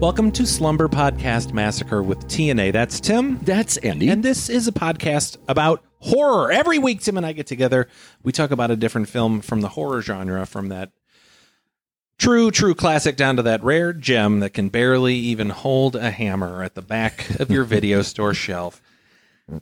Welcome 0.00 0.30
to 0.32 0.46
Slumber 0.46 0.86
Podcast 0.86 1.52
Massacre 1.52 2.04
with 2.04 2.28
TNA. 2.28 2.72
That's 2.72 3.00
Tim. 3.00 3.38
That's 3.38 3.78
Andy. 3.78 4.10
And 4.10 4.22
this 4.22 4.48
is 4.48 4.68
a 4.68 4.72
podcast 4.72 5.38
about 5.48 5.82
horror. 5.98 6.52
Every 6.52 6.78
week, 6.78 7.00
Tim 7.00 7.16
and 7.16 7.26
I 7.26 7.32
get 7.32 7.48
together. 7.48 7.88
We 8.22 8.30
talk 8.30 8.52
about 8.52 8.70
a 8.70 8.76
different 8.76 9.08
film 9.08 9.40
from 9.40 9.60
the 9.60 9.70
horror 9.70 10.00
genre, 10.00 10.46
from 10.46 10.68
that 10.68 10.92
true, 12.16 12.52
true 12.52 12.76
classic 12.76 13.16
down 13.16 13.34
to 13.38 13.42
that 13.42 13.64
rare 13.64 13.92
gem 13.92 14.38
that 14.38 14.50
can 14.50 14.68
barely 14.68 15.16
even 15.16 15.50
hold 15.50 15.96
a 15.96 16.12
hammer 16.12 16.62
at 16.62 16.76
the 16.76 16.82
back 16.82 17.28
of 17.40 17.50
your 17.50 17.64
video 17.64 18.02
store 18.02 18.34
shelf. 18.34 18.80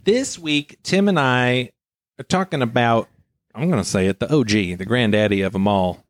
This 0.05 0.39
week, 0.39 0.79
Tim 0.83 1.09
and 1.09 1.19
I 1.19 1.71
are 2.19 2.25
talking 2.25 2.61
about, 2.61 3.09
I'm 3.55 3.71
going 3.71 3.83
to 3.83 3.89
say 3.89 4.07
it, 4.07 4.21
the 4.21 4.31
OG, 4.31 4.77
the 4.77 4.85
granddaddy 4.85 5.41
of 5.41 5.55
them 5.55 5.67
all. 5.67 6.05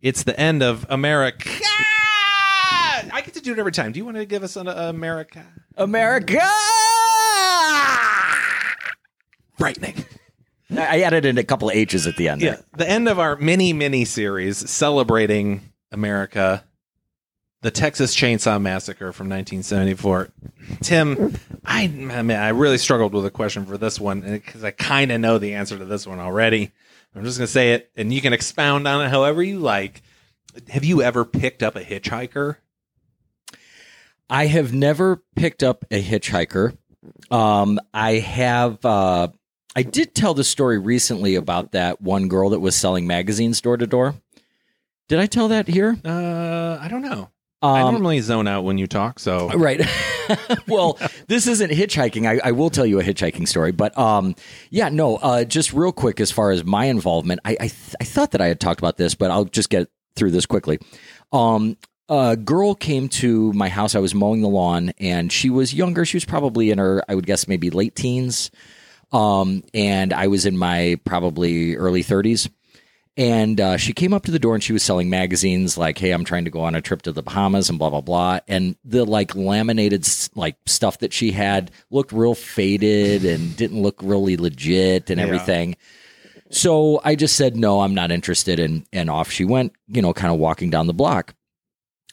It's 0.00 0.22
the 0.22 0.38
end 0.38 0.62
of 0.62 0.86
America. 0.88 1.50
To 3.42 3.50
do 3.50 3.52
it 3.54 3.58
every 3.58 3.72
time. 3.72 3.90
Do 3.90 3.98
you 3.98 4.04
want 4.04 4.18
to 4.18 4.24
give 4.24 4.44
us 4.44 4.54
an 4.54 4.68
uh, 4.68 4.74
America? 4.88 5.44
America. 5.76 6.40
Frightening. 9.58 10.04
I 10.70 11.02
added 11.02 11.24
in 11.24 11.38
a 11.38 11.42
couple 11.42 11.68
of 11.68 11.74
H's 11.74 12.06
at 12.06 12.16
the 12.16 12.28
end. 12.28 12.40
Yeah, 12.40 12.50
there. 12.52 12.64
the 12.78 12.88
end 12.88 13.08
of 13.08 13.18
our 13.18 13.36
mini 13.36 13.72
mini 13.72 14.04
series 14.04 14.70
celebrating 14.70 15.72
America, 15.90 16.64
the 17.62 17.70
Texas 17.72 18.14
Chainsaw 18.14 18.62
Massacre 18.62 19.12
from 19.12 19.28
1974. 19.28 20.30
Tim, 20.80 21.36
I, 21.64 21.82
I 21.82 22.22
mean, 22.22 22.38
I 22.38 22.50
really 22.50 22.78
struggled 22.78 23.12
with 23.12 23.26
a 23.26 23.30
question 23.30 23.66
for 23.66 23.76
this 23.76 23.98
one 24.00 24.20
because 24.20 24.62
I 24.62 24.70
kind 24.70 25.10
of 25.10 25.20
know 25.20 25.38
the 25.38 25.54
answer 25.54 25.76
to 25.76 25.84
this 25.84 26.06
one 26.06 26.20
already. 26.20 26.70
I'm 27.14 27.24
just 27.24 27.38
gonna 27.38 27.48
say 27.48 27.72
it, 27.72 27.90
and 27.96 28.12
you 28.12 28.20
can 28.20 28.32
expound 28.32 28.86
on 28.86 29.04
it 29.04 29.08
however 29.10 29.42
you 29.42 29.58
like. 29.58 30.02
Have 30.68 30.84
you 30.84 31.02
ever 31.02 31.24
picked 31.24 31.62
up 31.62 31.74
a 31.76 31.80
hitchhiker? 31.80 32.56
I 34.32 34.46
have 34.46 34.72
never 34.72 35.22
picked 35.36 35.62
up 35.62 35.84
a 35.90 36.02
hitchhiker. 36.02 36.76
Um, 37.30 37.78
I 37.92 38.14
have. 38.14 38.84
Uh, 38.84 39.28
I 39.76 39.82
did 39.82 40.14
tell 40.14 40.32
the 40.34 40.44
story 40.44 40.78
recently 40.78 41.34
about 41.34 41.72
that 41.72 42.00
one 42.00 42.28
girl 42.28 42.50
that 42.50 42.60
was 42.60 42.74
selling 42.74 43.06
magazines 43.06 43.60
door 43.60 43.76
to 43.76 43.86
door. 43.86 44.14
Did 45.08 45.18
I 45.18 45.26
tell 45.26 45.48
that 45.48 45.68
here? 45.68 45.96
Uh, 46.04 46.78
I 46.80 46.88
don't 46.88 47.02
know. 47.02 47.28
I 47.60 47.82
Um, 47.82 47.92
normally 47.92 48.20
zone 48.20 48.48
out 48.48 48.64
when 48.64 48.78
you 48.78 48.86
talk, 48.86 49.18
so 49.20 49.48
Right. 49.50 49.80
well, 50.66 50.98
this 51.28 51.46
isn't 51.46 51.70
hitchhiking. 51.70 52.26
I, 52.26 52.40
I 52.48 52.52
will 52.52 52.70
tell 52.70 52.86
you 52.86 53.00
a 53.00 53.02
hitchhiking 53.04 53.46
story, 53.46 53.70
but 53.72 53.96
um, 53.98 54.34
yeah, 54.70 54.88
no. 54.88 55.16
Uh, 55.16 55.44
just 55.44 55.72
real 55.72 55.92
quick, 55.92 56.20
as 56.20 56.30
far 56.30 56.50
as 56.50 56.64
my 56.64 56.86
involvement, 56.86 57.40
I 57.44 57.52
I, 57.52 57.68
th- 57.68 57.94
I 58.00 58.04
thought 58.04 58.30
that 58.32 58.40
I 58.40 58.46
had 58.48 58.60
talked 58.60 58.80
about 58.80 58.96
this, 58.96 59.14
but 59.14 59.30
I'll 59.30 59.44
just 59.44 59.68
get 59.68 59.88
through 60.16 60.30
this 60.32 60.46
quickly. 60.46 60.78
Um, 61.32 61.76
a 62.12 62.36
girl 62.36 62.74
came 62.74 63.08
to 63.08 63.54
my 63.54 63.70
house. 63.70 63.94
I 63.94 64.00
was 64.00 64.14
mowing 64.14 64.42
the 64.42 64.48
lawn, 64.48 64.92
and 64.98 65.32
she 65.32 65.48
was 65.48 65.72
younger. 65.72 66.04
She 66.04 66.18
was 66.18 66.26
probably 66.26 66.70
in 66.70 66.76
her, 66.76 67.02
I 67.08 67.14
would 67.14 67.24
guess, 67.24 67.48
maybe 67.48 67.70
late 67.70 67.96
teens. 67.96 68.50
Um, 69.12 69.64
and 69.72 70.12
I 70.12 70.26
was 70.26 70.44
in 70.44 70.58
my 70.58 71.00
probably 71.06 71.74
early 71.76 72.02
thirties. 72.02 72.50
And 73.16 73.60
uh, 73.60 73.76
she 73.76 73.92
came 73.92 74.14
up 74.14 74.24
to 74.24 74.30
the 74.30 74.38
door 74.38 74.54
and 74.54 74.64
she 74.64 74.72
was 74.72 74.82
selling 74.82 75.10
magazines 75.10 75.76
like, 75.76 75.98
"Hey, 75.98 76.12
I'm 76.12 76.24
trying 76.24 76.44
to 76.44 76.50
go 76.50 76.60
on 76.60 76.74
a 76.74 76.80
trip 76.80 77.02
to 77.02 77.12
the 77.12 77.22
Bahamas 77.22 77.70
and 77.70 77.78
blah 77.78 77.90
blah 77.90 78.00
blah." 78.00 78.40
And 78.46 78.76
the 78.84 79.04
like 79.04 79.34
laminated 79.34 80.06
like 80.34 80.56
stuff 80.66 80.98
that 80.98 81.12
she 81.12 81.30
had 81.30 81.70
looked 81.90 82.12
real 82.12 82.34
faded 82.34 83.24
and 83.24 83.54
didn't 83.56 83.82
look 83.82 84.00
really 84.02 84.36
legit 84.38 85.10
and 85.10 85.20
everything. 85.20 85.76
So 86.50 87.00
I 87.04 87.14
just 87.14 87.36
said, 87.36 87.54
"No, 87.56 87.80
I'm 87.80 87.94
not 87.94 88.12
interested." 88.12 88.58
And 88.58 88.86
and 88.94 89.10
off 89.10 89.30
she 89.30 89.44
went, 89.44 89.72
you 89.88 90.00
know, 90.00 90.14
kind 90.14 90.32
of 90.32 90.38
walking 90.38 90.70
down 90.70 90.86
the 90.86 90.94
block. 90.94 91.34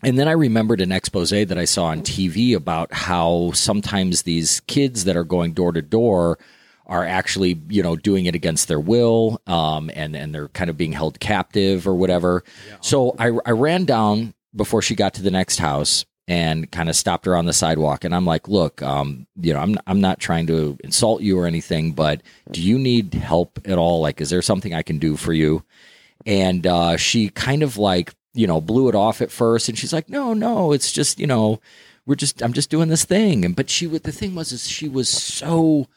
And 0.03 0.17
then 0.17 0.27
I 0.27 0.31
remembered 0.31 0.81
an 0.81 0.91
expose 0.91 1.31
that 1.31 1.57
I 1.57 1.65
saw 1.65 1.85
on 1.85 2.01
TV 2.01 2.55
about 2.55 2.93
how 2.93 3.51
sometimes 3.53 4.23
these 4.23 4.61
kids 4.61 5.03
that 5.03 5.17
are 5.17 5.25
going 5.25 5.53
door 5.53 5.73
to 5.73 5.81
door 5.81 6.39
are 6.85 7.05
actually, 7.05 7.61
you 7.69 7.83
know, 7.83 7.95
doing 7.95 8.25
it 8.25 8.33
against 8.33 8.67
their 8.67 8.79
will, 8.79 9.41
um, 9.45 9.91
and 9.93 10.15
and 10.15 10.33
they're 10.33 10.47
kind 10.49 10.69
of 10.69 10.77
being 10.77 10.93
held 10.93 11.19
captive 11.19 11.87
or 11.87 11.95
whatever. 11.95 12.43
So 12.81 13.15
I 13.19 13.31
I 13.45 13.51
ran 13.51 13.85
down 13.85 14.33
before 14.55 14.81
she 14.81 14.95
got 14.95 15.13
to 15.15 15.21
the 15.21 15.31
next 15.31 15.59
house 15.59 16.05
and 16.27 16.71
kind 16.71 16.89
of 16.89 16.95
stopped 16.95 17.25
her 17.25 17.35
on 17.35 17.45
the 17.45 17.53
sidewalk, 17.53 18.05
and 18.05 18.15
I'm 18.15 18.25
like, 18.25 18.47
look, 18.47 18.81
um, 18.81 19.27
you 19.39 19.53
know, 19.53 19.59
I'm 19.59 19.77
I'm 19.85 20.01
not 20.01 20.19
trying 20.19 20.47
to 20.47 20.77
insult 20.83 21.21
you 21.21 21.37
or 21.37 21.45
anything, 21.45 21.91
but 21.91 22.23
do 22.51 22.61
you 22.61 22.79
need 22.79 23.13
help 23.13 23.59
at 23.65 23.77
all? 23.77 24.01
Like, 24.01 24.21
is 24.21 24.29
there 24.29 24.41
something 24.41 24.73
I 24.73 24.81
can 24.81 24.97
do 24.97 25.15
for 25.15 25.33
you? 25.33 25.63
and 26.25 26.67
uh, 26.67 26.97
she 26.97 27.29
kind 27.29 27.63
of 27.63 27.77
like 27.77 28.13
you 28.33 28.45
know 28.47 28.61
blew 28.61 28.89
it 28.89 28.95
off 28.95 29.21
at 29.21 29.31
first. 29.31 29.69
And 29.69 29.77
she's 29.77 29.93
like 29.93 30.09
no 30.09 30.33
no 30.33 30.71
it's 30.71 30.91
just 30.91 31.19
you 31.19 31.27
know 31.27 31.59
we're 32.05 32.15
just 32.15 32.41
i'm 32.41 32.53
just 32.53 32.69
doing 32.69 32.89
this 32.89 33.05
thing. 33.05 33.43
And 33.45 33.55
but 33.55 33.69
she 33.69 33.87
would 33.87 34.03
the 34.03 34.11
thing 34.11 34.35
was 34.35 34.51
is 34.51 34.67
she 34.67 34.87
was 34.87 35.09
so 35.09 35.87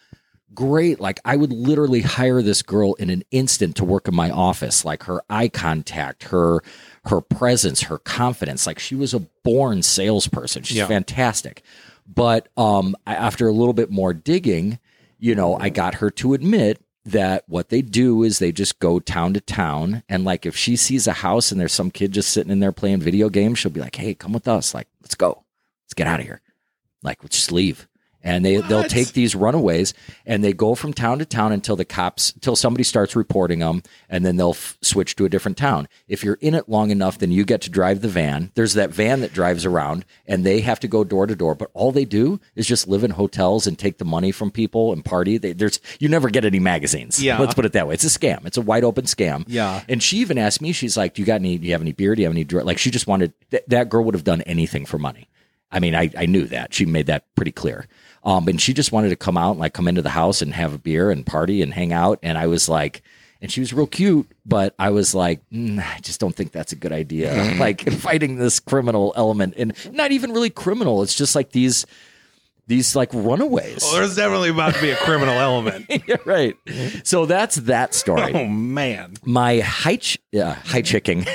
great. 0.54 1.00
Like 1.00 1.20
i 1.24 1.36
would 1.36 1.52
literally 1.52 2.02
hire 2.02 2.42
this 2.42 2.62
girl 2.62 2.94
in 2.94 3.10
an 3.10 3.22
instant 3.30 3.76
to 3.76 3.84
work 3.84 4.08
in 4.08 4.14
my 4.14 4.30
office. 4.30 4.84
Like 4.84 5.04
her 5.04 5.22
eye 5.30 5.48
contact 5.48 6.24
her 6.24 6.62
her 7.06 7.20
presence 7.20 7.82
her 7.82 7.98
confidence. 7.98 8.66
Like 8.66 8.78
she 8.78 8.94
was 8.94 9.14
a 9.14 9.20
born 9.42 9.82
salesperson. 9.82 10.62
She's 10.62 10.78
Yeah. 10.78 10.86
fantastic. 10.86 11.62
But 12.06 12.48
um 12.56 12.94
after 13.06 13.48
a 13.48 13.52
little 13.52 13.72
bit 13.74 13.90
more 13.90 14.12
digging 14.12 14.78
you 15.18 15.34
know 15.36 15.56
i 15.60 15.68
got 15.68 15.94
her 15.96 16.10
to 16.10 16.34
admit 16.34 16.80
that 17.04 17.44
what 17.48 17.68
they 17.68 17.82
do 17.82 18.22
is 18.22 18.38
they 18.38 18.52
just 18.52 18.78
go 18.78 19.00
town 19.00 19.34
to 19.34 19.40
town. 19.40 20.02
And 20.08 20.24
like 20.24 20.46
if 20.46 20.56
she 20.56 20.76
sees 20.76 21.06
a 21.06 21.12
house 21.12 21.50
and 21.50 21.60
there's 21.60 21.72
some 21.72 21.90
kid 21.90 22.12
just 22.12 22.30
sitting 22.30 22.52
in 22.52 22.60
there 22.60 22.72
playing 22.72 23.00
video 23.00 23.28
games 23.28 23.58
she'll 23.58 23.72
be 23.72 23.80
like 23.80 23.96
hey 23.96 24.14
come 24.14 24.32
with 24.32 24.48
us. 24.48 24.74
Like 24.74 24.88
let's 25.02 25.14
go. 25.14 25.44
Let's 25.84 25.94
get 25.94 26.06
out 26.06 26.20
of 26.20 26.26
here. 26.26 26.40
Like 27.02 27.22
let's 27.22 27.36
just 27.36 27.52
leave 27.52 27.88
and 28.24 28.44
they 28.44 28.56
they'll 28.58 28.84
take 28.84 29.12
these 29.12 29.34
runaways 29.34 29.94
and 30.26 30.42
they 30.44 30.52
go 30.52 30.74
from 30.74 30.92
town 30.92 31.18
to 31.18 31.24
town 31.24 31.52
until 31.52 31.76
the 31.76 31.84
cops 31.84 32.32
until 32.34 32.54
somebody 32.56 32.84
starts 32.84 33.16
reporting 33.16 33.58
them 33.58 33.82
and 34.08 34.24
then 34.24 34.36
they'll 34.36 34.50
f- 34.50 34.76
switch 34.80 35.16
to 35.16 35.24
a 35.24 35.28
different 35.28 35.56
town 35.58 35.88
if 36.08 36.22
you're 36.22 36.38
in 36.40 36.54
it 36.54 36.68
long 36.68 36.90
enough 36.90 37.18
then 37.18 37.30
you 37.32 37.44
get 37.44 37.60
to 37.60 37.70
drive 37.70 38.00
the 38.00 38.08
van 38.08 38.50
there's 38.54 38.74
that 38.74 38.90
van 38.90 39.20
that 39.20 39.32
drives 39.32 39.64
around 39.64 40.04
and 40.26 40.44
they 40.44 40.60
have 40.60 40.78
to 40.80 40.88
go 40.88 41.02
door 41.04 41.26
to 41.26 41.34
door 41.34 41.54
but 41.54 41.70
all 41.74 41.90
they 41.92 42.04
do 42.04 42.38
is 42.54 42.66
just 42.66 42.86
live 42.88 43.02
in 43.04 43.10
hotels 43.10 43.66
and 43.66 43.78
take 43.78 43.98
the 43.98 44.04
money 44.04 44.30
from 44.32 44.50
people 44.50 44.92
and 44.92 45.04
party 45.04 45.36
they, 45.38 45.52
there's 45.52 45.80
you 45.98 46.08
never 46.08 46.30
get 46.30 46.44
any 46.44 46.60
magazines 46.60 47.22
Yeah. 47.22 47.38
let's 47.38 47.54
put 47.54 47.64
it 47.64 47.72
that 47.72 47.86
way 47.88 47.94
it's 47.94 48.04
a 48.04 48.18
scam 48.18 48.46
it's 48.46 48.56
a 48.56 48.62
wide 48.62 48.84
open 48.84 49.04
scam 49.04 49.44
Yeah. 49.48 49.82
and 49.88 50.02
she 50.02 50.18
even 50.18 50.38
asked 50.38 50.60
me 50.62 50.72
she's 50.72 50.96
like 50.96 51.14
do 51.14 51.22
you 51.22 51.26
got 51.26 51.40
any 51.40 51.58
do 51.58 51.66
you 51.66 51.72
have 51.72 51.82
any 51.82 51.92
beer 51.92 52.14
do 52.14 52.22
you 52.22 52.26
have 52.26 52.34
any 52.34 52.44
dr-? 52.44 52.64
like 52.64 52.78
she 52.78 52.90
just 52.90 53.06
wanted 53.06 53.32
th- 53.50 53.64
that 53.68 53.88
girl 53.88 54.04
would 54.04 54.14
have 54.14 54.24
done 54.24 54.42
anything 54.42 54.86
for 54.86 54.98
money 54.98 55.28
I 55.74 55.80
mean, 55.80 55.94
I, 55.94 56.10
I 56.18 56.26
knew 56.26 56.44
that. 56.48 56.74
She 56.74 56.84
made 56.84 57.06
that 57.06 57.24
pretty 57.34 57.50
clear. 57.50 57.86
Um, 58.24 58.46
and 58.48 58.60
she 58.60 58.72
just 58.72 58.92
wanted 58.92 59.08
to 59.08 59.16
come 59.16 59.36
out 59.36 59.52
and 59.52 59.60
like 59.60 59.74
come 59.74 59.88
into 59.88 60.02
the 60.02 60.10
house 60.10 60.42
and 60.42 60.54
have 60.54 60.74
a 60.74 60.78
beer 60.78 61.10
and 61.10 61.26
party 61.26 61.60
and 61.62 61.74
hang 61.74 61.92
out. 61.92 62.18
And 62.22 62.38
I 62.38 62.46
was 62.46 62.68
like, 62.68 63.02
and 63.40 63.50
she 63.50 63.58
was 63.58 63.72
real 63.72 63.88
cute, 63.88 64.30
but 64.46 64.74
I 64.78 64.90
was 64.90 65.14
like, 65.14 65.40
mm, 65.50 65.80
I 65.84 65.98
just 65.98 66.20
don't 66.20 66.34
think 66.34 66.52
that's 66.52 66.72
a 66.72 66.76
good 66.76 66.92
idea. 66.92 67.54
like 67.58 67.90
fighting 67.90 68.36
this 68.36 68.60
criminal 68.60 69.12
element 69.16 69.54
and 69.56 69.74
not 69.92 70.12
even 70.12 70.32
really 70.32 70.50
criminal. 70.50 71.02
It's 71.02 71.16
just 71.16 71.34
like 71.34 71.50
these, 71.50 71.84
these 72.68 72.94
like 72.94 73.12
runaways. 73.12 73.80
Well, 73.82 73.94
there's 73.94 74.14
definitely 74.14 74.50
about 74.50 74.74
to 74.74 74.80
be 74.80 74.90
a 74.90 74.96
criminal 74.96 75.34
element. 75.38 75.86
Yeah, 76.06 76.16
right. 76.24 76.56
So 77.02 77.26
that's 77.26 77.56
that 77.56 77.94
story. 77.94 78.32
Oh 78.32 78.46
man. 78.46 79.14
My 79.24 79.54
hitch, 79.54 80.20
yeah, 80.30 80.54
hitchhiking, 80.66 81.28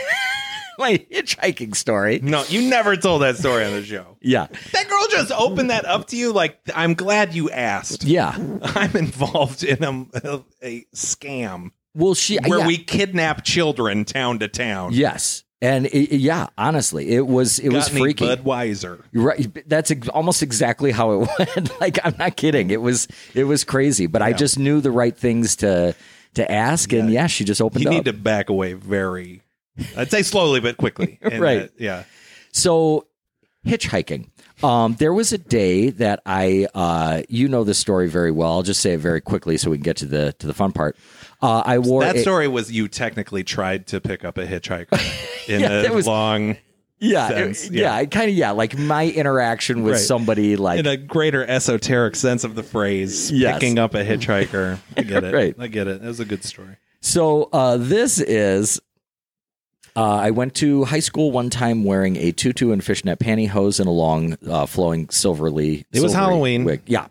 my 0.79 0.97
hitchhiking 1.11 1.75
story. 1.75 2.19
No, 2.21 2.43
you 2.47 2.69
never 2.69 2.95
told 2.95 3.21
that 3.21 3.37
story 3.37 3.65
on 3.65 3.71
the 3.71 3.83
show. 3.83 4.17
Yeah. 4.21 4.47
That 4.73 4.89
girl 4.89 5.07
just 5.09 5.31
opened 5.31 5.69
that 5.69 5.85
up 5.85 6.07
to 6.07 6.17
you 6.17 6.31
like 6.33 6.59
I'm 6.75 6.93
glad 6.93 7.33
you 7.33 7.49
asked. 7.49 8.03
Yeah. 8.03 8.35
I'm 8.61 8.95
involved 8.95 9.63
in 9.63 9.83
a, 9.83 10.43
a, 10.63 10.85
scam 10.95 11.71
Well, 11.93 12.13
she, 12.13 12.37
where 12.45 12.59
yeah. 12.59 12.67
we 12.67 12.77
kidnap 12.77 13.43
children 13.43 14.05
town 14.05 14.39
to 14.39 14.47
town. 14.47 14.93
Yes. 14.93 15.43
And 15.59 15.87
it, 15.87 16.15
yeah, 16.15 16.47
honestly, 16.55 17.09
it 17.09 17.25
was 17.25 17.57
it 17.57 17.69
was 17.69 17.85
Got 17.85 17.91
any 17.93 18.01
freaky. 18.01 18.25
Budweiser. 18.25 19.01
Right. 19.11 19.67
That's 19.67 19.89
ex- 19.89 20.07
almost 20.09 20.43
exactly 20.43 20.91
how 20.91 21.11
it 21.23 21.29
went. 21.55 21.81
like 21.81 21.97
I'm 22.03 22.15
not 22.19 22.37
kidding. 22.37 22.69
It 22.69 22.81
was 22.81 23.07
it 23.33 23.45
was 23.45 23.63
crazy, 23.63 24.05
but 24.05 24.21
I 24.21 24.33
just 24.33 24.59
knew 24.59 24.81
the 24.81 24.91
right 24.91 25.17
things 25.17 25.55
to 25.57 25.95
to 26.35 26.51
ask, 26.51 26.93
and 26.93 27.09
yeah, 27.11 27.25
she 27.25 27.43
just 27.43 27.59
opened 27.61 27.83
You 27.83 27.89
up. 27.89 27.95
need 27.95 28.05
to 28.05 28.13
back 28.13 28.49
away 28.49 28.73
very, 28.73 29.41
I'd 29.97 30.11
say 30.11 30.23
slowly 30.23 30.59
but 30.59 30.77
quickly. 30.77 31.19
And, 31.23 31.41
Right. 31.41 31.61
uh, 31.63 31.67
yeah. 31.77 32.03
so 32.51 33.07
hitchhiking. 33.65 34.29
Um, 34.63 34.95
there 34.97 35.13
was 35.13 35.33
a 35.33 35.37
day 35.37 35.91
that 35.91 36.21
I, 36.25 36.67
uh, 36.73 37.21
you 37.29 37.47
know 37.47 37.63
this 37.63 37.77
story 37.77 38.07
very 38.09 38.31
well. 38.31 38.51
I'll 38.53 38.63
just 38.63 38.81
say 38.81 38.93
it 38.93 38.99
very 38.99 39.21
quickly 39.21 39.57
so 39.57 39.69
we 39.69 39.77
can 39.77 39.83
get 39.83 39.97
to 39.97 40.05
the 40.05 40.33
to 40.39 40.47
the 40.47 40.53
fun 40.53 40.71
part. 40.71 40.97
Uh, 41.43 41.61
I 41.63 41.77
wore 41.77 42.01
That 42.01 42.15
a- 42.15 42.21
story 42.21 42.47
was 42.47 42.71
you 42.71 42.87
technically 42.87 43.43
tried 43.43 43.85
to 43.87 44.01
pick 44.01 44.25
up 44.25 44.39
a 44.39 44.47
hitchhiker 44.47 45.47
in 45.49 45.61
Yeah, 45.61 45.83
a 45.83 45.93
was- 45.93 46.07
long, 46.07 46.57
yeah, 46.99 47.29
it- 47.29 47.69
yeah. 47.71 47.99
yeah, 47.99 48.05
kind 48.05 48.31
of 48.31 48.35
yeah, 48.35 48.49
like 48.51 48.75
my 48.75 49.05
interaction 49.07 49.83
with 49.83 49.93
Right. 49.93 50.01
somebody 50.01 50.55
like 50.55 50.79
in 50.79 50.87
a 50.87 50.97
greater 50.97 51.45
esoteric 51.45 52.15
sense 52.15 52.43
of 52.43 52.55
the 52.55 52.63
phrase, 52.63 53.29
Yes. 53.31 53.59
picking 53.59 53.77
up 53.77 53.93
a 53.93 54.03
hitchhiker. 54.03 54.79
I 54.97 55.03
get 55.03 55.23
it. 55.23 55.33
Right. 55.35 55.55
I 55.59 55.67
get 55.67 55.87
it. 55.87 56.01
That 56.01 56.07
was 56.07 56.19
a 56.19 56.25
good 56.25 56.43
story. 56.43 56.77
So 57.01 57.49
uh, 57.53 57.77
this 57.77 58.19
is. 58.19 58.81
Uh, 59.97 60.17
I 60.21 60.29
went 60.29 60.53
to 60.55 60.83
high 60.83 60.99
school 60.99 61.31
one 61.31 61.49
time 61.49 61.83
wearing 61.83 62.17
a 62.17 62.31
tutu 62.31 62.71
and 62.71 62.83
fishnet 62.83 63.17
pantyhose 63.17 63.79
and 63.79 63.89
a 63.89 63.91
long, 63.91 64.37
uh, 64.47 64.67
flowing 64.67 65.09
silverly. 65.09 65.87
It 65.91 66.01
was 66.01 66.13
Halloween. 66.13 66.65
Wig. 66.65 66.83
Yeah. 66.85 67.07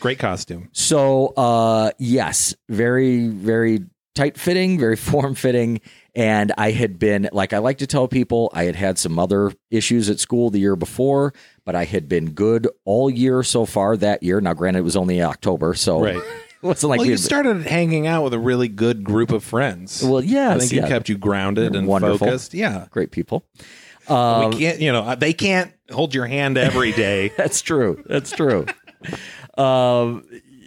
Great 0.00 0.18
costume. 0.18 0.68
So 0.72 1.28
uh, 1.38 1.92
yes, 1.98 2.54
very, 2.68 3.28
very 3.28 3.80
tight 4.14 4.36
fitting, 4.36 4.78
very 4.78 4.96
form 5.10 5.34
fitting. 5.34 5.80
And 6.14 6.52
I 6.58 6.72
had 6.72 6.98
been, 6.98 7.30
like 7.32 7.54
I 7.54 7.58
like 7.58 7.78
to 7.78 7.86
tell 7.86 8.08
people, 8.08 8.50
I 8.52 8.64
had 8.64 8.76
had 8.76 8.98
some 8.98 9.18
other 9.18 9.52
issues 9.70 10.10
at 10.10 10.20
school 10.20 10.50
the 10.50 10.58
year 10.58 10.76
before, 10.76 11.32
but 11.64 11.74
I 11.74 11.84
had 11.84 12.10
been 12.10 12.32
good 12.32 12.68
all 12.84 13.08
year 13.08 13.42
so 13.42 13.64
far 13.64 13.96
that 13.96 14.22
year. 14.22 14.38
Now, 14.42 14.52
granted, 14.52 14.80
it 14.80 14.82
was 14.82 14.96
only 14.96 15.22
October, 15.22 15.72
so 15.72 16.02
Right. 16.02 16.22
it 16.62 16.66
wasn't 16.66 16.90
like 16.90 16.98
well, 16.98 17.04
we 17.06 17.08
you 17.10 17.14
had- 17.14 17.20
started 17.20 17.62
hanging 17.66 18.06
out 18.06 18.24
with 18.24 18.34
a 18.34 18.38
really 18.38 18.68
good 18.68 19.04
group 19.04 19.30
of 19.30 19.44
friends. 19.44 20.02
Well, 20.02 20.22
yes, 20.22 20.56
I 20.56 20.58
think 20.60 20.72
yeah. 20.72 20.84
it 20.86 20.88
kept 20.88 21.08
you 21.08 21.16
grounded 21.18 21.74
and 21.76 21.86
Wonderful. 21.86 22.18
focused. 22.18 22.54
Yeah. 22.54 22.86
great 22.90 23.10
people. 23.10 23.44
Um, 24.08 24.50
we 24.50 24.58
can't, 24.58 24.80
you 24.80 24.90
know, 24.90 25.14
they 25.14 25.32
can't 25.34 25.72
hold 25.90 26.14
your 26.14 26.26
hand 26.26 26.56
every 26.56 26.92
day. 26.92 27.28
That's 27.36 27.60
true. 27.60 28.02
That's 28.06 28.30
true. 28.30 28.64
um, 29.58 30.24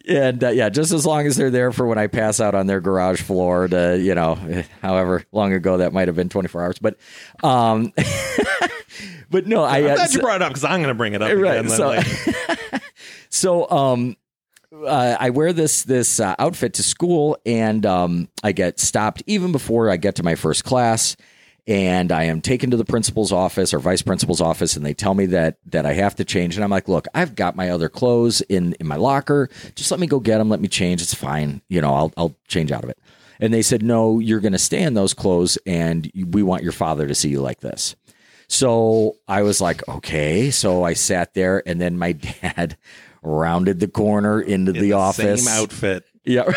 and 0.07 0.43
uh, 0.43 0.49
yeah, 0.49 0.69
just 0.69 0.91
as 0.91 1.05
long 1.05 1.25
as 1.27 1.37
they're 1.37 1.49
there 1.51 1.71
for 1.71 1.85
when 1.87 1.97
I 1.97 2.07
pass 2.07 2.39
out 2.39 2.55
on 2.55 2.67
their 2.67 2.81
garage 2.81 3.21
floor 3.21 3.67
to, 3.67 3.97
you 3.99 4.13
know, 4.15 4.35
however 4.81 5.23
long 5.31 5.53
ago 5.53 5.77
that 5.77 5.91
might 5.93 6.07
have 6.07 6.15
been 6.15 6.29
24 6.29 6.63
hours. 6.63 6.79
But, 6.79 6.97
um, 7.43 7.93
but 9.29 9.47
no, 9.47 9.63
I, 9.63 9.77
I'm 9.77 9.85
uh, 9.91 9.95
glad 9.95 10.13
you 10.13 10.19
brought 10.21 10.35
it 10.37 10.41
up 10.43 10.49
because 10.49 10.63
I'm 10.63 10.79
going 10.81 10.89
to 10.89 10.95
bring 10.95 11.13
it 11.13 11.21
up 11.21 11.31
Right, 11.35 11.59
again. 11.65 11.69
so- 11.69 11.99
so 13.29 13.69
um 13.71 14.17
uh, 14.73 15.17
I 15.19 15.29
wear 15.31 15.53
this 15.53 15.83
this 15.83 16.19
uh, 16.19 16.35
outfit 16.39 16.75
to 16.75 16.83
school, 16.83 17.37
and 17.45 17.85
um, 17.85 18.29
I 18.43 18.51
get 18.51 18.79
stopped 18.79 19.23
even 19.25 19.51
before 19.51 19.89
I 19.89 19.97
get 19.97 20.15
to 20.15 20.23
my 20.23 20.35
first 20.35 20.63
class, 20.63 21.17
and 21.67 22.11
I 22.11 22.23
am 22.23 22.41
taken 22.41 22.71
to 22.71 22.77
the 22.77 22.85
principal's 22.85 23.31
office 23.31 23.73
or 23.73 23.79
vice 23.79 24.01
principal's 24.01 24.41
office, 24.41 24.75
and 24.75 24.85
they 24.85 24.93
tell 24.93 25.13
me 25.13 25.25
that 25.27 25.57
that 25.67 25.85
I 25.85 25.93
have 25.93 26.15
to 26.15 26.25
change, 26.25 26.55
and 26.55 26.63
I'm 26.63 26.69
like, 26.69 26.87
look, 26.87 27.07
I've 27.13 27.35
got 27.35 27.55
my 27.55 27.69
other 27.69 27.89
clothes 27.89 28.41
in 28.41 28.73
in 28.79 28.87
my 28.87 28.95
locker, 28.95 29.49
just 29.75 29.91
let 29.91 29.99
me 29.99 30.07
go 30.07 30.19
get 30.19 30.37
them, 30.37 30.49
let 30.49 30.61
me 30.61 30.67
change, 30.67 31.01
it's 31.01 31.13
fine, 31.13 31.61
you 31.67 31.81
know, 31.81 31.93
I'll 31.93 32.13
I'll 32.15 32.35
change 32.47 32.71
out 32.71 32.83
of 32.83 32.89
it. 32.89 32.99
And 33.39 33.51
they 33.51 33.63
said, 33.63 33.81
no, 33.81 34.19
you're 34.19 34.39
going 34.39 34.51
to 34.51 34.59
stay 34.59 34.83
in 34.83 34.93
those 34.93 35.15
clothes, 35.15 35.57
and 35.65 36.09
we 36.15 36.43
want 36.43 36.63
your 36.63 36.71
father 36.71 37.07
to 37.07 37.15
see 37.15 37.29
you 37.29 37.41
like 37.41 37.59
this. 37.59 37.95
So 38.47 39.15
I 39.27 39.41
was 39.41 39.61
like, 39.61 39.87
okay. 39.87 40.51
So 40.51 40.83
I 40.83 40.93
sat 40.93 41.33
there, 41.33 41.63
and 41.65 41.81
then 41.81 41.97
my 41.97 42.11
dad 42.43 42.77
rounded 43.21 43.79
the 43.79 43.87
corner 43.87 44.41
into 44.41 44.71
In 44.73 44.81
the, 44.81 44.93
office. 44.93 45.45
Same 45.45 45.61
outfit. 45.61 46.05
Yeah, 46.23 46.43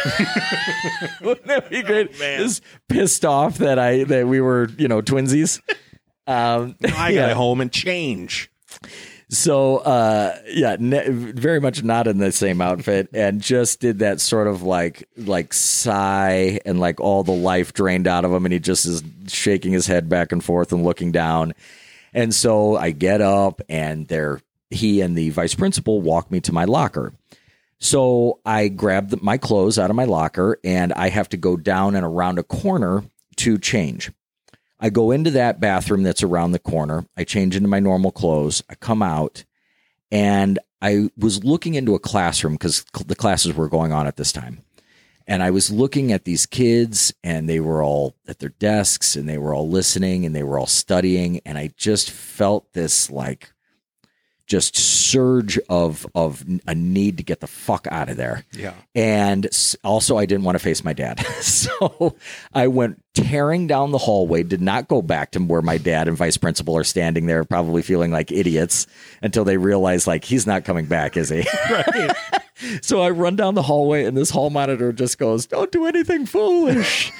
wouldn't 1.22 1.46
that 1.46 1.68
be 1.70 1.82
great? 1.82 2.10
Oh, 2.14 2.18
man. 2.18 2.38
Just 2.40 2.62
pissed 2.88 3.24
off 3.24 3.58
that 3.58 3.78
I 3.78 4.04
that 4.04 4.28
we 4.28 4.40
were 4.40 4.68
you 4.78 4.88
know 4.88 5.00
twinsies. 5.02 5.60
Um, 6.26 6.76
I 6.96 7.10
yeah. 7.10 7.28
got 7.28 7.36
home 7.36 7.60
and 7.60 7.70
change. 7.70 8.50
So 9.28 9.76
uh, 9.78 10.38
yeah, 10.46 10.76
ne- 10.78 11.10
very 11.10 11.60
much 11.60 11.82
not 11.82 12.06
in 12.06 12.16
the 12.16 12.32
same 12.32 12.62
outfit, 12.62 13.10
and 13.12 13.42
just 13.42 13.80
did 13.80 13.98
that 13.98 14.22
sort 14.22 14.46
of 14.46 14.62
like 14.62 15.06
like 15.18 15.52
sigh 15.52 16.60
and 16.64 16.80
like 16.80 16.98
all 16.98 17.24
the 17.24 17.32
life 17.32 17.74
drained 17.74 18.06
out 18.06 18.24
of 18.24 18.32
him, 18.32 18.46
and 18.46 18.54
he 18.54 18.58
just 18.58 18.86
is 18.86 19.02
shaking 19.26 19.72
his 19.72 19.86
head 19.86 20.08
back 20.08 20.32
and 20.32 20.42
forth 20.42 20.72
and 20.72 20.82
looking 20.82 21.12
down. 21.12 21.52
And 22.14 22.34
so 22.34 22.74
I 22.76 22.92
get 22.92 23.20
up, 23.20 23.60
and 23.68 24.08
there 24.08 24.40
he 24.74 25.00
and 25.00 25.16
the 25.16 25.30
vice 25.30 25.54
principal 25.54 26.00
walk 26.00 26.30
me 26.30 26.40
to 26.40 26.52
my 26.52 26.64
locker. 26.64 27.12
So 27.78 28.40
I 28.44 28.68
grab 28.68 29.20
my 29.20 29.36
clothes 29.38 29.78
out 29.78 29.90
of 29.90 29.96
my 29.96 30.04
locker, 30.04 30.58
and 30.64 30.92
I 30.92 31.08
have 31.08 31.28
to 31.30 31.36
go 31.36 31.56
down 31.56 31.96
and 31.96 32.04
around 32.04 32.38
a 32.38 32.42
corner 32.42 33.04
to 33.36 33.58
change. 33.58 34.10
I 34.80 34.90
go 34.90 35.10
into 35.10 35.30
that 35.30 35.60
bathroom 35.60 36.02
that's 36.02 36.22
around 36.22 36.52
the 36.52 36.58
corner. 36.58 37.06
I 37.16 37.24
change 37.24 37.56
into 37.56 37.68
my 37.68 37.80
normal 37.80 38.12
clothes. 38.12 38.62
I 38.68 38.74
come 38.74 39.02
out 39.02 39.44
and 40.10 40.58
I 40.82 41.08
was 41.16 41.42
looking 41.42 41.74
into 41.74 41.94
a 41.94 41.98
classroom 41.98 42.54
because 42.54 42.84
the 43.06 43.14
classes 43.14 43.54
were 43.54 43.70
going 43.70 43.92
on 43.92 44.06
at 44.06 44.16
this 44.16 44.32
time. 44.32 44.62
And 45.26 45.42
I 45.42 45.50
was 45.50 45.70
looking 45.70 46.12
at 46.12 46.26
these 46.26 46.44
kids 46.44 47.14
and 47.24 47.48
they 47.48 47.60
were 47.60 47.82
all 47.82 48.14
at 48.28 48.40
their 48.40 48.50
desks 48.50 49.16
and 49.16 49.26
they 49.26 49.38
were 49.38 49.54
all 49.54 49.66
listening 49.66 50.26
and 50.26 50.36
they 50.36 50.42
were 50.42 50.58
all 50.58 50.66
studying. 50.66 51.40
And 51.46 51.56
I 51.56 51.70
just 51.78 52.10
felt 52.10 52.74
this 52.74 53.10
like 53.10 53.53
just 54.46 54.76
surge 54.76 55.58
of 55.68 56.06
of 56.14 56.44
a 56.66 56.74
need 56.74 57.16
to 57.18 57.22
get 57.22 57.40
the 57.40 57.46
fuck 57.46 57.86
out 57.90 58.08
of 58.08 58.16
there. 58.16 58.44
Yeah. 58.52 58.74
And 58.94 59.48
also, 59.82 60.18
I 60.18 60.26
didn't 60.26 60.44
want 60.44 60.56
to 60.56 60.58
face 60.58 60.84
my 60.84 60.92
dad. 60.92 61.20
so 61.40 62.16
I 62.52 62.66
went 62.66 63.02
tearing 63.14 63.66
down 63.66 63.92
the 63.92 63.98
hallway, 63.98 64.42
did 64.42 64.60
not 64.60 64.88
go 64.88 65.00
back 65.00 65.30
to 65.32 65.38
where 65.38 65.62
my 65.62 65.78
dad 65.78 66.08
and 66.08 66.16
vice 66.16 66.36
principal 66.36 66.76
are 66.76 66.84
standing 66.84 67.26
there, 67.26 67.44
probably 67.44 67.80
feeling 67.80 68.10
like 68.10 68.32
idiots 68.32 68.86
until 69.22 69.44
they 69.44 69.56
realize, 69.56 70.06
like, 70.06 70.24
he's 70.24 70.46
not 70.46 70.64
coming 70.64 70.86
back, 70.86 71.16
is 71.16 71.28
he? 71.28 71.46
Right. 71.70 72.14
so 72.82 73.00
I 73.00 73.10
run 73.10 73.36
down 73.36 73.54
the 73.54 73.62
hallway, 73.62 74.04
and 74.04 74.16
this 74.16 74.30
hall 74.30 74.50
monitor 74.50 74.92
just 74.92 75.18
goes, 75.18 75.46
Don't 75.46 75.72
do 75.72 75.86
anything 75.86 76.26
foolish. 76.26 77.10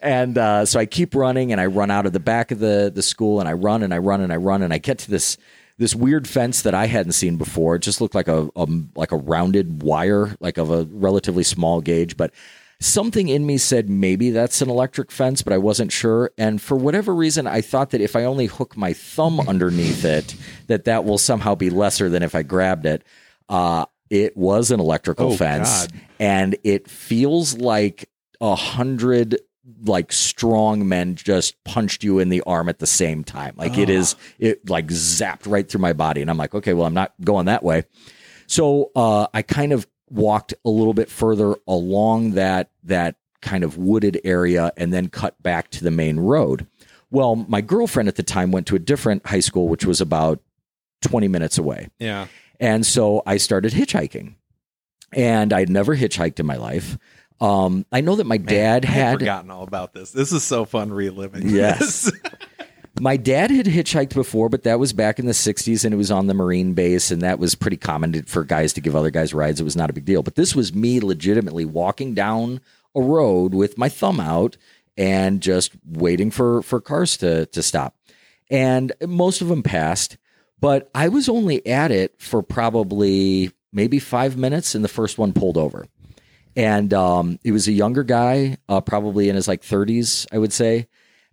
And 0.00 0.36
uh, 0.38 0.66
so 0.66 0.78
I 0.78 0.86
keep 0.86 1.14
running, 1.14 1.52
and 1.52 1.60
I 1.60 1.66
run 1.66 1.90
out 1.90 2.06
of 2.06 2.12
the 2.12 2.20
back 2.20 2.50
of 2.50 2.58
the 2.58 2.92
the 2.94 3.02
school, 3.02 3.40
and 3.40 3.48
I 3.48 3.54
run 3.54 3.82
and 3.82 3.92
I 3.92 3.98
run 3.98 4.20
and 4.20 4.32
I 4.32 4.36
run, 4.36 4.62
and 4.62 4.72
I 4.72 4.78
get 4.78 4.98
to 4.98 5.10
this 5.10 5.38
this 5.78 5.94
weird 5.94 6.28
fence 6.28 6.62
that 6.62 6.74
I 6.74 6.86
hadn't 6.86 7.12
seen 7.12 7.36
before. 7.36 7.76
It 7.76 7.80
just 7.82 8.00
looked 8.00 8.14
like 8.14 8.28
a, 8.28 8.50
a 8.56 8.66
like 8.94 9.12
a 9.12 9.16
rounded 9.16 9.82
wire, 9.82 10.36
like 10.40 10.58
of 10.58 10.70
a 10.70 10.84
relatively 10.90 11.44
small 11.44 11.80
gauge, 11.80 12.16
but 12.16 12.32
something 12.80 13.28
in 13.28 13.44
me 13.46 13.58
said 13.58 13.88
maybe 13.88 14.30
that's 14.30 14.60
an 14.62 14.70
electric 14.70 15.10
fence, 15.10 15.42
but 15.42 15.52
I 15.52 15.58
wasn't 15.58 15.90
sure. 15.92 16.30
And 16.38 16.60
for 16.62 16.76
whatever 16.76 17.14
reason, 17.14 17.46
I 17.46 17.60
thought 17.60 17.90
that 17.90 18.00
if 18.00 18.14
I 18.14 18.24
only 18.24 18.46
hook 18.46 18.76
my 18.76 18.92
thumb 18.92 19.40
underneath 19.40 20.04
it, 20.04 20.36
that 20.68 20.84
that 20.84 21.04
will 21.04 21.18
somehow 21.18 21.54
be 21.54 21.70
lesser 21.70 22.08
than 22.08 22.22
if 22.22 22.34
I 22.34 22.42
grabbed 22.42 22.86
it. 22.86 23.02
Uh, 23.48 23.86
it 24.10 24.36
was 24.36 24.70
an 24.70 24.80
electrical 24.80 25.32
Oh, 25.32 25.36
fence, 25.36 25.86
God. 25.88 26.00
and 26.18 26.56
it 26.64 26.88
feels 26.88 27.58
like 27.58 28.08
a 28.40 28.54
hundred 28.54 29.36
like 29.84 30.12
strong 30.12 30.88
men 30.88 31.14
just 31.14 31.62
punched 31.64 32.02
you 32.02 32.18
in 32.18 32.28
the 32.28 32.40
arm 32.42 32.68
at 32.68 32.78
the 32.78 32.86
same 32.86 33.24
time. 33.24 33.54
Like 33.56 33.78
it 33.78 33.90
is, 33.90 34.16
it 34.38 34.68
like 34.68 34.86
zapped 34.88 35.50
right 35.50 35.68
through 35.68 35.80
my 35.80 35.92
body, 35.92 36.20
and 36.20 36.30
I'm 36.30 36.38
like, 36.38 36.54
okay, 36.54 36.74
well, 36.74 36.86
I'm 36.86 36.94
not 36.94 37.12
going 37.22 37.46
that 37.46 37.62
way. 37.62 37.84
So 38.46 38.90
uh, 38.96 39.26
I 39.34 39.42
kind 39.42 39.72
of 39.72 39.86
walked 40.10 40.54
a 40.64 40.70
little 40.70 40.94
bit 40.94 41.10
further 41.10 41.54
along 41.66 42.32
that 42.32 42.70
that 42.84 43.16
kind 43.40 43.62
of 43.62 43.76
wooded 43.76 44.20
area, 44.24 44.72
and 44.76 44.92
then 44.92 45.08
cut 45.08 45.40
back 45.42 45.70
to 45.70 45.84
the 45.84 45.90
main 45.90 46.18
road. 46.18 46.66
Well, 47.10 47.36
my 47.36 47.60
girlfriend 47.60 48.08
at 48.08 48.16
the 48.16 48.22
time 48.22 48.50
went 48.50 48.66
to 48.68 48.76
a 48.76 48.80
different 48.80 49.26
high 49.26 49.40
school, 49.40 49.68
which 49.68 49.84
was 49.84 50.00
about 50.00 50.40
20 51.02 51.28
minutes 51.28 51.58
away. 51.58 51.88
Yeah. 51.98 52.26
And 52.60 52.84
so 52.84 53.22
I 53.24 53.36
started 53.36 53.72
hitchhiking. 53.72 54.34
And 55.14 55.54
I'd 55.54 55.70
never 55.70 55.96
hitchhiked 55.96 56.38
in 56.38 56.44
my 56.44 56.56
life. 56.56 56.98
Um, 57.40 57.86
I 57.92 58.00
know 58.00 58.16
that 58.16 58.26
my 58.26 58.38
dad 58.38 58.84
I 58.84 58.88
had 58.88 59.02
had 59.04 59.18
forgotten 59.20 59.50
all 59.50 59.62
about 59.62 59.92
this. 59.92 60.10
This 60.10 60.32
is 60.32 60.42
so 60.42 60.64
fun 60.64 60.92
reliving. 60.92 61.48
Yes. 61.48 62.10
my 63.00 63.16
dad 63.16 63.50
had 63.50 63.66
hitchhiked 63.66 64.14
before, 64.14 64.48
but 64.48 64.64
that 64.64 64.78
was 64.78 64.92
back 64.92 65.18
in 65.18 65.26
the 65.26 65.32
60s 65.32 65.84
and 65.84 65.94
it 65.94 65.96
was 65.96 66.10
on 66.10 66.26
the 66.26 66.34
Marine 66.34 66.74
base. 66.74 67.10
And 67.10 67.22
that 67.22 67.38
was 67.38 67.54
pretty 67.54 67.76
common 67.76 68.22
for 68.24 68.44
guys 68.44 68.72
to 68.74 68.80
give 68.80 68.96
other 68.96 69.10
guys 69.10 69.32
rides. 69.32 69.60
It 69.60 69.64
was 69.64 69.76
not 69.76 69.90
a 69.90 69.92
big 69.92 70.04
deal. 70.04 70.22
But 70.22 70.34
this 70.34 70.54
was 70.54 70.74
me 70.74 71.00
legitimately 71.00 71.64
walking 71.64 72.14
down 72.14 72.60
a 72.94 73.00
road 73.00 73.54
with 73.54 73.78
my 73.78 73.88
thumb 73.88 74.18
out 74.18 74.56
and 74.96 75.40
just 75.40 75.72
waiting 75.86 76.30
for, 76.30 76.62
for 76.62 76.80
cars 76.80 77.16
to, 77.18 77.46
to 77.46 77.62
stop. 77.62 77.94
And 78.50 78.92
most 79.06 79.42
of 79.42 79.48
them 79.48 79.62
passed, 79.62 80.16
but 80.58 80.90
I 80.94 81.08
was 81.08 81.28
only 81.28 81.64
at 81.66 81.90
it 81.92 82.20
for 82.20 82.42
probably 82.42 83.52
maybe 83.72 83.98
five 83.98 84.36
minutes 84.36 84.74
and 84.74 84.82
the 84.82 84.88
first 84.88 85.18
one 85.18 85.32
pulled 85.32 85.56
over. 85.56 85.86
And 86.58 86.92
um, 86.92 87.38
he 87.44 87.52
was 87.52 87.68
a 87.68 87.72
younger 87.72 88.02
guy, 88.02 88.56
uh, 88.68 88.80
probably 88.80 89.28
in 89.28 89.36
his 89.36 89.46
like 89.46 89.62
30s, 89.62 90.26
I 90.32 90.38
would 90.38 90.52
say. 90.52 90.88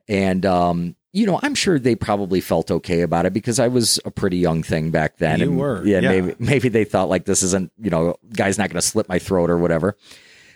And 0.08 0.46
um, 0.46 0.96
you 1.14 1.26
know, 1.26 1.40
I'm 1.42 1.56
sure 1.56 1.80
they 1.80 1.96
probably 1.96 2.42
felt 2.42 2.70
okay 2.70 3.02
about 3.02 3.26
it 3.26 3.34
because 3.34 3.58
I 3.60 3.68
was 3.70 4.00
a 4.06 4.12
pretty 4.12 4.38
young 4.38 4.62
thing 4.62 4.92
back 4.92 5.18
then. 5.18 5.40
You 5.40 5.48
and, 5.48 5.60
were, 5.60 5.84
yeah, 5.84 6.00
yeah. 6.00 6.10
Maybe 6.10 6.36
maybe 6.38 6.70
they 6.70 6.84
thought 6.84 7.10
like 7.10 7.26
this 7.26 7.42
isn't, 7.42 7.72
you 7.82 7.90
know, 7.90 8.18
guy's 8.34 8.60
not 8.60 8.70
going 8.70 8.80
to 8.80 8.86
slit 8.86 9.10
my 9.10 9.18
throat 9.18 9.50
or 9.50 9.58
whatever. 9.58 9.98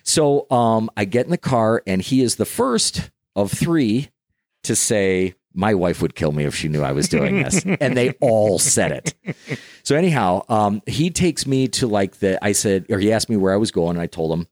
So 0.04 0.46
um, 0.52 0.92
I 0.96 1.06
get 1.06 1.26
in 1.26 1.32
the 1.32 1.38
car, 1.38 1.82
and 1.88 2.00
he 2.00 2.22
is 2.22 2.36
the 2.36 2.46
first 2.46 3.10
of 3.36 3.52
three 3.52 4.10
to 4.64 4.76
say, 4.76 5.34
My 5.56 5.74
wife 5.74 6.00
would 6.02 6.14
kill 6.14 6.32
me 6.32 6.44
if 6.44 6.54
she 6.54 6.68
knew 6.68 6.84
I 6.84 6.92
was 6.92 7.08
doing 7.08 7.42
this. 7.42 7.64
and 7.80 7.98
they 7.98 8.12
all 8.22 8.60
said 8.60 8.92
it. 8.92 9.58
So 9.82 9.96
anyhow, 9.96 10.44
um, 10.48 10.84
he 10.86 11.10
takes 11.10 11.48
me 11.48 11.70
to 11.70 11.88
like 11.88 12.18
the 12.18 12.44
I 12.44 12.52
said 12.52 12.86
or 12.92 13.00
he 13.00 13.12
asked 13.12 13.30
me 13.30 13.38
where 13.38 13.54
I 13.54 13.58
was 13.58 13.72
going 13.72 13.92
and 13.92 14.02
I 14.02 14.08
told 14.08 14.38
him 14.38 14.48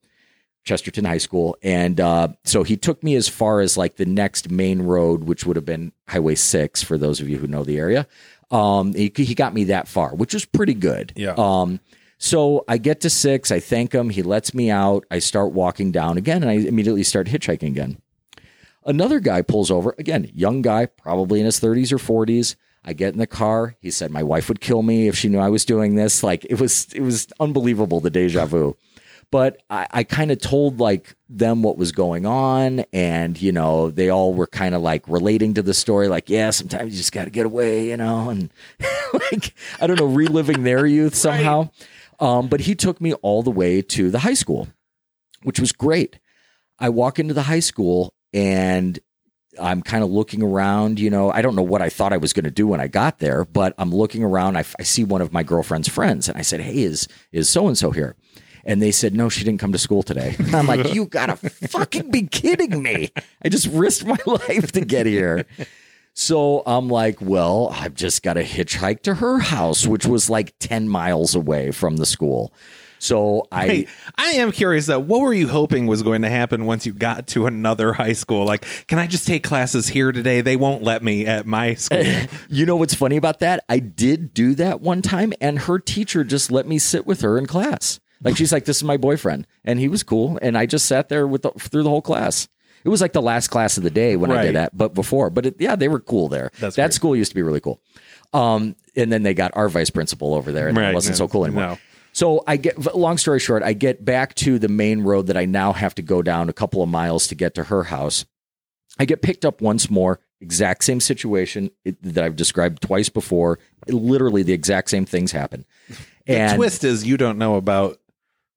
Chesterton 0.68 1.06
High 1.06 1.18
School. 1.18 1.58
And 1.64 2.00
uh, 2.00 2.28
so 2.44 2.64
he 2.64 2.78
took 2.78 3.02
me 3.04 3.16
as 3.16 3.28
far 3.28 3.62
as 3.62 3.78
like 3.78 3.96
the 3.96 4.06
next 4.06 4.52
main 4.52 4.82
road, 4.84 5.24
which 5.24 5.46
would 5.46 5.56
have 5.56 5.66
been 5.66 5.94
Highway 6.08 6.36
6 6.36 6.84
for 6.84 6.98
those 6.98 7.22
of 7.22 7.30
you 7.30 7.38
who 7.38 7.48
know 7.48 7.64
the 7.64 7.80
area. 7.80 8.06
Um, 8.52 8.94
he, 8.94 9.12
he 9.16 9.34
got 9.34 9.54
me 9.54 9.66
that 9.66 9.88
far, 9.88 10.14
which 10.14 10.34
was 10.34 10.46
pretty 10.46 10.74
good. 10.74 11.14
Yeah. 11.16 11.34
Um, 11.38 11.80
so 12.18 12.66
I 12.68 12.78
get 12.78 13.02
to 13.02 13.12
six, 13.12 13.52
I 13.52 13.60
thank 13.60 13.94
him, 13.94 14.10
he 14.10 14.24
lets 14.24 14.54
me 14.54 14.72
out, 14.72 15.06
I 15.12 15.20
start 15.20 15.52
walking 15.52 15.92
down 15.92 16.18
again, 16.18 16.42
and 16.42 16.50
I 16.50 16.56
immediately 16.56 17.04
start 17.04 17.28
hitchhiking 17.28 17.68
again. 17.68 18.02
Another 18.84 19.20
guy 19.20 19.44
pulls 19.44 19.70
over, 19.70 19.94
again, 20.00 20.32
young 20.34 20.64
guy, 20.64 20.88
probably 20.88 21.40
in 21.40 21.46
his 21.46 21.60
30s 21.60 21.92
or 21.92 21.98
40s. 21.98 22.56
I 22.84 22.94
get 22.94 23.14
in 23.14 23.20
the 23.20 23.28
car. 23.28 23.76
He 23.82 23.92
said 23.92 24.10
my 24.10 24.24
wife 24.24 24.48
would 24.48 24.62
kill 24.62 24.82
me 24.82 25.08
if 25.08 25.16
she 25.16 25.30
knew 25.30 25.40
I 25.40 25.50
was 25.50 25.66
doing 25.66 25.96
this. 25.96 26.24
Like 26.24 26.46
it 26.46 26.60
was, 26.60 26.88
it 26.94 27.02
was 27.02 27.28
unbelievable 27.40 28.00
the 28.00 28.10
deja 28.10 28.46
vu 28.46 28.78
but 29.32 29.62
I, 29.70 29.88
I 29.92 30.04
kind 30.04 30.32
of 30.32 30.40
told 30.40 30.80
like 30.80 31.16
them 31.30 31.64
what 31.64 31.78
was 31.78 31.92
going 31.92 32.26
on, 32.26 32.86
and 32.94 33.40
you 33.42 33.52
know 33.52 33.92
they 33.92 34.10
all 34.10 34.34
were 34.34 34.48
kind 34.48 34.76
of 34.76 34.82
like 34.82 35.08
relating 35.08 35.54
to 35.56 35.62
the 35.62 35.74
story, 35.74 36.08
like 36.08 36.30
yeah, 36.30 36.50
sometimes 36.52 36.94
you 36.94 36.98
just 36.98 37.12
got 37.12 37.26
to 37.26 37.30
get 37.30 37.46
away, 37.46 37.90
you 37.90 37.98
know, 37.98 38.30
and 38.30 38.50
like 39.14 39.54
I 39.82 39.88
don't 39.88 40.00
know, 40.00 40.06
reliving 40.06 40.64
their 40.64 40.86
youth 40.86 41.16
somehow. 41.16 41.70
Right. 42.20 42.38
Um, 42.38 42.48
but 42.48 42.62
he 42.62 42.74
took 42.76 43.00
me 43.00 43.14
all 43.14 43.44
the 43.44 43.52
way 43.52 43.82
to 43.82 44.10
the 44.10 44.20
high 44.20 44.34
school, 44.34 44.68
which 45.44 45.60
was 45.60 45.72
great. 45.72 46.20
I 46.80 46.90
walk 46.90 47.20
into 47.20 47.34
the 47.34 47.44
high 47.44 47.60
school 47.60 48.14
and 48.34 49.00
I'm 49.60 49.82
kind 49.82 50.04
of 50.04 50.10
looking 50.10 50.44
around, 50.44 51.00
you 51.00 51.10
know, 51.10 51.32
I 51.32 51.42
don't 51.42 51.56
know 51.56 51.64
what 51.64 51.82
I 51.82 51.90
thought 51.90 52.14
I 52.14 52.18
was 52.18 52.34
going 52.34 52.46
to 52.46 52.52
do 52.52 52.68
when 52.68 52.80
I 52.80 52.88
got 52.88 53.20
there, 53.20 53.46
but 53.46 53.74
I'm 53.78 53.92
looking 53.92 54.24
around. 54.24 54.58
I, 54.58 54.64
I 54.80 54.84
see 54.84 55.04
one 55.04 55.22
of 55.22 55.34
my 55.34 55.44
girlfriend's 55.44 55.88
friends 55.88 56.30
and 56.30 56.38
I 56.38 56.42
said, 56.42 56.62
Hey, 56.62 56.84
is, 56.84 57.08
is 57.32 57.50
so 57.50 57.68
and 57.68 57.78
so 57.78 57.92
here? 57.92 58.16
And 58.68 58.82
they 58.82 58.92
said, 58.92 59.16
no, 59.16 59.30
she 59.30 59.44
didn't 59.44 59.60
come 59.60 59.72
to 59.72 59.80
school 59.80 60.04
today. 60.04 60.36
I'm 60.54 60.68
like, 60.68 60.94
you 60.94 61.06
gotta 61.06 61.38
fucking 61.38 62.12
be 62.12 62.28
kidding 62.28 62.84
me. 62.84 63.12
I 63.44 63.50
just 63.50 63.68
risked 63.68 64.06
my 64.06 64.18
life 64.26 64.74
to 64.74 64.82
get 64.82 65.06
here. 65.08 65.46
So 66.14 66.64
I'm 66.66 66.90
like, 66.90 67.22
well, 67.22 67.70
I've 67.72 67.94
just 67.94 68.24
got 68.24 68.34
to 68.34 68.44
hitchhike 68.44 69.04
to 69.04 69.14
her 69.16 69.38
house, 69.38 69.86
which 69.86 70.08
was 70.08 70.32
like 70.32 70.56
10 70.58 70.90
miles 70.90 71.36
away 71.36 71.70
from 71.70 71.98
the 71.98 72.08
school. 72.08 72.52
So 72.98 73.48
I 73.52 73.68
hey, 73.68 73.88
I 74.18 74.32
am 74.32 74.52
curious 74.52 74.88
though, 74.88 75.00
what 75.00 75.22
were 75.22 75.34
you 75.34 75.48
hoping 75.48 75.86
was 75.86 76.02
going 76.02 76.24
to 76.24 76.30
happen 76.30 76.66
once 76.66 76.88
you 76.88 76.94
got 76.94 77.28
to 77.28 77.46
another 77.46 77.94
high 77.94 78.14
school? 78.14 78.46
Like, 78.46 78.66
can 78.88 78.98
I 78.98 79.06
just 79.06 79.28
take 79.28 79.44
classes 79.44 79.88
here 79.88 80.12
today? 80.12 80.42
They 80.42 80.56
won't 80.56 80.82
let 80.82 81.04
me 81.04 81.28
at 81.28 81.46
my 81.46 81.74
school. 81.76 82.04
you 82.50 82.66
know 82.66 82.76
what's 82.76 82.96
funny 82.96 83.18
about 83.18 83.40
that? 83.40 83.64
I 83.70 83.80
did 83.80 84.34
do 84.34 84.56
that 84.56 84.82
one 84.82 85.04
time 85.04 85.34
and 85.40 85.60
her 85.60 85.78
teacher 85.80 86.24
just 86.24 86.52
let 86.52 86.68
me 86.68 86.80
sit 86.80 87.06
with 87.06 87.22
her 87.22 87.38
in 87.38 87.46
class. 87.46 88.00
Like 88.22 88.38
she's 88.38 88.52
like, 88.52 88.66
this 88.66 88.78
is 88.78 88.84
my 88.84 88.98
boyfriend, 88.98 89.48
and 89.64 89.80
he 89.80 89.88
was 89.88 90.04
cool, 90.04 90.40
and 90.42 90.58
I 90.58 90.66
just 90.66 90.86
sat 90.86 91.10
there 91.10 91.28
with 91.28 91.44
the, 91.44 91.52
through 91.52 91.84
the 91.84 91.90
whole 91.90 92.02
class. 92.02 92.48
It 92.84 92.90
was 92.90 93.02
like 93.02 93.14
the 93.14 93.22
last 93.22 93.50
class 93.50 93.78
of 93.78 93.84
the 93.84 93.90
day 93.90 94.16
when 94.16 94.32
right. 94.32 94.40
I 94.40 94.44
did 94.46 94.56
that, 94.56 94.78
but 94.78 94.94
before, 94.94 95.30
but 95.30 95.46
it, 95.46 95.56
yeah, 95.60 95.76
they 95.76 95.88
were 95.88 96.00
cool 96.00 96.30
there. 96.30 96.52
That's 96.60 96.76
that 96.78 96.86
great. 96.86 96.94
school 96.94 97.16
used 97.16 97.32
to 97.32 97.36
be 97.36 97.42
really 97.42 97.60
cool. 97.60 97.82
Um, 98.34 98.76
and 98.96 99.12
then 99.12 99.24
they 99.24 99.34
got 99.34 99.52
our 99.56 99.70
vice 99.70 99.90
principal 99.90 100.34
over 100.34 100.52
there, 100.52 100.68
and 100.68 100.78
right. 100.78 100.92
it 100.92 100.94
wasn't 100.94 101.20
no, 101.20 101.26
so 101.26 101.28
cool 101.28 101.46
anymore. 101.46 101.64
No. 101.64 101.78
So 102.14 102.44
I 102.48 102.58
get, 102.58 102.96
long 102.96 103.18
story 103.18 103.40
short, 103.40 103.62
I 103.62 103.74
get 103.74 104.04
back 104.04 104.34
to 104.36 104.58
the 104.58 104.70
main 104.70 105.02
road 105.02 105.28
that 105.28 105.38
I 105.38 105.46
now 105.46 105.72
have 105.74 105.94
to 105.96 106.02
go 106.02 106.24
down 106.24 106.50
a 106.50 106.54
couple 106.54 106.82
of 106.82 106.90
miles 106.90 107.28
to 107.28 107.36
get 107.36 107.54
to 107.56 107.66
her 107.66 107.84
house. 107.84 108.26
I 108.98 109.06
get 109.06 109.22
picked 109.22 109.46
up 109.46 109.62
once 109.62 109.90
more, 109.90 110.20
exact 110.42 110.84
same 110.84 111.00
situation 111.00 111.70
that 112.02 112.24
I've 112.24 112.36
described 112.36 112.82
twice 112.82 113.10
before. 113.10 113.60
literally 113.88 114.44
the 114.44 114.54
exact 114.54 114.90
same 114.90 115.06
things 115.06 115.32
happen. 115.32 115.66
The 116.26 116.38
and, 116.38 116.58
twist 116.58 116.84
is 116.84 117.06
you 117.06 117.18
don't 117.18 117.38
know 117.38 117.56
about 117.56 118.00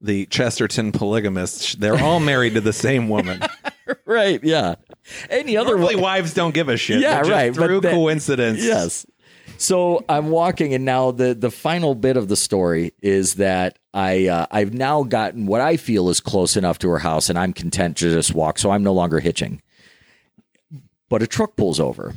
the 0.00 0.26
Chesterton 0.26 0.92
polygamists, 0.92 1.74
they're 1.74 1.98
all 1.98 2.20
married 2.20 2.54
to 2.54 2.60
the 2.60 2.72
same 2.72 3.08
woman. 3.08 3.42
right. 4.06 4.42
Yeah. 4.42 4.76
Any 5.28 5.56
other 5.56 5.76
Normally, 5.76 5.96
wives 5.96 6.34
don't 6.34 6.54
give 6.54 6.68
a 6.68 6.76
shit. 6.76 7.00
Yeah. 7.00 7.20
right. 7.20 7.54
Through 7.54 7.80
that, 7.80 7.92
coincidence. 7.92 8.62
Yes. 8.62 9.06
So 9.58 10.04
I'm 10.08 10.30
walking, 10.30 10.72
and 10.72 10.84
now 10.84 11.10
the 11.10 11.34
the 11.34 11.50
final 11.50 11.94
bit 11.94 12.16
of 12.16 12.28
the 12.28 12.36
story 12.36 12.92
is 13.02 13.34
that 13.34 13.78
I 13.92 14.28
uh, 14.28 14.46
I've 14.50 14.72
now 14.72 15.02
gotten 15.02 15.46
what 15.46 15.60
I 15.60 15.76
feel 15.76 16.08
is 16.08 16.20
close 16.20 16.56
enough 16.56 16.78
to 16.78 16.88
her 16.88 16.98
house, 16.98 17.28
and 17.28 17.38
I'm 17.38 17.52
content 17.52 17.98
to 17.98 18.10
just 18.10 18.34
walk. 18.34 18.58
So 18.58 18.70
I'm 18.70 18.82
no 18.82 18.94
longer 18.94 19.20
hitching. 19.20 19.60
But 21.10 21.22
a 21.22 21.26
truck 21.26 21.56
pulls 21.56 21.78
over, 21.80 22.14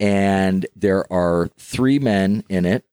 and 0.00 0.66
there 0.76 1.10
are 1.10 1.48
three 1.56 1.98
men 1.98 2.44
in 2.48 2.66
it, 2.66 2.84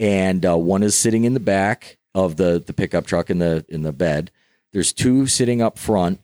and 0.00 0.46
uh, 0.46 0.56
one 0.56 0.82
is 0.82 0.94
sitting 0.94 1.24
in 1.24 1.34
the 1.34 1.40
back 1.40 1.98
of 2.14 2.36
the 2.36 2.62
the 2.64 2.72
pickup 2.72 3.06
truck 3.06 3.30
in 3.30 3.38
the 3.38 3.64
in 3.68 3.82
the 3.82 3.92
bed. 3.92 4.30
There's 4.72 4.92
two 4.92 5.26
sitting 5.26 5.60
up 5.60 5.78
front, 5.78 6.20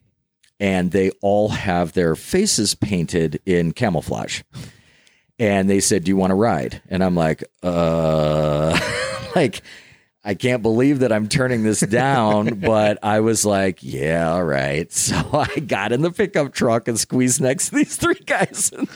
and 0.58 0.90
they 0.90 1.10
all 1.20 1.50
have 1.50 1.92
their 1.92 2.16
faces 2.16 2.74
painted 2.74 3.40
in 3.44 3.72
camouflage. 3.72 4.42
And 5.38 5.68
they 5.68 5.80
said, 5.80 6.04
"Do 6.04 6.10
you 6.10 6.16
want 6.16 6.30
to 6.30 6.36
ride?" 6.36 6.82
And 6.88 7.02
I'm 7.02 7.14
like, 7.14 7.44
"Uh, 7.62 8.78
like." 9.34 9.62
I 10.24 10.34
can't 10.34 10.62
believe 10.62 10.98
that 10.98 11.10
I'm 11.10 11.26
turning 11.28 11.62
this 11.62 11.80
down, 11.80 12.58
but 12.60 12.98
I 13.02 13.20
was 13.20 13.46
like, 13.46 13.78
yeah, 13.80 14.30
all 14.30 14.44
right. 14.44 14.92
So 15.08 15.16
I 15.32 15.60
got 15.60 15.92
in 15.92 16.02
the 16.02 16.10
pickup 16.10 16.52
truck 16.52 16.86
and 16.86 17.00
squeezed 17.00 17.40
next 17.40 17.70
to 17.70 17.76
these 17.76 17.96
three 17.96 18.20
guys 18.26 18.70
and 18.76 18.86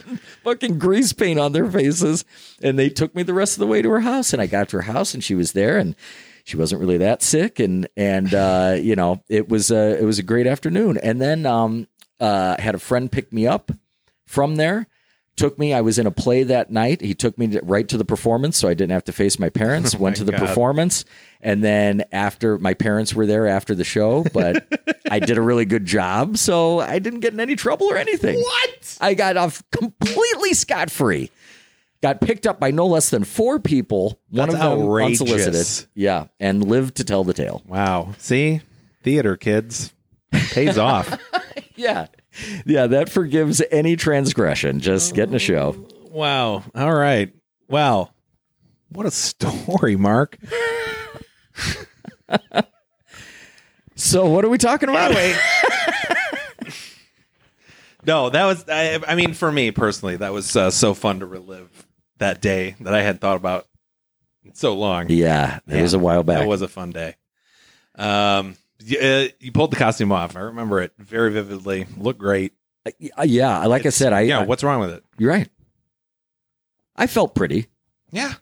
fucking 0.45 0.79
grease 0.79 1.15
paint 1.15 1.41
on 1.41 1.53
their 1.53 1.71
faces. 1.71 2.27
And 2.61 2.79
they 2.79 2.91
took 2.91 3.15
me 3.15 3.23
the 3.23 3.33
rest 3.33 3.55
of 3.55 3.61
the 3.61 3.67
way 3.67 3.81
to 3.81 3.89
her 3.91 4.01
house. 4.01 4.35
And 4.35 4.43
I 4.43 4.47
got 4.47 4.69
to 4.71 4.79
her 4.79 4.93
house 4.93 5.15
and 5.15 5.25
she 5.25 5.35
was 5.35 5.53
there 5.53 5.79
and 5.79 5.97
she 6.45 6.57
wasn't 6.57 6.81
really 6.81 6.99
that 6.99 7.23
sick, 7.23 7.59
and 7.61 7.89
and 7.97 8.33
uh, 8.35 8.77
you 8.79 8.97
know 8.97 9.23
it 9.29 9.49
was 9.49 9.71
a 9.71 10.01
it 10.01 10.05
was 10.05 10.19
a 10.19 10.23
great 10.23 10.47
afternoon. 10.47 10.99
And 10.99 11.21
then 11.21 11.47
um, 11.47 11.87
uh, 12.21 12.57
had 12.61 12.75
a 12.75 12.79
friend 12.79 13.11
pick 13.11 13.33
me 13.33 13.47
up 13.47 13.73
from 14.27 14.57
there. 14.57 14.87
Took 15.35 15.59
me. 15.59 15.73
I 15.73 15.81
was 15.81 15.99
in 15.99 16.07
a 16.07 16.11
play 16.11 16.43
that 16.43 16.71
night. 16.71 17.01
He 17.01 17.15
took 17.15 17.39
me 17.39 17.47
to, 17.49 17.61
right 17.63 17.89
to 17.89 17.97
the 17.97 18.05
performance, 18.05 18.59
so 18.59 18.69
I 18.69 18.75
didn't 18.75 18.93
have 18.93 19.05
to 19.05 19.13
face 19.13 19.39
my 19.39 19.49
parents. 19.49 19.95
Oh 19.99 19.99
Went 19.99 20.17
to 20.17 20.25
the 20.25 20.33
God. 20.33 20.41
performance, 20.41 21.07
and 21.41 21.65
then 21.65 22.05
after 22.13 22.59
my 22.59 22.75
parents 22.75 23.15
were 23.15 23.25
there 23.25 23.47
after 23.47 23.75
the 23.75 23.85
show, 23.85 24.25
but 24.35 24.67
I 25.11 25.21
did 25.21 25.39
a 25.39 25.43
really 25.43 25.65
good 25.65 25.87
job, 25.87 26.37
so 26.37 26.81
I 26.81 26.99
didn't 26.99 27.21
get 27.21 27.33
in 27.33 27.41
any 27.41 27.57
trouble 27.57 27.87
or 27.87 27.97
anything. 27.97 28.37
What? 28.37 28.99
I 29.01 29.15
got 29.15 29.39
off 29.39 29.63
completely 29.71 30.53
scot 30.53 30.91
free 30.91 31.31
got 32.03 32.21
picked 32.21 32.47
up 32.47 32.61
by 32.61 32.71
no 32.71 32.87
less 32.87 33.09
than 33.11 33.25
four 33.25 33.59
people. 33.59 34.21
One 34.29 34.51
That's 34.51 34.63
of 34.63 34.71
them 34.71 34.81
outrageous. 34.83 35.23
unsolicited. 35.23 35.89
Yeah, 35.95 36.27
and 36.39 36.69
lived 36.69 36.97
to 36.97 37.05
tell 37.05 37.25
the 37.25 37.33
tale. 37.33 37.63
Wow. 37.67 38.15
See, 38.19 38.61
theater 39.03 39.37
kids 39.37 39.95
pays 40.33 40.77
off. 40.79 41.19
yeah, 41.77 42.09
yeah. 42.67 42.89
That 42.89 43.09
forgives 43.09 43.63
any 43.71 43.97
transgression. 43.97 44.81
Just 44.81 45.15
getting 45.15 45.35
a 45.35 45.39
show. 45.39 45.87
Wow. 46.11 46.65
All 46.75 46.95
right. 46.95 47.33
Wow. 47.69 48.11
What 48.91 49.07
a 49.07 49.11
story, 49.11 49.97
Mark. 49.97 50.37
so, 53.95 54.27
what 54.27 54.45
are 54.45 54.51
we 54.51 54.59
talking 54.59 54.91
about? 54.91 55.13
Anyway. 55.13 55.39
no, 58.05 58.29
that 58.29 58.45
was. 58.45 58.69
I, 58.69 59.01
I, 59.07 59.15
mean, 59.15 59.33
for 59.33 59.51
me 59.51 59.71
personally, 59.71 60.17
that 60.17 60.35
was 60.35 60.55
uh, 60.55 60.71
so 60.71 60.93
fun 60.93 61.21
to 61.21 61.27
relive 61.27 61.87
that 62.23 62.41
day 62.41 62.77
that 62.81 62.95
I 62.95 63.03
had 63.03 63.21
thought 63.21 63.37
about 63.37 63.67
so 64.55 64.75
long. 64.75 65.07
Yeah, 65.09 65.59
it 65.69 65.83
was 65.83 65.95
a 65.95 65.99
while 65.99 66.23
back. 66.23 66.43
It 66.43 66.49
was 66.49 66.63
a 66.63 66.69
fun 66.69 66.91
day. 66.91 67.17
Um, 67.97 68.57
you, 68.83 68.99
uh, 68.99 69.29
you, 69.39 69.53
pulled 69.53 69.73
the 69.73 69.77
costume 69.77 70.13
off. 70.13 70.37
I 70.37 70.41
remember 70.41 70.81
it 70.81 70.93
very 70.99 71.31
vividly. 71.31 71.87
Looked 71.97 72.19
great. 72.19 72.53
Uh, 72.87 73.23
yeah, 73.25 73.65
like 73.67 73.85
it's, 73.85 74.01
I 74.01 74.05
said, 74.05 74.13
I 74.13 74.21
yeah. 74.23 74.41
I, 74.41 74.45
what's 74.45 74.65
wrong 74.65 74.81
with 74.81 74.91
it? 74.91 75.05
You're 75.19 75.31
right. 75.31 75.49
I 76.97 77.07
felt 77.07 77.35
pretty. 77.35 77.67
Yeah. 78.11 78.35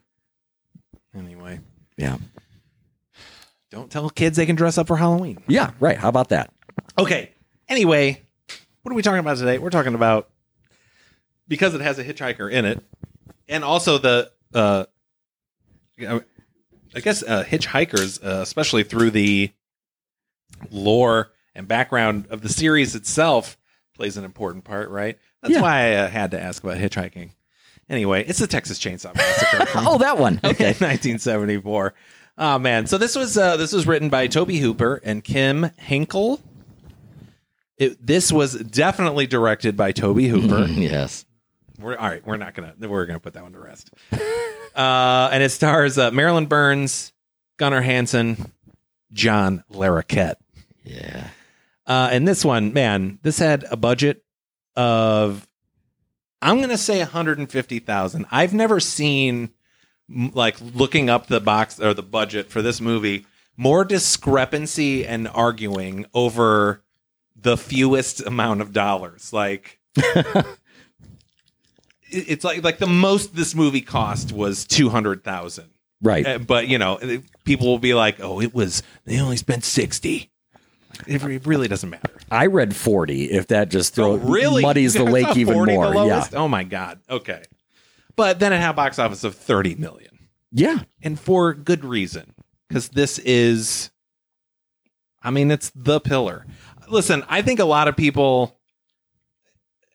Anyway. 1.15 1.61
Yeah. 1.97 2.17
Don't 3.71 3.91
tell 3.91 4.09
kids 4.11 4.37
they 4.37 4.47
can 4.47 4.57
dress 4.57 4.79
up 4.79 4.87
for 4.87 4.97
Halloween. 4.97 5.43
Yeah, 5.47 5.73
right. 5.81 5.97
How 5.97 6.09
about 6.09 6.31
that? 6.31 6.53
Okay. 6.99 7.33
Anyway, 7.69 8.23
what 8.83 8.93
are 8.93 8.95
we 8.95 9.03
talking 9.03 9.21
about 9.21 9.37
today? 9.37 9.59
We're 9.59 9.71
talking 9.71 9.95
about 9.95 10.29
because 11.47 11.75
it 11.75 11.81
has 11.81 11.99
a 11.99 12.05
hitchhiker 12.05 12.51
in 12.51 12.65
it 12.65 12.85
and 13.51 13.65
also 13.65 13.99
the 13.99 14.31
uh, 14.55 14.85
I 15.99 17.01
guess 17.01 17.23
uh, 17.23 17.45
hitchhikers, 17.45 18.25
uh, 18.25 18.41
especially 18.41 18.85
through 18.85 19.11
the 19.11 19.51
lore 20.71 21.31
and 21.55 21.69
background 21.69 22.27
of 22.31 22.41
the 22.41 22.49
series 22.49 22.95
itself, 22.95 23.59
plays 23.95 24.17
an 24.17 24.25
important 24.25 24.65
part, 24.65 24.89
right? 24.89 25.19
That's 25.43 25.55
yeah. 25.55 25.61
why 25.61 25.89
I 25.89 25.95
uh, 25.97 26.09
had 26.09 26.31
to 26.31 26.41
ask 26.41 26.63
about 26.63 26.79
hitchhiking. 26.79 27.33
Anyway, 27.89 28.25
it's 28.25 28.39
the 28.39 28.47
Texas 28.47 28.79
Chainsaw 28.79 29.15
Massacre. 29.15 29.67
oh, 29.77 29.99
that 29.99 30.17
one. 30.17 30.41
Okay, 30.45 30.69
1974. 30.69 31.95
Oh 32.39 32.59
man, 32.59 32.87
so 32.87 32.97
this 32.97 33.17
was 33.17 33.37
uh, 33.37 33.57
this 33.57 33.73
was 33.73 33.87
written 33.87 34.09
by 34.09 34.27
Tobe 34.27 34.53
Hooper 34.53 35.01
and 35.05 35.23
Kim 35.23 35.71
Henkel. 35.77 36.41
It, 37.77 38.05
this 38.05 38.31
was 38.33 38.55
definitely 38.55 39.27
directed 39.27 39.77
by 39.77 39.93
Tobe 39.93 40.21
Hooper. 40.21 40.67
yes 40.71 41.25
We're 41.81 41.97
all 41.97 42.09
right. 42.09 42.25
We're 42.27 42.37
not 42.37 42.55
gonna. 42.55 42.75
We're 42.79 43.07
gonna 43.07 43.21
put 43.21 43.35
that 43.35 43.43
one 43.43 43.53
to 43.53 43.61
rest. 43.61 43.91
uh, 44.75 45.31
and 45.33 45.43
it 45.43 45.51
stars 45.51 45.99
uh, 45.99 46.11
Marilyn 46.11 46.47
Burns, 46.47 47.13
Gunnar 47.57 47.81
Hansen, 47.81 48.53
John 49.13 49.65
Larroquette. 49.73 50.37
Yeah. 50.85 51.29
Uh, 51.87 52.09
and 52.13 52.27
this 52.27 52.45
one, 52.45 52.73
man, 52.73 53.19
this 53.23 53.39
had 53.39 53.65
a 53.71 53.77
budget 53.77 54.23
of, 54.77 55.49
I'm 56.41 56.61
gonna 56.61 56.79
say 56.79 56.99
150,000. 57.01 58.27
I've 58.31 58.55
never 58.55 58.79
seen, 58.79 59.51
like, 60.09 60.57
looking 60.61 61.11
up 61.11 61.27
the 61.27 61.41
box 61.41 61.81
or 61.81 61.95
the 61.95 62.03
budget 62.03 62.49
for 62.51 62.63
this 62.63 62.81
movie, 62.81 63.27
more 63.57 63.85
discrepancy 63.85 65.05
and 65.05 65.27
arguing 65.29 66.07
over 66.15 66.83
the 67.35 67.57
fewest 67.57 68.21
amount 68.25 68.61
of 68.61 68.73
dollars. 68.73 69.33
Like, 69.33 69.81
it's 72.11 72.45
like 72.45 72.63
like 72.63 72.79
the 72.79 72.87
most 72.87 73.35
this 73.35 73.55
movie 73.55 73.81
cost 73.81 74.33
was 74.33 74.65
200,000. 74.67 75.71
Right. 76.03 76.27
Uh, 76.27 76.39
but 76.39 76.69
you 76.69 76.79
know, 76.79 76.99
people 77.45 77.67
will 77.67 77.79
be 77.79 77.95
like, 77.95 78.21
"Oh, 78.21 78.41
it 78.41 78.55
was 78.55 78.83
they 79.05 79.21
only 79.21 79.37
spent 79.37 79.65
60." 79.65 80.31
It 81.07 81.23
re- 81.23 81.39
really 81.39 81.69
doesn't 81.69 81.89
matter. 81.89 82.13
I 82.31 82.47
read 82.47 82.75
40 82.75 83.31
if 83.31 83.47
that 83.49 83.71
just 83.71 83.95
throw, 83.95 84.13
Oh, 84.13 84.17
really 84.17 84.63
muddies 84.63 84.95
the 84.95 85.05
lake 85.19 85.37
even 85.37 85.55
more. 85.65 85.95
Yeah. 85.95 86.27
Oh 86.33 86.49
my 86.49 86.65
god. 86.65 87.01
Okay. 87.09 87.43
But 88.17 88.39
then 88.39 88.53
it 88.53 88.59
had 88.61 88.71
a 88.71 88.75
box 88.75 88.99
office 88.99 89.25
of 89.25 89.35
30 89.35 89.77
million. 89.77 90.19
Yeah. 90.53 90.81
And 91.01 91.19
for 91.19 91.55
good 91.55 91.85
reason. 91.85 92.35
Cuz 92.71 92.89
this 92.89 93.19
is 93.21 93.91
I 95.23 95.31
mean, 95.31 95.51
it's 95.51 95.71
the 95.75 96.01
pillar. 96.01 96.45
Listen, 96.89 97.25
I 97.29 97.43
think 97.43 97.61
a 97.61 97.65
lot 97.65 97.89
of 97.89 97.97
people 97.97 98.59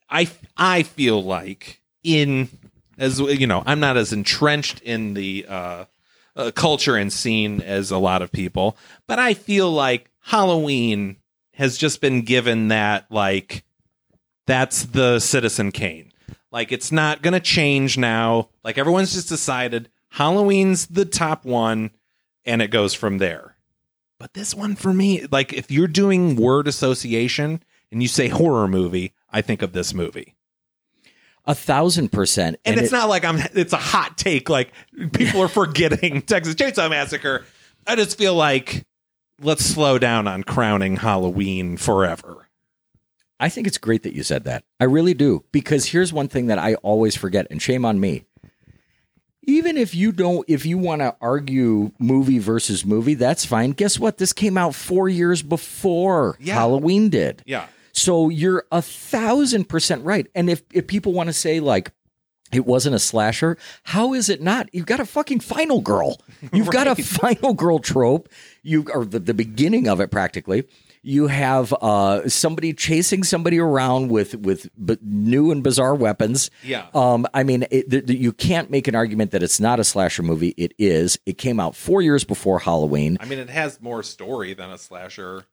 I 0.10 0.28
I 0.56 0.84
feel 0.84 1.22
like 1.24 1.82
in 2.06 2.50
as 2.98 3.20
you 3.20 3.48
know, 3.48 3.64
I'm 3.66 3.80
not 3.80 3.98
as 3.98 4.14
entrenched 4.14 4.80
in 4.82 5.16
the 5.16 5.46
uh, 5.50 5.86
uh 6.36 6.52
culture 6.52 6.96
and 6.96 7.12
scene 7.12 7.62
as 7.62 7.92
a 7.92 7.98
lot 7.98 8.22
of 8.22 8.32
people, 8.32 8.78
but 9.08 9.20
I 9.20 9.34
feel 9.34 9.72
like 9.72 10.10
Halloween 10.22 11.18
has 11.54 11.78
just 11.78 12.02
been 12.02 12.22
given 12.22 12.70
that 12.70 13.06
like 13.10 13.64
that's 14.46 14.84
the 14.84 15.20
Citizen 15.20 15.72
Kane. 15.72 16.12
Like 16.52 16.72
it's 16.72 16.92
not 16.92 17.22
going 17.22 17.34
to 17.34 17.40
change 17.40 17.98
now. 17.98 18.50
Like 18.64 18.78
everyone's 18.78 19.14
just 19.14 19.30
decided 19.30 19.90
Halloween's 20.10 20.88
the 20.88 21.06
top 21.06 21.44
one 21.44 21.92
and 22.46 22.62
it 22.62 22.72
goes 22.72 22.94
from 22.94 23.18
there. 23.18 23.56
But 24.20 24.34
this 24.34 24.56
one 24.56 24.76
for 24.76 24.94
me, 24.94 25.26
like 25.32 25.52
if 25.52 25.70
you're 25.70 25.88
doing 25.88 26.36
word 26.36 26.68
association 26.68 27.64
and 27.92 28.02
you 28.02 28.08
say 28.08 28.30
horror 28.30 28.68
movie, 28.68 29.14
I 29.30 29.42
think 29.42 29.62
of 29.62 29.74
this 29.74 29.94
movie. 29.94 30.36
A 31.48 31.54
thousand 31.56 32.12
percent. 32.12 32.58
And, 32.66 32.80
it's 32.80 32.92
it- 32.92 32.96
not 32.96 33.08
like 33.10 33.24
I'm 33.24 33.38
it's 33.54 33.74
a 33.74 33.78
hot 33.78 34.18
take 34.18 34.50
like 34.50 34.72
people 35.14 35.42
are 35.42 35.48
forgetting 35.48 36.22
Texas 36.28 36.56
Chainsaw 36.56 36.90
Massacre. 36.90 37.46
I 37.86 37.96
just 37.96 38.18
feel 38.18 38.34
like 38.34 38.86
let's 39.42 39.64
slow 39.66 40.00
down 40.00 40.28
on 40.28 40.44
crowning 40.44 40.98
Halloween 40.98 41.78
forever. 41.78 42.48
I 43.40 43.50
think 43.50 43.68
it's 43.68 43.78
great 43.78 44.04
that 44.04 44.14
you 44.14 44.24
said 44.24 44.46
that. 44.46 44.64
I 44.80 44.86
really 44.86 45.14
do. 45.14 45.44
Because 45.52 45.86
here's 45.88 46.14
one 46.14 46.30
thing 46.30 46.48
that 46.48 46.58
I 46.58 46.76
always 46.76 47.16
forget, 47.18 47.46
and 47.52 47.62
shame 47.62 47.84
on 47.86 48.00
me. 48.00 48.24
Even 49.48 49.78
if 49.78 49.94
you 49.94 50.12
don't, 50.12 50.44
if 50.50 50.66
you 50.66 50.78
want 50.80 51.02
to 51.02 51.16
argue 51.22 51.92
movie 52.00 52.40
versus 52.40 52.84
movie, 52.84 53.14
that's 53.14 53.46
fine. 53.46 53.72
Guess 53.72 54.00
what? 54.00 54.18
This 54.18 54.34
came 54.34 54.58
out 54.58 54.74
four 54.74 55.08
years 55.08 55.44
before 55.44 56.36
Yeah. 56.40 56.56
Halloween 56.56 57.10
did. 57.10 57.44
Yeah. 57.46 57.68
So 57.96 58.30
you're 58.30 58.66
a 58.72 58.82
thousand 58.82 59.70
percent 59.70 60.04
right. 60.04 60.28
And 60.36 60.50
if, 60.50 60.64
if 60.74 60.86
people 60.86 61.14
want 61.14 61.28
to 61.28 61.34
say, 61.34 61.60
like, 61.62 61.92
it 62.52 62.66
wasn't 62.66 62.96
a 62.96 63.00
slasher, 63.00 63.58
how 63.84 64.14
is 64.14 64.30
it 64.30 64.42
not? 64.42 64.70
You've 64.74 64.86
got 64.86 65.00
a 65.00 65.06
fucking 65.06 65.40
final 65.40 65.82
girl. 65.82 66.22
You've 66.54 66.70
got 66.70 66.88
a 66.88 66.96
final 67.04 67.54
girl 67.54 67.80
trope. 67.80 68.30
You 68.64 68.86
or 68.94 69.06
the, 69.06 69.20
the 69.20 69.34
beginning 69.34 69.88
of 69.88 70.00
it 70.00 70.12
practically. 70.12 70.66
You 71.02 71.28
have 71.28 71.72
uh, 71.72 72.28
somebody 72.30 72.74
chasing 72.74 73.24
somebody 73.24 73.60
around 73.60 74.10
with 74.10 74.36
with 74.36 74.70
b- 74.84 74.98
new 75.02 75.52
and 75.52 75.64
bizarre 75.64 75.96
weapons. 75.96 76.50
Yeah. 76.64 76.88
Um, 76.96 77.28
I 77.34 77.44
mean, 77.44 77.64
it, 77.72 77.90
th- 77.92 78.08
th- 78.08 78.20
you 78.20 78.32
can't 78.34 78.70
make 78.72 78.88
an 78.88 78.96
argument 78.96 79.32
that 79.32 79.44
it's 79.44 79.60
not 79.60 79.80
a 79.80 79.84
slasher 79.84 80.24
movie. 80.24 80.54
It 80.58 80.74
is. 80.80 81.20
It 81.26 81.38
came 81.38 81.60
out 81.60 81.76
four 81.76 82.02
years 82.02 82.24
before 82.24 82.60
Halloween. 82.60 83.18
I 83.22 83.26
mean, 83.26 83.40
it 83.40 83.50
has 83.52 83.80
more 83.82 84.02
story 84.04 84.54
than 84.54 84.72
a 84.72 84.78
slasher 84.80 85.46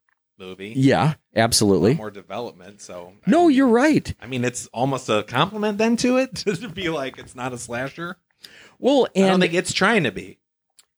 movie. 0.43 0.73
Yeah, 0.75 1.13
absolutely. 1.35 1.93
More 1.95 2.11
development. 2.11 2.81
So 2.81 3.13
No, 3.25 3.47
you're 3.47 3.67
right. 3.67 4.13
I 4.21 4.27
mean, 4.27 4.43
it's 4.45 4.67
almost 4.67 5.09
a 5.09 5.23
compliment 5.23 5.77
then 5.77 5.95
to 5.97 6.17
it 6.17 6.35
to 6.35 6.69
be 6.69 6.89
like 6.89 7.17
it's 7.17 7.35
not 7.35 7.53
a 7.53 7.57
slasher. 7.57 8.17
Well, 8.79 9.07
I 9.15 9.19
don't 9.19 9.29
and 9.31 9.41
think 9.41 9.53
it's 9.53 9.73
trying 9.73 10.03
to 10.03 10.11
be. 10.11 10.39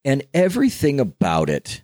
and 0.04 0.24
everything 0.34 1.00
about 1.00 1.50
it 1.50 1.82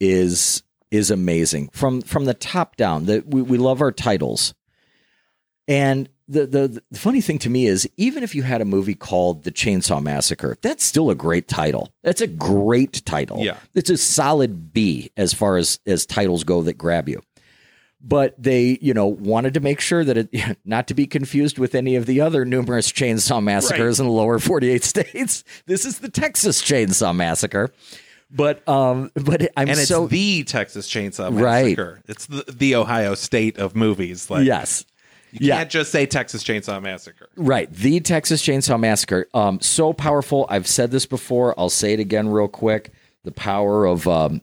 is 0.00 0.62
is 0.90 1.10
amazing 1.10 1.68
from 1.72 2.00
from 2.02 2.24
the 2.24 2.34
top 2.34 2.76
down. 2.76 3.06
That 3.06 3.26
we, 3.26 3.42
we 3.42 3.58
love 3.58 3.80
our 3.82 3.92
titles, 3.92 4.54
and 5.68 6.08
the, 6.32 6.46
the 6.46 6.82
the 6.90 6.98
funny 6.98 7.20
thing 7.20 7.38
to 7.40 7.50
me 7.50 7.66
is 7.66 7.88
even 7.96 8.22
if 8.22 8.34
you 8.34 8.42
had 8.42 8.60
a 8.60 8.64
movie 8.64 8.94
called 8.94 9.44
The 9.44 9.52
Chainsaw 9.52 10.02
Massacre, 10.02 10.56
that's 10.62 10.84
still 10.84 11.10
a 11.10 11.14
great 11.14 11.48
title. 11.48 11.92
That's 12.02 12.20
a 12.20 12.26
great 12.26 13.04
title. 13.04 13.38
Yeah. 13.40 13.56
it's 13.74 13.90
a 13.90 13.96
solid 13.96 14.72
B 14.72 15.10
as 15.16 15.32
far 15.34 15.56
as 15.56 15.78
as 15.86 16.06
titles 16.06 16.44
go 16.44 16.62
that 16.62 16.78
grab 16.78 17.08
you. 17.08 17.20
But 18.04 18.34
they, 18.36 18.78
you 18.80 18.94
know, 18.94 19.06
wanted 19.06 19.54
to 19.54 19.60
make 19.60 19.80
sure 19.80 20.04
that 20.04 20.16
it 20.16 20.58
not 20.64 20.88
to 20.88 20.94
be 20.94 21.06
confused 21.06 21.58
with 21.58 21.74
any 21.74 21.94
of 21.94 22.06
the 22.06 22.20
other 22.20 22.44
numerous 22.44 22.90
chainsaw 22.90 23.40
massacres 23.42 24.00
in 24.00 24.06
the 24.06 24.12
lower 24.12 24.40
48 24.40 24.82
states. 24.94 25.44
This 25.66 25.84
is 25.84 26.00
the 26.00 26.08
Texas 26.08 26.60
Chainsaw 26.62 27.14
Massacre. 27.14 27.72
But 28.34 28.66
um 28.66 29.10
but 29.14 29.42
I'm 29.56 29.68
And 29.68 29.78
it's 29.78 29.88
so 29.88 30.06
the 30.06 30.42
Texas 30.44 30.88
Chainsaw 30.90 31.26
Right. 31.38 31.64
Massacre. 31.64 32.00
It's 32.08 32.26
the, 32.26 32.44
the 32.50 32.74
Ohio 32.74 33.14
State 33.14 33.58
of 33.58 33.76
movies. 33.76 34.30
Like, 34.30 34.46
yes. 34.46 34.84
You 35.32 35.48
yeah. 35.48 35.56
can't 35.58 35.70
just 35.70 35.90
say 35.90 36.04
Texas 36.04 36.44
Chainsaw 36.44 36.80
Massacre. 36.82 37.28
Right. 37.36 37.72
The 37.72 38.00
Texas 38.00 38.42
Chainsaw 38.42 38.78
Massacre. 38.78 39.28
Um, 39.32 39.60
so 39.60 39.94
powerful. 39.94 40.46
I've 40.50 40.66
said 40.66 40.90
this 40.90 41.06
before. 41.06 41.58
I'll 41.58 41.70
say 41.70 41.94
it 41.94 42.00
again 42.00 42.28
real 42.28 42.48
quick. 42.48 42.92
The 43.24 43.32
power 43.32 43.86
of 43.86 44.06
um, 44.06 44.42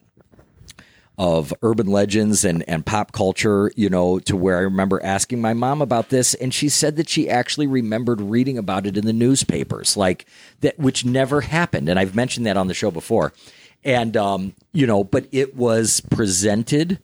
of 1.20 1.54
urban 1.62 1.88
legends 1.88 2.46
and, 2.46 2.68
and 2.68 2.86
pop 2.86 3.12
culture, 3.12 3.72
you 3.76 3.90
know, 3.90 4.20
to 4.20 4.38
where 4.38 4.58
I 4.58 4.62
remember 4.62 5.04
asking 5.04 5.42
my 5.42 5.54
mom 5.54 5.82
about 5.82 6.10
this, 6.10 6.34
and 6.34 6.54
she 6.54 6.70
said 6.70 6.96
that 6.96 7.10
she 7.10 7.30
actually 7.30 7.68
remembered 7.68 8.22
reading 8.22 8.58
about 8.58 8.88
it 8.88 8.98
in 8.98 9.06
the 9.06 9.12
newspapers, 9.12 9.98
like 9.98 10.26
that, 10.62 10.80
which 10.80 11.04
never 11.04 11.42
happened. 11.42 11.90
And 11.90 12.00
I've 12.00 12.16
mentioned 12.16 12.46
that 12.46 12.56
on 12.56 12.68
the 12.68 12.74
show 12.74 12.90
before. 12.90 13.34
And 13.84 14.18
um, 14.18 14.56
you 14.72 14.88
know, 14.88 15.04
but 15.04 15.28
it 15.32 15.56
was 15.56 16.02
presented 16.10 17.00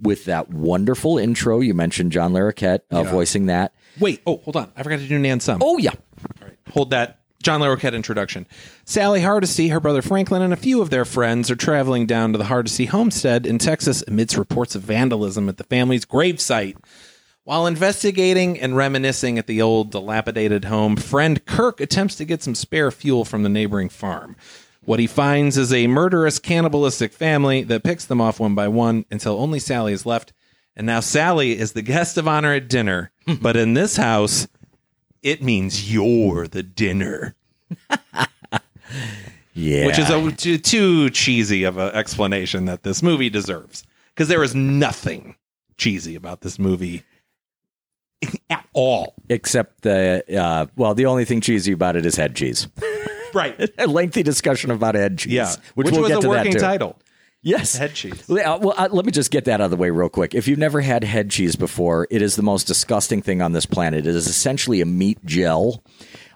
with 0.00 0.24
that 0.26 0.50
wonderful 0.50 1.18
intro. 1.18 1.60
You 1.60 1.74
mentioned 1.74 2.12
John 2.12 2.32
Larroquette 2.32 2.80
uh, 2.90 3.02
voicing 3.04 3.46
that. 3.46 3.72
Wait, 3.98 4.22
oh, 4.26 4.38
hold 4.38 4.56
on. 4.56 4.70
I 4.76 4.82
forgot 4.82 4.98
to 5.00 5.08
do 5.08 5.18
Nan 5.18 5.40
Sum. 5.40 5.60
Oh 5.62 5.78
yeah, 5.78 5.92
All 5.92 6.48
right, 6.48 6.58
hold 6.72 6.90
that. 6.90 7.20
John 7.42 7.60
Larroquette 7.60 7.94
introduction. 7.94 8.46
Sally 8.84 9.20
Hardesty, 9.20 9.68
her 9.68 9.78
brother 9.78 10.02
Franklin, 10.02 10.42
and 10.42 10.52
a 10.52 10.56
few 10.56 10.82
of 10.82 10.90
their 10.90 11.04
friends 11.04 11.50
are 11.50 11.56
traveling 11.56 12.04
down 12.06 12.32
to 12.32 12.38
the 12.38 12.46
Hardesty 12.46 12.86
homestead 12.86 13.46
in 13.46 13.58
Texas 13.58 14.02
amidst 14.08 14.36
reports 14.36 14.74
of 14.74 14.82
vandalism 14.82 15.48
at 15.48 15.56
the 15.56 15.64
family's 15.64 16.04
gravesite. 16.04 16.76
While 17.44 17.68
investigating 17.68 18.58
and 18.58 18.76
reminiscing 18.76 19.38
at 19.38 19.46
the 19.46 19.62
old 19.62 19.92
dilapidated 19.92 20.64
home, 20.64 20.96
friend 20.96 21.44
Kirk 21.44 21.80
attempts 21.80 22.16
to 22.16 22.24
get 22.24 22.42
some 22.42 22.56
spare 22.56 22.90
fuel 22.90 23.24
from 23.24 23.44
the 23.44 23.48
neighboring 23.48 23.90
farm. 23.90 24.34
What 24.86 25.00
he 25.00 25.08
finds 25.08 25.58
is 25.58 25.72
a 25.72 25.88
murderous, 25.88 26.38
cannibalistic 26.38 27.12
family 27.12 27.64
that 27.64 27.82
picks 27.82 28.04
them 28.04 28.20
off 28.20 28.38
one 28.38 28.54
by 28.54 28.68
one 28.68 29.04
until 29.10 29.36
only 29.36 29.58
Sally 29.58 29.92
is 29.92 30.06
left. 30.06 30.32
And 30.76 30.86
now 30.86 31.00
Sally 31.00 31.58
is 31.58 31.72
the 31.72 31.82
guest 31.82 32.16
of 32.16 32.28
honor 32.28 32.54
at 32.54 32.68
dinner. 32.68 33.10
but 33.42 33.56
in 33.56 33.74
this 33.74 33.96
house, 33.96 34.46
it 35.22 35.42
means 35.42 35.92
you're 35.92 36.46
the 36.46 36.62
dinner, 36.62 37.34
yeah. 39.54 39.86
which 39.86 39.98
is 39.98 40.08
a, 40.08 40.30
too, 40.30 40.58
too 40.58 41.10
cheesy 41.10 41.64
of 41.64 41.78
an 41.78 41.92
explanation 41.92 42.66
that 42.66 42.84
this 42.84 43.02
movie 43.02 43.28
deserves. 43.28 43.84
Because 44.14 44.28
there 44.28 44.44
is 44.44 44.54
nothing 44.54 45.34
cheesy 45.76 46.14
about 46.14 46.42
this 46.42 46.60
movie 46.60 47.02
at 48.50 48.64
all. 48.72 49.14
except 49.28 49.82
the 49.82 50.22
uh, 50.40 50.66
well, 50.76 50.94
the 50.94 51.06
only 51.06 51.24
thing 51.24 51.40
cheesy 51.40 51.72
about 51.72 51.96
it 51.96 52.06
is 52.06 52.14
head 52.14 52.36
cheese. 52.36 52.68
Right. 53.36 53.70
a 53.78 53.86
lengthy 53.86 54.22
discussion 54.22 54.70
about 54.70 54.94
head 54.94 55.18
cheese. 55.18 55.32
Yeah. 55.32 55.50
which, 55.74 55.86
Which, 55.86 55.92
we'll 55.92 56.02
was 56.02 56.08
get 56.08 56.18
a 56.18 56.20
to 56.22 56.28
working 56.28 56.52
that 56.52 56.58
too. 56.58 56.64
title. 56.64 56.98
Yes, 57.42 57.76
Head 57.76 57.94
cheese. 57.94 58.24
Yeah, 58.28 58.56
well, 58.56 58.74
uh, 58.76 58.88
let 58.90 59.06
me 59.06 59.12
just 59.12 59.30
get 59.30 59.44
that 59.44 59.60
out 59.60 59.66
of 59.66 59.70
the 59.70 59.76
way 59.76 59.90
real 59.90 60.08
quick. 60.08 60.34
If 60.34 60.48
you've 60.48 60.58
never 60.58 60.80
had 60.80 61.04
head 61.04 61.30
cheese 61.30 61.54
before, 61.54 62.08
it 62.10 62.20
is 62.20 62.34
the 62.34 62.42
most 62.42 62.64
disgusting 62.66 63.22
thing 63.22 63.40
on 63.40 63.52
this 63.52 63.66
planet. 63.66 64.04
It 64.04 64.16
is 64.16 64.26
essentially 64.26 64.80
a 64.80 64.86
meat 64.86 65.24
gel 65.24 65.84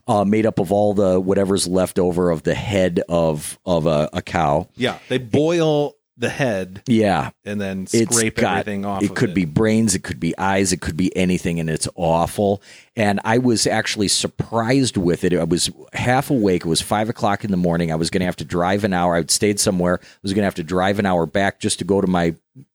uh, 0.06 0.24
made 0.24 0.46
up 0.46 0.60
of 0.60 0.70
all 0.70 0.94
the 0.94 1.18
whatever's 1.18 1.66
left 1.66 1.98
over 1.98 2.30
of 2.30 2.44
the 2.44 2.54
head 2.54 3.02
of 3.08 3.58
of 3.66 3.86
a, 3.86 4.08
a 4.12 4.22
cow. 4.22 4.68
Yeah. 4.76 4.98
They 5.08 5.18
boil 5.18 5.94
the 6.20 6.28
head 6.28 6.82
Yeah. 6.86 7.30
and 7.44 7.60
then 7.60 7.86
scrape 7.86 8.36
got- 8.36 8.58
everything 8.58 8.84
off. 8.84 9.02
It 9.02 9.10
of 9.10 9.16
could 9.16 9.30
it. 9.30 9.34
be 9.34 9.44
brains, 9.46 9.94
it 9.94 10.02
could 10.04 10.20
be 10.20 10.36
eyes, 10.38 10.72
it 10.72 10.80
could 10.80 10.96
be 10.96 11.14
anything, 11.16 11.58
and 11.58 11.68
it's 11.68 11.88
awful. 11.96 12.62
And 12.94 13.18
I 13.24 13.38
was 13.38 13.66
actually 13.66 14.08
surprised 14.08 14.96
with 14.96 15.24
it. 15.24 15.32
I 15.32 15.44
was 15.44 15.70
half 15.94 16.30
awake. 16.30 16.64
It 16.66 16.68
was 16.68 16.82
five 16.82 17.08
o'clock 17.08 17.42
in 17.44 17.50
the 17.50 17.56
morning. 17.56 17.90
I 17.90 17.94
was 17.96 18.10
going 18.10 18.20
to 18.20 18.26
have 18.26 18.36
to 18.36 18.44
drive 18.44 18.84
an 18.84 18.92
hour. 18.92 19.16
I'd 19.16 19.30
stayed 19.30 19.58
somewhere. 19.58 19.98
I 20.02 20.06
was 20.22 20.32
going 20.34 20.42
to 20.42 20.46
have 20.46 20.54
to 20.56 20.62
drive 20.62 20.98
an 20.98 21.06
hour 21.06 21.24
back 21.26 21.58
just 21.58 21.78
to 21.78 21.84
go 21.84 22.00
to 22.00 22.06
my 22.06 22.34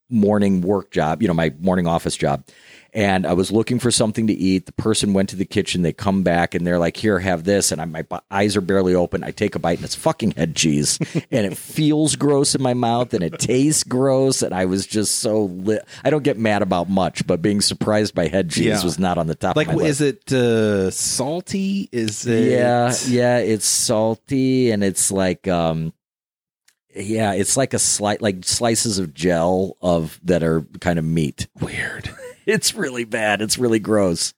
morning 0.10 0.62
work 0.62 0.92
job, 0.92 1.22
you 1.22 1.28
know, 1.28 1.34
my 1.34 1.54
morning 1.60 1.88
office 1.88 2.16
job. 2.16 2.44
And 2.96 3.28
I 3.28 3.34
was 3.34 3.52
looking 3.52 3.78
for 3.78 3.92
something 3.92 4.28
to 4.28 4.34
eat. 4.34 4.68
The 4.68 4.72
person 4.72 5.12
went 5.12 5.28
to 5.30 5.36
the 5.36 5.44
kitchen. 5.44 5.82
They 5.82 5.92
come 5.92 6.24
back 6.24 6.56
and 6.56 6.66
they're 6.66 6.80
like, 6.80 6.96
"Here, 6.96 7.20
have 7.20 7.44
this." 7.44 7.74
And 7.74 7.82
I, 7.82 7.86
my 7.86 8.06
eyes 8.32 8.56
are 8.56 8.62
barely 8.62 8.96
open. 8.96 9.22
I 9.22 9.32
take 9.32 9.54
a 9.56 9.60
bite 9.60 9.80
and 9.80 9.84
it's 9.84 9.96
fucking 9.96 10.32
head 10.32 10.56
cheese, 10.56 10.98
and 11.30 11.46
it 11.46 11.58
feels 11.58 12.16
gross 12.16 12.56
in 12.56 12.62
my 12.64 12.74
mouth 12.74 13.14
and 13.14 13.22
it 13.22 13.38
tastes 13.38 13.84
gross. 13.84 14.42
And 14.42 14.54
I 14.56 14.64
was 14.64 14.88
just 14.88 15.18
so 15.18 15.44
lit. 15.44 15.86
I 16.06 16.10
don't 16.10 16.24
get 16.24 16.38
mad 16.38 16.62
about 16.62 16.88
much, 16.90 17.28
but 17.28 17.42
being 17.42 17.60
surprised 17.60 18.16
by 18.16 18.28
head 18.30 18.50
cheese 18.50 18.66
Yeah. 18.66 18.84
was 18.86 18.98
not 18.98 19.18
on 19.18 19.28
the 19.28 19.36
top. 19.36 19.58
like 19.58 19.68
of 19.68 19.76
my 19.76 19.84
is 19.84 20.00
list. 20.00 20.32
it 20.32 20.34
uh, 20.34 20.90
salty? 20.90 21.90
Is 21.92 22.26
it 22.26 22.50
Yeah, 22.54 22.94
yeah, 23.10 23.40
it's 23.40 23.66
salty 23.66 24.72
and 24.72 24.86
it's 24.86 25.12
like 25.12 25.50
um 25.50 25.92
yeah, 26.96 27.34
it's 27.34 27.58
like 27.58 27.74
a 27.74 27.80
slight 27.80 28.22
like 28.22 28.46
slices 28.46 29.00
of 29.00 29.14
gel 29.14 29.76
of 29.82 30.18
that 30.24 30.44
are 30.44 30.62
kind 30.80 30.98
of 30.98 31.04
meat. 31.04 31.48
weird? 31.60 32.10
It's 32.56 32.76
really 32.76 33.04
bad. 33.06 33.42
It's 33.42 33.58
really 33.58 33.80
gross. 33.80 34.34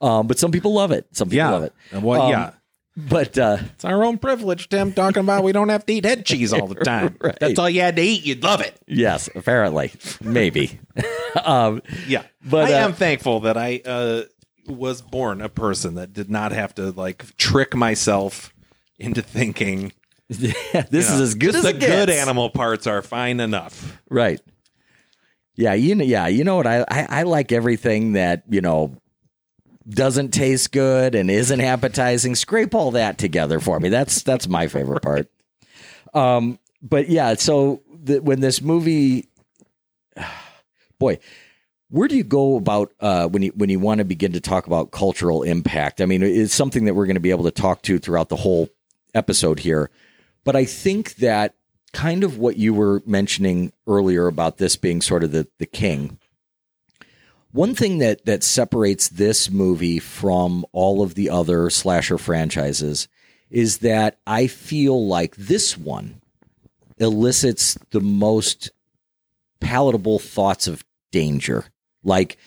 Um, 0.00 0.26
but 0.26 0.38
some 0.38 0.50
people 0.50 0.72
love 0.74 0.92
it. 0.92 1.06
Some 1.12 1.28
people 1.28 1.36
Yeah. 1.38 1.50
love 1.50 1.62
it. 1.64 1.72
Well, 1.92 2.22
Um, 2.22 2.30
yeah. 2.30 2.50
But 2.96 3.38
uh, 3.38 3.58
It's 3.74 3.84
our 3.84 4.02
own 4.04 4.18
privilege, 4.18 4.68
Tim, 4.68 4.92
talking 4.92 5.20
about 5.20 5.44
we 5.44 5.52
don't 5.52 5.68
have 5.68 5.86
to 5.86 5.92
eat 5.92 6.04
head 6.04 6.26
cheese 6.26 6.52
all 6.52 6.66
the 6.66 6.74
time. 6.84 7.16
Right. 7.20 7.36
That's 7.40 7.58
all 7.58 7.70
you 7.70 7.80
had 7.82 7.96
to 7.96 8.02
eat. 8.02 8.26
You'd 8.26 8.42
love 8.42 8.60
it. 8.60 8.76
yes, 8.86 9.28
apparently, 9.34 9.92
maybe. 10.22 10.80
um, 11.44 11.82
Yeah. 12.08 12.22
But, 12.44 12.70
I 12.70 12.74
uh, 12.74 12.84
am 12.86 12.92
thankful 12.92 13.40
that 13.40 13.56
I 13.56 13.80
uh, 13.86 14.22
was 14.66 15.02
born 15.02 15.40
a 15.40 15.48
person 15.48 15.94
that 15.94 16.12
did 16.12 16.30
not 16.30 16.52
have 16.52 16.74
to 16.76 16.90
like 16.90 17.36
trick 17.36 17.74
myself 17.76 18.52
into 18.98 19.22
thinking 19.22 19.92
this 20.28 20.52
you 20.92 20.98
is 20.98 21.10
know, 21.10 21.22
as 21.22 21.34
good 21.34 21.54
as 21.54 21.62
the 21.62 21.70
it 21.70 21.80
good 21.80 22.10
animal 22.10 22.50
parts 22.50 22.86
are 22.86 23.02
fine 23.02 23.40
enough. 23.40 24.00
right? 24.10 24.40
Yeah, 25.60 25.74
you 25.74 25.94
know, 25.94 26.04
yeah, 26.04 26.26
you 26.26 26.42
know 26.42 26.56
what? 26.56 26.66
I, 26.66 26.86
I 26.88 27.06
I 27.10 27.22
like 27.24 27.52
everything 27.52 28.14
that 28.14 28.44
you 28.48 28.62
know 28.62 28.96
doesn't 29.86 30.30
taste 30.30 30.72
good 30.72 31.14
and 31.14 31.30
isn't 31.30 31.60
appetizing. 31.60 32.34
Scrape 32.34 32.74
all 32.74 32.92
that 32.92 33.18
together 33.18 33.60
for 33.60 33.78
me. 33.78 33.90
That's 33.90 34.22
that's 34.22 34.48
my 34.48 34.68
favorite 34.68 35.02
part. 35.02 35.30
Um, 36.14 36.58
but 36.80 37.10
yeah, 37.10 37.34
so 37.34 37.82
the, 38.02 38.22
when 38.22 38.40
this 38.40 38.62
movie, 38.62 39.28
boy, 40.98 41.18
where 41.90 42.08
do 42.08 42.16
you 42.16 42.24
go 42.24 42.56
about 42.56 42.94
uh, 42.98 43.28
when 43.28 43.42
you 43.42 43.52
when 43.54 43.68
you 43.68 43.80
want 43.80 43.98
to 43.98 44.04
begin 44.06 44.32
to 44.32 44.40
talk 44.40 44.66
about 44.66 44.92
cultural 44.92 45.42
impact? 45.42 46.00
I 46.00 46.06
mean, 46.06 46.22
it's 46.22 46.54
something 46.54 46.86
that 46.86 46.94
we're 46.94 47.06
going 47.06 47.16
to 47.16 47.20
be 47.20 47.32
able 47.32 47.44
to 47.44 47.50
talk 47.50 47.82
to 47.82 47.98
throughout 47.98 48.30
the 48.30 48.36
whole 48.36 48.70
episode 49.12 49.58
here. 49.58 49.90
But 50.42 50.56
I 50.56 50.64
think 50.64 51.16
that 51.16 51.54
kind 51.92 52.24
of 52.24 52.38
what 52.38 52.56
you 52.56 52.72
were 52.72 53.02
mentioning 53.06 53.72
earlier 53.86 54.26
about 54.26 54.58
this 54.58 54.76
being 54.76 55.00
sort 55.00 55.24
of 55.24 55.32
the 55.32 55.48
the 55.58 55.66
king. 55.66 56.18
One 57.52 57.74
thing 57.74 57.98
that 57.98 58.24
that 58.26 58.44
separates 58.44 59.08
this 59.08 59.50
movie 59.50 59.98
from 59.98 60.64
all 60.72 61.02
of 61.02 61.14
the 61.14 61.30
other 61.30 61.68
slasher 61.70 62.18
franchises 62.18 63.08
is 63.50 63.78
that 63.78 64.18
I 64.26 64.46
feel 64.46 65.06
like 65.06 65.34
this 65.36 65.76
one 65.76 66.20
elicits 66.98 67.76
the 67.90 68.00
most 68.00 68.70
palatable 69.60 70.18
thoughts 70.18 70.68
of 70.68 70.84
danger. 71.10 71.64
Like, 72.04 72.38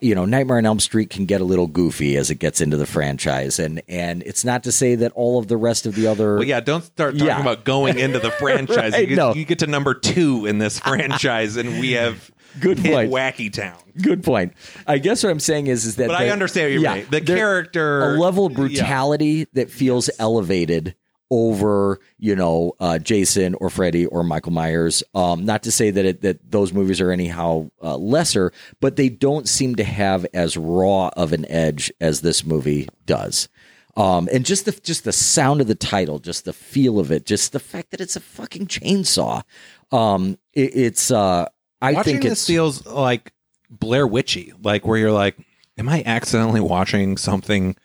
you 0.00 0.14
know, 0.14 0.24
Nightmare 0.24 0.58
on 0.58 0.66
Elm 0.66 0.80
Street 0.80 1.10
can 1.10 1.24
get 1.26 1.40
a 1.40 1.44
little 1.44 1.66
goofy 1.66 2.16
as 2.16 2.30
it 2.30 2.36
gets 2.36 2.60
into 2.60 2.76
the 2.76 2.86
franchise, 2.86 3.58
and 3.58 3.82
and 3.88 4.22
it's 4.24 4.44
not 4.44 4.64
to 4.64 4.72
say 4.72 4.94
that 4.96 5.12
all 5.12 5.38
of 5.38 5.48
the 5.48 5.56
rest 5.56 5.86
of 5.86 5.94
the 5.94 6.06
other 6.06 6.34
Well, 6.36 6.44
yeah, 6.44 6.60
don't 6.60 6.84
start 6.84 7.14
talking 7.14 7.26
Yeah. 7.26 7.40
about 7.40 7.64
going 7.64 7.98
into 7.98 8.18
the 8.18 8.30
franchise. 8.40 8.92
Right, 8.92 9.02
you, 9.02 9.06
get, 9.08 9.16
no. 9.16 9.34
you 9.34 9.44
get 9.44 9.60
to 9.60 9.66
number 9.66 9.94
two 9.94 10.46
in 10.46 10.58
this 10.58 10.78
franchise, 10.86 11.56
and 11.56 11.80
we 11.80 11.92
have 11.92 12.30
Good 12.60 12.78
hit 12.78 12.92
point. 12.92 13.12
Wacky 13.12 13.52
Town. 13.52 13.76
Good 14.00 14.22
point. 14.22 14.54
I 14.86 14.96
guess 14.98 15.22
what 15.22 15.28
I'm 15.30 15.40
saying 15.40 15.66
is 15.66 15.84
is 15.84 15.96
that 15.96 16.08
But 16.08 16.16
I 16.20 16.30
understand 16.30 16.66
what 16.66 16.72
you're 16.72 16.82
yeah, 16.82 16.92
saying. 16.94 17.06
The 17.10 17.20
character, 17.20 18.14
a 18.14 18.18
level 18.18 18.46
of 18.46 18.52
yeah. 18.52 18.56
brutality 18.58 19.46
that 19.52 19.70
feels 19.70 20.08
elevated 20.18 20.94
over 21.30 22.00
you 22.18 22.36
know 22.36 22.72
uh, 22.80 22.98
Jason 22.98 23.54
or 23.54 23.70
Freddy 23.70 24.06
or 24.06 24.22
Michael 24.22 24.52
Myers. 24.52 25.02
Um, 25.14 25.44
not 25.44 25.62
to 25.64 25.72
say 25.72 25.90
that 25.90 26.04
it, 26.04 26.22
that 26.22 26.50
those 26.50 26.72
movies 26.72 27.00
are 27.00 27.10
anyhow 27.10 27.70
uh, 27.82 27.96
lesser, 27.96 28.52
but 28.80 28.96
they 28.96 29.08
don't 29.08 29.48
seem 29.48 29.76
to 29.76 29.84
have 29.84 30.26
as 30.34 30.56
raw 30.56 31.08
of 31.16 31.32
an 31.32 31.50
edge 31.50 31.92
as 32.00 32.20
this 32.20 32.44
movie 32.44 32.88
does. 33.04 33.48
Um, 33.96 34.28
and 34.30 34.44
just 34.44 34.66
the 34.66 34.72
just 34.72 35.04
the 35.04 35.12
sound 35.12 35.60
of 35.60 35.68
the 35.68 35.74
title, 35.74 36.18
just 36.18 36.44
the 36.44 36.52
feel 36.52 36.98
of 36.98 37.10
it, 37.10 37.24
just 37.24 37.52
the 37.52 37.60
fact 37.60 37.90
that 37.92 38.00
it's 38.00 38.16
a 38.16 38.20
fucking 38.20 38.66
chainsaw. 38.66 39.42
Um, 39.90 40.38
it, 40.52 40.76
it's 40.76 41.10
uh, 41.10 41.48
I 41.80 41.92
Watching 41.92 42.14
think 42.14 42.24
this 42.24 42.46
feels 42.46 42.86
like 42.86 43.32
Blair 43.70 44.06
Witchy, 44.06 44.52
like 44.62 44.86
where 44.86 44.98
you're 44.98 45.12
like, 45.12 45.36
am 45.78 45.88
I 45.88 46.02
accidentally 46.04 46.60
watching 46.60 47.16
something 47.16 47.76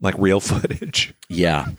like 0.00 0.14
real 0.18 0.40
footage? 0.40 1.14
Yeah. 1.28 1.66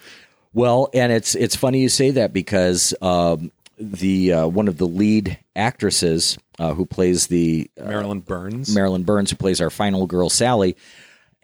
Well, 0.54 0.90
and 0.94 1.12
it's 1.12 1.36
it's 1.36 1.56
funny 1.56 1.82
you 1.82 1.90
say 1.90 2.12
that 2.12 2.34
because 2.34 2.94
um, 3.02 3.52
the 3.78 4.34
uh, 4.34 4.48
one 4.48 4.68
of 4.68 4.78
the 4.78 4.88
lead 4.88 5.38
actresses 5.56 6.38
uh, 6.58 6.74
who 6.74 6.86
plays 6.86 7.28
the 7.28 7.70
uh, 7.80 7.86
Marilyn 7.86 8.22
Burns. 8.22 8.74
Marilyn 8.74 9.04
Burns, 9.04 9.32
who 9.32 9.38
plays 9.38 9.62
our 9.62 9.70
final 9.70 10.08
girl 10.08 10.30
Sally, 10.30 10.76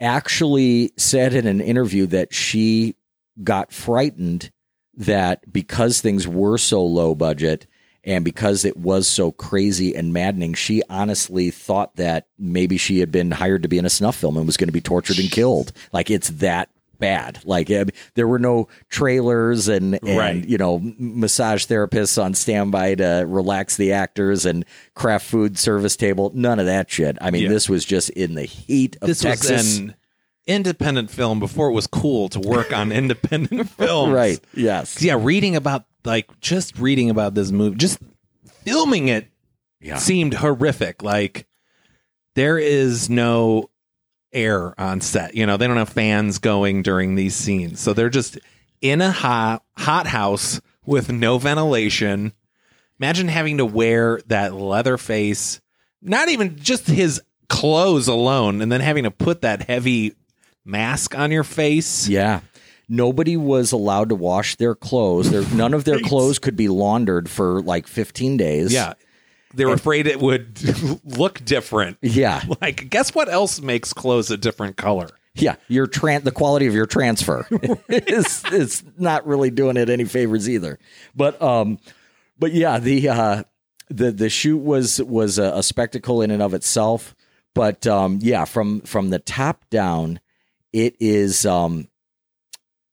actually 0.00 0.92
said 0.96 1.34
in 1.34 1.46
an 1.46 1.60
interview 1.60 2.06
that 2.06 2.34
she 2.34 2.96
got 3.42 3.72
frightened 3.72 4.50
that 4.94 5.52
because 5.52 6.00
things 6.00 6.26
were 6.26 6.58
so 6.58 6.84
low 6.84 7.14
budget 7.14 7.66
and 8.02 8.24
because 8.24 8.64
it 8.64 8.76
was 8.76 9.06
so 9.06 9.32
crazy 9.32 9.94
and 9.94 10.12
maddening, 10.12 10.54
she 10.54 10.82
honestly 10.88 11.50
thought 11.50 11.96
that 11.96 12.28
maybe 12.38 12.76
she 12.76 13.00
had 13.00 13.10
been 13.10 13.32
hired 13.32 13.62
to 13.62 13.68
be 13.68 13.78
in 13.78 13.84
a 13.84 13.90
snuff 13.90 14.16
film 14.16 14.36
and 14.36 14.46
was 14.46 14.56
going 14.56 14.68
to 14.68 14.72
be 14.72 14.80
tortured 14.80 15.18
and 15.18 15.30
killed. 15.30 15.72
Like 15.92 16.10
it's 16.10 16.28
that 16.30 16.70
bad. 16.98 17.40
Like 17.44 17.70
eh, 17.70 17.84
there 18.14 18.26
were 18.28 18.38
no 18.38 18.68
trailers 18.88 19.68
and, 19.68 19.98
and 20.02 20.18
Right. 20.18 20.44
you 20.48 20.58
know 20.58 20.80
massage 20.98 21.66
therapists 21.66 22.22
on 22.22 22.34
standby 22.34 22.96
to 22.96 23.24
relax 23.26 23.76
the 23.76 23.92
actors 23.92 24.44
and 24.46 24.64
craft 24.94 25.26
food 25.26 25.58
service 25.58 25.96
table. 25.96 26.30
None 26.34 26.58
of 26.58 26.66
that 26.66 26.90
shit. 26.90 27.16
I 27.20 27.30
mean, 27.30 27.44
Yeah. 27.44 27.48
this 27.50 27.68
was 27.68 27.84
just 27.84 28.10
in 28.10 28.34
the 28.34 28.44
heat 28.44 28.96
of 29.02 29.08
this 29.08 29.20
Texas. 29.20 29.50
was 29.50 29.78
an 29.78 29.94
independent 30.46 31.10
film 31.10 31.40
before 31.40 31.68
it 31.68 31.72
was 31.72 31.86
cool 31.86 32.28
to 32.30 32.40
work 32.40 32.72
on 32.72 32.92
independent 32.92 33.68
films. 33.70 34.12
right. 34.12 34.40
Yes. 34.54 35.02
Yeah, 35.02 35.18
reading 35.20 35.56
about 35.56 35.84
like 36.04 36.28
just 36.40 36.78
reading 36.78 37.10
about 37.10 37.34
this 37.34 37.50
movie, 37.50 37.76
just 37.76 37.98
filming 38.64 39.08
it 39.08 39.26
Yeah. 39.80 39.98
seemed 39.98 40.34
horrific. 40.34 41.02
Like 41.02 41.46
there 42.36 42.58
is 42.58 43.10
no 43.10 43.70
air 44.36 44.78
on 44.80 45.00
set. 45.00 45.34
You 45.34 45.46
know, 45.46 45.56
they 45.56 45.66
don't 45.66 45.76
have 45.76 45.88
fans 45.88 46.38
going 46.38 46.82
during 46.82 47.14
these 47.14 47.34
scenes. 47.34 47.80
So 47.80 47.92
they're 47.92 48.10
just 48.10 48.38
in 48.80 49.00
a 49.00 49.10
hot 49.10 49.64
hot 49.76 50.06
house 50.06 50.60
with 50.84 51.10
no 51.10 51.38
ventilation. 51.38 52.32
Imagine 53.00 53.28
having 53.28 53.58
to 53.58 53.66
wear 53.66 54.20
that 54.26 54.54
leather 54.54 54.96
face, 54.96 55.60
not 56.00 56.28
even 56.28 56.56
just 56.56 56.86
his 56.86 57.20
clothes 57.48 58.08
alone, 58.08 58.62
and 58.62 58.70
then 58.70 58.80
having 58.80 59.04
to 59.04 59.10
put 59.10 59.42
that 59.42 59.62
heavy 59.62 60.14
mask 60.64 61.16
on 61.16 61.30
your 61.30 61.44
face. 61.44 62.08
Yeah. 62.08 62.40
Nobody 62.88 63.36
was 63.36 63.72
allowed 63.72 64.10
to 64.10 64.14
wash 64.14 64.56
their 64.56 64.74
clothes. 64.74 65.30
Their, 65.30 65.42
none 65.54 65.74
of 65.74 65.84
their 65.84 65.98
clothes 66.04 66.38
could 66.38 66.56
be 66.56 66.68
laundered 66.68 67.28
for 67.28 67.60
like 67.60 67.86
15 67.86 68.36
days. 68.36 68.72
Yeah. 68.72 68.94
They 69.56 69.64
were 69.64 69.74
afraid 69.74 70.06
it 70.06 70.20
would 70.20 70.60
look 71.04 71.44
different. 71.44 71.98
Yeah. 72.02 72.42
Like, 72.60 72.88
guess 72.90 73.14
what 73.14 73.28
else 73.28 73.60
makes 73.60 73.92
clothes 73.92 74.30
a 74.30 74.36
different 74.36 74.76
color? 74.76 75.08
Yeah. 75.34 75.56
Your 75.68 75.86
tran- 75.86 76.24
the 76.24 76.30
quality 76.32 76.66
of 76.66 76.74
your 76.74 76.86
transfer 76.86 77.46
is 77.88 78.44
is 78.52 78.84
not 78.96 79.26
really 79.26 79.50
doing 79.50 79.76
it 79.76 79.90
any 79.90 80.04
favors 80.04 80.48
either. 80.48 80.78
But 81.14 81.40
um 81.42 81.78
but 82.38 82.52
yeah, 82.52 82.78
the 82.78 83.08
uh 83.08 83.42
the 83.88 84.10
the 84.12 84.30
shoot 84.30 84.58
was 84.58 85.02
was 85.02 85.38
a, 85.38 85.52
a 85.56 85.62
spectacle 85.62 86.22
in 86.22 86.30
and 86.30 86.42
of 86.42 86.54
itself. 86.54 87.14
But 87.54 87.86
um 87.86 88.18
yeah, 88.22 88.44
from 88.46 88.80
from 88.82 89.10
the 89.10 89.18
top 89.18 89.68
down, 89.70 90.20
it 90.72 90.96
is 91.00 91.44
um 91.44 91.88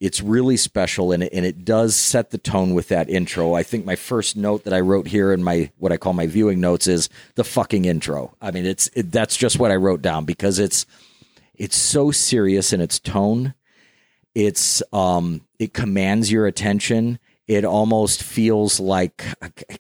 it's 0.04 0.20
really 0.20 0.58
special 0.58 1.14
and 1.14 1.24
it, 1.24 1.32
and 1.32 1.46
it 1.46 1.64
does 1.64 1.96
set 1.96 2.32
the 2.32 2.38
tone 2.38 2.74
with 2.74 2.90
that 2.90 3.10
intro. 3.10 3.54
I 3.54 3.64
think 3.64 3.86
my 3.86 3.96
first 3.96 4.36
note 4.36 4.66
that 4.66 4.74
I 4.74 4.82
wrote 4.82 5.08
here 5.08 5.32
in 5.32 5.42
my 5.42 5.72
what 5.78 5.94
I 5.94 5.98
call 5.98 6.12
my 6.12 6.28
viewing 6.28 6.60
notes 6.60 6.88
is 6.88 7.08
the 7.36 7.46
fucking 7.46 7.86
intro. 7.86 8.36
I 8.42 8.52
mean, 8.52 8.66
it's 8.66 8.90
it, 8.96 9.14
that's 9.14 9.38
just 9.38 9.60
what 9.60 9.72
I 9.72 9.78
wrote 9.78 10.02
down 10.02 10.26
because 10.26 10.60
it's 10.60 10.86
it's 11.56 11.78
so 11.78 12.12
serious 12.12 12.74
in 12.74 12.82
its 12.82 13.00
tone. 13.00 13.54
It's 14.36 14.84
um 14.92 15.48
it 15.58 15.74
commands 15.74 16.30
your 16.30 16.48
attention. 16.48 17.18
it 17.48 17.64
almost 17.64 18.24
feels 18.24 18.82
like 18.82 19.24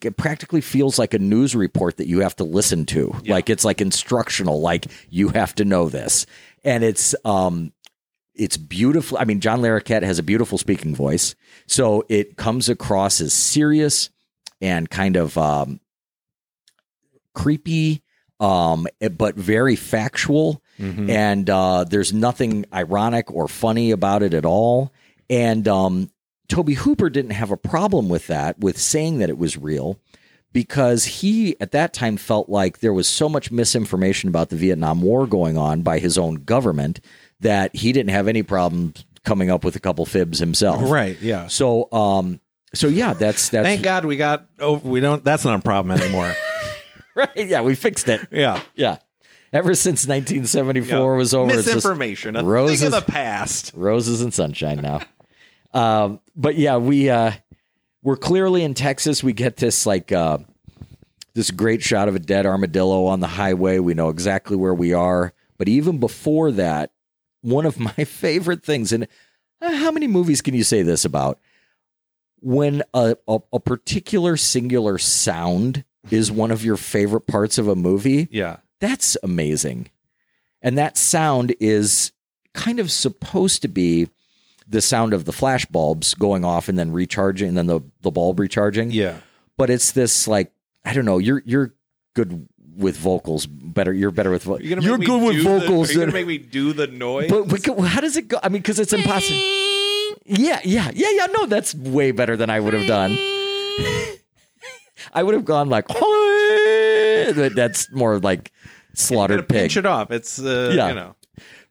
it 0.01 0.15
practically 0.15 0.61
feels 0.61 0.97
like 0.97 1.13
a 1.13 1.19
news 1.19 1.53
report 1.53 1.97
that 1.97 2.07
you 2.07 2.19
have 2.21 2.35
to 2.37 2.45
listen 2.45 2.85
to. 2.85 3.13
Like 3.25 3.49
it's 3.49 3.65
like 3.65 3.81
instructional, 3.81 4.61
like 4.61 4.85
you 5.09 5.29
have 5.29 5.53
to 5.55 5.65
know 5.65 5.89
this. 5.89 6.25
And 6.63 6.81
it's 6.81 7.13
um 7.25 7.73
it's 8.35 8.57
beautiful. 8.57 9.17
I 9.17 9.25
mean, 9.25 9.39
John 9.39 9.61
Larroquette 9.61 10.03
has 10.03 10.19
a 10.19 10.23
beautiful 10.23 10.57
speaking 10.57 10.95
voice. 10.95 11.35
So 11.67 12.03
it 12.09 12.35
comes 12.37 12.67
across 12.69 13.21
as 13.21 13.33
serious 13.33 14.09
and 14.61 14.89
kind 14.89 15.15
of 15.15 15.37
um 15.37 15.79
creepy 17.33 18.01
um 18.39 18.87
but 19.17 19.35
very 19.35 19.75
factual 19.75 20.61
Mhm. 20.79 21.07
and 21.07 21.49
uh, 21.51 21.83
there's 21.83 22.11
nothing 22.11 22.65
ironic 22.73 23.29
or 23.31 23.47
funny 23.47 23.91
about 23.91 24.23
it 24.23 24.33
at 24.33 24.43
all. 24.43 24.91
And 25.29 25.67
um, 25.67 26.09
Tobe 26.49 26.71
Hooper 26.71 27.11
didn't 27.11 27.31
have 27.31 27.51
a 27.51 27.57
problem 27.57 28.09
with 28.09 28.25
that, 28.25 28.57
with 28.59 28.79
saying 28.79 29.19
that 29.19 29.29
it 29.29 29.37
was 29.37 29.55
real, 29.55 29.99
because 30.51 31.05
he 31.05 31.55
at 31.61 31.73
that 31.73 31.93
time 31.93 32.17
felt 32.17 32.49
like 32.49 32.79
there 32.79 32.91
was 32.91 33.07
so 33.07 33.29
much 33.29 33.51
misinformation 33.51 34.29
about 34.29 34.49
the 34.49 34.55
Vietnam 34.55 35.03
War 35.03 35.27
going 35.27 35.59
on 35.59 35.83
by 35.83 35.99
his 35.99 36.17
own 36.17 36.35
government 36.43 36.99
that 37.43 37.75
he 37.75 37.91
didn't 37.91 38.11
have 38.11 38.27
any 38.27 38.43
problem 38.43 38.93
coming 39.23 39.49
up 39.49 39.63
with 39.63 39.75
a 39.75 39.79
couple 39.79 40.05
fibs 40.05 40.39
himself. 40.39 40.89
Right. 40.89 41.19
Yeah. 41.21 41.47
So, 41.47 41.91
um, 41.91 42.39
so 42.73 42.87
yeah, 42.87 43.13
that's 43.13 43.49
that's 43.49 43.65
Thank 43.65 43.83
God 43.83 44.05
we 44.05 44.17
got. 44.17 44.47
Oh, 44.59 44.77
we 44.77 44.99
don't. 44.99 45.23
That's 45.23 45.45
not 45.45 45.59
a 45.59 45.61
problem 45.61 45.99
anymore. 45.99 46.33
right. 47.15 47.29
Yeah, 47.35 47.61
we 47.61 47.75
fixed 47.75 48.09
it. 48.09 48.27
yeah. 48.31 48.61
Yeah. 48.75 48.97
Ever 49.51 49.75
since 49.75 50.07
1974 50.07 51.15
was 51.15 51.35
over, 51.35 51.53
it's 51.53 51.67
Misinformation. 51.67 52.33
Thing 52.33 52.45
roses- 52.45 52.81
of 52.81 52.91
the 52.91 53.11
past. 53.11 53.71
roses 53.75 54.21
and 54.21 54.33
sunshine 54.33 54.81
now. 54.81 55.01
um, 55.73 56.19
but 56.35 56.55
yeah, 56.55 56.77
we 56.77 57.11
uh, 57.11 57.33
we're 58.01 58.17
clearly 58.17 58.63
in 58.63 58.73
Texas. 58.73 59.23
We 59.23 59.33
get 59.33 59.57
this 59.57 59.85
like 59.85 60.11
uh, 60.11 60.39
this 61.35 61.51
great 61.51 61.83
shot 61.83 62.07
of 62.07 62.15
a 62.15 62.19
dead 62.19 62.47
armadillo 62.47 63.05
on 63.05 63.19
the 63.19 63.27
highway. 63.27 63.77
We 63.77 63.93
know 63.93 64.09
exactly 64.09 64.57
where 64.57 64.73
we 64.73 64.93
are. 64.93 65.33
But 65.59 65.69
even 65.69 65.99
before 65.99 66.51
that, 66.53 66.91
one 67.43 67.67
of 67.67 67.79
my 67.97 68.03
favorite 68.03 68.63
things, 68.63 68.91
and 68.91 69.07
uh, 69.61 69.75
how 69.75 69.91
many 69.91 70.07
movies 70.07 70.41
can 70.41 70.55
you 70.55 70.63
say 70.63 70.81
this 70.81 71.05
about? 71.05 71.39
When 72.41 72.83
a, 72.93 73.15
a, 73.27 73.39
a 73.53 73.59
particular 73.59 74.35
singular 74.35 74.97
sound 74.97 75.85
is 76.11 76.29
one 76.31 76.51
of 76.51 76.65
your 76.65 76.75
favorite 76.75 77.25
parts 77.27 77.57
of 77.57 77.67
a 77.69 77.75
movie, 77.75 78.27
Yeah. 78.31 78.57
that's 78.81 79.15
amazing. 79.23 79.89
And 80.61 80.77
that 80.77 80.97
sound 80.97 81.55
is 81.61 82.11
kind 82.53 82.79
of 82.79 82.91
supposed 82.91 83.61
to 83.61 83.67
be 83.69 84.09
the 84.67 84.81
sound 84.81 85.13
of 85.13 85.23
the 85.25 85.31
flash 85.31 85.65
bulbs 85.65 86.13
going 86.13 86.43
off 86.43 86.67
and 86.67 86.77
then 86.77 86.91
recharging 86.91 87.49
and 87.49 87.57
then 87.57 87.67
the, 87.67 87.81
the 88.01 88.11
bulb 88.11 88.39
recharging. 88.39 88.91
Yeah. 88.91 89.17
But 89.57 89.69
it's 89.69 89.91
this 89.93 90.27
like 90.27 90.51
I 90.85 90.93
don't 90.93 91.05
know, 91.05 91.17
you're 91.19 91.41
you're 91.45 91.73
good 92.15 92.47
with 92.75 92.97
vocals, 92.97 93.45
better 93.45 93.93
you're 93.93 94.11
better 94.11 94.31
with 94.31 94.43
vocals. 94.43 94.67
You're, 94.67 94.79
you're 94.81 94.97
good 94.97 95.21
with 95.23 95.43
vocals. 95.43 95.89
The, 95.89 95.93
are 95.93 95.97
you 95.97 96.03
and- 96.03 96.11
gonna 96.11 96.25
make 96.25 96.27
me 96.27 96.37
do 96.37 96.73
the 96.73 96.87
noise? 96.87 97.29
but, 97.29 97.47
but 97.47 97.65
how 97.87 98.01
does 98.01 98.17
it 98.17 98.27
go? 98.27 98.39
I 98.43 98.49
mean, 98.49 98.61
because 98.61 98.79
it's 98.79 98.93
impossible. 98.93 99.37
Yeah, 100.25 100.59
yeah, 100.63 100.89
yeah, 100.93 101.09
yeah. 101.11 101.27
No, 101.37 101.45
that's 101.47 101.75
way 101.75 102.11
better 102.11 102.37
than 102.37 102.49
I 102.49 102.59
would 102.59 102.73
have 102.73 102.87
done. 102.87 103.11
I 105.13 105.21
would 105.21 105.33
have 105.35 105.45
gone 105.45 105.69
like, 105.69 105.87
that's 107.55 107.91
more 107.91 108.19
like 108.19 108.51
Gotta 108.91 109.01
slaughtered 109.03 109.49
pig. 109.49 109.59
pinch 109.61 109.77
it 109.77 109.85
off. 109.85 110.11
It's 110.11 110.39
uh, 110.39 110.71
Yeah. 110.75 110.89
you 110.89 110.95
know. 110.95 111.15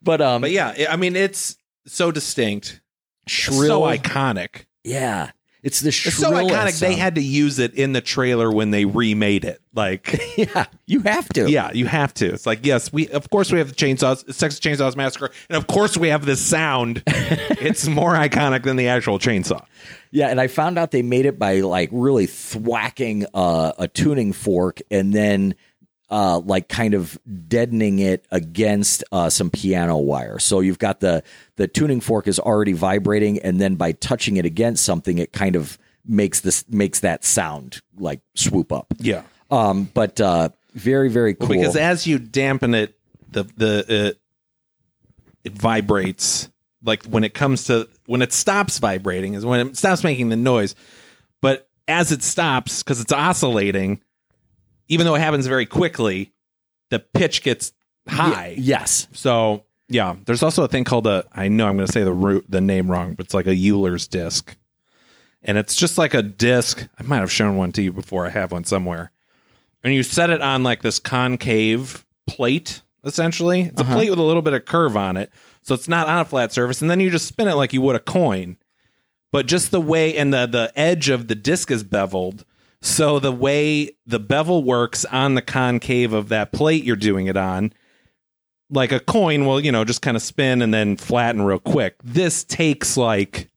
But 0.01 0.21
um, 0.21 0.41
But 0.41 0.51
yeah, 0.51 0.87
I 0.89 0.97
mean, 0.97 1.15
it's 1.15 1.55
so 1.87 2.11
distinct, 2.11 2.81
shrill, 3.27 3.67
so 3.67 3.81
iconic. 3.81 4.65
yeah, 4.83 5.31
it's 5.63 5.79
the 5.79 5.91
shrill. 5.91 6.11
It's 6.11 6.17
so 6.17 6.31
iconic. 6.31 6.79
They 6.79 6.95
had 6.95 7.15
to 7.15 7.21
use 7.21 7.57
it 7.57 7.73
in 7.73 7.93
the 7.93 8.01
trailer 8.01 8.51
when 8.51 8.71
they 8.71 8.83
remade 8.83 9.45
it. 9.45 9.61
Like, 9.73 10.19
yeah, 10.37 10.65
you 10.85 10.99
have 11.01 11.29
to. 11.29 11.49
yeah, 11.49 11.71
you 11.71 11.85
have 11.85 12.13
to. 12.15 12.33
It's 12.33 12.45
like, 12.45 12.65
yes, 12.65 12.91
we 12.91 13.07
of 13.07 13.29
course 13.29 13.51
we 13.51 13.59
have 13.59 13.69
the 13.69 13.75
chainsaws, 13.75 14.31
Sex 14.33 14.59
Chainsaws 14.59 14.97
Massacre, 14.97 15.31
and 15.49 15.55
of 15.55 15.67
course 15.67 15.97
we 15.97 16.09
have 16.09 16.25
this 16.25 16.41
sound. 16.41 17.01
it's 17.07 17.87
more 17.87 18.13
iconic 18.13 18.63
than 18.63 18.75
the 18.75 18.89
actual 18.89 19.19
chainsaw. 19.19 19.65
Yeah, 20.11 20.27
and 20.27 20.39
I 20.39 20.47
found 20.47 20.77
out 20.77 20.91
they 20.91 21.01
made 21.01 21.25
it 21.25 21.39
by 21.39 21.61
like 21.61 21.89
really 21.93 22.27
thwacking 22.27 23.25
uh, 23.33 23.71
a 23.79 23.87
tuning 23.87 24.33
fork 24.33 24.81
and 24.91 25.13
then 25.13 25.55
uh, 26.13 26.37
like 26.45 26.69
kind 26.69 26.93
of 26.93 27.17
deadening 27.47 27.97
it 27.97 28.23
against 28.29 29.03
uh, 29.11 29.31
some 29.31 29.49
piano 29.49 29.97
wire. 29.97 30.37
So 30.37 30.59
you've 30.59 30.77
got 30.77 30.99
the 30.99 31.23
the 31.55 31.67
tuning 31.67 32.01
fork 32.01 32.27
is 32.27 32.39
already 32.39 32.73
vibrating, 32.73 33.39
and 33.39 33.59
then 33.59 33.73
by 33.75 33.93
touching 33.93 34.37
it 34.37 34.45
against 34.45 34.85
something, 34.85 35.17
it 35.17 35.33
kind 35.33 35.55
of 35.55 35.79
makes 36.05 36.41
this 36.41 36.69
makes 36.69 36.99
that 36.99 37.23
sound 37.23 37.81
like 37.97 38.21
swoop 38.35 38.71
up. 38.71 38.93
Yeah. 38.99 39.23
Um, 39.49 39.89
but 39.91 40.21
uh, 40.21 40.49
very 40.75 41.09
very 41.09 41.33
cool. 41.33 41.47
Because 41.47 41.75
as 41.75 42.05
you 42.05 42.19
dampen 42.19 42.75
it, 42.75 42.95
the 43.31 43.45
the 43.57 44.13
uh, 44.13 44.19
it 45.43 45.53
vibrates. 45.53 46.47
Like 46.85 47.05
when 47.05 47.23
it 47.23 47.33
comes 47.33 47.63
to 47.65 47.89
when 48.05 48.21
it 48.21 48.33
stops 48.33 48.77
vibrating 48.77 49.33
is 49.33 49.43
when 49.47 49.67
it 49.67 49.77
stops 49.77 50.03
making 50.03 50.29
the 50.29 50.35
noise. 50.35 50.75
But 51.41 51.67
as 51.87 52.11
it 52.11 52.21
stops, 52.21 52.83
because 52.83 53.01
it's 53.01 53.11
oscillating, 53.11 54.01
even 54.87 55.05
though 55.05 55.15
it 55.15 55.19
happens 55.19 55.47
very 55.47 55.65
quickly, 55.65 56.33
the 56.89 56.99
pitch 56.99 57.43
gets 57.43 57.73
high. 58.07 58.55
yes, 58.57 59.07
So 59.13 59.63
yeah, 59.89 60.15
there's 60.25 60.43
also 60.43 60.63
a 60.63 60.67
thing 60.67 60.83
called 60.83 61.07
a. 61.07 61.25
I 61.33 61.47
know 61.49 61.67
I'm 61.67 61.75
going 61.75 61.85
to 61.85 61.91
say 61.91 62.03
the 62.03 62.13
root 62.13 62.45
the 62.49 62.61
name 62.61 62.89
wrong, 62.89 63.13
but 63.13 63.25
it's 63.25 63.33
like 63.33 63.47
a 63.47 63.53
Euler's 63.53 64.07
disc, 64.07 64.55
and 65.43 65.57
it's 65.57 65.75
just 65.75 65.97
like 65.97 66.13
a 66.13 66.23
disc. 66.23 66.87
I 66.97 67.03
might 67.03 67.19
have 67.19 67.31
shown 67.31 67.57
one 67.57 67.71
to 67.73 67.81
you 67.81 67.91
before. 67.91 68.25
I 68.25 68.29
have 68.29 68.51
one 68.51 68.63
somewhere, 68.63 69.11
and 69.83 69.93
you 69.93 70.03
set 70.03 70.29
it 70.29 70.41
on 70.41 70.63
like 70.63 70.81
this 70.81 70.99
concave 70.99 72.05
plate. 72.27 72.81
Essentially, 73.03 73.63
it's 73.63 73.81
a 73.81 73.83
uh-huh. 73.83 73.93
plate 73.93 74.09
with 74.09 74.19
a 74.19 74.23
little 74.23 74.41
bit 74.41 74.53
of 74.53 74.65
curve 74.65 74.95
on 74.95 75.17
it, 75.17 75.31
so 75.61 75.75
it's 75.75 75.89
not 75.89 76.07
on 76.07 76.19
a 76.19 76.25
flat 76.25 76.53
surface, 76.53 76.81
and 76.81 76.89
then 76.89 76.99
you 76.99 77.09
just 77.09 77.27
spin 77.27 77.47
it 77.47 77.55
like 77.55 77.73
you 77.73 77.81
would 77.81 77.95
a 77.95 77.99
coin. 77.99 78.57
But 79.31 79.47
just 79.47 79.71
the 79.71 79.81
way 79.81 80.15
and 80.15 80.33
the 80.33 80.45
the 80.45 80.71
edge 80.75 81.09
of 81.09 81.27
the 81.27 81.35
disc 81.35 81.69
is 81.69 81.83
beveled. 81.83 82.45
So 82.85 83.17
the 83.17 83.31
way 83.31 83.91
the 84.05 84.19
bevel 84.19 84.61
works 84.61 85.05
on 85.05 85.35
the 85.35 85.41
concave 85.41 86.11
of 86.11 86.27
that 86.29 86.51
plate 86.51 86.83
you're 86.83 86.97
doing 86.97 87.27
it 87.27 87.37
on, 87.37 87.71
like 88.69 88.91
a 88.91 88.99
coin 88.99 89.45
will, 89.45 89.61
you 89.61 89.71
know, 89.71 89.85
just 89.85 90.01
kind 90.01 90.17
of 90.17 90.21
spin 90.21 90.61
and 90.61 90.73
then 90.73 90.97
flatten 90.97 91.43
real 91.43 91.59
quick. 91.59 91.95
This 92.03 92.43
takes 92.43 92.97
like 92.97 93.49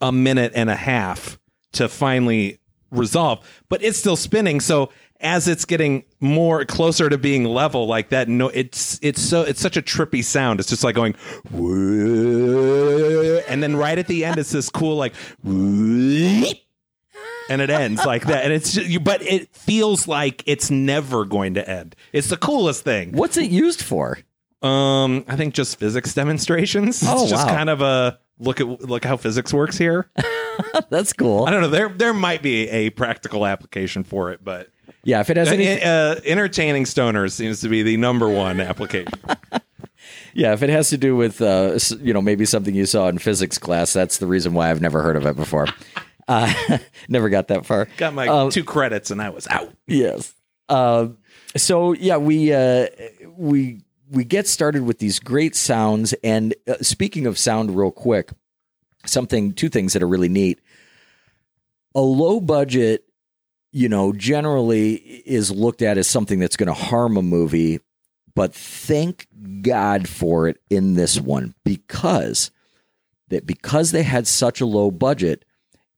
a 0.00 0.10
minute 0.10 0.52
and 0.54 0.70
a 0.70 0.74
half 0.74 1.38
to 1.72 1.86
finally 1.86 2.58
resolve, 2.90 3.46
but 3.68 3.84
it's 3.84 3.98
still 3.98 4.16
spinning. 4.16 4.60
So 4.60 4.90
as 5.20 5.46
it's 5.46 5.66
getting 5.66 6.04
more 6.18 6.64
closer 6.64 7.10
to 7.10 7.18
being 7.18 7.44
level 7.44 7.86
like 7.86 8.08
that, 8.08 8.26
no, 8.26 8.48
it's 8.48 8.98
it's 9.02 9.20
so 9.20 9.42
it's 9.42 9.60
such 9.60 9.76
a 9.76 9.82
trippy 9.82 10.24
sound. 10.24 10.60
It's 10.60 10.70
just 10.70 10.82
like 10.82 10.94
going, 10.94 11.14
and 13.48 13.62
then 13.62 13.76
right 13.76 13.98
at 13.98 14.06
the 14.06 14.24
end, 14.24 14.38
it's 14.38 14.52
this 14.52 14.70
cool 14.70 14.96
like, 14.96 15.12
and 17.50 17.60
it 17.60 17.68
ends 17.68 18.04
like 18.06 18.26
that. 18.26 18.44
And 18.44 18.52
it's 18.52 18.72
just, 18.72 18.88
you, 18.88 19.00
but 19.00 19.22
it 19.22 19.54
feels 19.54 20.08
like 20.08 20.42
it's 20.46 20.70
never 20.70 21.24
going 21.24 21.54
to 21.54 21.68
end. 21.68 21.96
It's 22.12 22.28
the 22.28 22.36
coolest 22.36 22.84
thing. 22.84 23.12
what's 23.12 23.36
it 23.36 23.50
used 23.50 23.82
for? 23.82 24.18
Um, 24.62 25.24
I 25.26 25.36
think 25.36 25.54
just 25.54 25.78
physics 25.78 26.14
demonstrations. 26.14 27.02
Oh, 27.06 27.22
it's 27.22 27.30
just 27.30 27.46
wow. 27.46 27.54
kind 27.54 27.70
of 27.70 27.80
a 27.80 28.18
look 28.38 28.60
at 28.60 28.66
look 28.82 29.04
how 29.04 29.16
physics 29.16 29.52
works 29.52 29.76
here. 29.76 30.10
That's 30.90 31.12
cool. 31.12 31.44
I 31.44 31.50
don't 31.50 31.62
know. 31.62 31.68
There 31.68 31.88
there 31.88 32.14
might 32.14 32.42
be 32.42 32.68
a 32.68 32.90
practical 32.90 33.46
application 33.46 34.04
for 34.04 34.30
it, 34.32 34.44
but 34.44 34.68
Yeah, 35.02 35.20
if 35.20 35.30
it 35.30 35.38
has 35.38 35.48
uh, 35.48 35.52
any, 35.52 35.82
uh, 35.82 36.20
entertaining 36.24 36.84
stoners 36.84 37.32
seems 37.32 37.62
to 37.62 37.68
be 37.68 37.82
the 37.82 37.96
number 37.96 38.28
one 38.28 38.60
application. 38.60 39.12
Yeah, 40.32 40.52
if 40.52 40.62
it 40.62 40.70
has 40.70 40.90
to 40.90 40.96
do 40.96 41.16
with 41.16 41.42
uh, 41.42 41.78
you 42.00 42.12
know 42.12 42.22
maybe 42.22 42.44
something 42.44 42.74
you 42.74 42.86
saw 42.86 43.08
in 43.08 43.18
physics 43.18 43.58
class, 43.58 43.92
that's 43.92 44.18
the 44.18 44.26
reason 44.26 44.54
why 44.54 44.70
I've 44.70 44.80
never 44.80 45.02
heard 45.02 45.16
of 45.16 45.26
it 45.26 45.36
before. 45.36 45.66
Uh, 46.30 46.78
never 47.08 47.28
got 47.28 47.48
that 47.48 47.66
far. 47.66 47.88
Got 47.96 48.14
my 48.14 48.28
Uh, 48.28 48.50
two 48.50 48.62
credits 48.64 49.10
and 49.10 49.20
I 49.20 49.30
was 49.30 49.46
out. 49.48 49.72
yes. 49.86 50.34
Uh, 50.68 51.08
so 51.56 51.92
yeah, 51.92 52.16
we 52.16 52.52
uh, 52.52 52.86
we 53.36 53.80
we 54.08 54.24
get 54.24 54.46
started 54.46 54.82
with 54.82 54.98
these 54.98 55.18
great 55.18 55.56
sounds. 55.56 56.12
And 56.22 56.54
uh, 56.68 56.74
speaking 56.80 57.26
of 57.26 57.36
sound, 57.38 57.76
real 57.76 57.90
quick, 57.90 58.30
something 59.04 59.52
two 59.52 59.68
things 59.68 59.92
that 59.94 60.02
are 60.02 60.08
really 60.08 60.28
neat. 60.28 60.60
A 61.96 62.00
low 62.00 62.40
budget, 62.40 63.04
you 63.72 63.88
know, 63.88 64.12
generally 64.12 64.94
is 64.94 65.50
looked 65.50 65.82
at 65.82 65.98
as 65.98 66.08
something 66.08 66.38
that's 66.38 66.56
going 66.56 66.68
to 66.68 66.72
harm 66.72 67.16
a 67.16 67.22
movie, 67.22 67.80
but 68.36 68.54
thank 68.54 69.26
God 69.62 70.08
for 70.08 70.46
it 70.46 70.58
in 70.70 70.94
this 70.94 71.18
one 71.20 71.54
because 71.64 72.52
that 73.28 73.44
because 73.44 73.90
they 73.90 74.04
had 74.04 74.28
such 74.28 74.60
a 74.60 74.66
low 74.66 74.92
budget, 74.92 75.44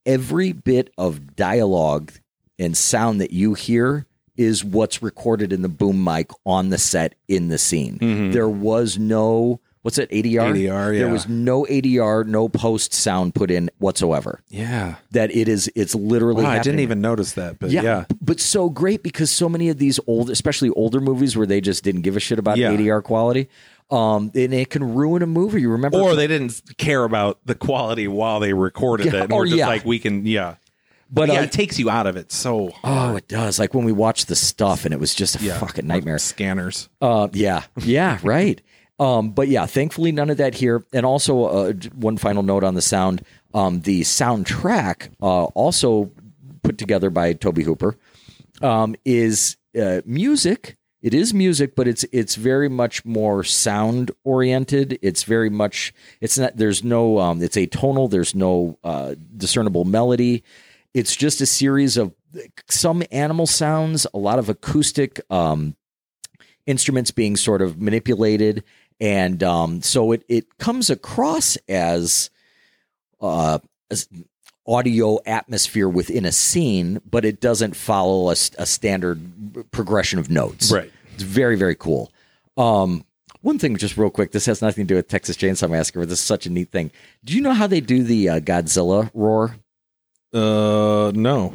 every 0.06 0.52
bit 0.52 0.92
of 0.98 1.36
dialogue 1.36 2.12
and 2.58 2.76
sound 2.76 3.20
that 3.20 3.32
you 3.32 3.54
hear 3.54 4.06
is 4.36 4.64
what's 4.64 5.02
recorded 5.02 5.52
in 5.52 5.62
the 5.62 5.68
boom 5.68 6.02
mic 6.02 6.30
on 6.46 6.70
the 6.70 6.78
set 6.78 7.14
in 7.28 7.48
the 7.48 7.58
scene. 7.58 7.98
Mm-hmm. 7.98 8.30
There 8.32 8.48
was 8.48 8.98
no 8.98 9.60
what's 9.82 9.98
it 9.98 10.08
ADR? 10.10 10.54
ADR, 10.54 10.92
Yeah. 10.92 10.98
There 11.00 11.08
was 11.12 11.28
no 11.28 11.64
ADR, 11.64 12.24
no 12.24 12.48
post 12.48 12.94
sound 12.94 13.34
put 13.34 13.50
in 13.50 13.68
whatsoever. 13.78 14.40
Yeah. 14.48 14.94
That 15.10 15.34
it 15.34 15.48
is, 15.48 15.70
it's 15.74 15.94
literally. 15.94 16.44
Wow, 16.44 16.50
I 16.50 16.60
didn't 16.60 16.80
even 16.80 17.00
notice 17.00 17.32
that, 17.32 17.58
but 17.58 17.70
Yeah, 17.70 17.82
yeah. 17.82 18.04
but 18.20 18.38
so 18.40 18.70
great 18.70 19.02
because 19.02 19.28
so 19.30 19.48
many 19.48 19.68
of 19.70 19.78
these 19.78 19.98
old, 20.06 20.30
especially 20.30 20.70
older 20.70 21.00
movies 21.00 21.36
where 21.36 21.46
they 21.48 21.60
just 21.60 21.82
didn't 21.82 22.02
give 22.02 22.16
a 22.16 22.20
shit 22.20 22.38
about 22.38 22.58
Yeah. 22.58 22.70
ADR 22.72 23.02
quality, 23.02 23.48
um, 23.92 24.30
and 24.34 24.54
it 24.54 24.70
can 24.70 24.94
ruin 24.94 25.22
a 25.22 25.26
movie. 25.26 25.60
You 25.60 25.70
remember? 25.70 25.98
Or 25.98 26.16
they 26.16 26.26
didn't 26.26 26.60
care 26.78 27.04
about 27.04 27.38
the 27.44 27.54
quality 27.54 28.08
while 28.08 28.40
they 28.40 28.52
recorded 28.54 29.06
Yeah, 29.06 29.16
it. 29.16 29.22
And 29.24 29.32
or 29.32 29.40
we're 29.40 29.46
just 29.46 29.58
yeah. 29.58 29.66
like, 29.68 29.84
we 29.84 29.98
can, 29.98 30.24
yeah. 30.26 30.56
but 31.10 31.28
yeah, 31.28 31.40
uh, 31.40 31.42
it 31.42 31.52
takes 31.52 31.78
you 31.78 31.90
out 31.90 32.06
of 32.06 32.16
it 32.16 32.32
so 32.32 32.72
oh, 32.82 33.16
it 33.16 33.28
does. 33.28 33.58
Like 33.58 33.74
when 33.74 33.84
we 33.84 33.92
watched 33.92 34.28
the 34.28 34.36
stuff, 34.36 34.84
and 34.84 34.94
it 34.94 34.98
was 35.00 35.14
just 35.14 35.40
a 35.40 35.44
Yeah. 35.44 35.58
fucking 35.58 35.86
nightmare. 35.86 36.18
Scanners. 36.18 36.88
Uh, 37.00 37.28
yeah, 37.32 37.64
yeah, 37.78 38.18
right. 38.24 38.60
Um, 38.98 39.30
but 39.32 39.48
yeah, 39.48 39.66
thankfully 39.66 40.12
none 40.12 40.30
of 40.30 40.36
that 40.38 40.54
here. 40.54 40.84
And 40.92 41.04
also, 41.04 41.44
uh, 41.44 41.72
one 41.94 42.16
final 42.16 42.42
note 42.42 42.62
on 42.64 42.74
the 42.74 42.82
sound: 42.82 43.24
um, 43.52 43.80
the 43.80 44.02
soundtrack, 44.02 45.10
uh, 45.20 45.44
also 45.44 46.10
put 46.62 46.78
together 46.78 47.10
by 47.10 47.32
Tobe 47.32 47.58
Hooper, 47.62 47.96
um, 48.60 48.94
is 49.04 49.56
uh, 49.80 50.02
music. 50.06 50.76
It 51.02 51.14
is 51.14 51.34
music, 51.34 51.74
but 51.74 51.88
it's 51.88 52.04
it's 52.12 52.36
very 52.36 52.68
much 52.68 53.04
more 53.04 53.44
sound 53.44 54.12
oriented. 54.24 54.98
It's 55.02 55.24
very 55.24 55.50
much 55.50 55.92
it's 56.20 56.38
not. 56.38 56.56
There's 56.56 56.84
no. 56.84 57.18
Um, 57.18 57.42
it's 57.42 57.56
atonal. 57.56 58.10
There's 58.10 58.34
no 58.34 58.78
uh, 58.84 59.16
discernible 59.36 59.84
melody. 59.84 60.44
It's 60.94 61.16
just 61.16 61.40
a 61.40 61.46
series 61.46 61.96
of 61.96 62.14
some 62.68 63.02
animal 63.10 63.46
sounds, 63.46 64.06
a 64.14 64.18
lot 64.18 64.38
of 64.38 64.48
acoustic. 64.48 65.20
Um, 65.30 65.76
instruments 66.64 67.10
being 67.10 67.34
sort 67.34 67.60
of 67.60 67.82
manipulated 67.82 68.62
and 69.02 69.42
um, 69.42 69.82
so 69.82 70.12
it, 70.12 70.24
it 70.28 70.58
comes 70.58 70.88
across 70.88 71.56
as 71.68 72.30
uh, 73.20 73.58
as 73.90 74.08
audio 74.72 75.18
atmosphere 75.26 75.88
within 75.88 76.24
a 76.24 76.32
scene 76.32 77.00
but 77.10 77.24
it 77.24 77.40
doesn't 77.40 77.74
follow 77.76 78.30
a 78.30 78.36
standard 78.36 79.20
progression 79.70 80.18
of 80.18 80.30
notes 80.30 80.70
Right. 80.72 80.90
it's 81.14 81.22
very 81.24 81.56
very 81.56 81.74
cool 81.74 82.10
um, 82.56 83.04
one 83.42 83.58
thing 83.58 83.76
just 83.76 83.96
real 83.96 84.10
quick 84.10 84.32
this 84.32 84.46
has 84.46 84.62
nothing 84.62 84.84
to 84.86 84.88
do 84.88 84.96
with 84.96 85.08
texas 85.08 85.36
chainsaw 85.36 85.68
massacre 85.68 86.00
but 86.00 86.08
this 86.08 86.20
is 86.20 86.24
such 86.24 86.46
a 86.46 86.50
neat 86.50 86.70
thing 86.70 86.90
do 87.24 87.34
you 87.34 87.40
know 87.40 87.52
how 87.52 87.66
they 87.66 87.80
do 87.80 88.02
the 88.02 88.28
uh, 88.28 88.40
godzilla 88.40 89.10
roar 89.14 89.56
Uh, 90.32 91.12
no. 91.14 91.54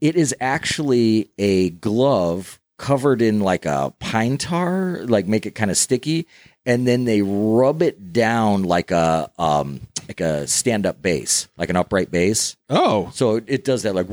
it 0.00 0.14
is 0.16 0.34
actually 0.40 1.30
a 1.38 1.70
glove 1.70 2.60
covered 2.78 3.22
in 3.22 3.40
like 3.40 3.64
a 3.66 3.92
pine 4.00 4.36
tar, 4.38 5.00
like 5.06 5.26
make 5.26 5.46
it 5.46 5.54
kind 5.54 5.70
of 5.70 5.76
sticky, 5.76 6.26
and 6.66 6.86
then 6.86 7.04
they 7.04 7.22
rub 7.22 7.80
it 7.82 8.12
down 8.12 8.62
like 8.64 8.90
a 8.90 9.30
um 9.38 9.80
like 10.08 10.20
a 10.20 10.46
stand 10.46 10.86
up 10.86 11.00
bass, 11.02 11.48
like 11.56 11.70
an 11.70 11.76
upright 11.76 12.10
bass. 12.10 12.56
Oh, 12.70 13.10
So 13.14 13.36
it, 13.36 13.44
it 13.46 13.64
does 13.64 13.82
that 13.84 13.94
like 13.94 14.08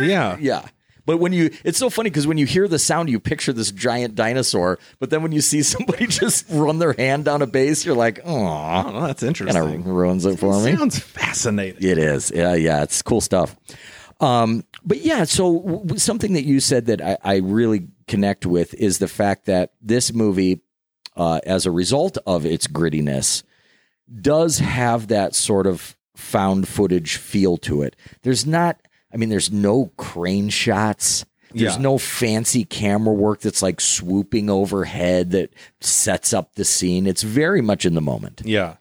yeah. 0.00 0.36
yeah. 0.40 0.66
But 1.06 1.16
when 1.18 1.32
you, 1.32 1.50
it's 1.64 1.78
so 1.78 1.88
funny 1.88 2.10
because 2.10 2.26
when 2.26 2.36
you 2.36 2.44
hear 2.44 2.68
the 2.68 2.78
sound, 2.78 3.08
you 3.08 3.18
picture 3.18 3.52
this 3.54 3.72
giant 3.72 4.14
dinosaur. 4.14 4.78
But 5.00 5.08
then 5.08 5.22
when 5.22 5.32
you 5.32 5.40
see 5.40 5.62
somebody 5.74 6.06
just 6.06 6.44
run 6.50 6.78
their 6.78 6.92
hand 6.92 7.24
down 7.24 7.40
a 7.40 7.46
bass, 7.46 7.84
you're 7.86 7.96
like, 7.96 8.20
oh, 8.26 8.82
Oh, 8.86 9.06
that's 9.06 9.22
kind 9.22 9.28
interesting. 9.28 9.80
of 9.80 9.86
ruins 9.86 10.26
it 10.26 10.38
for 10.38 10.62
me. 10.62 10.76
Sounds 10.76 10.98
fascinating. 10.98 11.82
It 11.88 11.96
is. 11.98 12.30
Yeah, 12.34 12.54
yeah, 12.54 12.82
it's 12.82 13.00
cool 13.00 13.22
stuff. 13.22 13.56
Um, 14.20 14.64
but 14.84 14.98
yeah, 14.98 15.24
so 15.24 15.54
w- 15.58 15.78
w- 15.78 15.98
something 15.98 16.32
that 16.34 16.44
you 16.44 16.60
said 16.60 16.86
that 16.86 17.00
I, 17.00 17.16
I 17.22 17.36
really 17.36 17.86
connect 18.06 18.44
with 18.44 18.74
is 18.74 18.98
the 18.98 19.08
fact 19.08 19.46
that 19.46 19.72
this 19.80 20.12
movie, 20.12 20.60
uh, 21.16 21.40
as 21.46 21.64
a 21.66 21.70
result 21.70 22.18
of 22.26 22.44
its 22.44 22.66
grittiness, 22.66 23.44
does 24.20 24.58
have 24.58 25.08
that 25.08 25.34
sort 25.34 25.66
of 25.66 25.96
found 26.16 26.66
footage 26.68 27.16
feel 27.16 27.56
to 27.58 27.82
it. 27.82 27.94
There's 28.22 28.46
not, 28.46 28.80
I 29.12 29.16
mean, 29.16 29.28
there's 29.28 29.52
no 29.52 29.92
crane 29.96 30.48
shots. 30.48 31.24
There's 31.54 31.76
Yeah. 31.76 31.82
no 31.82 31.96
fancy 31.98 32.64
camera 32.64 33.14
work 33.14 33.40
that's 33.40 33.62
like 33.62 33.80
swooping 33.80 34.50
overhead 34.50 35.30
that 35.30 35.52
sets 35.80 36.32
up 36.32 36.54
the 36.56 36.64
scene. 36.64 37.06
It's 37.06 37.22
very 37.22 37.62
much 37.62 37.86
in 37.86 37.94
the 37.94 38.00
moment. 38.00 38.42
Yeah. 38.44 38.76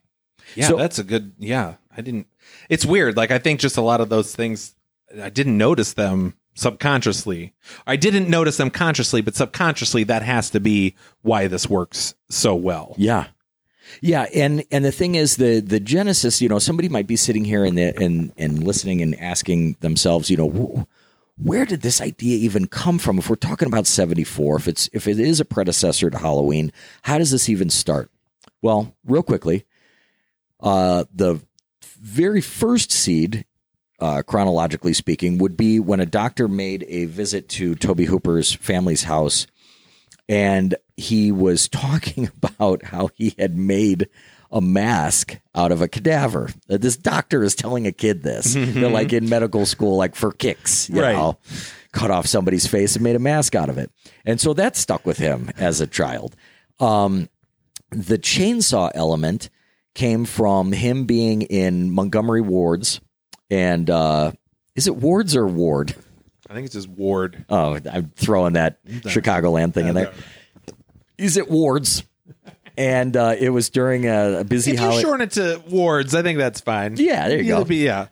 Yeah, 0.56 0.68
So- 0.70 0.78
that's 0.78 1.00
a 1.00 1.04
good 1.04 1.34
yeah. 1.38 1.76
I 1.96 2.02
didn't 2.02 2.28
it's 2.70 2.86
weird. 2.86 3.16
Like 3.18 3.32
I 3.32 3.38
think 3.40 3.60
just 3.60 3.78
a 3.78 3.82
lot 3.82 4.02
of 4.02 4.10
those 4.10 4.36
things 4.36 4.74
I 5.22 5.30
didn't 5.30 5.58
notice 5.58 5.94
them 5.94 6.34
subconsciously. 6.56 7.54
I 7.86 7.96
didn't 7.96 8.30
notice 8.30 8.58
them 8.58 8.70
consciously, 8.70 9.22
but 9.22 9.36
subconsciously 9.36 10.04
that 10.06 10.24
has 10.24 10.50
to 10.52 10.60
be 10.60 10.96
why 11.22 11.48
this 11.48 11.70
works 11.70 12.16
so 12.30 12.56
well. 12.56 12.96
Yeah. 12.98 13.28
Yeah, 14.02 14.26
and 14.34 14.64
and 14.72 14.84
the 14.86 14.92
thing 14.92 15.16
is 15.16 15.38
the 15.38 15.60
the 15.60 15.80
genesis, 15.80 16.42
you 16.42 16.50
know, 16.50 16.60
somebody 16.60 16.90
might 16.90 17.08
be 17.08 17.16
sitting 17.16 17.46
here 17.46 17.64
and 17.64 17.78
and 17.80 18.32
and 18.38 18.64
listening 18.64 19.02
and 19.02 19.20
asking 19.20 19.78
themselves, 19.80 20.30
you 20.30 20.38
know, 20.38 20.88
where 21.38 21.66
did 21.66 21.82
this 21.82 22.02
idea 22.02 22.38
even 22.38 22.68
come 22.68 23.00
from? 23.00 23.18
If 23.18 23.30
we're 23.30 23.36
talking 23.36 23.68
about 23.68 23.88
74, 23.88 24.58
if 24.58 24.68
it's 24.68 24.90
if 24.94 25.08
it 25.08 25.20
is 25.20 25.40
a 25.40 25.46
predecessor 25.46 26.10
to 26.10 26.18
Halloween, 26.18 26.72
how 27.04 27.18
does 27.18 27.32
this 27.32 27.50
even 27.50 27.70
start? 27.70 28.12
Well, 28.62 28.96
real 29.06 29.24
quickly, 29.24 29.66
uh 30.60 31.06
the 31.14 31.42
very 32.00 32.42
first 32.42 32.92
seed 32.92 33.46
uh, 34.00 34.22
chronologically 34.22 34.94
speaking, 34.94 35.38
would 35.40 35.58
be 35.58 35.80
when 35.80 36.00
a 36.00 36.06
doctor 36.06 36.48
made 36.48 36.86
a 36.88 37.06
visit 37.06 37.50
to 37.50 37.76
Tobe 37.76 38.02
Hooper's 38.02 38.54
family's 38.54 39.04
house 39.04 39.48
and 40.30 40.76
he 40.96 41.32
was 41.32 41.68
talking 41.70 42.30
about 42.38 42.84
how 42.84 43.10
he 43.16 43.36
had 43.38 43.58
made 43.58 44.10
a 44.52 44.62
mask 44.62 45.40
out 45.54 45.72
of 45.74 45.82
a 45.82 45.88
cadaver. 45.88 46.50
Uh, 46.70 46.78
This 46.78 46.96
doctor 46.96 47.44
is 47.44 47.54
telling 47.56 47.86
a 47.86 47.92
kid 47.92 48.24
this. 48.24 48.54
They're 48.58 48.90
like 48.90 49.12
in 49.14 49.28
medical 49.30 49.66
school, 49.66 49.98
like 49.98 50.16
for 50.16 50.32
kicks, 50.32 50.90
you 50.90 51.02
Right. 51.02 51.16
know, 51.16 51.38
cut 51.92 52.12
off 52.12 52.28
somebody's 52.28 52.66
face 52.68 52.96
and 52.96 53.04
made 53.04 53.16
a 53.18 53.20
mask 53.20 53.56
out 53.56 53.70
of 53.70 53.78
it. 53.78 53.92
And 54.26 54.40
so 54.40 54.54
that 54.54 54.76
stuck 54.78 55.06
with 55.06 55.18
him 55.18 55.52
as 55.58 55.82
a 55.82 55.88
child. 55.88 56.36
Um, 56.80 57.28
the 57.92 58.18
chainsaw 58.18 58.90
element 58.94 59.50
came 59.96 60.24
from 60.26 60.72
him 60.72 61.06
being 61.06 61.42
in 61.42 61.92
Montgomery 61.92 62.42
Wards. 62.42 63.02
And 63.50 63.90
uh, 63.90 64.32
is 64.76 64.88
it 64.88 64.96
Wards 64.96 65.36
or 65.36 65.48
Ward? 65.48 65.94
I 66.50 66.54
think 66.54 66.66
it's 66.66 66.76
just 66.76 66.88
Ward. 66.88 67.46
Oh, 67.50 67.78
I'm 67.92 68.12
throwing 68.16 68.54
that 68.54 68.84
Chicagoland 68.86 69.74
thing 69.74 69.88
in 69.88 69.96
there. 69.96 70.14
He's 71.18 71.38
at 71.38 71.50
Wards, 71.50 72.04
and 72.78 73.16
uh, 73.18 73.36
it 73.38 73.50
was 73.50 73.70
during 73.70 74.06
a, 74.08 74.40
a 74.40 74.44
busy 74.44 74.72
If 74.72 74.80
you 74.80 74.86
holiday. 74.86 75.02
shorten 75.02 75.22
it 75.28 75.32
to 75.32 75.62
Wards, 75.70 76.14
I 76.16 76.22
think 76.22 76.38
that's 76.38 76.62
fine. 76.62 76.96
Yeah, 76.98 77.28
there 77.28 77.42
you 77.42 77.52
It'll 77.54 77.64
go. 77.64 77.70
Be, 77.70 77.78
yeah. 77.78 78.08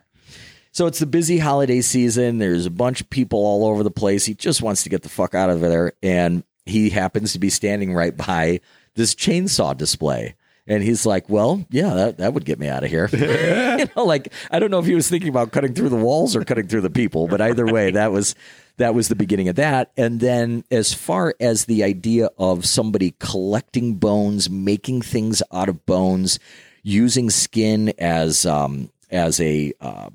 So 0.72 0.86
it's 0.86 0.98
the 0.98 1.06
busy 1.06 1.38
holiday 1.38 1.80
season. 1.80 2.38
There's 2.38 2.66
a 2.66 2.70
bunch 2.70 3.00
of 3.00 3.08
people 3.08 3.38
all 3.38 3.64
over 3.66 3.82
the 3.82 3.90
place. 3.90 4.26
He 4.26 4.34
just 4.34 4.60
wants 4.60 4.82
to 4.82 4.90
get 4.90 5.02
the 5.02 5.08
fuck 5.08 5.34
out 5.34 5.48
of 5.48 5.60
there, 5.60 5.92
and 6.02 6.44
he 6.66 6.90
happens 6.90 7.32
to 7.32 7.38
be 7.38 7.48
standing 7.48 7.94
right 7.94 8.14
by 8.14 8.60
this 8.94 9.14
chainsaw 9.14 9.74
display. 9.76 10.34
And 10.66 10.82
he's 10.82 11.06
like, 11.06 11.28
"Well, 11.28 11.64
yeah, 11.70 11.94
that, 11.94 12.18
that 12.18 12.34
would 12.34 12.44
get 12.44 12.58
me 12.58 12.68
out 12.68 12.84
of 12.84 12.90
here." 12.90 13.08
you 13.12 13.86
know, 13.96 14.04
like 14.04 14.32
I 14.50 14.58
don't 14.58 14.70
know 14.70 14.78
if 14.78 14.86
he 14.86 14.94
was 14.94 15.08
thinking 15.08 15.28
about 15.28 15.52
cutting 15.52 15.74
through 15.74 15.90
the 15.90 15.96
walls 15.96 16.34
or 16.34 16.44
cutting 16.44 16.66
through 16.68 16.80
the 16.80 16.90
people, 16.90 17.28
but 17.28 17.40
either 17.40 17.66
way, 17.66 17.92
that 17.92 18.12
was 18.12 18.34
that 18.78 18.94
was 18.94 19.08
the 19.08 19.14
beginning 19.14 19.48
of 19.48 19.56
that. 19.56 19.92
And 19.96 20.20
then, 20.20 20.64
as 20.70 20.92
far 20.92 21.34
as 21.40 21.64
the 21.64 21.84
idea 21.84 22.30
of 22.38 22.66
somebody 22.66 23.14
collecting 23.18 23.94
bones, 23.94 24.50
making 24.50 25.02
things 25.02 25.42
out 25.52 25.68
of 25.68 25.86
bones, 25.86 26.38
using 26.82 27.30
skin 27.30 27.92
as 27.98 28.44
um, 28.44 28.90
as 29.10 29.40
a 29.40 29.72
uh, 29.80 30.10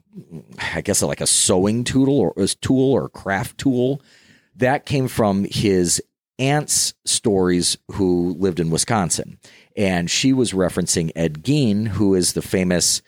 I 0.73 0.81
guess 0.81 1.01
like 1.01 1.21
a 1.21 1.27
sewing 1.27 1.83
tool 1.83 2.19
or 2.19 2.33
a 2.37 2.47
tool 2.47 2.91
or 2.93 3.09
craft 3.09 3.57
tool. 3.57 4.01
That 4.55 4.85
came 4.85 5.07
from 5.07 5.45
his 5.49 6.01
aunt's 6.37 6.93
stories 7.05 7.77
who 7.93 8.35
lived 8.37 8.59
in 8.59 8.69
Wisconsin. 8.69 9.39
And 9.75 10.09
she 10.09 10.33
was 10.33 10.53
referencing 10.53 11.11
Ed 11.15 11.43
Gein, 11.43 11.87
who 11.87 12.15
is 12.15 12.33
the 12.33 12.41
famous, 12.41 13.01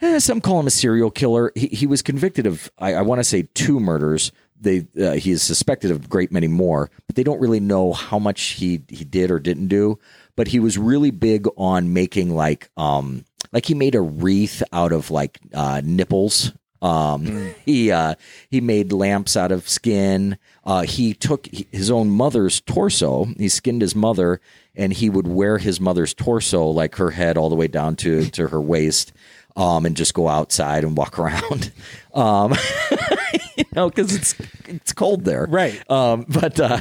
eh, 0.00 0.18
some 0.18 0.40
call 0.40 0.60
him 0.60 0.66
a 0.66 0.70
serial 0.70 1.10
killer. 1.10 1.52
He, 1.54 1.68
he 1.68 1.86
was 1.86 2.02
convicted 2.02 2.46
of, 2.46 2.70
I, 2.78 2.94
I 2.94 3.02
want 3.02 3.20
to 3.20 3.24
say, 3.24 3.48
two 3.54 3.80
murders. 3.80 4.32
They, 4.60 4.86
uh, 5.00 5.12
he 5.12 5.30
is 5.30 5.42
suspected 5.42 5.90
of 5.90 6.04
a 6.04 6.08
great 6.08 6.32
many 6.32 6.48
more, 6.48 6.90
but 7.06 7.16
they 7.16 7.22
don't 7.22 7.40
really 7.40 7.60
know 7.60 7.92
how 7.92 8.18
much 8.18 8.40
he, 8.42 8.82
he 8.88 9.04
did 9.04 9.30
or 9.30 9.38
didn't 9.38 9.68
do. 9.68 9.98
But 10.36 10.48
he 10.48 10.60
was 10.60 10.78
really 10.78 11.10
big 11.10 11.46
on 11.56 11.92
making 11.92 12.34
like, 12.34 12.70
um, 12.76 13.24
like 13.52 13.66
he 13.66 13.74
made 13.74 13.94
a 13.94 14.00
wreath 14.00 14.62
out 14.72 14.92
of 14.92 15.10
like 15.10 15.38
uh, 15.52 15.80
nipples 15.84 16.52
um, 16.84 17.54
he 17.64 17.90
uh, 17.90 18.14
he 18.50 18.60
made 18.60 18.92
lamps 18.92 19.36
out 19.36 19.50
of 19.50 19.66
skin. 19.68 20.36
Uh, 20.64 20.82
he 20.82 21.14
took 21.14 21.46
his 21.46 21.90
own 21.90 22.10
mother's 22.10 22.60
torso. 22.60 23.24
He 23.38 23.48
skinned 23.48 23.80
his 23.80 23.96
mother, 23.96 24.40
and 24.76 24.92
he 24.92 25.08
would 25.08 25.26
wear 25.26 25.56
his 25.56 25.80
mother's 25.80 26.12
torso, 26.12 26.66
like 26.66 26.96
her 26.96 27.10
head, 27.10 27.38
all 27.38 27.48
the 27.48 27.56
way 27.56 27.68
down 27.68 27.96
to 27.96 28.26
to 28.30 28.48
her 28.48 28.60
waist, 28.60 29.14
um, 29.56 29.86
and 29.86 29.96
just 29.96 30.12
go 30.12 30.28
outside 30.28 30.84
and 30.84 30.94
walk 30.94 31.18
around. 31.18 31.72
Um, 32.12 32.54
you 33.56 33.64
know, 33.72 33.88
because 33.88 34.14
it's 34.14 34.34
it's 34.66 34.92
cold 34.92 35.24
there, 35.24 35.46
Right. 35.48 35.90
Um, 35.90 36.26
but 36.28 36.60
uh, 36.60 36.80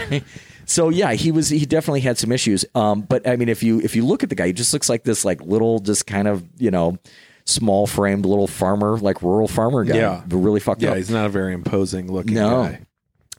so 0.66 0.90
yeah, 0.90 1.14
he 1.14 1.32
was 1.32 1.48
he 1.48 1.66
definitely 1.66 2.02
had 2.02 2.18
some 2.18 2.34
issues. 2.34 2.66
Um, 2.76 3.02
but 3.02 3.26
I 3.26 3.38
mean, 3.38 3.48
if 3.48 3.64
you 3.64 3.80
if 3.80 3.96
you 3.96 4.06
look 4.06 4.22
at 4.22 4.30
the 4.30 4.36
guy, 4.36 4.48
he 4.48 4.54
just 4.54 4.74
looks 4.74 4.90
like 4.90 5.04
this 5.06 5.24
like 5.24 5.42
little, 5.42 5.80
just 5.80 6.08
kind 6.08 6.28
of 6.28 6.44
you 6.58 6.72
know, 6.72 6.98
small 7.46 7.88
framed 7.88 8.26
little 8.26 8.48
farmer, 8.48 8.98
like 8.98 9.22
rural 9.22 9.48
farmer 9.48 9.84
guy. 9.84 9.96
Yeah. 9.98 10.22
really 10.30 10.60
fucked 10.60 10.82
up. 10.82 10.84
Yeah, 10.84 10.92
up. 10.92 10.98
he's 10.98 11.10
not 11.10 11.26
a 11.26 11.30
very 11.30 11.54
imposing 11.54 12.12
looking 12.12 12.36
No. 12.36 12.64
guy. 12.64 12.82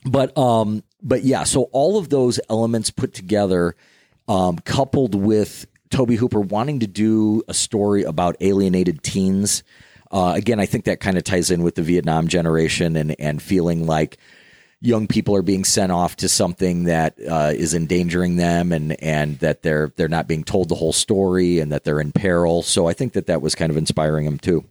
But 0.04 0.36
um, 0.36 0.82
but 1.02 1.24
yeah, 1.24 1.44
so 1.44 1.64
all 1.72 1.96
of 1.98 2.10
those 2.10 2.38
elements 2.50 2.90
put 2.90 3.14
together, 3.14 3.74
um, 4.28 4.58
coupled 4.58 5.14
with 5.14 5.66
Tobe 5.90 6.10
Hooper 6.12 6.40
wanting 6.40 6.80
to 6.80 6.86
do 6.86 7.42
a 7.48 7.54
story 7.54 8.02
about 8.02 8.36
alienated 8.40 9.02
teens. 9.02 9.62
Uh, 10.10 10.34
again, 10.36 10.60
I 10.60 10.66
think 10.66 10.84
that 10.84 11.00
kind 11.00 11.16
of 11.16 11.24
ties 11.24 11.50
in 11.50 11.62
with 11.62 11.74
the 11.76 11.82
Vietnam 11.82 12.28
generation 12.28 12.96
and 12.96 13.16
and 13.18 13.40
feeling 13.40 13.86
like 13.86 14.18
young 14.84 15.06
people 15.06 15.34
are 15.34 15.42
being 15.42 15.64
sent 15.64 15.90
off 15.90 16.14
to 16.16 16.28
something 16.28 16.84
that 16.84 17.18
uh, 17.28 17.52
is 17.54 17.74
endangering 17.74 18.36
them 18.36 18.70
and 18.70 19.02
and 19.02 19.38
that 19.38 19.62
they're 19.62 19.92
they're 19.96 20.08
not 20.08 20.28
being 20.28 20.44
told 20.44 20.68
the 20.68 20.74
whole 20.74 20.92
story 20.92 21.58
and 21.58 21.72
that 21.72 21.84
they're 21.84 22.00
in 22.00 22.12
peril. 22.12 22.62
So 22.62 22.86
I 22.86 22.92
think 22.92 23.14
that 23.14 23.26
that 23.26 23.40
was 23.40 23.54
kind 23.54 23.70
of 23.70 23.76
inspiring 23.76 24.26
him 24.26 24.38
too. 24.38 24.64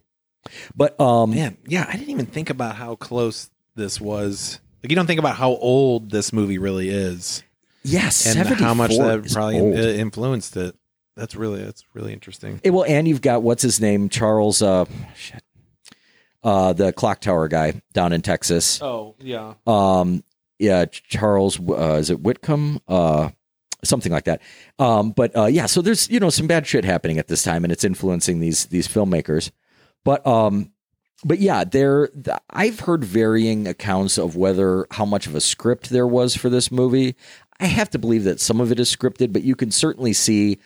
But 0.76 0.98
um, 1.00 1.30
Man, 1.30 1.56
yeah, 1.66 1.86
I 1.88 1.92
didn't 1.92 2.10
even 2.10 2.26
think 2.26 2.50
about 2.50 2.76
how 2.76 2.94
close 2.94 3.50
this 3.74 4.00
was. 4.00 4.60
Like, 4.82 4.90
you 4.90 4.96
don't 4.96 5.06
think 5.06 5.20
about 5.20 5.36
how 5.36 5.50
old 5.50 6.10
this 6.10 6.32
movie 6.32 6.58
really 6.58 6.90
is, 6.90 7.42
yes, 7.82 8.26
and 8.26 8.46
how 8.58 8.74
much 8.74 8.90
that 8.90 9.30
probably 9.32 9.58
old. 9.58 9.74
influenced 9.76 10.56
it. 10.56 10.76
That's 11.16 11.36
really 11.36 11.62
that's 11.62 11.84
really 11.94 12.12
interesting. 12.12 12.60
Eh, 12.64 12.70
well, 12.70 12.84
and 12.84 13.06
you've 13.06 13.22
got 13.22 13.42
what's 13.42 13.62
his 13.62 13.80
name, 13.80 14.08
Charles, 14.08 14.60
uh, 14.62 14.84
shit, 15.16 15.43
uh, 16.44 16.72
the 16.72 16.92
clock 16.92 17.20
tower 17.20 17.48
guy 17.48 17.80
down 17.92 18.12
in 18.12 18.22
Texas. 18.22 18.80
Oh 18.82 19.16
yeah, 19.18 19.54
Um, 19.66 20.22
yeah, 20.58 20.84
Charles, 20.84 21.58
uh, 21.58 21.96
is 21.98 22.10
it 22.10 22.20
Whitcomb? 22.20 22.80
Uh, 22.86 23.30
something 23.82 24.12
like 24.12 24.24
that. 24.24 24.40
Um, 24.78 25.10
but 25.10 25.36
uh, 25.36 25.46
yeah, 25.46 25.66
so 25.66 25.82
there's 25.82 26.08
you 26.10 26.20
know 26.20 26.30
some 26.30 26.46
bad 26.46 26.66
shit 26.66 26.84
happening 26.84 27.18
at 27.18 27.28
this 27.28 27.42
time, 27.42 27.64
and 27.64 27.72
it's 27.72 27.84
influencing 27.84 28.40
these 28.40 28.66
these 28.66 28.86
filmmakers. 28.86 29.50
But 30.04 30.24
um, 30.26 30.70
but 31.24 31.38
yeah, 31.38 31.64
there 31.64 32.08
th- 32.08 32.36
I've 32.50 32.80
heard 32.80 33.02
varying 33.04 33.66
accounts 33.66 34.18
of 34.18 34.36
whether 34.36 34.86
how 34.90 35.04
much 35.04 35.26
of 35.26 35.34
a 35.34 35.40
script 35.40 35.90
there 35.90 36.06
was 36.06 36.36
for 36.36 36.48
this 36.50 36.70
movie. 36.70 37.16
I 37.60 37.66
have 37.66 37.88
to 37.90 37.98
believe 37.98 38.24
that 38.24 38.40
some 38.40 38.60
of 38.60 38.70
it 38.72 38.80
is 38.80 38.94
scripted, 38.94 39.32
but 39.32 39.42
you 39.44 39.54
can 39.54 39.70
certainly 39.70 40.12
see 40.12 40.58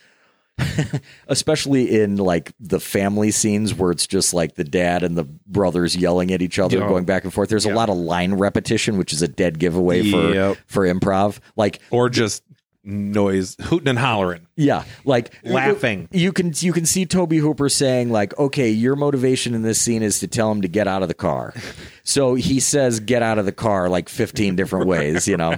especially 1.27 2.01
in 2.01 2.17
like 2.17 2.51
the 2.59 2.79
family 2.79 3.31
scenes 3.31 3.73
where 3.73 3.91
it's 3.91 4.07
just 4.07 4.33
like 4.33 4.55
the 4.55 4.63
dad 4.63 5.03
and 5.03 5.17
the 5.17 5.23
brothers 5.23 5.95
yelling 5.95 6.31
at 6.31 6.41
each 6.41 6.59
other 6.59 6.77
Yeah. 6.79 6.87
going 6.87 7.05
back 7.05 7.23
and 7.23 7.33
forth 7.33 7.49
there's 7.49 7.65
a 7.65 7.73
lot 7.73 7.89
of 7.89 7.97
line 7.97 8.33
repetition 8.33 8.97
which 8.97 9.13
is 9.13 9.21
a 9.21 9.27
dead 9.27 9.59
giveaway 9.59 10.09
for 10.11 10.33
Yep. 10.33 10.57
for 10.67 10.85
improv 10.85 11.39
like 11.55 11.79
or 11.91 12.09
just 12.09 12.43
noise, 12.81 13.55
hooting 13.61 13.89
and 13.89 13.99
hollering. 13.99 14.47
yeah 14.55 14.83
like 15.05 15.33
Laughing. 15.43 16.07
you 16.11 16.31
can 16.31 16.53
you 16.55 16.71
can 16.73 16.85
see 16.85 17.05
tobe 17.05 17.33
hooper 17.33 17.69
saying 17.69 18.09
like 18.09 18.35
okay 18.39 18.69
your 18.69 18.95
motivation 18.95 19.53
in 19.53 19.61
this 19.63 19.79
scene 19.79 20.01
is 20.01 20.19
to 20.19 20.27
tell 20.27 20.49
him 20.51 20.61
to 20.61 20.67
get 20.67 20.87
out 20.87 21.01
of 21.01 21.07
the 21.07 21.13
car 21.13 21.53
so 22.03 22.35
he 22.35 22.59
says 22.59 22.99
get 23.01 23.21
out 23.21 23.37
of 23.37 23.45
the 23.45 23.51
car 23.51 23.89
like 23.89 24.07
15 24.09 24.55
different 24.55 24.87
ways 24.87 25.27
you 25.27 25.37
know 25.37 25.57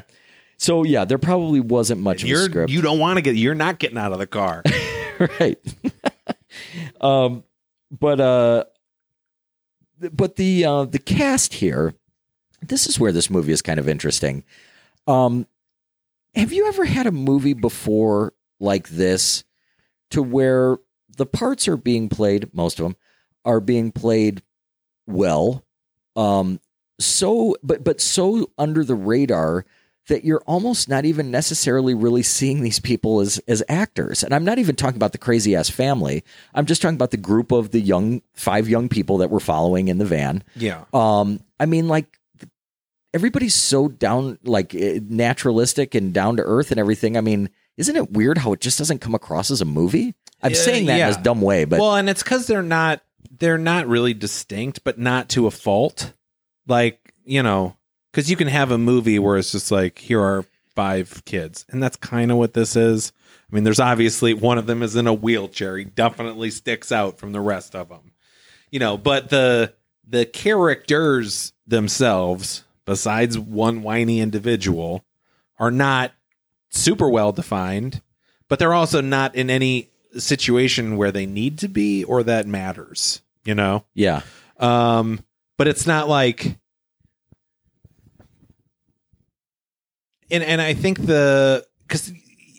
so 0.58 0.84
yeah 0.84 1.06
there 1.06 1.20
probably 1.20 1.60
wasn't 1.60 2.02
much 2.02 2.24
of 2.24 2.30
a 2.30 2.36
script 2.46 2.72
you 2.72 2.82
don't 2.82 3.00
want 3.00 3.18
to 3.18 3.22
get. 3.22 3.36
You're 3.36 3.56
not 3.56 3.80
getting 3.80 3.98
out 3.98 4.12
of 4.12 4.20
the 4.20 4.28
car. 4.28 4.64
right. 5.40 5.60
um, 7.02 7.44
but 7.92 8.20
uh, 8.20 8.64
but 10.12 10.36
the 10.36 10.66
uh, 10.66 10.86
the 10.86 11.00
cast 11.00 11.56
here, 11.56 11.94
this 12.62 12.88
is 12.88 13.00
where 13.00 13.12
this 13.12 13.30
movie 13.30 13.52
is 13.52 13.62
kind 13.62 13.80
of 13.80 13.88
interesting. 13.88 14.44
Um, 15.08 15.48
have 16.36 16.54
you 16.54 16.68
ever 16.68 16.86
had 16.86 17.08
a 17.08 17.12
movie 17.12 17.54
before 17.54 18.34
like 18.60 18.90
this, 18.90 19.44
to 20.12 20.24
where 20.24 20.78
the 21.18 21.26
parts 21.26 21.68
are 21.68 21.78
being 21.78 22.10
played, 22.10 22.54
most 22.54 22.80
of 22.80 22.84
them 22.84 22.96
are 23.44 23.60
being 23.60 23.92
played 23.92 24.42
well, 25.08 25.66
um, 26.16 26.60
so 27.00 27.56
but 27.64 27.84
but 27.84 28.00
so 28.02 28.50
under 28.58 28.84
the 28.84 28.96
radar 28.96 29.66
that 30.08 30.26
you're 30.26 30.42
almost 30.48 30.90
not 30.90 31.06
even 31.06 31.30
necessarily 31.32 31.94
really 31.94 32.24
seeing 32.24 32.62
these 32.62 32.80
people 32.80 33.20
as 33.22 33.38
as 33.48 33.64
actors. 33.70 34.24
And 34.24 34.34
I'm 34.34 34.44
not 34.44 34.58
even 34.60 34.76
talking 34.76 34.96
about 34.98 35.12
the 35.12 35.18
crazy 35.18 35.56
ass 35.56 35.70
family. 35.70 36.24
I'm 36.54 36.66
just 36.66 36.82
talking 36.82 36.96
about 36.96 37.12
the 37.12 37.18
group 37.18 37.52
of 37.52 37.72
the 37.72 37.80
young 37.80 38.22
five 38.34 38.68
young 38.68 38.90
people 38.90 39.20
that 39.20 39.30
we're 39.30 39.40
following 39.40 39.88
in 39.88 39.98
the 40.00 40.06
van. 40.06 40.44
yeah, 40.56 40.86
Um, 40.94 41.40
I 41.60 41.66
mean, 41.68 41.88
like 41.88 42.20
everybody's 43.14 43.56
so 43.56 43.88
down, 43.88 44.40
like 44.44 44.74
eh, 44.74 45.00
naturalistic 45.04 45.96
and 45.96 46.14
down 46.14 46.38
to 46.38 46.44
earth 46.44 46.72
and 46.72 46.80
everything. 46.80 47.18
I 47.18 47.22
mean, 47.22 47.50
isn't 47.78 47.96
it 47.96 48.12
weird 48.12 48.40
how 48.40 48.54
it 48.54 48.62
just 48.62 48.78
doesn't 48.78 49.00
come 49.00 49.16
across 49.16 49.52
as 49.52 49.62
a 49.62 49.66
movie? 49.66 50.14
I'm 50.42 50.52
Yeah, 50.52 50.58
saying 50.58 50.86
that 50.88 50.98
yeah. 50.98 51.14
in 51.14 51.20
a 51.20 51.24
dumb 51.24 51.42
way, 51.42 51.66
but 51.66 51.80
well, 51.80 51.96
and 51.96 52.10
it's 52.10 52.24
because 52.24 52.48
they're 52.48 52.64
not 52.64 53.02
they're 53.38 53.58
not 53.58 53.88
really 53.88 54.14
distinct, 54.14 54.84
but 54.84 54.98
not 54.98 55.30
to 55.30 55.48
a 55.48 55.52
fault. 55.52 56.14
Like 56.68 57.14
you 57.24 57.44
know, 57.44 57.76
because 58.12 58.30
you 58.30 58.36
can 58.36 58.48
have 58.48 58.72
a 58.72 58.78
movie 58.78 59.20
where 59.20 59.38
it's 59.38 59.52
just 59.52 59.72
like 59.72 60.00
here 60.00 60.22
are 60.22 60.46
five 60.76 61.24
kids, 61.26 61.66
and 61.70 61.82
that's 61.82 61.98
kind 61.98 62.32
of 62.32 62.38
what 62.38 62.54
this 62.54 62.76
is. 62.76 63.12
I 63.52 63.56
mean, 63.56 63.64
there's 63.64 63.80
obviously 63.80 64.34
one 64.34 64.58
of 64.58 64.66
them 64.66 64.82
is 64.84 64.96
in 64.96 65.08
a 65.08 65.14
wheelchair. 65.14 65.78
He 65.78 65.84
definitely 65.84 66.52
sticks 66.52 66.92
out 66.92 67.18
from 67.18 67.32
the 67.32 67.42
rest 67.42 67.76
of 67.76 67.90
them, 67.90 68.14
you 68.70 68.80
know. 68.80 68.98
But 68.98 69.30
the 69.30 69.74
the 70.08 70.26
characters 70.26 71.54
themselves, 71.68 72.64
besides 72.86 73.38
one 73.38 73.84
whiny 73.84 74.20
individual, 74.20 75.06
are 75.60 75.72
not 75.72 76.12
super 76.70 77.10
well 77.10 77.32
defined, 77.32 78.02
but 78.48 78.60
they're 78.60 78.74
also 78.74 79.02
not 79.02 79.36
in 79.36 79.50
any 79.50 79.90
situation 80.18 80.98
where 80.98 81.12
they 81.12 81.26
need 81.26 81.58
to 81.60 81.68
be 81.68 82.04
or 82.04 82.24
that 82.24 82.48
matters, 82.48 83.22
you 83.46 83.56
know? 83.56 83.86
yeah, 83.94 84.24
Um, 84.58 85.24
but 85.58 85.68
it's 85.68 85.88
not 85.88 86.10
like 86.10 86.58
and 90.32 90.44
and 90.44 90.62
I 90.62 90.74
think 90.74 91.06
the 91.06 91.66
because 91.88 92.12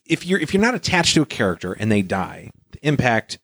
if 0.07 0.27
you're 0.27 0.39
if 0.39 0.53
you're 0.53 0.63
not 0.63 0.75
attached 0.75 1.15
to 1.15 1.23
a 1.23 1.27
character 1.27 1.73
and 1.73 1.91
they 1.91 2.03
die, 2.03 2.51
the 2.71 2.87
impact 2.87 3.39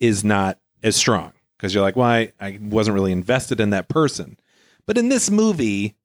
is 0.00 0.24
not 0.24 0.58
as 0.82 0.96
strong. 0.96 1.32
Because 1.56 1.74
you're 1.74 1.82
like, 1.82 1.96
well, 1.96 2.08
I, 2.08 2.32
I 2.38 2.58
wasn't 2.60 2.94
really 2.94 3.12
invested 3.12 3.60
in 3.60 3.70
that 3.70 3.88
person. 3.88 4.38
But 4.84 4.98
in 4.98 5.08
this 5.08 5.30
movie, 5.30 5.96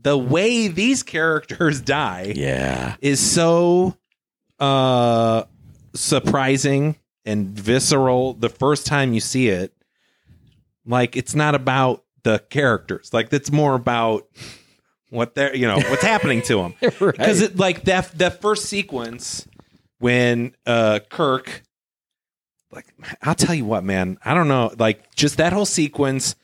the 0.00 0.16
way 0.16 0.68
these 0.68 1.02
characters 1.02 1.80
die 1.82 2.32
yeah, 2.36 2.96
is 3.00 3.20
so 3.20 3.96
uh 4.58 5.44
surprising 5.94 6.96
and 7.24 7.48
visceral 7.48 8.34
the 8.34 8.48
first 8.48 8.86
time 8.86 9.12
you 9.12 9.20
see 9.20 9.48
it. 9.48 9.72
Like 10.86 11.16
it's 11.16 11.34
not 11.34 11.54
about 11.54 12.04
the 12.22 12.38
characters. 12.50 13.12
Like 13.12 13.32
it's 13.32 13.52
more 13.52 13.74
about 13.74 14.26
what 15.10 15.34
they're 15.34 15.54
you 15.54 15.66
know 15.66 15.76
what's 15.76 16.02
happening 16.02 16.40
to 16.42 16.62
Right. 16.82 16.98
because 17.12 17.40
it 17.42 17.58
like 17.58 17.84
that 17.84 18.10
that 18.18 18.40
first 18.40 18.66
sequence 18.66 19.46
when 19.98 20.54
uh 20.66 21.00
kirk 21.10 21.62
like 22.72 22.86
i'll 23.22 23.34
tell 23.34 23.54
you 23.54 23.64
what 23.64 23.84
man 23.84 24.18
i 24.24 24.32
don't 24.34 24.48
know 24.48 24.72
like 24.78 25.14
just 25.14 25.36
that 25.36 25.52
whole 25.52 25.66
sequence 25.66 26.36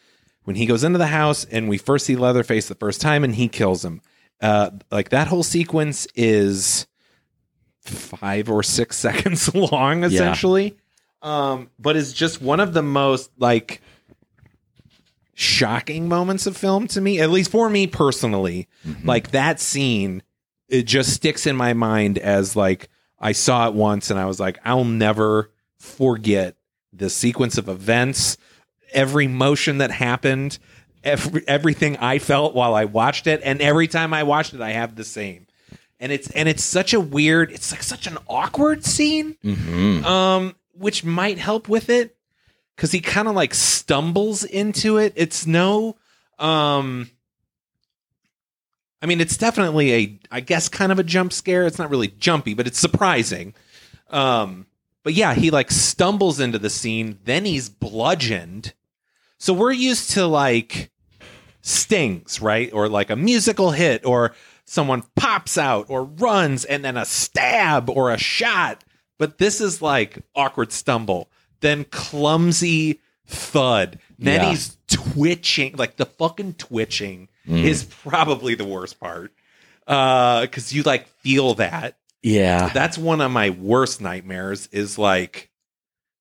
when 0.44 0.56
he 0.56 0.66
goes 0.66 0.84
into 0.84 0.98
the 0.98 1.06
house 1.08 1.44
and 1.44 1.68
we 1.68 1.78
first 1.78 2.06
see 2.06 2.14
leatherface 2.16 2.68
the 2.68 2.74
first 2.76 3.00
time 3.00 3.24
and 3.24 3.34
he 3.34 3.48
kills 3.48 3.84
him. 3.84 4.00
Uh 4.40 4.70
like 4.92 5.08
that 5.08 5.26
whole 5.26 5.42
sequence 5.42 6.06
is 6.14 6.86
five 7.82 8.48
or 8.50 8.62
six 8.62 8.96
seconds 9.06 9.52
long 9.54 10.04
essentially. 10.04 10.76
Um 11.22 11.70
but 11.78 11.96
is 11.96 12.12
just 12.12 12.40
one 12.40 12.60
of 12.60 12.74
the 12.74 12.82
most 12.82 13.30
like 13.38 13.80
shocking 15.38 16.08
moments 16.08 16.46
of 16.46 16.56
film 16.56 16.86
to 16.88 16.98
me 17.00 17.20
at 17.20 17.28
least 17.30 17.50
for 17.50 17.68
me 17.68 17.86
personally. 17.86 18.66
Like 19.04 19.32
that 19.32 19.60
scene 19.60 20.22
it 20.68 20.84
just 20.84 21.12
sticks 21.12 21.46
in 21.46 21.54
my 21.54 21.74
mind 21.74 22.16
as 22.18 22.56
like 22.56 22.88
i 23.20 23.30
saw 23.32 23.68
it 23.68 23.74
once 23.74 24.10
and 24.10 24.18
i 24.18 24.24
was 24.24 24.40
like 24.40 24.58
i'll 24.64 24.82
never 24.84 25.52
forget 25.78 26.56
the 26.92 27.08
sequence 27.10 27.56
of 27.58 27.68
events 27.68 28.36
every 28.92 29.28
motion 29.28 29.78
that 29.78 29.90
happened 29.92 30.58
every, 31.04 31.46
everything 31.46 31.96
i 31.98 32.18
felt 32.18 32.54
while 32.54 32.74
i 32.74 32.84
watched 32.84 33.26
it 33.28 33.40
and 33.44 33.60
every 33.60 33.86
time 33.86 34.12
i 34.12 34.22
watched 34.24 34.54
it 34.54 34.60
i 34.60 34.70
have 34.72 34.96
the 34.96 35.04
same. 35.04 35.46
And 36.00 36.10
it's 36.12 36.28
and 36.30 36.48
it's 36.48 36.64
such 36.64 36.92
a 36.94 37.00
weird 37.00 37.52
it's 37.52 37.70
like 37.70 37.82
such 37.82 38.06
an 38.06 38.18
awkward 38.28 38.84
scene 38.84 39.36
Mhm. 39.44 40.02
um 40.04 40.56
which 40.72 41.04
might 41.04 41.38
help 41.38 41.68
with 41.68 41.88
it 41.90 42.15
because 42.76 42.92
he 42.92 43.00
kind 43.00 43.26
of 43.26 43.34
like 43.34 43.54
stumbles 43.54 44.44
into 44.44 44.98
it. 44.98 45.14
It's 45.16 45.46
no 45.46 45.96
um 46.38 47.10
i 49.00 49.06
mean 49.06 49.22
it's 49.22 49.38
definitely 49.38 49.94
a 49.94 50.20
i 50.30 50.40
guess 50.40 50.68
kind 50.68 50.92
of 50.92 50.98
a 50.98 51.02
jump 51.02 51.32
scare. 51.32 51.66
It's 51.66 51.78
not 51.78 51.90
really 51.90 52.08
jumpy 52.08 52.54
but 52.54 52.66
it's 52.66 52.78
surprising. 52.78 53.54
Um 54.10 54.66
but 55.02 55.14
yeah 55.14 55.34
he 55.34 55.50
like 55.50 55.70
stumbles 55.70 56.38
into 56.38 56.58
the 56.58 56.70
scene. 56.70 57.18
Then 57.24 57.44
he's 57.44 57.68
bludgeoned. 57.68 58.74
So 59.38 59.52
we're 59.52 59.72
used 59.72 60.10
to 60.10 60.26
like 60.26 60.90
stings 61.62 62.40
right? 62.40 62.72
Or 62.72 62.88
like 62.88 63.10
a 63.10 63.16
musical 63.16 63.70
hit 63.70 64.04
or 64.04 64.34
someone 64.66 65.04
pops 65.14 65.56
out 65.56 65.86
or 65.88 66.04
runs 66.04 66.64
and 66.64 66.84
then 66.84 66.96
a 66.96 67.04
stab 67.04 67.88
or 67.88 68.10
a 68.10 68.18
shot. 68.18 68.84
But 69.18 69.38
this 69.38 69.60
is 69.60 69.80
like 69.80 70.18
awkward 70.34 70.72
stumble, 70.72 71.30
then 71.66 71.84
clumsy 71.84 73.00
thud. 73.26 73.98
Then 74.18 74.40
Yeah. 74.42 74.50
he's 74.50 74.76
twitching, 74.88 75.76
like 75.76 75.96
the 75.96 76.06
fucking 76.06 76.54
twitching 76.54 77.28
Mm. 77.48 77.62
is 77.64 77.84
probably 77.84 78.54
the 78.54 78.64
worst 78.64 78.98
part. 78.98 79.32
Uh, 79.86 80.40
because 80.42 80.72
you 80.72 80.82
like 80.82 81.06
feel 81.20 81.54
that. 81.54 81.96
Yeah. 82.22 82.70
That's 82.74 82.98
one 82.98 83.20
of 83.20 83.30
my 83.30 83.50
worst 83.50 84.00
nightmares 84.00 84.68
is 84.72 84.98
like 84.98 85.50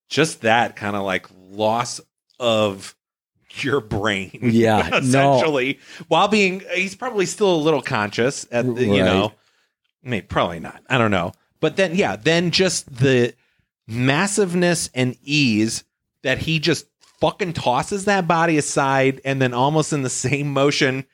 just 0.09 0.41
that 0.41 0.75
kind 0.75 0.95
of 0.95 1.03
like 1.03 1.25
loss 1.51 1.99
of 2.39 2.95
your 3.61 3.79
brain. 3.81 4.37
Yeah, 4.43 4.87
no. 4.91 4.97
essentially. 4.97 5.79
While 6.09 6.27
being 6.27 6.61
he's 6.75 6.93
probably 6.95 7.25
still 7.25 7.55
a 7.55 7.57
little 7.57 7.81
conscious 7.81 8.45
at 8.51 8.65
the, 8.75 8.85
you 8.85 8.91
Right. 8.91 9.05
know. 9.05 9.33
Maybe 10.03 10.27
probably 10.27 10.59
not. 10.59 10.83
I 10.89 10.97
don't 10.99 11.09
know. 11.11 11.31
But 11.59 11.75
then 11.77 11.95
yeah, 11.95 12.17
then 12.17 12.51
just 12.51 12.93
the 12.97 13.33
massiveness 13.87 14.89
and 14.93 15.17
ease 15.21 15.83
that 16.23 16.39
he 16.39 16.59
just 16.59 16.87
fucking 17.19 17.53
tosses 17.53 18.05
that 18.05 18.27
body 18.27 18.57
aside 18.57 19.21
and 19.23 19.41
then 19.41 19.53
almost 19.53 19.93
in 19.93 20.01
the 20.01 20.09
same 20.09 20.51
motion 20.51 21.05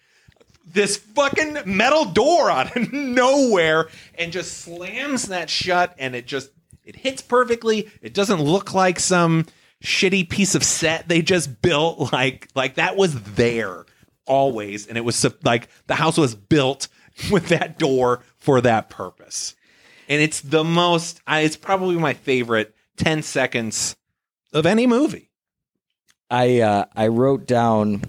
this 0.74 0.98
fucking 0.98 1.58
metal 1.66 2.06
door 2.06 2.50
out 2.50 2.76
of 2.76 2.94
nowhere 2.94 3.88
and 4.16 4.32
just 4.32 4.60
slams 4.60 5.28
that 5.28 5.50
shut 5.50 5.96
and 5.98 6.16
it 6.16 6.26
just 6.26 6.52
it 6.84 6.96
hits 6.96 7.22
perfectly. 7.22 7.90
It 8.02 8.14
doesn't 8.14 8.42
look 8.42 8.74
like 8.74 9.00
some 9.00 9.46
shitty 9.84 10.30
piece 10.30 10.56
of 10.56 10.64
set 10.64 11.08
they 11.08 11.22
just 11.22 11.62
built. 11.62 12.00
Like 12.14 12.48
like 12.56 12.76
that 12.76 12.96
was 12.96 13.22
there 13.34 13.86
always. 14.26 14.88
And 14.88 14.98
it 14.98 15.02
was 15.02 15.26
like 15.44 15.70
the 15.88 15.96
house 15.96 16.18
was 16.18 16.36
built 16.36 16.88
with 17.32 17.50
that 17.50 17.80
door 17.80 18.22
for 18.38 18.62
that 18.62 18.90
purpose 18.90 19.56
and 20.12 20.22
it's 20.22 20.42
the 20.42 20.64
most 20.64 21.20
I, 21.26 21.40
it's 21.42 21.58
probably 21.58 21.96
my 21.96 22.14
favorite 22.14 22.76
10 22.98 23.24
seconds 23.24 23.96
of 24.54 24.68
any 24.68 24.86
movie 24.86 25.32
I 26.32 26.62
uh, 26.62 26.86
I 26.96 27.08
wrote 27.08 27.46
down 27.46 28.04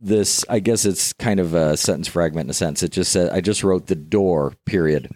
this. 0.00 0.42
I 0.48 0.58
guess 0.58 0.86
it's 0.86 1.12
kind 1.12 1.38
of 1.38 1.52
a 1.52 1.76
sentence 1.76 2.08
fragment 2.08 2.46
in 2.46 2.50
a 2.50 2.54
sense. 2.54 2.82
It 2.82 2.92
just 2.92 3.12
said 3.12 3.30
I 3.30 3.42
just 3.42 3.62
wrote 3.62 3.88
the 3.88 3.94
door. 3.94 4.54
Period. 4.64 5.10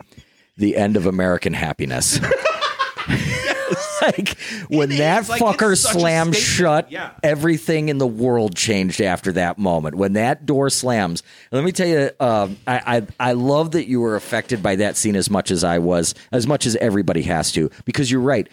The 0.59 0.76
end 0.76 0.99
of 0.99 1.07
American 1.07 1.55
happiness. 1.55 2.20
like 4.02 4.38
when 4.68 4.92
It 4.92 4.98
that 4.98 5.28
like, 5.28 5.40
fucker 5.40 5.76
slammed 5.76 6.36
shut, 6.36 6.90
Yeah. 6.90 7.11
everything 7.22 7.88
in 7.88 7.98
the 7.98 8.07
world 8.07 8.54
changed 8.54 9.00
after 9.00 9.32
that 9.32 9.59
moment. 9.59 9.96
When 9.96 10.14
that 10.14 10.46
door 10.46 10.70
slams, 10.70 11.22
let 11.52 11.64
me 11.64 11.72
tell 11.72 11.88
you, 11.88 12.11
um, 12.20 12.57
I, 12.66 12.96
I 13.20 13.30
I 13.30 13.32
love 13.32 13.72
that 13.72 13.88
you 13.88 14.00
were 14.00 14.16
affected 14.16 14.62
by 14.62 14.76
that 14.76 14.96
scene 14.96 15.16
as 15.16 15.30
much 15.30 15.50
as 15.50 15.64
I 15.64 15.78
was, 15.78 16.14
as 16.32 16.46
much 16.46 16.66
as 16.66 16.76
everybody 16.76 17.22
has 17.22 17.52
to, 17.52 17.70
because 17.84 18.11
you're 18.11 18.20
right. 18.20 18.48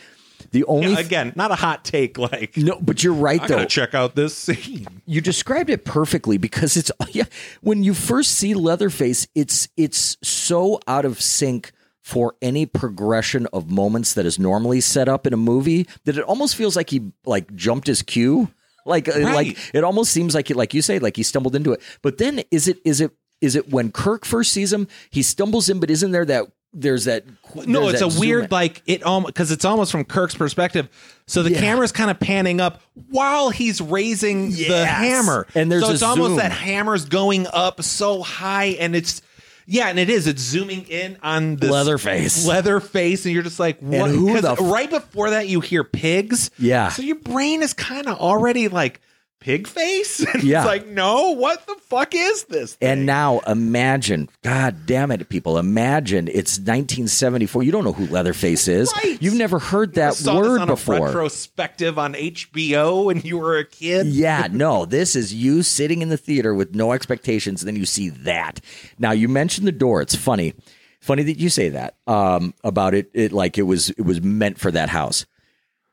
The 0.51 0.65
only 0.65 0.91
Yeah, 0.93 0.99
again 0.99 1.33
not 1.35 1.51
a 1.51 1.55
hot 1.55 1.83
take 1.83 2.17
like 2.19 2.55
no, 2.57 2.77
but 2.79 3.03
you're 3.03 3.13
right 3.13 3.41
I 3.41 3.47
though 3.47 3.65
check 3.65 3.95
out 3.95 4.13
this 4.15 4.35
scene 4.37 4.85
you 5.07 5.19
described 5.19 5.69
it 5.71 5.83
perfectly 5.83 6.37
because 6.37 6.77
it's 6.77 6.91
yeah 7.11 7.23
when 7.61 7.81
you 7.81 7.95
first 7.95 8.33
see 8.33 8.53
leatherface 8.53 9.25
it's 9.33 9.67
it's 9.77 10.17
so 10.21 10.79
out 10.85 11.05
of 11.05 11.19
sync 11.21 11.71
for 12.03 12.35
any 12.41 12.65
progression 12.65 13.47
of 13.53 13.71
moments 13.71 14.13
that 14.13 14.25
is 14.25 14.37
normally 14.37 14.81
set 14.81 15.07
up 15.07 15.25
in 15.25 15.33
a 15.33 15.37
movie 15.37 15.87
that 16.03 16.17
it 16.17 16.23
almost 16.25 16.55
feels 16.55 16.75
like 16.75 16.89
he 16.89 17.11
like 17.25 17.55
jumped 17.55 17.87
his 17.87 18.01
cue 18.01 18.49
like 18.85 19.07
uh, 19.07 19.13
Right. 19.13 19.33
like 19.33 19.57
it 19.73 19.83
almost 19.85 20.11
seems 20.11 20.35
like 20.35 20.49
he, 20.49 20.53
like 20.53 20.73
you 20.73 20.81
say 20.81 20.99
like 20.99 21.15
he 21.15 21.23
stumbled 21.23 21.55
into 21.55 21.71
it 21.71 21.81
but 22.01 22.17
then 22.17 22.43
is 22.51 22.67
it 22.67 22.77
is 22.83 22.99
it 23.01 23.11
is 23.39 23.55
it 23.55 23.69
when 23.71 23.89
Kirk 23.91 24.25
first 24.25 24.51
sees 24.51 24.71
him 24.73 24.87
he 25.11 25.21
stumbles 25.23 25.69
in 25.69 25.79
but 25.79 25.89
isn't 25.89 26.11
there 26.11 26.25
that 26.25 26.45
there's 26.73 27.05
that 27.05 27.23
No, 27.67 27.87
it's 27.87 27.99
that 28.01 28.17
a 28.17 28.19
weird 28.19 28.45
in? 28.45 28.49
like 28.49 28.81
it 28.85 29.03
almost 29.03 29.33
because 29.33 29.51
it's 29.51 29.63
almost 29.63 29.91
from 29.91 30.03
Kirk's 30.05 30.33
perspective. 30.35 30.89
So 31.27 31.43
the 31.43 31.51
Yeah. 31.51 31.59
camera's 31.61 31.91
kind 31.91 32.09
of 32.09 32.19
panning 32.19 32.59
up 32.59 32.81
while 33.11 33.49
he's 33.51 33.79
raising 33.79 34.49
the 34.49 34.83
hammer, 34.85 35.45
And 35.55 35.71
there's 35.71 35.85
so 35.85 35.91
it's 35.91 36.01
almost 36.01 36.29
zoom. 36.29 36.37
that 36.37 36.51
hammer's 36.51 37.05
going 37.05 37.45
up 37.53 37.83
so 37.83 38.23
high, 38.23 38.75
and 38.79 38.95
it's 38.95 39.21
yeah, 39.65 39.87
and 39.87 39.97
it 39.99 40.09
is. 40.09 40.27
It's 40.27 40.41
zooming 40.41 40.85
in 40.89 41.17
on 41.23 41.55
this 41.57 41.69
Leatherface. 41.71 42.45
Leatherface, 42.45 43.25
and 43.25 43.33
you're 43.33 43.43
just 43.43 43.59
like, 43.59 43.79
what? 43.79 44.09
who 44.09 44.33
'Cause 44.33 44.41
the 44.43 44.51
f- 44.53 44.59
right 44.61 44.89
before 44.89 45.31
that, 45.31 45.47
you 45.47 45.59
hear 45.61 45.83
pigs. 45.83 46.51
Yeah. 46.59 46.89
so 46.89 47.01
your 47.01 47.15
brain 47.17 47.61
is 47.63 47.73
kind 47.73 48.07
of 48.07 48.17
already 48.19 48.67
like 48.67 49.01
pig 49.43 49.67
face. 49.67 50.25
And 50.33 50.43
Yeah. 50.43 50.59
it's 50.61 50.67
like, 50.67 50.87
no, 50.87 51.31
what 51.31 51.67
the 51.67 51.75
fuck 51.89 52.15
is 52.15 52.45
this? 52.45 52.77
And 52.81 53.05
now 53.05 53.39
imagine, 53.39 54.29
God 54.41 54.85
damn 54.85 55.11
it, 55.11 55.27
people, 55.29 55.57
imagine 55.57 56.27
it's 56.29 56.57
1974. 56.59 57.61
You 57.63 57.71
don't 57.71 57.83
know 57.83 57.91
who 57.93 58.07
Leatherface 58.07 58.67
is. 58.67 58.91
Right. 59.03 59.21
You've 59.21 59.33
never 59.35 59.59
heard 59.59 59.95
that 59.95 60.13
this 60.15 60.25
word 60.27 60.65
before. 60.65 61.07
retrospective 61.07 61.99
on 61.99 62.13
HBO 62.13 63.05
when 63.05 63.21
you 63.21 63.37
were 63.37 63.57
a 63.57 63.65
kid. 63.65 64.07
yeah, 64.07 64.47
no, 64.51 64.85
this 64.85 65.15
is 65.15 65.33
you 65.33 65.61
sitting 65.61 66.01
in 66.01 66.09
the 66.09 66.17
theater 66.17 66.53
with 66.53 66.73
no 66.73 66.93
expectations, 66.93 67.61
and 67.61 67.67
then 67.67 67.75
you 67.75 67.85
see 67.85 68.09
that. 68.09 68.59
Now 68.97 69.11
you 69.11 69.27
mentioned 69.27 69.67
the 69.67 69.71
door. 69.73 70.01
It's 70.01 70.15
funny, 70.15 70.53
funny 71.01 71.23
that 71.23 71.37
you 71.39 71.49
say 71.49 71.69
that 71.69 71.95
um, 72.07 72.53
about 72.63 72.93
it. 72.93 73.09
It 73.13 73.31
like 73.33 73.57
it 73.57 73.63
was 73.63 73.89
it 73.91 74.01
was 74.03 74.21
meant 74.21 74.57
for 74.59 74.71
that 74.71 74.89
house. 74.89 75.25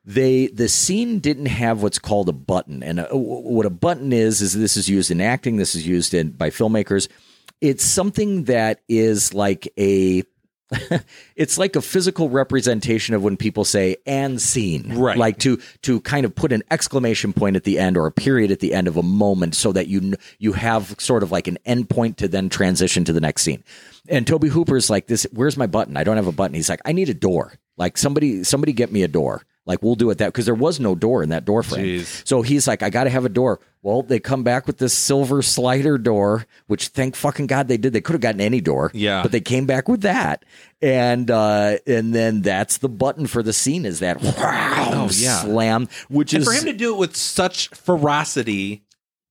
They 0.05 0.47
the 0.49 0.69
scene 0.69 1.19
didn't 1.19 1.47
have 1.47 1.83
what's 1.83 1.99
called 1.99 2.29
a 2.29 2.33
button, 2.33 2.83
and 2.83 3.01
uh, 3.01 3.09
a, 3.11 3.17
what 3.17 3.67
a 3.67 3.71
button 3.71 4.13
is 4.13 4.41
is 4.41 4.55
this 4.55 4.77
is 4.77 4.89
used 4.89 5.11
in 5.11 5.21
acting. 5.21 5.57
This 5.57 5.75
is 5.75 5.87
used 5.87 6.15
in 6.15 6.31
by 6.31 6.51
filmmakers. 6.51 7.09
It's 7.61 7.85
something 7.85 8.45
that 8.45 8.81
is 8.89 9.35
like 9.35 9.71
a 9.79 10.23
it's 11.37 11.59
like 11.59 11.75
a 11.77 11.83
physical 11.83 12.31
representation 12.31 13.15
of 13.15 13.23
when 13.23 13.37
people 13.37 13.65
say 13.65 13.97
and 14.07 14.41
scene 14.41 14.97
Right. 14.97 15.19
like 15.19 15.39
to 15.39 15.59
to 15.83 16.01
kind 16.01 16.25
of 16.25 16.35
put 16.35 16.53
an 16.53 16.63
exclamation 16.71 17.33
point 17.33 17.57
at 17.57 17.65
the 17.65 17.79
end 17.79 17.97
or 17.97 18.07
a 18.07 18.13
period 18.13 18.53
at 18.53 18.61
the 18.61 18.73
end 18.73 18.87
of 18.87 18.97
a 18.97 19.03
moment 19.03 19.57
so 19.57 19.73
that 19.73 19.89
you 19.89 20.15
you 20.39 20.53
have 20.53 20.95
sort 20.99 21.25
of 21.25 21.33
like 21.33 21.49
an 21.49 21.59
end 21.67 21.91
point 21.91 22.19
to 22.19 22.29
then 22.29 22.49
transition 22.49 23.05
to 23.05 23.13
the 23.13 23.21
next 23.21 23.43
scene 23.43 23.65
and 24.09 24.29
tobe 24.29 24.45
hooper's 24.45 24.89
like 24.89 25.09
this 25.09 25.27
where's 25.33 25.57
my 25.57 25.67
button 25.67 25.97
i 25.97 26.05
don't 26.05 26.17
have 26.17 26.29
a 26.29 26.33
button 26.33 26.55
he's 26.55 26.69
like 26.69 26.81
i 26.85 26.93
need 26.93 27.09
a 27.09 27.15
door 27.15 27.55
like 27.77 27.99
somebody 27.99 28.45
somebody 28.45 28.73
get 28.73 28.93
me 28.93 29.03
a 29.03 29.09
door 29.09 29.43
like 29.67 29.83
we'll 29.83 29.95
do 29.95 30.11
it 30.11 30.19
that 30.19 30.27
because 30.27 30.47
there 30.47 30.55
was 30.55 30.81
no 30.81 30.95
door 30.95 31.23
in 31.23 31.29
that 31.29 31.45
door 31.45 31.63
frame 31.63 32.01
Jeez. 32.01 32.27
so 32.27 32.43
he's 32.43 32.67
like, 32.67 32.83
I 32.83 32.91
got 32.91 33.05
to 33.05 33.11
have 33.11 33.25
a 33.25 33.29
door. 33.29 33.61
Well, 33.83 34.03
they 34.03 34.21
come 34.21 34.43
back 34.43 34.67
with 34.67 34.77
this 34.79 34.93
silver 34.93 35.41
slider 35.43 35.97
door, 35.97 36.47
which 36.67 36.89
thank 36.89 37.17
fucking 37.17 37.47
God 37.47 37.67
they 37.69 37.77
did. 37.79 37.93
They 37.95 38.01
could 38.03 38.13
have 38.13 38.21
gotten 38.21 38.41
any 38.41 38.61
door. 38.61 38.91
Yeah. 38.93 39.23
But 39.23 39.33
they 39.33 39.41
came 39.41 39.65
back 39.67 39.89
with 39.89 40.03
that. 40.03 40.45
And 40.83 41.31
uh 41.31 41.77
and 41.87 42.15
then 42.15 42.43
that's 42.43 42.79
the 42.79 42.89
button 42.89 43.27
for 43.27 43.43
the 43.43 43.53
scene 43.53 43.85
is 43.87 44.01
that 44.01 44.23
wow, 44.23 44.91
Oh, 44.93 45.09
yeah. 45.13 45.41
slam, 45.43 45.89
which 46.09 46.35
And 46.35 46.43
is 46.43 46.49
for 46.49 46.55
him 46.55 46.65
to 46.65 46.73
do 46.73 46.95
it 46.95 46.99
with 46.99 47.17
such 47.17 47.69
ferocity, 47.69 48.83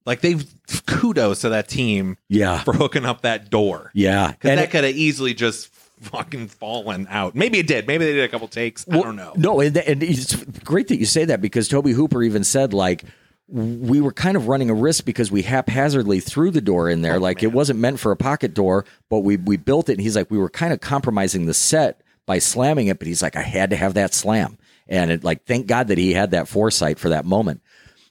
like 0.05 0.21
they've 0.21 0.45
kudos 0.87 1.41
to 1.41 1.49
that 1.49 1.67
team 1.67 2.17
Yeah. 2.29 2.63
for 2.63 2.73
hooking 2.73 3.05
up 3.05 3.21
that 3.21 3.49
door. 3.49 3.91
Yeah. 3.93 4.31
Because 4.31 4.55
that 4.57 4.71
could 4.71 4.83
have 4.83 4.95
easily 4.95 5.33
just 5.33 5.69
fucking 6.01 6.47
fallen 6.47 7.07
out. 7.09 7.35
Maybe 7.35 7.59
it 7.59 7.67
did. 7.67 7.87
Maybe 7.87 8.05
they 8.05 8.13
did 8.13 8.23
a 8.23 8.29
couple 8.29 8.47
takes. 8.47 8.85
I 8.89 8.99
don't 8.99 9.15
know. 9.15 9.33
No, 9.35 9.59
and, 9.59 9.77
and 9.77 10.03
it's 10.03 10.35
great 10.63 10.87
that 10.89 10.97
you 10.97 11.05
say 11.05 11.25
that 11.25 11.41
because 11.41 11.67
Tobe 11.67 11.87
Hooper 11.87 12.23
even 12.23 12.43
said 12.43 12.73
like 12.73 13.03
we 13.47 13.99
were 13.99 14.11
kind 14.11 14.37
of 14.37 14.47
running 14.47 14.69
a 14.69 14.73
risk 14.75 15.05
because 15.05 15.31
we 15.31 15.41
haphazardly 15.41 16.19
threw 16.19 16.51
the 16.51 16.61
door 16.61 16.89
in 16.89 17.01
there. 17.01 17.15
Oh, 17.15 17.19
like 17.19 17.41
it 17.41 17.51
wasn't 17.51 17.79
meant 17.79 17.99
for 17.99 18.11
a 18.11 18.17
pocket 18.17 18.53
door, 18.53 18.85
but 19.09 19.19
we 19.19 19.37
we 19.37 19.57
built 19.57 19.89
it. 19.89 19.93
And 19.93 20.01
he's 20.01 20.15
like, 20.15 20.29
we 20.29 20.37
were 20.37 20.49
kind 20.49 20.73
of 20.73 20.79
compromising 20.79 21.45
the 21.45 21.53
set 21.53 22.01
by 22.25 22.39
slamming 22.39 22.87
it, 22.87 22.99
but 22.99 23.07
he's 23.07 23.23
like, 23.23 23.35
I 23.35 23.41
had 23.41 23.71
to 23.71 23.75
have 23.75 23.95
that 23.95 24.13
slam, 24.13 24.57
and 24.87 25.11
it 25.11 25.23
like 25.23 25.45
thank 25.45 25.67
God 25.67 25.87
that 25.87 25.97
he 25.97 26.13
had 26.13 26.31
that 26.31 26.47
foresight 26.47 26.99
for 26.99 27.09
that 27.09 27.25
moment. 27.25 27.61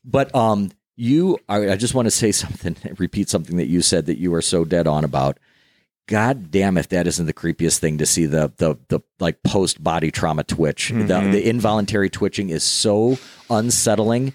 But 0.05 0.35
um, 0.35 0.71
you, 0.97 1.39
I, 1.49 1.71
I 1.71 1.77
just 1.77 1.95
want 1.95 2.07
to 2.07 2.11
say 2.11 2.33
something, 2.33 2.77
repeat 2.99 3.29
something 3.29 3.57
that 3.57 3.69
you 3.69 3.81
said 3.83 4.07
that 4.07 4.19
you 4.19 4.31
were 4.31 4.43
so 4.43 4.65
dead 4.65 4.87
on 4.87 5.05
about. 5.05 5.39
God 6.09 6.51
damn 6.51 6.77
if 6.79 6.89
that 6.89 7.07
isn't 7.07 7.27
the 7.27 7.33
creepiest 7.35 7.79
thing 7.79 7.99
to 7.99 8.07
see 8.07 8.27
the 8.27 8.51
the 8.57 8.77
the 8.89 9.01
like 9.21 9.43
post 9.45 9.83
body 9.85 10.11
trauma 10.11 10.43
twitch. 10.43 10.89
The, 10.91 11.05
the 11.31 11.49
involuntary 11.49 12.09
twitching 12.11 12.49
is 12.51 12.65
so 12.65 13.19
unsettling. 13.51 14.33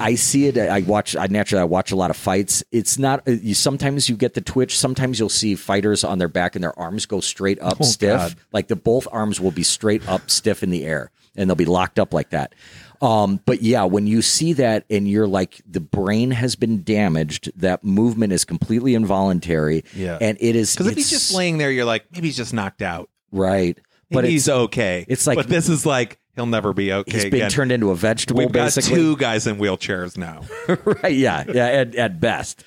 I 0.00 0.14
see 0.14 0.46
it. 0.46 0.56
I 0.56 0.80
watch. 0.82 1.16
I 1.16 1.26
naturally 1.26 1.62
I 1.62 1.64
watch 1.64 1.90
a 1.90 1.96
lot 1.96 2.10
of 2.10 2.16
fights. 2.16 2.62
It's 2.70 2.98
not. 2.98 3.26
uh, 3.26 3.32
You 3.32 3.54
sometimes 3.54 4.08
you 4.08 4.16
get 4.16 4.34
the 4.34 4.40
twitch. 4.40 4.78
Sometimes 4.78 5.18
you'll 5.18 5.28
see 5.28 5.56
fighters 5.56 6.04
on 6.04 6.18
their 6.18 6.28
back 6.28 6.54
and 6.54 6.62
their 6.62 6.78
arms 6.78 7.04
go 7.04 7.18
straight 7.20 7.60
up 7.60 7.82
stiff. 7.82 8.16
God. 8.16 8.34
Like 8.52 8.68
the 8.68 8.76
both 8.76 9.08
arms 9.10 9.40
will 9.40 9.50
be 9.50 9.64
straight 9.64 10.08
up 10.08 10.30
stiff 10.30 10.62
in 10.62 10.70
the 10.70 10.84
air, 10.84 11.10
and 11.34 11.50
they'll 11.50 11.56
be 11.56 11.64
locked 11.64 11.98
up 11.98 12.14
like 12.14 12.30
that. 12.30 12.54
Um, 13.00 13.40
but 13.46 13.62
yeah, 13.62 13.84
when 13.84 14.06
you 14.06 14.22
see 14.22 14.52
that 14.54 14.84
and 14.90 15.06
you're 15.08 15.28
like, 15.28 15.60
the 15.68 15.80
brain 15.80 16.30
has 16.32 16.56
been 16.56 16.82
damaged. 16.82 17.50
That 17.56 17.84
movement 17.84 18.32
is 18.32 18.44
completely 18.44 18.94
involuntary. 18.94 19.84
Yeah. 19.94 20.18
and 20.20 20.36
it 20.40 20.56
is 20.56 20.74
Because 20.74 20.88
if 20.88 20.96
he's 20.96 21.10
just 21.10 21.32
laying 21.34 21.58
there, 21.58 21.70
you're 21.70 21.84
like, 21.84 22.06
maybe 22.12 22.28
he's 22.28 22.36
just 22.36 22.52
knocked 22.52 22.82
out. 22.82 23.08
right, 23.30 23.78
But 24.10 24.24
he's 24.24 24.48
it's 24.48 24.56
okay. 24.56 25.04
it's 25.08 25.26
like- 25.26 25.36
but 25.36 25.48
this 25.48 25.68
is 25.68 25.84
like 25.86 26.18
he'll 26.34 26.46
never 26.46 26.72
be 26.72 26.92
okay. 26.92 27.10
he's 27.12 27.22
being 27.24 27.34
again. 27.36 27.50
turned 27.50 27.72
into 27.72 27.90
a 27.90 27.94
vegetable. 27.96 28.38
We've 28.38 28.50
got 28.52 28.74
basically, 28.74 28.94
two 28.96 29.16
guys 29.16 29.46
in 29.46 29.56
wheelchairs 29.58 30.16
now. 30.16 30.42
right? 31.02 31.12
Yeah, 31.14 31.44
yeah. 31.52 31.66
At, 31.66 31.94
at 31.94 32.20
best, 32.20 32.64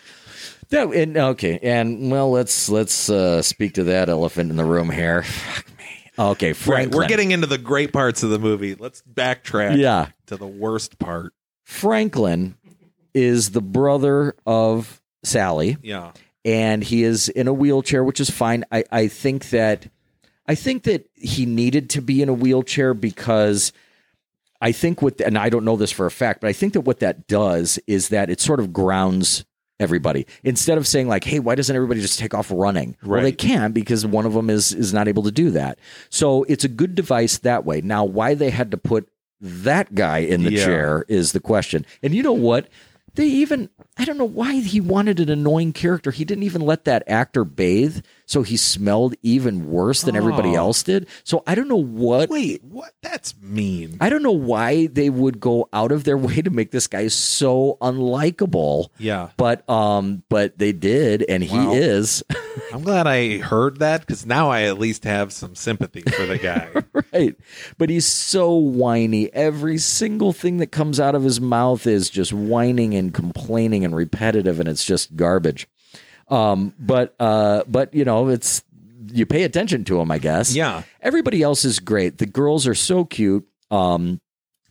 That 0.69 0.87
and 0.93 1.17
okay, 1.17 1.57
and 1.63 2.11
well, 2.11 2.31
let's 2.31 2.69
let's 2.69 3.09
uh, 3.09 3.41
speak 3.41 3.73
to 3.75 3.83
that 3.85 4.07
elephant 4.09 4.49
in 4.51 4.55
the 4.57 4.65
room 4.65 4.89
here. 4.89 5.23
Okay, 6.19 6.47
Right, 6.49 6.55
Franklin. 6.57 6.97
we're 6.97 7.07
getting 7.07 7.31
into 7.31 7.47
the 7.47 7.57
great 7.57 7.93
parts 7.93 8.21
of 8.23 8.29
the 8.29 8.39
movie. 8.39 8.75
Let's 8.75 9.01
backtrack 9.01 9.77
yeah. 9.77 10.07
to 10.27 10.35
the 10.37 10.47
worst 10.47 10.99
part. 10.99 11.33
Franklin 11.63 12.55
is 13.13 13.51
the 13.51 13.61
brother 13.61 14.35
of 14.45 15.01
Sally, 15.23 15.77
Yeah. 15.81 16.11
and 16.43 16.83
he 16.83 17.03
is 17.03 17.29
in 17.29 17.47
a 17.47 17.53
wheelchair, 17.53 18.03
which 18.03 18.19
is 18.19 18.29
fine. 18.29 18.65
I 18.71 18.83
I 18.91 19.07
think 19.07 19.49
that 19.51 19.87
I 20.47 20.55
think 20.55 20.83
that 20.83 21.09
he 21.15 21.45
needed 21.45 21.89
to 21.91 22.01
be 22.01 22.21
in 22.21 22.29
a 22.29 22.33
wheelchair 22.33 22.93
because 22.93 23.71
I 24.59 24.71
think 24.73 25.01
what 25.01 25.21
and 25.21 25.37
I 25.37 25.49
don't 25.49 25.65
know 25.65 25.77
this 25.77 25.91
for 25.91 26.05
a 26.05 26.11
fact, 26.11 26.41
but 26.41 26.47
I 26.49 26.53
think 26.53 26.73
that 26.73 26.81
what 26.81 26.99
that 26.99 27.27
does 27.27 27.79
is 27.87 28.09
that 28.09 28.29
it 28.29 28.41
sort 28.41 28.59
of 28.59 28.73
grounds 28.73 29.45
everybody. 29.81 30.25
Instead 30.43 30.77
of 30.77 30.85
saying 30.87 31.07
like 31.07 31.23
hey 31.23 31.39
why 31.39 31.55
doesn't 31.55 31.75
everybody 31.75 31.99
just 32.01 32.19
take 32.19 32.33
off 32.33 32.49
running? 32.53 32.95
Well 33.03 33.19
they 33.21 33.27
Right. 33.27 33.37
can 33.37 33.71
because 33.71 34.05
one 34.05 34.25
of 34.25 34.33
them 34.33 34.49
is 34.49 34.71
is 34.73 34.93
not 34.93 35.07
able 35.07 35.23
to 35.23 35.31
do 35.31 35.49
that. 35.51 35.79
So 36.09 36.43
it's 36.43 36.63
a 36.63 36.69
good 36.69 36.95
device 36.95 37.37
that 37.39 37.65
way. 37.65 37.81
Now 37.81 38.05
why 38.05 38.33
they 38.35 38.49
had 38.51 38.71
to 38.71 38.77
put 38.77 39.09
that 39.41 39.95
guy 39.95 40.19
in 40.19 40.43
the 40.43 40.51
Yeah. 40.53 40.65
chair 40.65 41.05
is 41.07 41.31
the 41.31 41.39
question. 41.39 41.85
And 42.03 42.13
you 42.13 42.21
know 42.23 42.31
what? 42.33 42.67
They 43.15 43.25
even 43.25 43.69
I 43.97 44.05
don't 44.05 44.17
know 44.17 44.23
why 44.25 44.53
he 44.61 44.79
wanted 44.79 45.19
an 45.19 45.29
annoying 45.29 45.73
character. 45.73 46.11
He 46.11 46.23
didn't 46.23 46.43
even 46.43 46.61
let 46.61 46.85
that 46.85 47.03
actor 47.07 47.43
bathe, 47.43 47.97
so 48.31 48.43
he 48.43 48.55
smelled 48.55 49.13
even 49.23 49.69
worse 49.69 50.03
than 50.03 50.15
everybody 50.15 50.51
Oh. 50.51 50.67
else 50.67 50.83
did. 50.83 51.05
So 51.25 51.43
I 51.45 51.53
don't 51.53 51.67
know 51.67 51.75
what 51.75 52.29
Wait, 52.29 52.63
what? 52.63 52.93
That's 53.01 53.35
mean. 53.41 53.97
I 53.99 54.07
don't 54.07 54.23
know 54.23 54.31
why 54.31 54.87
they 54.87 55.09
would 55.09 55.41
go 55.41 55.67
out 55.73 55.91
of 55.91 56.05
their 56.05 56.17
way 56.27 56.41
to 56.41 56.49
make 56.49 56.71
this 56.71 56.87
guy 56.87 57.09
so 57.09 57.77
unlikable. 57.81 58.87
Yeah. 58.97 59.29
But 59.35 59.67
um 59.69 60.23
but 60.29 60.57
they 60.57 60.71
did 60.71 61.23
and 61.27 61.43
he 61.43 61.57
Wow. 61.57 61.73
is 61.73 62.23
I'm 62.73 62.83
glad 62.83 63.05
I 63.05 63.39
heard 63.39 63.79
that 63.79 64.01
because 64.01 64.25
now 64.25 64.49
I 64.49 64.61
at 64.63 64.79
least 64.79 65.03
have 65.03 65.33
some 65.33 65.53
sympathy 65.55 66.01
for 66.01 66.25
the 66.25 66.37
guy. 66.37 66.69
right. 67.13 67.35
But 67.77 67.89
he's 67.89 68.05
so 68.07 68.53
whiny. 68.55 69.31
Every 69.33 69.77
single 69.77 70.31
thing 70.31 70.57
that 70.57 70.67
comes 70.67 70.99
out 71.01 71.15
of 71.15 71.23
his 71.23 71.41
mouth 71.41 71.85
is 71.85 72.09
just 72.09 72.31
whining 72.31 72.93
and 72.93 73.13
complaining 73.13 73.83
and 73.83 73.93
repetitive 73.93 74.59
and 74.61 74.69
it's 74.69 74.85
just 74.85 75.17
garbage. 75.17 75.67
Um 76.31 76.73
but 76.79 77.15
uh 77.19 77.63
but 77.67 77.93
you 77.93 78.05
know, 78.05 78.29
it's 78.29 78.63
you 79.13 79.25
pay 79.25 79.43
attention 79.43 79.83
to 79.85 79.99
him, 79.99 80.09
I 80.09 80.17
guess. 80.17 80.55
Yeah. 80.55 80.83
Everybody 81.01 81.43
else 81.43 81.65
is 81.65 81.79
great. 81.79 82.17
The 82.17 82.25
girls 82.25 82.65
are 82.67 82.75
so 82.75 83.05
cute. 83.05 83.47
Um 83.69 84.21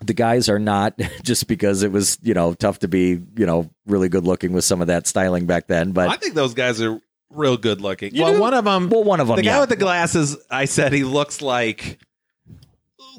the 0.03 0.15
guys 0.15 0.49
are 0.49 0.59
not 0.59 0.99
just 1.23 1.47
because 1.47 1.83
it 1.83 1.93
was, 1.93 2.19
you 2.23 2.35
know, 2.35 2.55
tough 2.55 2.81
to 2.81 2.89
be, 2.89 3.21
you 3.37 3.47
know, 3.47 3.71
really 3.87 4.09
good 4.09 4.25
looking 4.25 4.53
with 4.53 4.65
some 4.65 4.81
of 4.81 4.87
that 4.87 5.07
styling 5.07 5.47
back 5.47 5.67
then, 5.67 5.93
but 5.93 6.09
I 6.09 6.17
think 6.17 6.35
those 6.35 6.55
guys 6.55 6.81
are 6.81 7.01
real 7.31 7.57
good 7.57 7.81
looking. 7.81 8.15
You 8.15 8.25
well, 8.25 8.35
do? 8.35 8.41
one 8.41 8.55
of 8.55 8.65
them, 8.65 8.89
well 8.89 9.05
one 9.05 9.21
of 9.21 9.29
them 9.29 9.37
the 9.37 9.43
guy 9.43 9.53
yeah. 9.53 9.61
with 9.61 9.69
the 9.69 9.77
glasses, 9.77 10.37
I 10.51 10.65
said 10.65 10.93
he 10.93 11.05
looks 11.05 11.41
like 11.41 12.01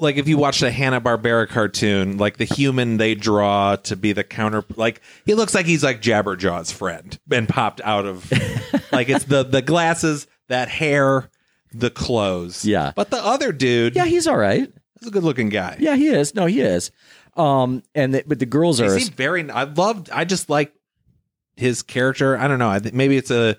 like 0.02 0.16
if 0.16 0.26
you 0.26 0.36
watched 0.36 0.62
a 0.62 0.70
Hanna 0.70 1.00
Barbera 1.00 1.48
cartoon, 1.48 2.18
like 2.18 2.36
the 2.36 2.44
human 2.44 2.96
they 2.96 3.14
draw 3.14 3.76
to 3.76 3.96
be 3.96 4.12
the 4.12 4.24
counter, 4.24 4.64
like 4.76 5.00
he 5.24 5.34
looks 5.34 5.54
like 5.54 5.64
he's 5.64 5.84
like 5.84 6.02
Jabberjaw's 6.02 6.72
friend 6.72 7.18
and 7.30 7.48
popped 7.48 7.80
out 7.82 8.04
of 8.04 8.30
like 8.92 9.08
it's 9.08 9.24
the 9.24 9.44
the 9.44 9.62
glasses, 9.62 10.26
that 10.48 10.68
hair, 10.68 11.30
the 11.72 11.90
clothes. 11.90 12.64
Yeah. 12.64 12.92
but 12.96 13.10
the 13.10 13.24
other 13.24 13.52
dude, 13.52 13.94
yeah, 13.94 14.04
he's 14.04 14.26
all 14.26 14.36
right. 14.36 14.70
he's 14.98 15.08
a 15.08 15.12
good 15.12 15.22
looking 15.22 15.48
guy. 15.48 15.76
Yeah, 15.78 15.94
he 15.94 16.08
is. 16.08 16.34
No, 16.34 16.46
he 16.46 16.60
is. 16.60 16.90
Um, 17.36 17.82
and 17.94 18.14
the, 18.14 18.24
but 18.26 18.40
the 18.40 18.46
girls 18.46 18.80
are 18.80 18.98
very. 19.14 19.48
I 19.50 19.64
loved. 19.64 20.10
I 20.10 20.24
just 20.24 20.50
like 20.50 20.74
his 21.56 21.82
character. 21.82 22.36
I 22.36 22.48
don't 22.48 22.58
know. 22.58 22.68
I 22.68 22.80
think 22.80 22.94
maybe 22.94 23.16
it's 23.16 23.30
a 23.30 23.56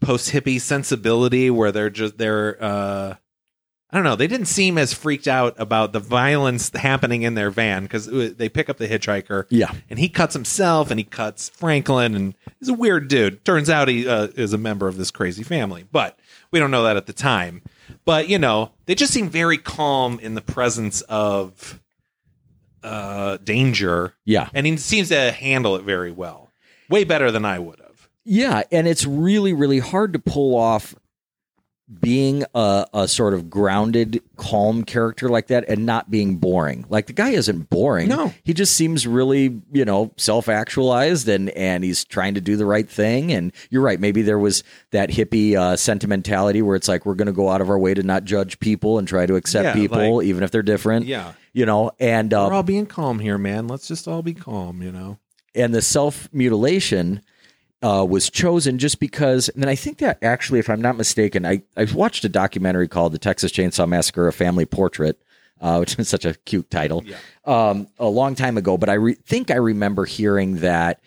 post 0.00 0.30
hippie 0.30 0.60
sensibility 0.60 1.50
where 1.50 1.72
they're 1.72 1.90
just 1.90 2.18
they're. 2.18 2.62
uh 2.62 3.14
I 3.92 3.98
don't 3.98 4.04
know. 4.04 4.16
They 4.16 4.26
didn't 4.26 4.46
seem 4.46 4.78
as 4.78 4.94
freaked 4.94 5.28
out 5.28 5.54
about 5.58 5.92
the 5.92 6.00
violence 6.00 6.70
happening 6.74 7.22
in 7.22 7.34
their 7.34 7.50
van 7.50 7.82
because 7.82 8.06
they 8.06 8.48
pick 8.48 8.70
up 8.70 8.78
the 8.78 8.88
hitchhiker. 8.88 9.44
Yeah. 9.50 9.72
and 9.90 9.98
he 9.98 10.08
cuts 10.08 10.32
himself 10.32 10.90
and 10.90 10.98
he 10.98 11.04
cuts 11.04 11.50
Franklin 11.50 12.14
and 12.14 12.34
he's 12.58 12.70
a 12.70 12.74
weird 12.74 13.08
dude. 13.08 13.44
Turns 13.44 13.68
out 13.68 13.88
he 13.88 14.08
uh, 14.08 14.28
is 14.34 14.54
a 14.54 14.58
member 14.58 14.88
of 14.88 14.96
this 14.96 15.10
crazy 15.10 15.42
family, 15.42 15.84
but 15.92 16.18
we 16.50 16.58
don't 16.58 16.70
know 16.70 16.84
that 16.84 16.96
at 16.96 17.04
the 17.04 17.12
time. 17.12 17.60
But 18.06 18.28
you 18.28 18.38
know, 18.38 18.70
they 18.86 18.94
just 18.94 19.12
seem 19.12 19.28
very 19.28 19.58
calm 19.58 20.18
in 20.20 20.34
the 20.34 20.40
presence 20.40 21.02
of 21.02 21.78
uh 22.82 23.36
danger 23.44 24.12
yeah, 24.24 24.48
and 24.54 24.66
he 24.66 24.76
seems 24.76 25.10
to 25.10 25.30
handle 25.30 25.76
it 25.76 25.82
very 25.84 26.10
well 26.10 26.50
way 26.88 27.04
better 27.04 27.30
than 27.30 27.44
i 27.44 27.56
would 27.56 27.78
have 27.78 28.08
yeah, 28.24 28.62
and 28.72 28.88
it's 28.88 29.06
really 29.06 29.52
really 29.52 29.78
hard 29.78 30.12
to 30.14 30.18
pull 30.18 30.56
off 30.56 30.92
being 32.00 32.44
a, 32.54 32.86
a 32.94 33.06
sort 33.08 33.34
of 33.34 33.50
grounded, 33.50 34.22
calm 34.36 34.82
character 34.84 35.28
like 35.28 35.48
that 35.48 35.68
and 35.68 35.84
not 35.84 36.10
being 36.10 36.36
boring. 36.36 36.86
Like 36.88 37.06
the 37.06 37.12
guy 37.12 37.30
isn't 37.30 37.68
boring. 37.70 38.08
No. 38.08 38.32
he 38.44 38.54
just 38.54 38.74
seems 38.76 39.06
really 39.06 39.60
you 39.72 39.84
know 39.84 40.12
self 40.16 40.48
actualized 40.48 41.28
and 41.28 41.50
and 41.50 41.84
he's 41.84 42.04
trying 42.04 42.34
to 42.34 42.40
do 42.40 42.56
the 42.56 42.66
right 42.66 42.88
thing. 42.88 43.32
And 43.32 43.52
you're 43.70 43.82
right. 43.82 44.00
Maybe 44.00 44.22
there 44.22 44.38
was 44.38 44.64
that 44.90 45.10
hippie 45.10 45.54
uh, 45.56 45.76
sentimentality 45.76 46.62
where 46.62 46.76
it's 46.76 46.88
like 46.88 47.04
we're 47.04 47.14
going 47.14 47.26
to 47.26 47.32
go 47.32 47.48
out 47.50 47.60
of 47.60 47.68
our 47.70 47.78
way 47.78 47.94
to 47.94 48.02
not 48.02 48.24
judge 48.24 48.58
people 48.60 48.98
and 48.98 49.06
try 49.06 49.26
to 49.26 49.34
accept 49.36 49.64
Yeah, 49.64 49.74
people 49.74 50.16
like- 50.18 50.26
even 50.26 50.42
if 50.42 50.50
they're 50.50 50.62
different. 50.62 51.06
yeah 51.06 51.32
You 51.52 51.66
know, 51.66 51.90
and 52.00 52.32
uh, 52.32 52.46
we're 52.48 52.54
all 52.56 52.62
being 52.62 52.86
calm 52.86 53.18
here 53.18 53.38
man 53.38 53.68
let's 53.68 53.86
just 53.88 54.08
all 54.08 54.22
be 54.22 54.34
calm 54.34 54.82
you 54.82 54.90
know 54.92 55.18
and 55.54 55.74
the 55.74 55.82
self 55.82 56.28
mutilation 56.32 57.20
uh, 57.82 58.06
was 58.08 58.30
chosen 58.30 58.78
just 58.78 59.00
because. 59.00 59.48
And 59.48 59.62
then 59.62 59.68
I 59.68 59.74
think 59.74 59.98
that 59.98 60.22
actually, 60.22 60.60
if 60.60 60.70
I'm 60.70 60.80
not 60.80 60.96
mistaken, 60.96 61.44
I 61.44 61.62
I 61.76 61.84
watched 61.92 62.24
a 62.24 62.28
documentary 62.28 62.88
called 62.88 63.12
"The 63.12 63.18
Texas 63.18 63.52
Chainsaw 63.52 63.88
Massacre: 63.88 64.28
A 64.28 64.32
Family 64.32 64.64
Portrait," 64.64 65.20
uh, 65.60 65.78
which 65.78 65.98
is 65.98 66.08
such 66.08 66.24
a 66.24 66.34
cute 66.34 66.70
title, 66.70 67.04
um, 67.44 67.88
a 67.98 68.06
long 68.06 68.34
time 68.34 68.56
ago. 68.56 68.78
But 68.78 68.88
I 68.88 68.94
re- 68.94 69.14
think 69.14 69.50
I 69.50 69.56
remember 69.56 70.04
hearing 70.04 70.56
that 70.56 71.00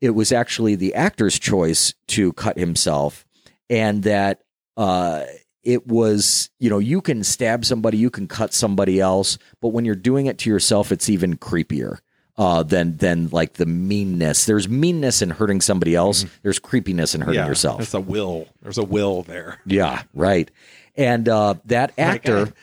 it 0.00 0.10
was 0.10 0.32
actually 0.32 0.76
the 0.76 0.94
actor's 0.94 1.38
choice 1.38 1.94
to 2.08 2.32
cut 2.32 2.58
himself, 2.58 3.26
and 3.68 4.02
that. 4.04 4.42
Uh, 4.76 5.24
it 5.62 5.86
was, 5.86 6.48
you 6.58 6.70
know, 6.70 6.78
you 6.78 7.02
can 7.02 7.22
stab 7.22 7.66
somebody, 7.66 7.98
you 7.98 8.08
can 8.08 8.26
cut 8.26 8.54
somebody 8.54 8.98
else, 8.98 9.36
but 9.60 9.68
when 9.68 9.84
you're 9.84 9.94
doing 9.94 10.24
it 10.24 10.38
to 10.38 10.48
yourself, 10.48 10.90
it's 10.90 11.10
even 11.10 11.36
creepier 11.36 11.98
uh, 12.40 12.62
than 12.62 12.96
than 12.96 13.28
like 13.28 13.52
the 13.54 13.66
meanness. 13.66 14.46
There's 14.46 14.66
meanness 14.66 15.20
in 15.20 15.28
hurting 15.28 15.60
somebody 15.60 15.94
else. 15.94 16.24
There's 16.42 16.58
creepiness 16.58 17.14
in 17.14 17.20
hurting 17.20 17.34
yeah 17.34 17.46
yourself. 17.46 17.76
there's 17.78 17.92
a 17.92 18.00
will 18.00 18.48
there's 18.62 18.78
a 18.78 18.82
will 18.82 19.22
there 19.24 19.58
Yeah, 19.66 20.02
right. 20.14 20.50
And 20.96 21.28
uh, 21.28 21.54
that 21.66 21.92
actor, 21.98 22.46
Like, 22.46 22.54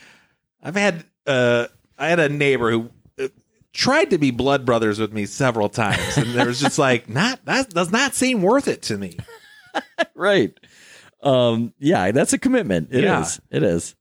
I, 0.64 0.68
i've 0.70 0.76
had 0.76 1.06
uh 1.28 1.68
i 2.00 2.08
had 2.10 2.20
a 2.20 2.28
neighbor 2.28 2.72
who 2.72 2.90
uh, 3.22 3.28
tried 3.72 4.10
to 4.10 4.18
be 4.18 4.32
blood 4.32 4.66
brothers 4.66 5.00
with 5.00 5.14
me 5.14 5.28
several 5.28 5.70
times 5.70 6.18
and 6.18 6.34
there 6.34 6.48
was 6.48 6.60
just 6.60 6.80
like 6.80 7.08
not 7.22 7.46
that 7.46 7.70
does 7.70 7.92
not 7.92 8.16
seem 8.16 8.42
worth 8.42 8.68
it 8.68 8.82
to 8.84 8.98
me 8.98 9.16
right? 10.16 10.60
Um, 11.22 11.74
yeah, 11.80 12.12
that's 12.12 12.34
a 12.34 12.38
commitment. 12.40 12.90
It 12.92 13.04
is. 13.04 13.40
Yeah. 13.52 13.58
It 13.58 13.64
is. 13.64 13.96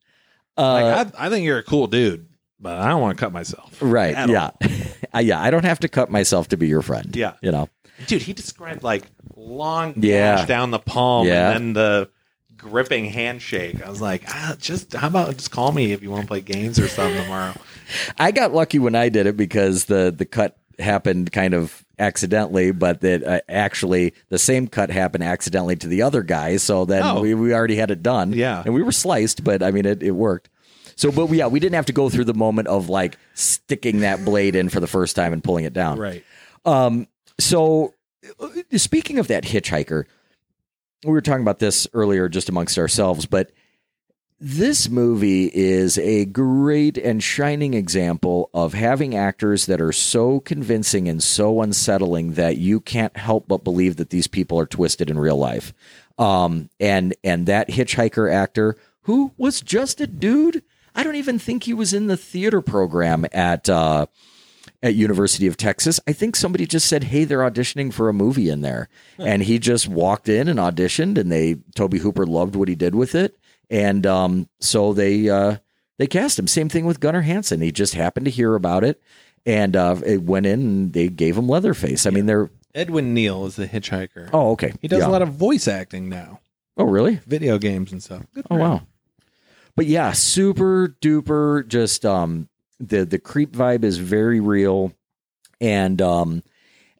Uh, 0.56 0.72
like 0.72 1.14
I, 1.14 1.26
I 1.26 1.28
think 1.28 1.44
you're 1.44 1.58
a 1.58 1.62
cool 1.62 1.86
dude 1.86 2.26
but 2.58 2.78
i 2.78 2.88
don't 2.88 3.00
want 3.02 3.16
to 3.16 3.20
cut 3.22 3.32
myself 3.32 3.76
right. 3.80 4.28
Yeah. 4.28 4.50
Uh, 5.16 5.20
yeah. 5.20 5.40
I 5.40 5.50
don't 5.50 5.64
have 5.64 5.80
to 5.80 5.88
cut 5.88 6.10
myself 6.10 6.48
to 6.48 6.56
be 6.56 6.68
your 6.68 6.82
friend. 6.82 7.14
Yeah. 7.16 7.32
You 7.42 7.50
know. 7.52 7.68
Dude, 8.06 8.22
he 8.22 8.32
described 8.32 8.82
like 8.82 9.04
long 9.36 9.94
Yeah. 9.96 10.44
down 10.46 10.70
the 10.70 10.78
palm 10.78 11.26
Yeah. 11.26 11.50
and 11.52 11.54
then 11.54 11.72
the 11.74 12.08
gripping 12.56 13.06
handshake. 13.06 13.84
I 13.84 13.88
was 13.90 14.00
like, 14.00 14.22
ah, 14.28 14.56
just 14.58 14.92
how 14.94 15.08
about 15.08 15.36
just 15.36 15.50
call 15.50 15.72
me 15.72 15.92
if 15.92 16.02
you 16.02 16.10
want 16.10 16.22
to 16.22 16.28
play 16.28 16.40
games 16.40 16.78
or 16.78 16.88
something 16.88 17.22
tomorrow. 17.22 17.54
I 18.18 18.30
got 18.32 18.52
lucky 18.54 18.78
when 18.78 18.94
I 18.94 19.08
did 19.08 19.26
it 19.26 19.36
because 19.36 19.84
the 19.86 20.12
the 20.16 20.24
cut 20.24 20.56
happened 20.78 21.32
kind 21.32 21.54
of 21.54 21.84
accidentally, 21.98 22.70
but 22.70 23.00
that 23.00 23.22
uh, 23.24 23.40
actually 23.48 24.12
the 24.28 24.38
same 24.38 24.68
cut 24.68 24.90
happened 24.90 25.24
accidentally 25.24 25.76
to 25.76 25.86
the 25.86 26.02
other 26.02 26.22
guy. 26.22 26.56
So 26.58 26.84
then 26.84 27.02
Oh. 27.02 27.20
we, 27.22 27.32
we 27.34 27.54
already 27.54 27.76
had 27.76 27.90
it 27.90 28.02
done. 28.02 28.32
Yeah. 28.32 28.62
and 28.64 28.74
we 28.74 28.82
were 28.82 28.92
sliced, 28.92 29.42
but 29.44 29.62
I 29.62 29.70
mean 29.70 29.86
it, 29.86 30.02
it 30.02 30.10
worked. 30.12 30.50
So, 30.96 31.12
but 31.12 31.30
yeah, 31.30 31.46
we 31.46 31.60
didn't 31.60 31.74
have 31.74 31.86
to 31.86 31.92
go 31.92 32.08
through 32.08 32.24
the 32.24 32.34
moment 32.34 32.68
of 32.68 32.88
like 32.88 33.18
sticking 33.34 34.00
that 34.00 34.24
blade 34.24 34.56
in 34.56 34.68
for 34.68 34.80
the 34.80 34.86
first 34.86 35.14
time 35.14 35.32
and 35.32 35.44
pulling 35.44 35.64
it 35.64 35.72
down. 35.72 35.98
Right. 35.98 36.24
So, 37.38 37.94
uh, 38.40 38.48
speaking 38.76 39.18
of 39.18 39.28
that 39.28 39.44
hitchhiker, 39.44 40.04
we 41.04 41.12
were 41.12 41.20
talking 41.20 41.42
about 41.42 41.58
this 41.58 41.86
earlier 41.92 42.28
just 42.28 42.48
amongst 42.48 42.78
ourselves, 42.78 43.26
but 43.26 43.52
this 44.38 44.90
movie 44.90 45.50
is 45.54 45.96
a 45.98 46.26
great 46.26 46.98
and 46.98 47.22
shining 47.22 47.72
example 47.72 48.50
of 48.52 48.74
having 48.74 49.14
actors 49.14 49.66
that 49.66 49.80
are 49.80 49.92
so 49.92 50.40
convincing 50.40 51.08
and 51.08 51.22
so 51.22 51.62
unsettling 51.62 52.32
that 52.32 52.58
you 52.58 52.80
can't 52.80 53.16
help 53.16 53.48
but 53.48 53.64
believe 53.64 53.96
that 53.96 54.10
these 54.10 54.26
people 54.26 54.60
are 54.60 54.66
twisted 54.66 55.08
in 55.08 55.18
real 55.18 55.38
life. 55.38 55.72
Um, 56.18 56.68
and 56.80 57.14
and 57.24 57.46
that 57.46 57.68
hitchhiker 57.68 58.32
actor 58.32 58.76
who 59.02 59.32
was 59.36 59.60
just 59.60 60.00
a 60.00 60.06
dude. 60.06 60.62
I 60.96 61.04
don't 61.04 61.16
even 61.16 61.38
think 61.38 61.64
he 61.64 61.74
was 61.74 61.92
in 61.94 62.06
the 62.06 62.16
theater 62.16 62.60
program 62.60 63.26
at 63.32 63.68
uh, 63.68 64.06
at 64.82 64.94
University 64.94 65.46
of 65.46 65.56
Texas. 65.56 66.00
I 66.06 66.12
think 66.12 66.34
somebody 66.36 66.66
just 66.66 66.86
said, 66.88 67.04
"Hey, 67.04 67.24
they're 67.24 67.40
auditioning 67.40 67.92
for 67.92 68.08
a 68.08 68.12
movie 68.14 68.48
in 68.48 68.62
there," 68.62 68.88
and 69.18 69.42
he 69.42 69.58
just 69.58 69.86
walked 69.88 70.28
in 70.28 70.48
and 70.48 70.58
auditioned, 70.58 71.18
and 71.18 71.30
they 71.30 71.56
Tobe 71.74 71.94
Hooper 71.98 72.26
loved 72.26 72.56
what 72.56 72.68
he 72.68 72.74
did 72.74 72.94
with 72.94 73.14
it, 73.14 73.36
and 73.70 74.06
um, 74.06 74.48
so 74.60 74.92
they 74.92 75.28
uh, 75.28 75.56
they 75.98 76.06
cast 76.06 76.38
him. 76.38 76.46
Same 76.46 76.68
thing 76.68 76.84
with 76.86 77.00
Gunnar 77.00 77.22
Hansen. 77.22 77.60
He 77.60 77.72
just 77.72 77.94
happened 77.94 78.24
to 78.26 78.30
hear 78.30 78.54
about 78.54 78.84
it, 78.84 79.00
and 79.44 79.76
uh, 79.76 79.96
it 80.04 80.22
went 80.22 80.46
in 80.46 80.60
and 80.60 80.92
they 80.92 81.08
gave 81.08 81.36
him 81.36 81.48
Leatherface. 81.48 82.06
I 82.06 82.10
mean, 82.10 82.26
they're 82.26 82.50
Edwin 82.74 83.14
Neal 83.14 83.46
is 83.46 83.56
the 83.56 83.66
hitchhiker. 83.66 84.28
oh 84.32 84.50
okay. 84.52 84.72
he 84.82 84.88
does 84.88 85.00
Yeah. 85.00 85.08
a 85.08 85.10
lot 85.12 85.22
of 85.22 85.30
voice 85.32 85.66
acting 85.68 86.08
now, 86.10 86.40
Oh 86.76 86.84
really? 86.84 87.20
video 87.26 87.56
games 87.58 87.92
and 87.92 88.02
stuff. 88.02 88.24
Good 88.34 88.46
Oh 88.50 88.56
him. 88.56 88.60
wow. 88.60 88.82
But 89.76 89.86
yeah, 89.86 90.12
super 90.12 90.96
duper 91.00 91.66
just 91.68 92.04
um 92.04 92.48
the 92.80 93.04
the 93.04 93.18
creep 93.18 93.52
vibe 93.52 93.84
is 93.84 93.98
very 93.98 94.40
real 94.40 94.92
and 95.60 96.02
um 96.02 96.42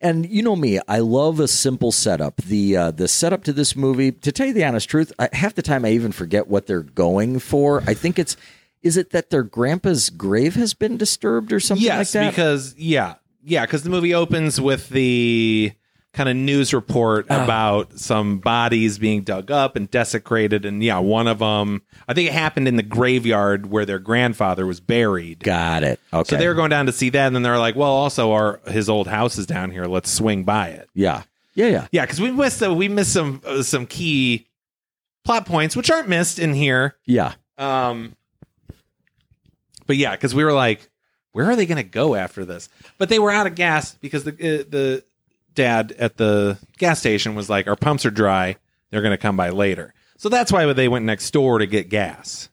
and 0.00 0.28
you 0.28 0.42
know 0.42 0.56
me, 0.56 0.78
I 0.86 0.98
love 0.98 1.40
a 1.40 1.48
simple 1.48 1.90
setup. 1.90 2.36
The 2.36 2.76
uh, 2.76 2.90
the 2.90 3.08
setup 3.08 3.44
to 3.44 3.52
this 3.52 3.74
movie, 3.74 4.12
to 4.12 4.30
tell 4.30 4.46
you 4.46 4.52
the 4.52 4.64
honest 4.64 4.88
truth, 4.90 5.10
I, 5.18 5.30
half 5.32 5.54
the 5.54 5.62
time 5.62 5.84
I 5.84 5.90
even 5.90 6.12
forget 6.12 6.48
what 6.48 6.66
they're 6.66 6.82
going 6.82 7.38
for. 7.38 7.82
I 7.86 7.94
think 7.94 8.18
it's 8.18 8.36
is 8.82 8.96
it 8.96 9.10
that 9.10 9.30
their 9.30 9.42
grandpa's 9.42 10.10
grave 10.10 10.54
has 10.54 10.74
been 10.74 10.96
disturbed 10.96 11.52
or 11.52 11.60
something 11.60 11.84
yes, 11.84 12.14
like 12.14 12.24
that? 12.24 12.30
because 12.30 12.74
yeah, 12.76 13.14
yeah, 13.42 13.64
because 13.64 13.82
the 13.84 13.90
movie 13.90 14.14
opens 14.14 14.60
with 14.60 14.90
the 14.90 15.72
kind 16.16 16.28
of 16.30 16.34
news 16.34 16.72
report 16.72 17.26
Ah. 17.28 17.44
about 17.44 17.98
some 17.98 18.38
bodies 18.38 18.98
being 18.98 19.22
dug 19.22 19.50
up 19.50 19.76
and 19.76 19.90
desecrated, 19.90 20.64
and 20.64 20.82
yeah, 20.82 20.98
one 20.98 21.28
of 21.28 21.40
them, 21.40 21.82
I 22.08 22.14
think 22.14 22.28
it 22.28 22.32
happened 22.32 22.66
in 22.66 22.76
the 22.76 22.82
graveyard 22.82 23.66
where 23.66 23.84
their 23.84 23.98
grandfather 23.98 24.66
was 24.66 24.80
buried. 24.80 25.40
Got 25.44 25.82
it. 25.84 26.00
Okay. 26.12 26.30
So 26.30 26.36
they 26.38 26.48
were 26.48 26.54
going 26.54 26.70
down 26.70 26.86
to 26.86 26.92
see 26.92 27.10
that, 27.10 27.26
and 27.26 27.36
then 27.36 27.42
they're 27.42 27.58
like, 27.58 27.76
"Well, 27.76 27.90
also 27.92 28.32
our 28.32 28.60
his 28.66 28.88
old 28.88 29.06
house 29.08 29.36
is 29.36 29.46
down 29.46 29.70
here. 29.70 29.84
Let's 29.84 30.10
swing 30.10 30.42
by 30.44 30.68
it." 30.68 30.88
yeah. 30.94 31.22
Yeah, 31.54 31.68
yeah. 31.68 31.86
Yeah, 31.90 32.02
because 32.04 32.20
we 32.20 32.30
missed 32.30 32.62
uh, 32.62 32.74
we 32.74 32.88
missed 32.88 33.12
some 33.14 33.40
uh, 33.46 33.62
some 33.62 33.86
key 33.86 34.46
plot 35.24 35.46
points 35.46 35.74
which 35.74 35.90
aren't 35.90 36.08
missed 36.08 36.38
in 36.38 36.52
here. 36.54 36.96
Yeah. 37.06 37.32
Um, 37.56 38.14
but 39.86 39.96
yeah, 39.96 40.10
because 40.12 40.34
we 40.34 40.44
were 40.44 40.52
like, 40.52 40.90
where 41.32 41.46
are 41.50 41.56
they 41.56 41.64
going 41.66 41.76
to 41.76 41.82
go 41.82 42.14
after 42.14 42.44
this? 42.44 42.68
But 42.98 43.08
they 43.08 43.18
were 43.18 43.30
out 43.30 43.46
of 43.46 43.54
gas 43.54 43.94
because 43.94 44.24
the 44.24 44.32
uh, 44.32 44.64
the 44.68 45.04
dad 45.56 45.92
at 45.98 46.16
the 46.16 46.58
gas 46.78 47.00
station 47.00 47.34
was 47.34 47.50
like, 47.50 47.66
our 47.66 47.76
pumps 47.76 48.06
are 48.06 48.10
dry. 48.10 48.56
They're 48.90 49.02
going 49.02 49.10
to 49.10 49.18
come 49.18 49.36
by 49.36 49.50
later. 49.50 49.92
So 50.18 50.28
that's 50.28 50.52
why 50.52 50.72
they 50.72 50.88
went 50.88 51.04
next 51.04 51.30
door 51.32 51.58
to 51.58 51.66
get 51.66 51.88
gas. 51.88 52.48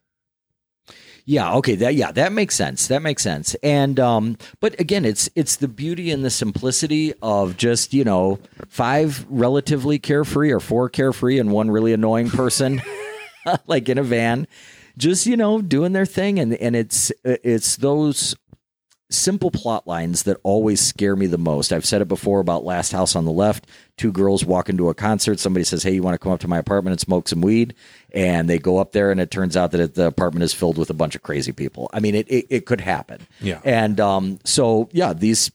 Yeah, 1.25 1.53
okay, 1.55 1.75
that 1.75 1.95
yeah, 1.95 2.11
that 2.11 2.33
makes 2.33 2.53
sense. 2.53 2.87
That 2.87 3.01
makes 3.01 3.23
sense. 3.23 3.55
And 3.63 3.97
um 3.97 4.37
but 4.59 4.77
again, 4.77 5.05
it's 5.05 5.29
it's 5.35 5.55
the 5.55 5.69
beauty 5.69 6.11
and 6.11 6.25
the 6.25 6.29
simplicity 6.29 7.13
of 7.21 7.55
just, 7.55 7.93
you 7.93 8.03
know, 8.03 8.39
five 8.67 9.25
relatively 9.29 9.99
carefree 9.99 10.51
or 10.51 10.59
four 10.59 10.89
carefree 10.89 11.39
and 11.39 11.51
one 11.51 11.71
really 11.71 11.93
annoying 11.93 12.29
person 12.29 12.81
like 13.67 13.87
in 13.87 13.97
a 13.97 14.03
van 14.03 14.47
just, 14.97 15.25
you 15.25 15.37
know, 15.37 15.61
doing 15.61 15.93
their 15.93 16.05
thing 16.05 16.39
and 16.39 16.53
and 16.55 16.75
it's 16.75 17.11
it's 17.23 17.77
those 17.77 18.35
simple 19.09 19.51
plot 19.51 19.85
lines 19.87 20.23
that 20.23 20.37
always 20.43 20.81
scare 20.81 21.15
me 21.15 21.27
the 21.27 21.37
most. 21.37 21.71
I've 21.71 21.85
said 21.85 22.01
it 22.01 22.07
before 22.07 22.39
about 22.39 22.65
Last 22.65 22.91
House 22.91 23.15
on 23.15 23.25
the 23.25 23.31
Left. 23.31 23.67
Two 23.97 24.11
girls 24.11 24.43
walk 24.43 24.69
into 24.69 24.89
a 24.89 24.93
concert. 24.93 25.39
Somebody 25.39 25.63
says, 25.63 25.83
Hey, 25.83 25.91
you 25.93 26.01
want 26.01 26.15
to 26.15 26.19
come 26.19 26.31
up 26.31 26.39
to 26.41 26.47
my 26.47 26.57
apartment 26.57 26.93
and 26.93 26.99
smoke 26.99 27.27
some 27.27 27.41
weed? 27.41 27.75
And 28.11 28.49
they 28.49 28.57
go 28.57 28.77
up 28.77 28.91
there, 28.91 29.11
and 29.11 29.19
it 29.19 29.31
turns 29.31 29.55
out 29.55 29.71
that 29.71 29.95
the 29.95 30.07
apartment 30.07 30.43
is 30.43 30.53
filled 30.53 30.77
with 30.77 30.89
a 30.89 30.95
bunch 30.95 31.15
of 31.15 31.21
crazy 31.21 31.51
people. 31.51 31.89
I 31.93 31.99
mean, 31.99 32.15
it, 32.15 32.27
it, 32.29 32.47
it 32.49 32.65
could 32.65 32.81
happen. 32.81 33.27
Yeah. 33.39 33.61
And 33.63 33.99
um, 33.99 34.39
so, 34.43 34.89
yeah, 34.91 35.13
these 35.13 35.51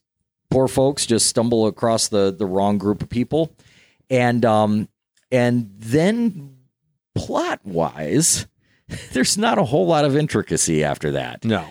poor 0.51 0.68
folks 0.68 1.07
just 1.07 1.26
stumble 1.26 1.66
across 1.66 2.09
the, 2.09 2.34
the 2.36 2.46
wrong 2.46 2.78
group 2.78 3.03
of 3.03 3.09
people. 3.09 3.53
And, 4.11 4.44
um, 4.44 4.88
and 5.30 5.70
then 5.78 6.57
plot 7.14 7.61
wise, 7.64 8.46
there's 9.12 9.36
not 9.36 9.59
a 9.59 9.64
whole 9.64 9.86
lot 9.86 10.05
of 10.05 10.16
intricacy 10.16 10.82
after 10.84 11.12
that 11.12 11.44
No. 11.44 11.66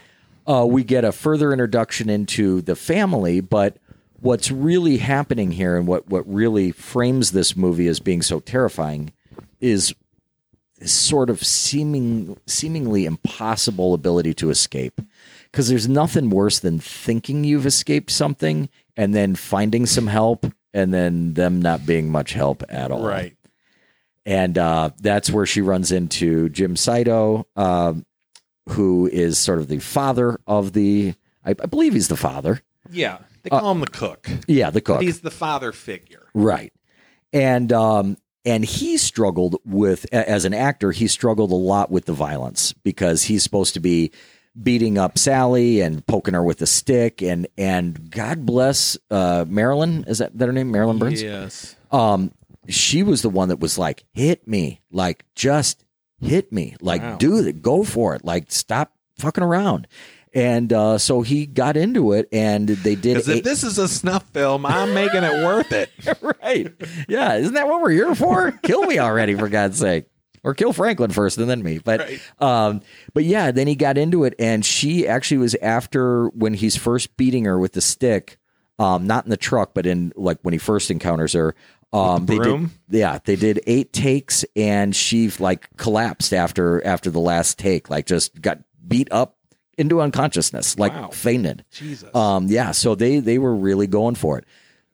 Uh, 0.47 0.65
we 0.65 0.83
get 0.83 1.03
a 1.03 1.11
further 1.11 1.51
introduction 1.51 2.09
into 2.09 2.61
the 2.61 2.75
family, 2.75 3.41
but 3.41 3.77
what's 4.21 4.49
really 4.49 4.97
happening 4.97 5.51
here 5.51 5.75
and 5.77 5.85
what, 5.87 6.07
what 6.07 6.25
really 6.31 6.71
frames 6.71 7.31
this 7.31 7.55
movie 7.55 7.87
as 7.87 7.99
being 7.99 8.21
so 8.21 8.39
terrifying 8.39 9.11
is 9.59 9.93
this 10.79 10.91
sort 10.93 11.29
of 11.29 11.43
seeming 11.43 12.37
seemingly 12.47 13.05
impossible 13.05 13.93
ability 13.93 14.33
to 14.35 14.49
escape. 14.49 15.01
Because 15.51 15.67
there's 15.69 15.87
nothing 15.87 16.29
worse 16.29 16.59
than 16.59 16.79
thinking 16.79 17.43
you've 17.43 17.65
escaped 17.65 18.11
something 18.11 18.69
and 18.95 19.13
then 19.13 19.35
finding 19.35 19.85
some 19.85 20.07
help 20.07 20.45
and 20.73 20.93
then 20.93 21.33
them 21.33 21.61
not 21.61 21.85
being 21.85 22.09
much 22.09 22.33
help 22.33 22.63
at 22.69 22.91
all 22.91 23.05
Right. 23.05 23.35
and 24.25 24.57
uh, 24.57 24.91
that's 24.99 25.29
where 25.31 25.45
she 25.45 25.61
runs 25.61 25.91
into 25.91 26.49
Jim 26.49 26.75
Siedow, 26.75 27.45
um, 27.55 28.05
who 28.69 29.07
is 29.07 29.37
sort 29.37 29.59
of 29.59 29.67
the 29.67 29.79
father 29.79 30.39
of 30.47 30.73
the. 30.73 31.13
I, 31.45 31.51
I 31.51 31.65
believe 31.65 31.93
he's 31.93 32.07
the 32.07 32.17
father. 32.17 32.61
Yeah. 32.91 33.19
They 33.43 33.49
call 33.49 33.71
him 33.71 33.79
the 33.79 33.87
cook. 33.87 34.29
Yeah, 34.47 34.69
the 34.69 34.81
cook. 34.81 35.01
He's 35.01 35.21
the 35.21 35.31
father 35.31 35.71
figure. 35.71 36.27
Right. 36.33 36.73
And 37.31 37.71
um 37.71 38.17
and 38.45 38.63
he 38.65 38.97
struggled 38.97 39.57
with 39.65 40.05
as 40.13 40.45
an 40.45 40.53
actor, 40.53 40.91
he 40.91 41.07
struggled 41.07 41.51
a 41.51 41.55
lot 41.55 41.91
with 41.91 42.05
the 42.05 42.13
violence 42.13 42.73
because 42.73 43.23
he's 43.23 43.43
supposed 43.43 43.73
to 43.75 43.79
be 43.79 44.11
beating 44.61 44.97
up 44.97 45.17
Sally 45.17 45.81
and 45.81 46.05
poking 46.07 46.33
her 46.33 46.43
with 46.43 46.61
a 46.61 46.67
stick 46.67 47.21
and 47.21 47.47
and 47.57 48.09
God 48.11 48.45
bless 48.45 48.97
uh 49.09 49.45
Marilyn, 49.47 50.03
is 50.07 50.17
that, 50.17 50.37
that 50.37 50.47
her 50.47 50.53
name? 50.53 50.71
Marilyn 50.71 50.97
Burns? 50.97 51.21
Yes. 51.21 51.75
Um 51.91 52.33
she 52.67 53.01
was 53.01 53.21
the 53.21 53.29
one 53.29 53.47
that 53.47 53.61
was 53.61 53.77
like, 53.77 54.03
hit 54.13 54.45
me. 54.45 54.81
Like 54.91 55.23
just 55.35 55.85
hit 56.21 56.51
me. 56.51 56.75
Like 56.81 57.01
Wow. 57.01 57.15
do 57.17 57.37
it, 57.45 57.61
go 57.61 57.83
for 57.83 58.15
it. 58.15 58.23
Like 58.25 58.51
stop 58.51 58.93
fucking 59.19 59.43
around. 59.43 59.87
And 60.33 60.71
uh, 60.71 60.97
so 60.99 61.21
he 61.23 61.45
got 61.47 61.77
into 61.77 62.11
it, 62.11 62.27
and 62.31 62.67
they 62.69 62.93
did. 62.95 63.15
Because 63.15 63.29
a- 63.29 63.37
if 63.37 63.43
this 63.43 63.63
is 63.63 63.77
a 63.79 63.87
snuff 63.87 64.23
film, 64.33 64.65
I'm 64.65 64.93
making 64.93 65.23
it 65.23 65.43
worth 65.45 65.71
it. 65.71 65.89
right. 66.21 66.71
Yeah. 67.07 67.35
Isn't 67.35 67.53
that 67.55 67.67
what 67.67 67.81
we're 67.81 67.91
here 67.91 68.13
for? 68.13 68.51
kill 68.61 68.83
me 68.83 68.99
already, 68.99 69.33
for 69.35 69.47
God's 69.49 69.79
sake. 69.79 70.05
Or 70.43 70.53
kill 70.53 70.71
Franklin 70.73 71.09
first 71.11 71.39
and 71.39 71.49
then 71.49 71.63
me. 71.63 71.79
But 71.79 71.99
Right. 72.01 72.19
um, 72.39 72.81
but 73.13 73.23
yeah, 73.23 73.51
then 73.51 73.67
he 73.67 73.75
got 73.75 73.97
into 73.97 74.23
it 74.25 74.33
and 74.37 74.63
she 74.63 75.07
actually 75.07 75.39
was 75.39 75.55
after 75.55 76.27
when 76.27 76.53
he's 76.53 76.75
first 76.77 77.17
beating 77.17 77.45
her 77.45 77.57
with 77.59 77.73
the 77.73 77.81
stick, 77.81 78.37
um, 78.79 79.07
not 79.07 79.25
in 79.25 79.29
the 79.31 79.35
truck, 79.37 79.71
but 79.73 79.85
in 79.85 80.13
like 80.15 80.37
when 80.43 80.53
he 80.53 80.57
first 80.57 80.89
encounters 80.91 81.33
her. 81.33 81.55
Um, 81.93 82.25
they 82.25 82.37
did, 82.37 82.69
yeah, 82.89 83.19
they 83.23 83.35
did 83.35 83.61
eight 83.65 83.93
takes 83.93 84.43
and 84.55 84.95
she 84.95 85.29
like 85.39 85.69
collapsed 85.77 86.33
after 86.33 86.85
after 86.85 87.09
the 87.09 87.19
last 87.19 87.57
take, 87.57 87.89
like 87.89 88.05
just 88.05 88.39
got 88.41 88.59
beat 88.87 89.07
up 89.11 89.37
into 89.77 90.01
unconsciousness, 90.01 90.77
like 90.77 90.91
Wow. 90.93 91.09
fainted. 91.09 91.63
Jesus. 91.71 92.13
Um, 92.15 92.47
yeah, 92.47 92.71
so 92.71 92.93
they 92.95 93.19
they 93.19 93.37
were 93.37 93.55
really 93.55 93.87
going 93.87 94.15
for 94.15 94.37
it. 94.37 94.45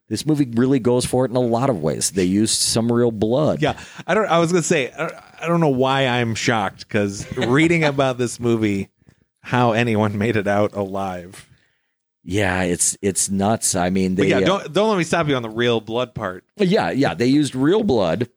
This 0.10 0.26
movie 0.26 0.52
really 0.54 0.80
goes 0.80 1.06
for 1.06 1.26
it 1.26 1.32
in 1.32 1.36
a 1.38 1.40
lot 1.40 1.70
of 1.70 1.82
ways. 1.82 2.12
They 2.12 2.26
used 2.26 2.54
some 2.62 2.92
real 2.92 3.10
blood. 3.12 3.62
Yeah, 3.62 3.80
I 4.06 4.14
don't. 4.14 4.28
I 4.28 4.38
was 4.40 4.52
gonna 4.52 4.62
say 4.62 4.92
I 4.92 5.48
don't 5.48 5.62
know 5.62 5.70
why 5.70 6.06
I'm 6.08 6.36
shocked 6.36 6.88
because 6.88 7.26
reading 7.36 7.84
about 7.84 8.18
this 8.20 8.40
movie, 8.40 8.90
how 9.40 9.72
anyone 9.72 10.18
made 10.18 10.36
it 10.36 10.48
out 10.48 10.74
alive. 10.76 11.50
Yeah, 12.24 12.64
it's 12.64 12.98
it's 13.02 13.30
nuts. 13.30 13.76
I 13.76 13.90
mean, 13.90 14.16
they 14.16 14.28
yeah, 14.28 14.38
uh, 14.38 14.42
don't 14.42 14.74
don't 14.74 14.90
let 14.90 14.98
me 14.98 15.04
stop 15.04 15.28
you 15.28 15.36
on 15.36 15.42
the 15.42 15.50
real 15.50 15.82
blood 15.82 16.14
part. 16.14 16.46
yeah 16.58 16.92
yeah 16.92 17.14
they 17.14 17.28
used 17.28 17.56
real 17.56 17.84
blood 17.84 18.30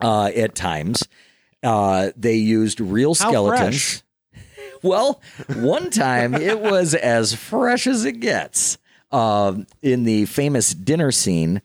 uh, 0.00 0.30
at 0.34 0.54
times. 0.54 1.06
Uh, 1.62 2.10
they 2.16 2.34
used 2.34 2.80
real 2.80 3.14
skeletons. 3.14 4.02
Well, 4.82 5.20
one 5.54 5.90
time 5.90 6.34
it 6.34 6.60
was 6.60 6.94
as 6.94 7.32
fresh 7.34 7.86
as 7.86 8.04
it 8.04 8.18
gets. 8.18 8.78
Um, 9.12 9.68
in 9.80 10.02
the 10.02 10.24
famous 10.26 10.74
dinner 10.74 11.12
scene, 11.12 11.62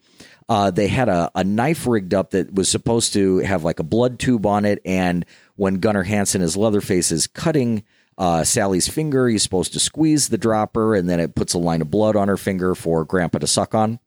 uh, 0.48 0.70
they 0.70 0.88
had 0.88 1.10
a, 1.10 1.32
a 1.34 1.44
knife 1.44 1.88
rigged 1.88 2.14
up 2.14 2.32
that 2.32 2.54
was 2.54 2.70
supposed 2.70 3.14
to 3.14 3.40
have 3.40 3.64
like 3.64 3.80
a 3.80 3.84
blood 3.84 4.20
tube 4.20 4.46
on 4.46 4.66
it. 4.66 4.80
And 4.86 5.26
when 5.56 5.80
Gunnar 5.80 6.04
Hansen, 6.04 6.44
as 6.44 6.56
Leatherface, 6.56 7.12
is 7.12 7.26
cutting 7.26 7.84
uh, 8.18 8.44
Sally's 8.44 8.88
finger, 8.88 9.28
he's 9.28 9.44
supposed 9.44 9.74
to 9.74 9.80
squeeze 9.80 10.30
the 10.30 10.38
dropper, 10.38 10.96
and 10.96 11.10
then 11.10 11.20
it 11.20 11.36
puts 11.36 11.54
a 11.54 11.60
line 11.60 11.82
of 11.82 11.92
blood 11.92 12.16
on 12.16 12.28
her 12.28 12.38
finger 12.38 12.76
for 12.76 13.06
Grandpa 13.06 13.40
to 13.40 13.48
suck 13.48 13.76
on 13.76 14.00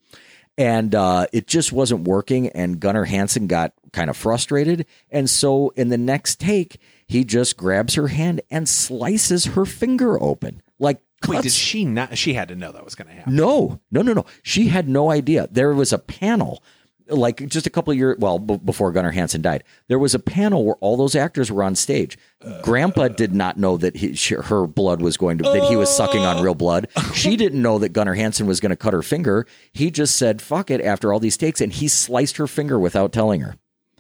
and 0.61 0.95
uh, 0.95 1.27
it 1.33 1.47
just 1.47 1.73
wasn't 1.73 2.07
working. 2.07 2.49
And 2.49 2.79
Gunnar 2.79 3.05
Hansen 3.05 3.47
got 3.47 3.73
kind 3.93 4.11
of 4.11 4.17
frustrated, 4.17 4.85
and 5.11 5.29
so 5.29 5.71
in 5.71 5.89
the 5.89 5.99
next 5.99 6.39
take, 6.39 6.79
he 7.07 7.25
just 7.25 7.57
grabs 7.57 7.95
her 7.95 8.09
hand 8.09 8.43
and 8.51 8.69
slices 8.69 9.47
her 9.47 9.65
finger 9.65 10.23
open, 10.23 10.63
like 10.79 11.01
Wait, 11.27 11.43
did 11.43 11.53
she 11.53 11.85
not? 11.85 12.17
She 12.17 12.35
had 12.35 12.49
to 12.49 12.57
know 12.57 12.73
that 12.73 12.85
was 12.85 12.95
gonna 12.95 13.13
happen. 13.13 13.35
no, 13.35 13.81
no, 13.91 14.03
no, 14.03 14.13
no. 14.13 14.27
She 14.43 14.69
had 14.69 14.89
no 14.89 15.11
idea. 15.11 15.49
There 15.51 15.75
was 15.75 15.93
a 15.93 15.99
panel 15.99 16.63
like 17.11 17.47
just 17.49 17.67
a 17.67 17.71
couple 17.71 17.91
of 17.91 17.99
years, 17.99 18.17
well, 18.19 18.39
b- 18.39 18.59
before 18.59 18.93
Gunnar 18.93 19.11
Hansen 19.11 19.43
died, 19.43 19.65
there 19.89 19.99
was 19.99 20.15
a 20.15 20.19
panel 20.19 20.65
where 20.65 20.77
all 20.77 20.97
those 20.97 21.15
actors 21.15 21.51
were 21.51 21.63
on 21.63 21.75
stage. 21.75 22.17
Grandpa 22.63 23.09
did 23.09 23.35
not 23.35 23.59
know 23.59 23.77
that 23.77 23.97
he, 23.97 24.15
she, 24.15 24.35
her 24.35 24.67
blood 24.67 25.03
was 25.03 25.17
going 25.17 25.39
to, 25.39 25.45
that 25.45 25.65
he 25.65 25.77
was 25.77 25.95
sucking 25.95 26.25
on 26.25 26.43
real 26.43 26.55
blood. 26.55 26.89
Oh. 26.97 27.13
She 27.15 27.37
didn't 27.37 27.61
know 27.61 27.79
that 27.79 27.91
Gunnar 27.91 28.15
Hansen 28.15 28.47
was 28.47 28.61
going 28.61 28.71
to 28.71 28.77
cut 28.77 28.95
her 28.95 29.03
finger. 29.03 29.47
He 29.73 29.91
just 29.91 30.17
said, 30.17 30.41
fuck 30.41 30.71
it 30.71 30.81
after 30.81 31.13
all 31.13 31.21
these 31.21 31.37
takes. 31.37 31.61
And 31.61 31.73
he 31.73 31.89
sliced 31.89 32.39
her 32.39 32.47
finger 32.47 32.79
without 32.79 33.13
telling 33.13 33.43
her 33.43 33.57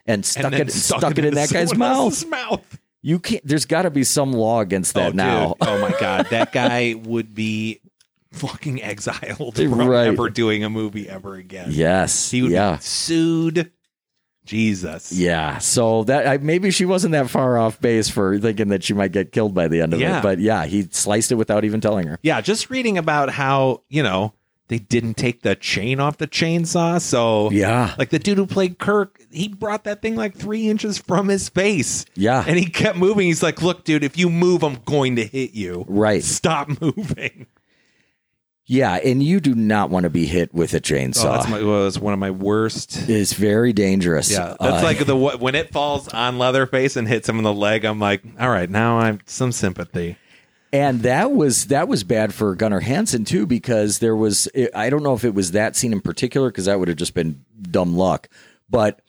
and 0.06 0.24
stuck 0.24 0.52
And 0.52 0.68
it, 0.68 0.72
stuck 0.72 1.18
it 1.18 1.24
in 1.24 1.34
that 1.34 1.50
guy's 1.50 1.74
mouth. 1.74 2.26
mouth. 2.26 2.78
You 3.02 3.18
can't, 3.18 3.46
there's 3.46 3.64
got 3.64 3.82
to 3.82 3.90
be 3.90 4.04
some 4.04 4.32
law 4.32 4.60
against 4.60 4.94
that 4.94 5.12
oh, 5.12 5.16
now. 5.16 5.46
dude. 5.48 5.56
Oh 5.62 5.80
my 5.80 5.98
god, 5.98 6.26
that 6.30 6.52
guy 6.52 6.94
would 6.94 7.34
be 7.34 7.79
fucking 8.32 8.82
exiled 8.82 9.56
from 9.56 9.74
Right. 9.88 10.06
ever 10.08 10.30
doing 10.30 10.64
a 10.64 10.70
movie 10.70 11.08
ever 11.08 11.34
again. 11.34 11.68
Yes. 11.72 12.30
He 12.30 12.42
would 12.42 12.50
yeah. 12.52 12.76
be 12.76 12.82
sued. 12.82 13.72
Jesus. 14.44 15.12
Yeah, 15.12 15.58
so 15.58 16.02
that 16.04 16.26
I, 16.26 16.38
maybe 16.38 16.70
she 16.72 16.84
wasn't 16.84 17.12
that 17.12 17.30
far 17.30 17.56
off 17.58 17.80
base 17.80 18.08
for 18.08 18.36
thinking 18.38 18.68
that 18.68 18.82
she 18.82 18.94
might 18.94 19.12
get 19.12 19.30
killed 19.32 19.54
by 19.54 19.68
the 19.68 19.80
end 19.80 19.94
of 19.94 20.00
Yeah. 20.00 20.18
it. 20.18 20.22
But 20.22 20.38
yeah, 20.40 20.64
he 20.66 20.88
sliced 20.90 21.30
it 21.30 21.36
without 21.36 21.64
even 21.64 21.80
telling 21.80 22.06
her. 22.08 22.18
Yeah, 22.22 22.40
just 22.40 22.68
reading 22.70 22.98
about 22.98 23.30
how, 23.30 23.82
you 23.88 24.02
know, 24.02 24.32
they 24.68 24.78
didn't 24.78 25.14
take 25.14 25.42
the 25.42 25.54
chain 25.54 26.00
off 26.00 26.18
the 26.18 26.26
chainsaw. 26.26 27.00
So, 27.00 27.50
Yeah, 27.52 27.94
like 27.98 28.10
the 28.10 28.18
dude 28.18 28.38
who 28.38 28.46
played 28.46 28.78
Kirk, 28.78 29.20
he 29.30 29.46
brought 29.48 29.84
that 29.84 30.00
thing 30.02 30.16
like 30.16 30.34
three 30.34 30.68
inches 30.68 30.96
from 30.98 31.28
his 31.28 31.48
face. 31.48 32.04
yeah, 32.16 32.42
And 32.44 32.58
he 32.58 32.64
kept 32.64 32.96
moving. 32.98 33.26
He's 33.26 33.42
like, 33.44 33.62
look, 33.62 33.84
dude, 33.84 34.02
if 34.02 34.16
you 34.18 34.30
move, 34.30 34.64
I'm 34.64 34.78
going 34.84 35.16
to 35.16 35.24
hit 35.26 35.52
you. 35.52 35.84
right. 35.86 36.24
Stop 36.24 36.70
moving. 36.80 37.46
Yeah, 38.72 38.94
and 39.04 39.20
you 39.20 39.40
do 39.40 39.56
not 39.56 39.90
want 39.90 40.04
to 40.04 40.10
be 40.10 40.26
hit 40.26 40.54
with 40.54 40.74
a 40.74 40.76
Oh, 40.76 40.80
chainsaw. 40.80 41.34
that's 41.34 41.48
my, 41.48 41.60
well, 41.60 41.88
it's 41.88 41.98
one 41.98 42.12
of 42.12 42.20
my 42.20 42.30
worst. 42.30 43.08
it's 43.08 43.32
very 43.32 43.72
dangerous. 43.72 44.30
Yeah, 44.30 44.54
that's 44.60 44.80
Uh, 44.80 44.86
like 44.86 45.04
the 45.04 45.16
when 45.16 45.56
it 45.56 45.72
falls 45.72 46.06
on 46.06 46.38
Leatherface 46.38 46.94
and 46.94 47.08
hits 47.08 47.28
him 47.28 47.38
in 47.38 47.42
the 47.44 47.52
leg. 47.52 47.84
I'm 47.84 47.98
like, 47.98 48.22
all 48.38 48.48
right, 48.48 48.70
now 48.70 48.98
I'm 49.00 49.18
some 49.26 49.50
sympathy. 49.50 50.16
and 50.72 51.02
that 51.02 51.32
was 51.32 51.66
that 51.66 51.88
was 51.88 52.04
bad 52.04 52.32
for 52.32 52.54
Gunnar 52.54 52.78
Hansen 52.78 53.24
too 53.24 53.44
because 53.44 53.98
there 53.98 54.14
was 54.14 54.46
I 54.72 54.88
don't 54.88 55.02
know 55.02 55.14
if 55.14 55.24
it 55.24 55.34
was 55.34 55.50
that 55.50 55.74
scene 55.74 55.92
in 55.92 56.00
particular 56.00 56.48
because 56.48 56.66
that 56.66 56.78
would 56.78 56.86
have 56.86 56.96
just 56.96 57.12
been 57.14 57.44
dumb 57.60 57.96
luck, 57.96 58.28
but 58.70 59.02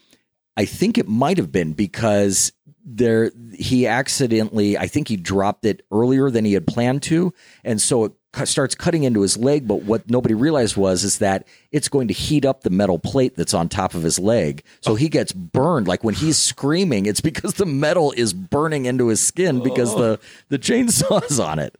I 0.58 0.66
think 0.66 0.98
it 0.98 1.08
might 1.08 1.38
have 1.38 1.52
been 1.52 1.74
because 1.74 2.52
there 2.84 3.30
he 3.54 3.86
accidentally 3.86 4.76
I 4.76 4.88
think 4.88 5.08
he 5.08 5.18
dropped 5.18 5.66
it 5.66 5.86
earlier 5.92 6.32
than 6.32 6.46
he 6.46 6.54
had 6.54 6.66
planned 6.66 7.04
to, 7.04 7.32
and 7.64 7.80
so 7.80 8.06
it 8.06 8.12
starts 8.46 8.76
cutting 8.76 9.04
into 9.04 9.22
his 9.22 9.38
leg. 9.38 9.68
But 9.68 9.84
what 9.84 10.10
nobody 10.10 10.34
realized 10.34 10.78
was 10.78 11.04
is 11.04 11.20
that 11.20 11.46
it's 11.72 11.90
going 11.90 12.08
to 12.08 12.14
heat 12.14 12.46
up 12.46 12.62
the 12.62 12.70
metal 12.70 13.00
plate 13.00 13.36
that's 13.36 13.54
on 13.54 13.70
top 13.70 13.94
of 13.94 14.04
his 14.04 14.20
leg, 14.20 14.64
so 14.82 14.96
he 14.96 15.10
gets 15.10 15.34
burned. 15.34 15.88
Like 15.88 16.04
when 16.04 16.16
he's 16.16 16.38
screaming, 16.38 17.06
it's 17.06 17.22
because 17.22 17.56
the 17.56 17.66
metal 17.66 18.14
is 18.16 18.34
burning 18.34 18.86
into 18.86 19.08
his 19.08 19.26
skin 19.26 19.62
because 19.62 19.96
the 19.96 20.20
the 20.50 20.58
chainsaw's 20.58 21.40
on 21.40 21.60
it. 21.60 21.78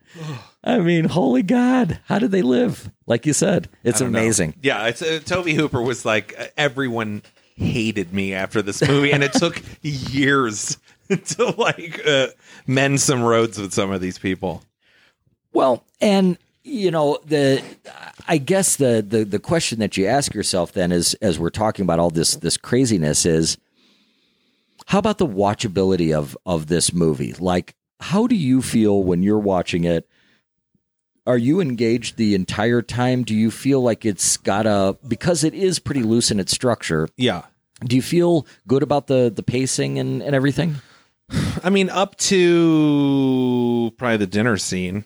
I 0.64 0.80
mean, 0.80 1.06
holy 1.06 1.44
God, 1.44 2.00
how 2.06 2.20
did 2.20 2.32
they 2.32 2.42
live? 2.42 2.92
Like 3.08 3.26
you 3.26 3.34
said, 3.34 3.70
it's 3.84 4.00
don't 4.00 4.12
know. 4.12 4.20
amazing. 4.20 4.56
Yeah, 4.62 4.88
it's 4.88 5.02
uh, 5.02 5.20
Tobe 5.24 5.48
Hooper 5.48 5.82
was 5.82 6.06
like 6.06 6.36
uh, 6.38 6.48
everyone 6.58 7.24
hated 7.56 8.14
me 8.14 8.34
after 8.34 8.62
this 8.62 8.86
movie, 8.88 9.12
and 9.12 9.24
it 9.24 9.34
took 9.34 9.62
years 9.82 10.78
to 11.26 11.46
like 11.58 12.02
uh, 12.06 12.28
mend 12.68 13.02
some 13.02 13.24
roads 13.24 13.60
with 13.60 13.74
some 13.74 13.92
of 13.92 14.02
these 14.02 14.20
people. 14.20 14.64
Well, 15.54 15.84
and 16.00 16.38
you 16.64 16.92
know 16.92 17.20
the 17.26 17.62
I 18.28 18.38
guess 18.38 18.76
the 18.76 19.04
the 19.08 19.24
the 19.24 19.40
question 19.40 19.80
that 19.80 19.98
you 19.98 20.06
ask 20.08 20.34
yourself 20.34 20.72
then 20.74 20.92
is 20.92 21.14
as 21.16 21.40
we're 21.40 21.50
talking 21.50 21.84
about 21.84 22.00
all 22.00 22.10
this 22.10 22.36
this 22.36 22.58
craziness 22.58 23.26
is 23.26 23.58
how 24.88 25.00
about 25.00 25.18
the 25.18 25.28
watchability 25.28 26.14
of 26.16 26.38
of 26.46 26.68
this 26.68 26.94
movie? 26.94 27.34
Like 27.34 27.76
how 28.00 28.28
do 28.28 28.36
you 28.36 28.62
feel 28.62 29.04
when 29.04 29.22
you're 29.24 29.40
watching 29.40 29.84
it? 29.84 30.08
Are 31.28 31.38
you 31.38 31.62
engaged 31.62 32.18
the 32.18 32.34
entire 32.34 32.82
time? 32.82 33.24
Do 33.24 33.36
you 33.36 33.52
feel 33.52 33.82
like 33.82 34.06
it's 34.06 34.38
got 34.38 34.66
a 34.66 34.98
because 35.08 35.44
it 35.44 35.54
is 35.54 35.80
pretty 35.80 36.02
loose 36.04 36.32
in 36.32 36.40
its 36.40 36.52
structure? 36.52 37.08
Yeah, 37.16 37.44
Do 37.86 37.96
you 37.96 38.02
feel 38.02 38.48
good 38.68 38.84
about 38.84 39.08
the 39.08 39.32
the 39.34 39.44
pacing 39.44 40.00
and, 40.00 40.22
and 40.24 40.36
everything? 40.36 40.76
I 41.64 41.70
mean, 41.70 41.90
up 41.90 42.16
to 42.18 43.94
probably 43.98 44.18
the 44.18 44.28
dinner 44.28 44.58
scene. 44.58 45.06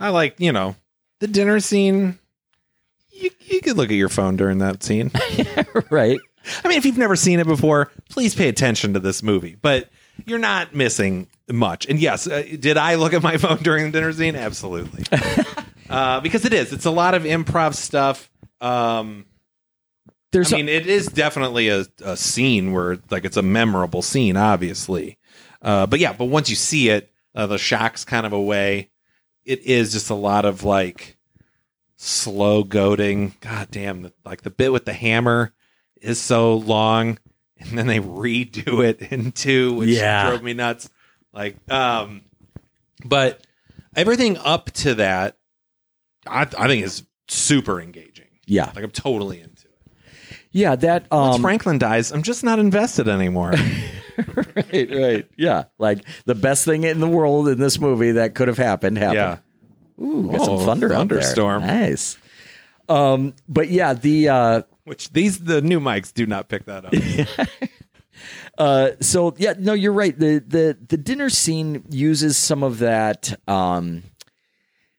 I 0.00 0.08
like, 0.08 0.36
you 0.38 0.50
know, 0.50 0.74
the 1.20 1.28
dinner 1.28 1.60
scene. 1.60 2.18
You, 3.10 3.30
you 3.40 3.60
could 3.60 3.76
look 3.76 3.90
at 3.90 3.96
your 3.96 4.08
phone 4.08 4.36
during 4.36 4.58
that 4.58 4.82
scene. 4.82 5.10
right. 5.90 6.18
I 6.64 6.68
mean, 6.68 6.78
if 6.78 6.86
you've 6.86 6.98
never 6.98 7.16
seen 7.16 7.38
it 7.38 7.46
before, 7.46 7.90
please 8.08 8.34
pay 8.34 8.48
attention 8.48 8.94
to 8.94 9.00
this 9.00 9.22
movie. 9.22 9.56
But 9.60 9.90
you're 10.26 10.38
not 10.38 10.74
missing 10.74 11.28
much. 11.50 11.86
And 11.86 11.98
yes, 11.98 12.26
uh, 12.26 12.42
did 12.58 12.76
I 12.76 12.94
look 12.94 13.12
at 13.12 13.22
my 13.22 13.36
phone 13.38 13.58
during 13.58 13.86
the 13.86 13.90
dinner 13.92 14.12
scene? 14.12 14.36
Absolutely. 14.36 15.04
uh, 15.90 16.20
because 16.20 16.44
it 16.44 16.54
is. 16.54 16.72
It's 16.72 16.86
a 16.86 16.90
lot 16.90 17.14
of 17.14 17.24
improv 17.24 17.74
stuff. 17.74 18.30
Um, 18.60 19.26
There's 20.32 20.52
I 20.52 20.56
mean, 20.56 20.68
it 20.68 20.86
is 20.86 21.06
definitely 21.08 21.68
a, 21.68 21.84
a 22.04 22.16
scene 22.16 22.72
where 22.72 22.98
like 23.10 23.24
it's 23.24 23.36
a 23.36 23.42
memorable 23.42 24.02
scene, 24.02 24.36
obviously. 24.36 25.18
Uh, 25.62 25.86
but 25.86 25.98
yeah, 25.98 26.14
but 26.14 26.26
once 26.26 26.48
you 26.48 26.56
see 26.56 26.88
it, 26.88 27.10
uh, 27.34 27.46
the 27.46 27.58
shock's 27.58 28.04
kind 28.04 28.26
of 28.26 28.32
away. 28.32 28.89
It 29.44 29.60
is 29.62 29.92
just 29.92 30.10
a 30.10 30.14
lot 30.14 30.44
of 30.44 30.64
like 30.64 31.16
slow 31.96 32.62
goading. 32.64 33.34
God 33.40 33.68
damn, 33.70 34.12
like 34.24 34.42
the 34.42 34.50
bit 34.50 34.72
with 34.72 34.84
the 34.84 34.92
hammer 34.92 35.52
is 36.00 36.20
so 36.20 36.56
long, 36.56 37.18
and 37.58 37.76
then 37.78 37.86
they 37.86 38.00
redo 38.00 38.84
it 38.86 39.00
in 39.12 39.32
two, 39.32 39.74
which 39.74 39.90
Yeah. 39.90 40.28
drove 40.28 40.42
me 40.42 40.54
nuts. 40.54 40.88
Like, 41.32 41.56
um, 41.70 42.22
but 43.04 43.46
everything 43.94 44.36
up 44.38 44.70
to 44.72 44.94
that, 44.96 45.36
I, 46.26 46.42
I 46.42 46.66
think 46.68 46.84
is 46.84 47.04
super 47.28 47.80
engaging. 47.80 48.26
yeah. 48.46 48.72
Like 48.74 48.84
I'm 48.84 48.90
totally 48.90 49.40
into 49.40 49.66
it. 49.68 50.36
Yeah, 50.52 50.74
that 50.76 51.06
Once 51.10 51.36
um 51.36 51.42
Franklin 51.42 51.78
dies, 51.78 52.10
I'm 52.12 52.22
just 52.22 52.42
not 52.44 52.58
invested 52.58 53.08
anymore. 53.08 53.54
right, 54.72 54.90
right. 54.90 55.28
Yeah. 55.36 55.64
Like 55.78 56.04
the 56.24 56.34
best 56.34 56.64
thing 56.64 56.84
in 56.84 57.00
the 57.00 57.08
world 57.08 57.48
in 57.48 57.58
this 57.58 57.78
movie 57.80 58.12
that 58.12 58.34
could 58.34 58.48
have 58.48 58.58
happened 58.58 58.98
happened. 58.98 59.40
yeah. 59.98 60.04
Ooh, 60.04 60.30
got 60.30 60.40
some 60.44 60.54
Oh, 60.54 60.64
thunder 60.64 60.86
out 60.86 61.08
there. 61.08 61.20
thunderstorm. 61.20 61.66
Nice. 61.66 62.16
Um, 62.88 63.34
but 63.48 63.68
yeah, 63.70 63.92
the 63.94 64.28
uh 64.28 64.62
Which 64.84 65.12
these 65.12 65.38
the 65.40 65.60
new 65.62 65.78
mics 65.80 66.12
do 66.12 66.26
not 66.26 66.48
pick 66.48 66.64
that 66.64 66.84
up. 66.86 67.48
uh 68.58 68.90
so 69.00 69.34
yeah, 69.38 69.54
no, 69.58 69.72
you're 69.72 69.92
right. 69.92 70.18
The 70.18 70.42
the 70.46 70.76
the 70.88 70.96
dinner 70.96 71.30
scene 71.30 71.84
uses 71.90 72.36
some 72.36 72.62
of 72.62 72.78
that 72.80 73.38
um 73.48 74.02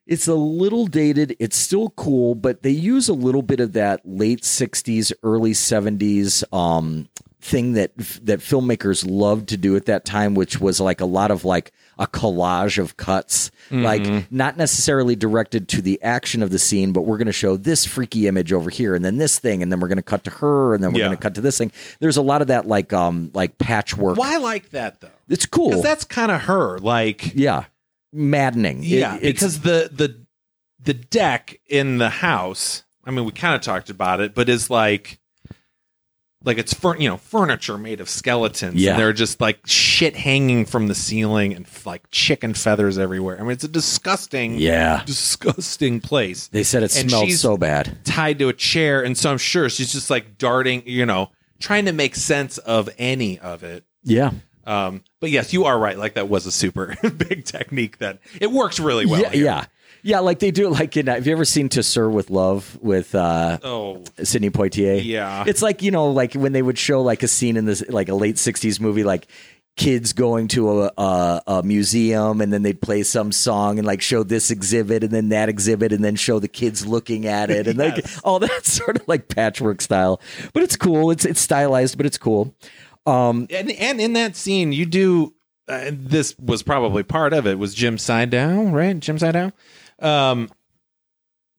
it's 0.08 0.28
a 0.28 0.36
little 0.36 0.88
dated. 0.88 1.38
It's 1.40 1.56
still 1.56 1.90
cool, 1.92 2.36
but 2.36 2.64
they 2.64 2.72
use 2.72 3.08
a 3.08 3.14
little 3.14 3.44
bit 3.44 3.60
of 3.62 3.74
that 3.74 4.02
late 4.04 4.42
'60s, 4.42 5.14
early 5.24 5.52
'70s 5.54 6.44
um, 6.54 7.08
thing 7.42 7.74
that 7.74 7.96
that 7.98 8.40
filmmakers 8.40 9.06
loved 9.10 9.50
to 9.50 9.58
do 9.58 9.76
at 9.76 9.86
that 9.88 10.06
time, 10.06 10.36
which 10.36 10.62
was 10.62 10.80
like 10.80 11.02
a 11.02 11.06
lot 11.06 11.32
of 11.32 11.44
like 11.44 11.72
a 11.98 12.08
collage 12.08 12.78
of 12.78 12.98
cuts, 12.98 13.52
like 13.70 14.32
not 14.32 14.58
necessarily 14.58 15.16
directed 15.16 15.68
to 15.70 15.82
the 15.82 16.02
action 16.02 16.42
of 16.44 16.50
the 16.52 16.60
scene, 16.60 16.94
but 16.94 17.02
we're 17.02 17.18
going 17.18 17.26
to 17.28 17.32
show 17.34 17.58
this 17.58 17.86
freaky 17.86 18.28
image 18.28 18.54
over 18.54 18.70
here, 18.70 18.96
and 18.96 19.04
then 19.04 19.18
this 19.18 19.40
thing, 19.40 19.62
and 19.64 19.72
then 19.72 19.80
we're 19.80 19.88
going 19.88 19.98
to 19.98 20.02
cut 20.04 20.24
to 20.24 20.30
her, 20.32 20.74
and 20.74 20.84
then 20.84 20.92
we're 20.94 21.00
Yeah. 21.00 21.06
going 21.08 21.18
to 21.18 21.22
cut 21.22 21.36
to 21.36 21.42
this 21.42 21.58
thing. 21.58 21.72
There's 22.00 22.18
a 22.18 22.22
lot 22.22 22.42
of 22.42 22.48
that 22.48 22.68
like 22.68 22.94
um 22.94 23.32
like 23.34 23.58
patchwork. 23.58 24.18
Why 24.18 24.36
I 24.36 24.38
like 24.38 24.70
that 24.72 25.02
though? 25.02 25.10
It's 25.30 25.46
cool. 25.46 25.70
Because 25.70 25.84
that's 25.84 26.04
kind 26.04 26.32
of 26.32 26.42
her. 26.42 26.78
Like 26.80 27.34
yeah, 27.36 27.66
maddening. 28.14 28.82
Yeah, 28.84 29.16
it's- 29.16 29.34
because 29.34 29.62
the 29.62 29.90
the 29.92 30.22
the 30.84 30.94
deck 30.94 31.60
in 31.68 31.98
the 31.98 32.10
house. 32.10 32.84
I 33.06 33.10
mean, 33.12 33.26
we 33.26 33.32
kind 33.32 33.56
of 33.56 33.62
talked 33.62 33.90
about 33.90 34.20
it, 34.22 34.36
but 34.36 34.48
is 34.50 34.70
like 34.70 35.20
like 36.44 36.58
it's 36.58 36.74
fur- 36.74 36.98
you 36.98 37.08
know 37.08 37.18
furniture 37.18 37.78
made 37.78 38.02
of 38.02 38.10
skeletons. 38.10 38.76
Yeah. 38.76 38.92
and 38.92 39.00
they're 39.00 39.14
just 39.14 39.40
like 39.42 39.60
shit 39.66 40.16
hanging 40.16 40.66
from 40.66 40.88
the 40.88 40.96
ceiling 40.96 41.54
and 41.54 41.68
like 41.86 42.10
chicken 42.12 42.54
feathers 42.54 42.98
everywhere. 42.98 43.38
I 43.40 43.42
mean, 43.44 43.52
it's 43.52 43.64
a 43.64 43.68
disgusting, 43.68 44.56
yeah. 44.56 45.04
disgusting 45.06 46.00
place. 46.02 46.48
They 46.48 46.64
said 46.64 46.84
it 46.84 46.96
And 46.98 47.10
smelled 47.10 47.32
so 47.32 47.58
bad. 47.58 47.98
tied 48.04 48.40
to 48.40 48.50
a 48.50 48.54
chair, 48.54 49.04
and 49.04 49.18
so 49.18 49.32
I'm 49.32 49.38
sure 49.38 49.70
she's 49.70 49.92
just 49.92 50.10
like 50.10 50.38
darting, 50.38 50.84
you 50.86 51.06
know, 51.06 51.32
trying 51.60 51.86
to 51.86 51.92
make 51.94 52.16
sense 52.16 52.58
of 52.60 52.90
any 52.98 53.38
of 53.40 53.64
it. 53.64 53.84
Yeah. 54.04 54.32
Um, 54.66 55.04
but 55.20 55.32
yes, 55.32 55.54
you 55.54 55.66
are 55.66 55.78
right. 55.78 55.98
Like 55.98 56.14
that 56.16 56.30
was 56.30 56.46
a 56.46 56.52
super 56.52 56.96
big 57.18 57.46
technique 57.46 57.98
that 57.98 58.20
it 58.40 58.52
works 58.52 58.80
really 58.80 59.06
well. 59.06 59.22
yeah, 59.22 59.34
yeah, 59.34 59.66
yeah. 60.04 60.20
Like 60.20 60.40
they 60.40 60.52
do 60.52 60.68
it. 60.68 60.72
Like 60.72 60.96
in, 60.98 61.08
uh, 61.10 61.16
have 61.16 61.26
you 61.28 61.34
ever 61.34 61.46
seen 61.46 61.70
To 61.70 61.84
Sir 61.84 62.10
with 62.10 62.30
Love 62.30 62.78
with 62.82 63.14
uh, 63.16 63.60
Oh, 63.64 64.04
Sidney 64.24 64.50
Poitier? 64.50 65.02
Yeah. 65.04 65.44
it's 65.48 65.62
like 65.62 65.82
you 65.82 65.92
know, 65.92 66.12
like 66.12 66.34
when 66.34 66.52
they 66.54 66.62
would 66.62 66.78
show 66.78 67.02
like 67.02 67.24
a 67.24 67.28
scene 67.28 67.58
in 67.58 67.66
this, 67.66 67.84
like 67.90 68.10
a 68.10 68.16
late 68.16 68.36
'60s 68.36 68.80
movie, 68.80 69.04
like 69.04 69.28
kids 69.78 70.12
going 70.12 70.50
to 70.50 70.82
a, 70.82 70.92
a, 70.98 71.42
a 71.48 71.64
museum 71.64 72.42
and 72.42 72.52
then 72.52 72.62
they'd 72.62 72.82
play 72.82 73.04
some 73.04 73.32
song 73.32 73.78
and 73.80 73.88
like 73.88 74.02
show 74.02 74.22
this 74.22 74.52
exhibit 74.52 75.02
and 75.02 75.14
then 75.14 75.30
that 75.30 75.48
exhibit 75.48 75.94
and 75.94 76.04
then 76.04 76.14
show 76.16 76.40
the 76.40 76.48
kids 76.50 76.86
looking 76.86 77.26
at 77.26 77.50
it 77.50 77.68
and 77.68 77.80
like 77.80 78.06
all 78.26 78.38
that 78.40 78.66
sort 78.66 78.98
of 78.98 79.08
like 79.08 79.30
patchwork 79.30 79.80
style. 79.82 80.20
But 80.54 80.64
it's 80.64 80.76
cool. 80.76 81.10
It's 81.10 81.24
it's 81.26 81.40
stylized, 81.40 81.96
but 81.98 82.06
it's 82.06 82.18
cool. 82.18 82.54
Um, 83.06 83.48
and 83.50 83.72
and 83.72 84.00
in 84.02 84.14
that 84.14 84.36
scene, 84.36 84.74
you 84.74 84.86
do. 84.86 85.34
Uh, 85.68 85.90
this 85.94 86.38
was 86.38 86.64
probably 86.64 87.04
part 87.04 87.32
of 87.32 87.48
it. 87.48 87.58
Was 87.58 87.74
Jim 87.74 87.96
Siedow 87.96 88.74
right? 88.74 89.00
Jim 89.00 89.18
Siedow. 89.18 89.54
Um, 90.02 90.50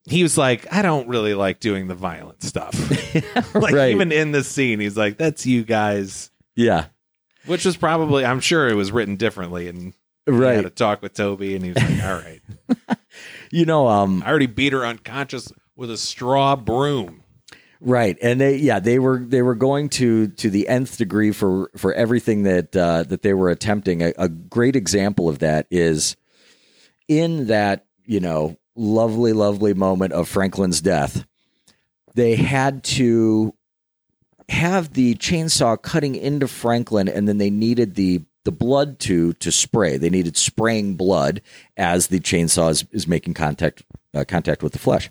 he 0.05 0.22
was 0.22 0.36
like, 0.36 0.72
I 0.72 0.82
don't 0.82 1.09
really 1.09 1.34
like 1.34 1.61
doing 1.61 1.86
the 1.88 1.95
violent 1.95 2.43
stuff. 2.43 2.74
like 3.55 3.72
Right. 3.74 3.93
even 3.95 4.11
in 4.12 4.32
this 4.32 4.49
scene, 4.49 4.80
he's 4.80 4.97
like, 4.97 5.16
"That's 5.16 5.47
you 5.47 5.62
guys," 5.64 6.30
yeah, 6.57 6.86
which 7.47 7.64
was 7.64 7.76
probably, 7.76 8.24
I'm 8.24 8.40
sure, 8.40 8.68
it 8.68 8.74
was 8.74 8.90
written 8.90 9.16
differently. 9.16 9.68
And 9.68 9.95
he 10.26 10.32
had 10.32 10.64
a 10.64 10.70
talk 10.70 11.03
with 11.03 11.14
Tobe, 11.14 11.43
and 11.43 11.62
he 11.64 11.72
was 11.72 11.76
like, 11.82 12.03
"All 12.05 12.14
right, 12.14 12.99
You 13.53 13.64
know, 13.64 13.86
um, 13.88 14.22
I 14.24 14.30
already 14.30 14.47
beat 14.47 14.72
her 14.72 14.84
unconscious 14.84 15.53
with 15.76 15.90
a 15.90 15.97
straw 15.97 16.57
broom." 16.57 17.22
Right, 17.80 18.16
and 18.22 18.40
they 18.40 18.57
yeah 18.57 18.78
they 18.78 18.99
were 19.01 19.18
they 19.18 19.43
were 19.43 19.57
going 19.57 19.88
to 19.90 20.28
to 20.28 20.51
the 20.51 20.68
nth 20.68 20.97
degree 20.99 21.32
for 21.32 21.70
for 21.76 21.93
everything 21.95 22.45
that 22.45 22.76
uh, 22.76 23.03
that 23.05 23.22
they 23.22 23.34
were 23.34 23.51
attempting. 23.51 24.03
A, 24.03 24.12
a 24.18 24.28
great 24.28 24.76
example 24.76 25.28
of 25.28 25.40
that 25.40 25.66
is 25.70 26.16
in 27.09 27.49
that 27.49 27.84
you 28.12 28.20
know 28.20 28.56
lovely 28.76 29.32
lovely 29.32 29.72
moment 29.74 30.12
of 30.12 30.28
Franklin's 30.28 30.80
death. 30.80 31.24
They 32.14 32.36
had 32.36 32.84
to 32.84 33.54
have 34.50 34.92
the 34.92 35.14
chainsaw 35.14 35.80
cutting 35.80 36.14
into 36.14 36.46
Franklin, 36.46 37.08
and 37.08 37.26
then 37.26 37.38
they 37.38 37.50
needed 37.50 37.94
the 37.94 38.20
the 38.44 38.52
blood 38.52 38.98
to 39.00 39.32
to 39.34 39.50
spray. 39.50 39.96
They 39.96 40.10
needed 40.10 40.36
spraying 40.36 40.96
blood 40.96 41.40
as 41.76 42.08
the 42.08 42.20
chainsaw 42.20 42.70
is, 42.70 42.84
is 42.92 43.08
making 43.08 43.34
contact 43.34 43.82
uh, 44.14 44.24
contact 44.28 44.62
with 44.62 44.72
the 44.72 44.78
flesh. 44.78 45.10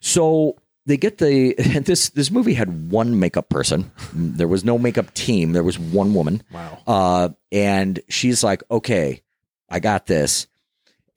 So 0.00 0.56
they 0.84 0.98
get 0.98 1.16
the 1.16 1.54
this 1.84 2.10
this 2.10 2.30
movie 2.30 2.54
had 2.54 2.90
one 2.90 3.18
makeup 3.18 3.48
person. 3.48 3.90
There 4.12 4.48
was 4.48 4.64
no 4.64 4.78
makeup 4.78 5.14
team. 5.14 5.52
There 5.52 5.64
was 5.64 5.78
one 5.78 6.12
woman. 6.12 6.42
Wow. 6.52 6.78
Uh, 6.86 7.28
and 7.50 8.00
she's 8.10 8.44
like, 8.44 8.62
"Okay, 8.70 9.22
I 9.70 9.80
got 9.80 10.06
this." 10.06 10.46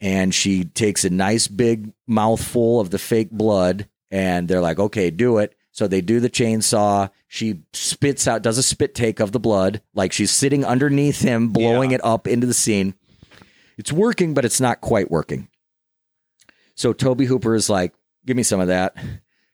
And 0.02 0.34
she 0.34 0.64
takes 0.64 1.04
a 1.04 1.10
nice 1.10 1.48
big 1.48 1.92
mouthful 2.08 2.80
of 2.80 2.90
the 2.90 3.00
fake 3.00 3.32
blood, 3.32 3.88
and 4.10 4.48
they're 4.48 4.62
like, 4.62 4.80
"Okay, 4.80 5.10
do 5.12 5.38
it." 5.40 5.56
So 5.72 5.88
they 5.88 6.02
do 6.02 6.20
the 6.20 6.30
chainsaw. 6.30 7.10
She 7.28 7.62
spits 7.74 8.28
out, 8.28 8.42
does 8.42 8.58
a 8.58 8.64
spit 8.64 8.96
take 8.96 9.20
of 9.20 9.32
the 9.32 9.40
blood, 9.40 9.82
like 9.94 10.12
she's 10.12 10.32
sitting 10.32 10.66
underneath 10.66 11.22
him, 11.22 11.50
blowing 11.50 11.92
Yeah. 11.92 11.96
it 11.96 12.06
up 12.06 12.28
into 12.28 12.48
the 12.48 12.54
scene. 12.54 12.96
It's 13.78 13.92
working, 13.94 14.34
but 14.34 14.46
it's 14.46 14.60
not 14.60 14.82
quite 14.82 15.12
working. 15.12 15.48
So 16.76 16.94
Tobe 16.94 17.22
Hooper 17.22 17.56
is 17.56 17.70
like, 17.70 17.94
"Give 18.26 18.38
me 18.38 18.44
some 18.44 18.60
of 18.60 18.68
that." 18.68 18.96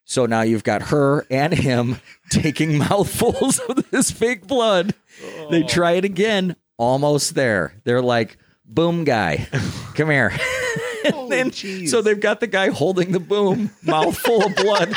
So 0.04 0.28
now 0.28 0.42
you've 0.42 0.64
got 0.64 0.84
her 0.84 1.26
and 1.32 1.54
him 1.54 1.98
taking 2.30 2.78
mouthfuls 2.78 3.58
of 3.60 3.90
this 3.90 4.12
fake 4.12 4.46
blood. 4.46 4.94
They 5.50 5.64
oh. 5.64 5.68
try 5.68 5.94
it 5.94 6.06
again, 6.06 6.56
almost 6.78 7.34
there. 7.34 7.74
They're 7.86 8.04
like, 8.04 8.38
"Boom, 8.68 9.04
guy, 9.04 9.48
come 9.96 10.10
here." 10.10 10.32
And 11.06 11.14
oh, 11.16 11.30
then- 11.30 11.52
jeez. 11.52 11.90
so 11.90 12.02
they've 12.02 12.20
got 12.20 12.40
the 12.40 12.48
guy 12.48 12.70
holding 12.72 13.12
the 13.12 13.20
boom, 13.20 13.70
mouth 13.84 14.18
full 14.18 14.44
of 14.44 14.56
blood. 14.56 14.92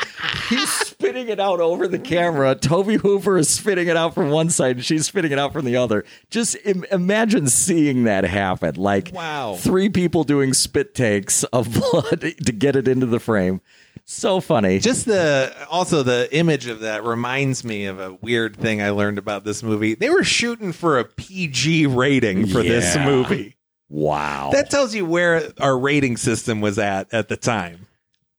He's 0.48 0.70
spitting 0.72 1.28
it 1.28 1.38
out 1.38 1.60
over 1.60 1.86
the 1.86 1.98
camera. 1.98 2.54
Tobe 2.54 2.92
Hooper 3.02 3.36
is 3.36 3.50
spitting 3.50 3.88
it 3.88 3.96
out 3.98 4.14
from 4.14 4.30
one 4.30 4.48
side, 4.48 4.76
and 4.76 4.84
she's 4.86 5.04
spitting 5.04 5.32
it 5.32 5.38
out 5.38 5.52
from 5.52 5.66
the 5.66 5.76
other. 5.76 6.06
Just 6.30 6.56
Im- 6.64 6.86
imagine 6.90 7.46
seeing 7.48 8.04
that 8.04 8.24
happen. 8.24 8.76
Like, 8.76 9.10
Wow. 9.12 9.56
three 9.58 9.90
people 9.90 10.24
doing 10.24 10.54
spit 10.54 10.94
takes 10.94 11.44
of 11.44 11.74
blood 11.74 12.22
to 12.46 12.52
get 12.52 12.74
it 12.74 12.88
into 12.88 13.04
the 13.04 13.20
frame. 13.20 13.60
So 14.06 14.40
funny. 14.40 14.78
Just 14.78 15.04
the 15.04 15.54
also 15.68 16.02
the 16.02 16.34
image 16.34 16.68
of 16.68 16.80
that 16.80 17.04
reminds 17.04 17.64
me 17.64 17.84
of 17.84 18.00
a 18.00 18.14
weird 18.22 18.56
thing 18.56 18.80
I 18.80 18.88
learned 18.90 19.18
about 19.18 19.44
this 19.44 19.62
movie. 19.62 19.94
They 19.94 20.08
were 20.08 20.24
shooting 20.24 20.72
for 20.72 20.98
a 20.98 21.04
PG 21.04 21.84
rating 21.88 22.46
for 22.46 22.62
this 22.62 22.96
movie. 22.96 23.56
Wow. 23.88 24.50
That 24.52 24.70
tells 24.70 24.94
you 24.94 25.04
where 25.04 25.52
our 25.60 25.78
rating 25.78 26.16
system 26.16 26.60
was 26.60 26.78
at 26.78 27.12
at 27.12 27.28
the 27.28 27.36
time. 27.36 27.86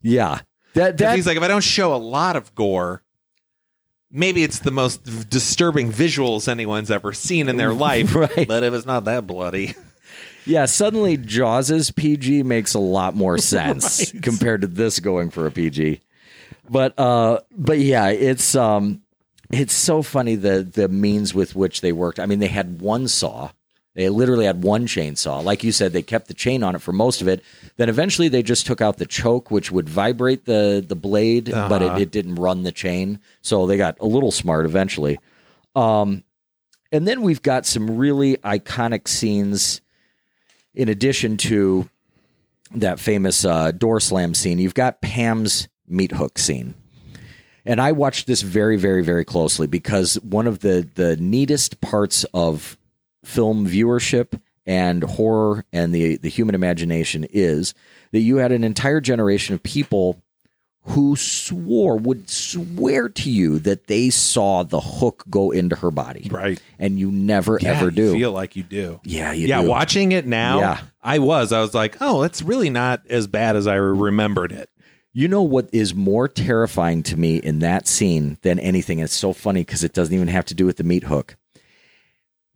yeah. 0.02 0.39
That 0.76 0.97
that 1.00 1.16
he's 1.16 1.26
like, 1.26 1.36
if 1.38 1.43
I 1.43 1.47
don't 1.47 1.64
show 1.64 1.95
a 1.95 1.97
lot 1.97 2.36
of 2.36 2.54
gore, 2.54 3.02
maybe 4.12 4.43
it's 4.43 4.60
the 4.60 4.70
most 4.72 5.30
disturbing 5.30 5.91
visuals 5.91 6.47
anyone's 6.47 6.91
ever 6.91 7.12
seen 7.12 7.50
in 7.50 7.58
their 7.58 7.74
life. 7.88 8.14
Right. 8.14 8.47
But 8.47 8.64
if 8.64 8.74
it's 8.74 8.86
not 8.86 9.06
that 9.06 9.26
bloody, 9.26 9.74
yeah. 10.45 10.66
Suddenly, 10.66 11.18
Jaws's 11.18 11.89
PG 11.91 12.43
makes 12.43 12.76
a 12.76 12.80
lot 12.80 13.16
more 13.16 13.38
sense 13.39 14.14
Right. 14.14 14.22
compared 14.24 14.62
to 14.62 14.68
this 14.68 15.00
going 15.00 15.32
for 15.32 15.47
a 15.47 15.52
PG. 15.52 16.02
But 16.70 16.97
uh, 17.00 17.39
but 17.52 17.80
yeah, 17.80 18.10
it's 18.10 18.56
um, 18.56 19.02
it's 19.52 19.74
so 19.74 20.04
funny 20.04 20.36
the 20.36 20.62
the 20.62 20.88
means 20.88 21.34
with 21.34 21.56
which 21.56 21.82
they 21.82 21.91
worked. 21.91 22.20
I 22.20 22.28
mean, 22.28 22.38
they 22.39 22.47
had 22.47 22.80
one 22.80 23.08
saw. 23.08 23.50
They 23.95 24.07
literally 24.07 24.45
had 24.45 24.63
one 24.63 24.85
chainsaw. 24.87 25.43
Like 25.43 25.63
you 25.63 25.71
said, 25.71 25.91
they 25.93 26.01
kept 26.03 26.27
the 26.27 26.33
chain 26.33 26.63
on 26.63 26.75
it 26.75 26.81
for 26.81 26.91
most 26.93 27.21
of 27.21 27.27
it. 27.27 27.43
Then 27.77 27.89
eventually 27.89 28.27
they 28.29 28.43
just 28.43 28.65
took 28.65 28.81
out 28.81 28.97
the 28.97 29.05
choke, 29.05 29.51
which 29.51 29.71
would 29.71 29.89
vibrate 29.89 30.45
the 30.45 30.83
the 30.87 30.95
blade, 30.95 31.45
but 31.51 31.81
it, 31.81 31.85
Uh-huh. 31.89 31.99
it 31.99 32.11
didn't 32.11 32.35
run 32.35 32.63
the 32.63 32.71
chain. 32.71 33.19
So 33.41 33.65
they 33.65 33.77
got 33.77 33.97
a 33.99 34.05
little 34.05 34.31
smart 34.31 34.65
eventually. 34.65 35.19
Um, 35.75 36.23
and 36.91 37.07
then 37.07 37.21
we've 37.21 37.41
got 37.41 37.65
some 37.65 37.97
really 37.97 38.37
iconic 38.37 39.07
scenes 39.07 39.81
in 40.73 40.87
addition 40.89 41.37
to 41.37 41.89
that 42.75 42.99
famous 42.99 43.43
uh, 43.43 43.71
door 43.71 43.99
slam 43.99 44.33
scene. 44.33 44.59
You've 44.59 44.73
got 44.75 45.01
Pam's 45.01 45.67
meat 45.87 46.11
hook 46.13 46.37
scene. 46.37 46.75
And 47.65 47.81
I 47.81 47.91
watched 47.91 48.25
this 48.27 48.41
very, 48.41 48.77
very, 48.77 49.03
very 49.03 49.25
closely 49.25 49.67
because 49.67 50.15
one 50.21 50.47
of 50.47 50.59
the 50.59 50.87
the 50.95 51.17
neatest 51.17 51.81
parts 51.81 52.23
of 52.33 52.77
film 53.24 53.67
viewership 53.67 54.39
and 54.65 55.03
horror 55.03 55.65
and 55.74 55.93
the 55.93 56.17
the 56.17 56.30
human 56.30 56.55
imagination 56.55 57.26
is 57.32 57.74
that 58.11 58.20
you 58.20 58.38
had 58.38 58.51
an 58.51 58.63
entire 58.63 59.01
generation 59.01 59.55
of 59.55 59.63
people 59.63 60.22
who 60.84 61.15
swore 61.15 61.97
would 61.97 62.30
swear 62.30 63.09
to 63.09 63.30
you 63.30 63.59
that 63.59 63.88
they 63.88 64.09
saw 64.09 64.63
the 64.63 64.80
hook 64.80 65.24
go 65.30 65.51
into 65.51 65.76
her 65.76 65.91
body, 65.91 66.28
right? 66.32 66.59
and 66.80 66.97
you 66.97 67.11
never 67.11 67.59
Yeah, 67.61 67.72
ever 67.74 67.86
you 67.86 67.91
do. 67.91 68.13
feel 68.13 68.32
like 68.32 68.55
you 68.55 68.63
do. 68.63 68.99
yeah, 69.03 69.32
you 69.34 69.47
yeah, 69.47 69.61
do. 69.61 69.67
watching 69.67 70.13
it 70.13 70.26
now, 70.26 70.59
Yeah. 70.59 70.80
I 71.03 71.20
was. 71.20 71.51
I 71.53 71.61
was 71.61 71.74
like, 71.76 71.97
oh, 72.01 72.24
it's 72.24 72.41
really 72.41 72.70
not 72.70 73.01
as 73.09 73.28
bad 73.28 73.55
as 73.55 73.67
I 73.67 73.76
remembered 73.76 74.51
it. 74.51 74.70
You 75.13 75.28
know 75.28 75.43
what 75.43 75.70
is 75.74 75.93
more 75.93 76.28
terrifying 76.28 77.03
to 77.03 77.17
me 77.17 77.38
in 77.38 77.59
that 77.59 77.88
scene 77.88 78.38
than 78.41 78.57
anything? 78.59 78.99
It's 78.99 79.13
so 79.13 79.34
funny 79.34 79.61
because 79.61 79.84
it 79.84 79.93
doesn't 79.93 80.13
even 80.15 80.28
have 80.30 80.45
to 80.45 80.53
do 80.55 80.65
with 80.65 80.78
the 80.78 80.84
meat 80.84 81.03
hook. 81.03 81.36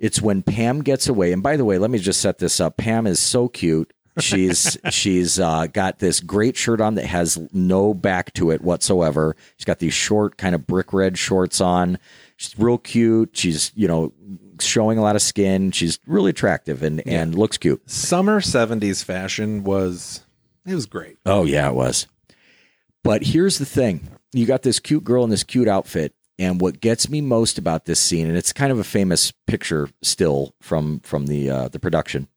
It's 0.03 0.21
when 0.21 0.41
Pam 0.43 0.81
gets 0.81 1.07
away. 1.07 1.31
And 1.31 1.41
by 1.41 1.55
the 1.55 1.63
way, 1.63 1.77
let 1.77 1.89
me 1.89 1.97
just 1.97 2.19
set 2.19 2.37
this 2.37 2.59
up. 2.59 2.75
Pam 2.75 3.07
is 3.07 3.21
so 3.21 3.47
cute. 3.47 3.93
She's 4.19 4.77
she's 4.89 5.39
uh, 5.39 5.67
got 5.67 5.99
this 5.99 6.19
great 6.19 6.57
shirt 6.57 6.81
on 6.81 6.95
that 6.95 7.05
has 7.05 7.39
no 7.53 7.93
back 7.93 8.33
to 8.33 8.51
it 8.51 8.61
whatsoever. 8.61 9.37
She's 9.55 9.63
got 9.63 9.79
these 9.79 9.93
short, 9.93 10.35
kind 10.35 10.55
of 10.55 10.67
brick 10.67 10.91
red 10.91 11.17
shorts 11.17 11.61
on. 11.61 11.99
She's 12.35 12.59
real 12.59 12.79
cute. 12.79 13.29
She's 13.37 13.71
you 13.75 13.87
know 13.87 14.11
showing 14.59 14.97
a 14.97 15.01
lot 15.01 15.15
of 15.15 15.21
skin. 15.21 15.71
She's 15.71 15.99
really 16.05 16.31
attractive 16.31 16.83
and 16.83 17.01
and 17.07 17.33
looks 17.33 17.57
cute. 17.57 17.89
Summer 17.89 18.41
'70s 18.41 19.05
fashion 19.05 19.63
was 19.63 20.25
it 20.65 20.75
was 20.75 20.85
great. 20.85 21.17
Oh 21.25 21.45
yeah, 21.45 21.69
it 21.69 21.75
was. 21.75 22.07
But 23.03 23.23
here's 23.23 23.57
the 23.57 23.65
thing: 23.65 24.09
you 24.33 24.45
got 24.45 24.63
this 24.63 24.81
cute 24.81 25.05
girl 25.05 25.23
in 25.23 25.29
this 25.29 25.45
cute 25.45 25.69
outfit, 25.69 26.13
and 26.39 26.59
what 26.61 26.81
gets 26.81 27.09
me 27.09 27.21
most 27.21 27.57
about 27.57 27.85
this 27.85 27.99
scene, 27.99 28.27
and 28.27 28.37
it's 28.37 28.53
kind 28.53 28.71
of 28.71 28.79
a 28.79 28.83
famous 28.83 29.31
picture 29.47 29.89
still 30.01 30.55
from 30.61 30.99
from 31.01 31.27
the 31.27 31.49
uh, 31.49 31.67
the 31.69 31.79
production. 31.79 32.27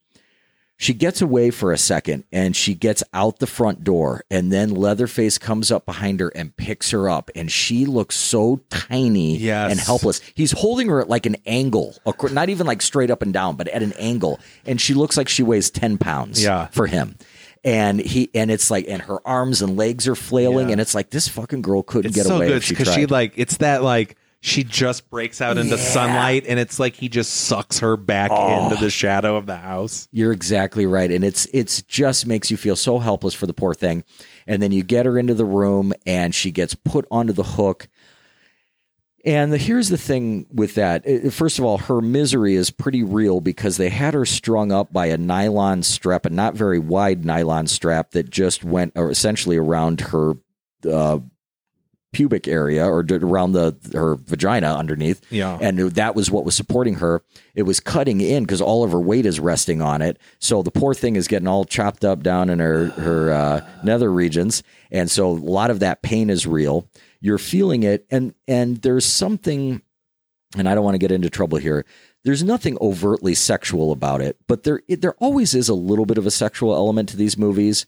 She 0.78 0.92
gets 0.92 1.22
away 1.22 1.50
for 1.50 1.72
a 1.72 1.78
second, 1.78 2.24
and 2.30 2.54
she 2.54 2.74
gets 2.74 3.02
out 3.14 3.38
the 3.38 3.46
front 3.46 3.82
door, 3.82 4.24
and 4.30 4.52
then 4.52 4.74
Leatherface 4.74 5.38
comes 5.38 5.72
up 5.72 5.86
behind 5.86 6.20
her 6.20 6.28
and 6.36 6.54
picks 6.54 6.90
her 6.90 7.08
up, 7.08 7.30
and 7.34 7.50
she 7.50 7.86
looks 7.86 8.14
so 8.14 8.60
tiny 8.68 9.38
Yes. 9.38 9.70
and 9.70 9.80
helpless. 9.80 10.20
He's 10.34 10.52
holding 10.52 10.88
her 10.88 11.00
at 11.00 11.08
like 11.08 11.24
an 11.24 11.36
angle, 11.46 11.96
not 12.30 12.50
even 12.50 12.66
like 12.66 12.82
straight 12.82 13.10
up 13.10 13.22
and 13.22 13.32
down, 13.32 13.56
but 13.56 13.68
at 13.68 13.82
an 13.82 13.94
angle, 13.94 14.38
and 14.66 14.78
she 14.78 14.92
looks 14.92 15.16
like 15.16 15.30
she 15.30 15.42
weighs 15.42 15.70
ten 15.70 15.96
pounds 15.96 16.44
Yeah. 16.44 16.66
for 16.72 16.86
him. 16.86 17.16
And 17.66 18.00
he 18.00 18.30
and 18.32 18.50
it's 18.50 18.70
like 18.70 18.86
and 18.88 19.02
her 19.02 19.18
arms 19.26 19.60
and 19.60 19.76
legs 19.76 20.06
are 20.08 20.14
flailing 20.14 20.68
Yeah. 20.68 20.72
and 20.72 20.80
it's 20.80 20.94
like 20.94 21.10
this 21.10 21.26
fucking 21.28 21.60
girl 21.62 21.82
couldn't 21.82 22.10
It's 22.10 22.16
get 22.16 22.26
so 22.26 22.36
away 22.36 22.46
good 22.46 22.56
if 22.58 22.64
she 22.64 22.74
because 22.74 22.94
she 22.94 23.06
like 23.06 23.32
it's 23.36 23.56
that 23.58 23.82
like 23.82 24.16
she 24.40 24.62
just 24.62 25.10
breaks 25.10 25.40
out 25.40 25.58
into 25.58 25.74
Yeah. 25.74 25.82
sunlight 25.82 26.44
and 26.46 26.60
it's 26.60 26.78
like 26.78 26.94
he 26.94 27.08
just 27.08 27.32
sucks 27.34 27.80
her 27.80 27.96
back 27.96 28.30
Oh. 28.32 28.62
into 28.70 28.76
the 28.80 28.88
shadow 28.90 29.34
of 29.36 29.46
the 29.46 29.56
house. 29.56 30.06
You're 30.12 30.30
exactly 30.32 30.86
right, 30.86 31.10
and 31.10 31.24
it's 31.24 31.46
it's 31.52 31.82
just 31.82 32.24
makes 32.26 32.50
you 32.52 32.56
feel 32.56 32.76
so 32.76 33.00
helpless 33.00 33.34
for 33.34 33.46
the 33.48 33.54
poor 33.54 33.74
thing. 33.74 34.04
And 34.46 34.62
then 34.62 34.70
you 34.70 34.84
get 34.84 35.04
her 35.06 35.18
into 35.18 35.34
the 35.34 35.44
room, 35.44 35.92
and 36.06 36.32
she 36.32 36.52
gets 36.52 36.76
put 36.76 37.04
onto 37.10 37.32
the 37.32 37.42
hook, 37.42 37.88
And 39.26 39.52
the, 39.52 39.58
here's 39.58 39.88
the 39.88 39.98
thing 39.98 40.46
with 40.52 40.76
that. 40.76 41.04
First 41.32 41.58
of 41.58 41.64
all, 41.64 41.78
her 41.78 42.00
misery 42.00 42.54
is 42.54 42.70
pretty 42.70 43.02
real 43.02 43.40
because 43.40 43.76
they 43.76 43.88
had 43.88 44.14
her 44.14 44.24
strung 44.24 44.70
up 44.70 44.92
by 44.92 45.06
a 45.06 45.18
nylon 45.18 45.82
strap, 45.82 46.26
a 46.26 46.30
not 46.30 46.54
very 46.54 46.78
wide 46.78 47.24
nylon 47.24 47.66
strap 47.66 48.12
that 48.12 48.30
just 48.30 48.62
went 48.62 48.92
or 48.94 49.10
essentially 49.10 49.56
around 49.56 50.00
her 50.00 50.34
uh, 50.88 51.18
pubic 52.12 52.48
area 52.48 52.86
or 52.86 53.04
around 53.10 53.52
the 53.52 53.76
her 53.92 54.14
vagina 54.14 54.74
underneath. 54.74 55.20
Yeah. 55.30 55.58
And 55.60 55.78
that 55.78 56.14
was 56.14 56.30
what 56.30 56.44
was 56.44 56.54
supporting 56.54 56.94
her. 56.94 57.22
It 57.54 57.64
was 57.64 57.80
cutting 57.80 58.20
in 58.20 58.44
because 58.44 58.60
all 58.60 58.84
of 58.84 58.92
her 58.92 59.00
weight 59.00 59.26
is 59.26 59.40
resting 59.40 59.82
on 59.82 60.02
it. 60.02 60.18
So 60.38 60.62
the 60.62 60.70
poor 60.70 60.94
thing 60.94 61.16
is 61.16 61.26
getting 61.28 61.48
all 61.48 61.64
chopped 61.64 62.04
up 62.04 62.22
down 62.22 62.48
in 62.48 62.60
her 62.60 62.86
her 62.90 63.32
uh, 63.32 63.68
nether 63.82 64.10
regions, 64.10 64.62
and 64.90 65.10
so 65.10 65.28
a 65.28 65.32
lot 65.32 65.70
of 65.70 65.80
that 65.80 66.02
pain 66.02 66.30
is 66.30 66.46
real. 66.46 66.88
You're 67.26 67.38
feeling 67.38 67.82
it, 67.82 68.06
and 68.08 68.34
and 68.46 68.76
there's 68.82 69.04
something, 69.04 69.82
and 70.56 70.68
I 70.68 70.74
don't 70.76 70.84
want 70.84 70.94
to 70.94 70.98
get 70.98 71.10
into 71.10 71.28
trouble 71.28 71.58
here. 71.58 71.84
There's 72.22 72.44
nothing 72.44 72.78
overtly 72.80 73.34
sexual 73.34 73.90
about 73.90 74.20
it, 74.20 74.36
but 74.46 74.62
there 74.62 74.80
there 74.88 75.14
always 75.14 75.52
is 75.52 75.68
a 75.68 75.74
little 75.74 76.06
bit 76.06 76.18
of 76.18 76.26
a 76.26 76.30
sexual 76.30 76.72
element 76.72 77.08
to 77.08 77.16
these 77.16 77.36
movies 77.36 77.84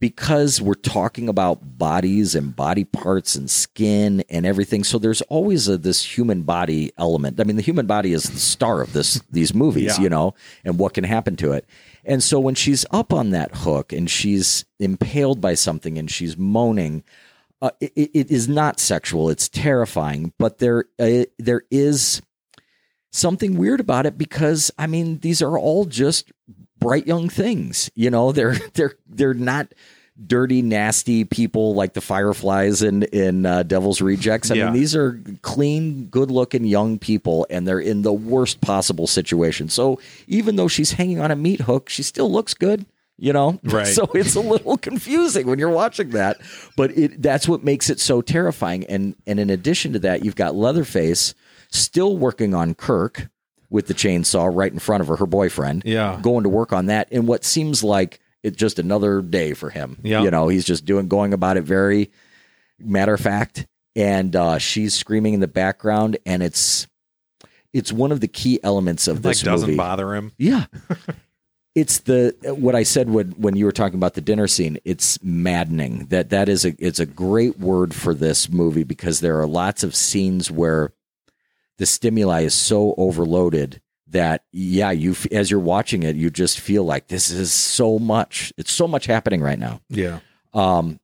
because 0.00 0.60
we're 0.60 0.74
talking 0.74 1.28
about 1.28 1.78
bodies 1.78 2.34
and 2.34 2.56
body 2.56 2.82
parts 2.82 3.36
and 3.36 3.48
skin 3.48 4.24
and 4.28 4.44
everything. 4.44 4.82
So 4.82 4.98
there's 4.98 5.22
always 5.22 5.68
a, 5.68 5.78
this 5.78 6.02
human 6.18 6.42
body 6.42 6.90
element. 6.98 7.38
I 7.40 7.44
mean, 7.44 7.54
the 7.54 7.62
human 7.62 7.86
body 7.86 8.12
is 8.12 8.24
the 8.24 8.40
star 8.40 8.82
of 8.82 8.92
this 8.94 9.22
these 9.30 9.54
movies, 9.54 9.96
Yeah. 9.98 10.02
you 10.02 10.08
know, 10.08 10.34
and 10.64 10.76
what 10.76 10.94
can 10.94 11.04
happen 11.04 11.36
to 11.36 11.52
it. 11.52 11.66
And 12.04 12.20
so 12.20 12.40
when 12.40 12.56
she's 12.56 12.84
up 12.90 13.12
on 13.12 13.30
that 13.30 13.54
hook 13.58 13.92
and 13.92 14.10
she's 14.10 14.64
impaled 14.80 15.40
by 15.40 15.54
something 15.54 15.96
and 15.98 16.10
she's 16.10 16.36
moaning, 16.36 17.04
uh, 17.62 17.70
it, 17.80 18.10
it 18.12 18.30
is 18.30 18.48
not 18.48 18.78
sexual. 18.78 19.30
It's 19.30 19.48
terrifying, 19.48 20.32
but 20.38 20.58
there 20.58 20.84
uh, 20.98 21.24
there 21.38 21.62
is 21.70 22.20
something 23.12 23.56
weird 23.56 23.80
about 23.80 24.04
it 24.06 24.18
because 24.18 24.70
I 24.78 24.86
mean 24.86 25.18
these 25.20 25.40
are 25.42 25.58
all 25.58 25.84
just 25.86 26.30
bright 26.78 27.06
young 27.06 27.28
things. 27.28 27.90
You 27.94 28.10
know, 28.10 28.32
they're 28.36 28.56
they're 28.74 28.94
they're 29.06 29.34
not 29.34 29.72
dirty, 30.26 30.60
nasty 30.60 31.24
people 31.24 31.74
like 31.74 31.94
the 31.94 32.00
Fireflies 32.00 32.82
in 32.82 33.04
in 33.04 33.46
uh, 33.46 33.62
Devil's 33.62 34.00
Rejects. 34.02 34.50
I 34.50 34.54
Yeah. 34.56 34.64
mean, 34.66 34.74
these 34.74 34.94
are 34.94 35.18
clean, 35.40 36.06
good-looking 36.06 36.64
young 36.64 36.98
people, 36.98 37.46
and 37.48 37.66
they're 37.66 37.80
in 37.80 38.02
the 38.02 38.12
worst 38.12 38.60
possible 38.60 39.06
situation. 39.06 39.68
So 39.70 39.98
even 40.28 40.56
though 40.56 40.68
she's 40.68 40.92
hanging 40.92 41.18
on 41.20 41.30
a 41.30 41.36
meat 41.36 41.62
hook, 41.62 41.88
she 41.88 42.02
still 42.02 42.30
looks 42.30 42.52
good. 42.54 42.84
You 43.22 43.32
know, 43.32 43.60
Right. 43.64 43.86
So 43.86 44.10
it's 44.14 44.34
a 44.34 44.40
little 44.40 44.76
confusing 44.76 45.46
when 45.46 45.60
you're 45.60 45.70
watching 45.70 46.10
that, 46.10 46.38
but 46.76 46.90
it 46.98 47.22
that's 47.22 47.46
what 47.46 47.62
makes 47.62 47.88
it 47.88 48.00
so 48.00 48.20
terrifying. 48.20 48.84
And 48.86 49.14
and 49.28 49.38
in 49.38 49.48
addition 49.48 49.92
to 49.92 50.00
that, 50.00 50.24
you've 50.24 50.34
got 50.34 50.56
Leatherface 50.56 51.32
still 51.70 52.16
working 52.16 52.52
on 52.52 52.74
Kirk 52.74 53.28
with 53.70 53.86
the 53.86 53.94
chainsaw 53.94 54.50
right 54.52 54.72
in 54.72 54.80
front 54.80 55.02
of 55.02 55.06
her, 55.08 55.16
her 55.16 55.26
boyfriend. 55.26 55.84
Yeah. 55.86 56.18
going 56.20 56.42
to 56.42 56.48
work 56.48 56.72
on 56.72 56.86
that 56.86 57.10
in 57.12 57.26
what 57.26 57.44
seems 57.44 57.84
like 57.84 58.18
it's 58.42 58.56
just 58.56 58.80
another 58.80 59.22
day 59.22 59.54
for 59.54 59.70
him. 59.70 59.98
Yeah. 60.02 60.22
you 60.22 60.30
know, 60.32 60.48
he's 60.48 60.64
just 60.64 60.84
doing 60.84 61.06
going 61.06 61.32
about 61.32 61.56
it 61.56 61.62
very 61.62 62.10
matter 62.80 63.14
of 63.14 63.20
fact, 63.20 63.68
and 63.94 64.34
uh, 64.34 64.58
she's 64.58 64.94
screaming 64.94 65.34
in 65.34 65.40
the 65.40 65.46
background, 65.46 66.18
and 66.26 66.42
it's 66.42 66.88
it's 67.72 67.92
one 67.92 68.10
of 68.10 68.18
the 68.20 68.28
key 68.28 68.58
elements 68.64 69.06
of 69.06 69.24
like 69.24 69.36
this 69.36 69.42
doesn't 69.42 69.68
movie. 69.68 69.76
bother 69.76 70.12
him. 70.14 70.32
Yeah. 70.38 70.66
it's 71.74 72.00
the 72.00 72.34
what 72.58 72.74
I 72.74 72.82
said 72.82 73.08
when 73.10 73.30
when 73.32 73.56
you 73.56 73.64
were 73.64 73.72
talking 73.72 73.96
about 73.98 74.14
the 74.14 74.20
dinner 74.20 74.46
scene. 74.46 74.78
It's 74.84 75.22
maddening. 75.22 76.06
That 76.06 76.30
that 76.30 76.48
is 76.48 76.64
a 76.64 76.74
it's 76.78 77.00
a 77.00 77.06
great 77.06 77.58
word 77.58 77.94
for 77.94 78.12
this 78.14 78.50
movie 78.50 78.84
because 78.84 79.20
there 79.20 79.40
are 79.40 79.46
lots 79.46 79.82
of 79.82 79.94
scenes 79.94 80.50
where 80.50 80.92
the 81.78 81.86
stimuli 81.86 82.42
is 82.42 82.54
so 82.54 82.94
overloaded 82.98 83.80
that 84.08 84.44
yeah, 84.52 84.90
you 84.90 85.16
as 85.30 85.50
you're 85.50 85.58
watching 85.60 86.02
it, 86.02 86.16
you 86.16 86.28
just 86.28 86.60
feel 86.60 86.84
like 86.84 87.08
this 87.08 87.30
is 87.30 87.52
so 87.52 87.98
much. 87.98 88.52
It's 88.58 88.70
so 88.72 88.86
much 88.86 89.06
happening 89.06 89.40
right 89.40 89.58
now 89.58 89.80
Yeah. 89.88 90.20
um, 90.52 91.00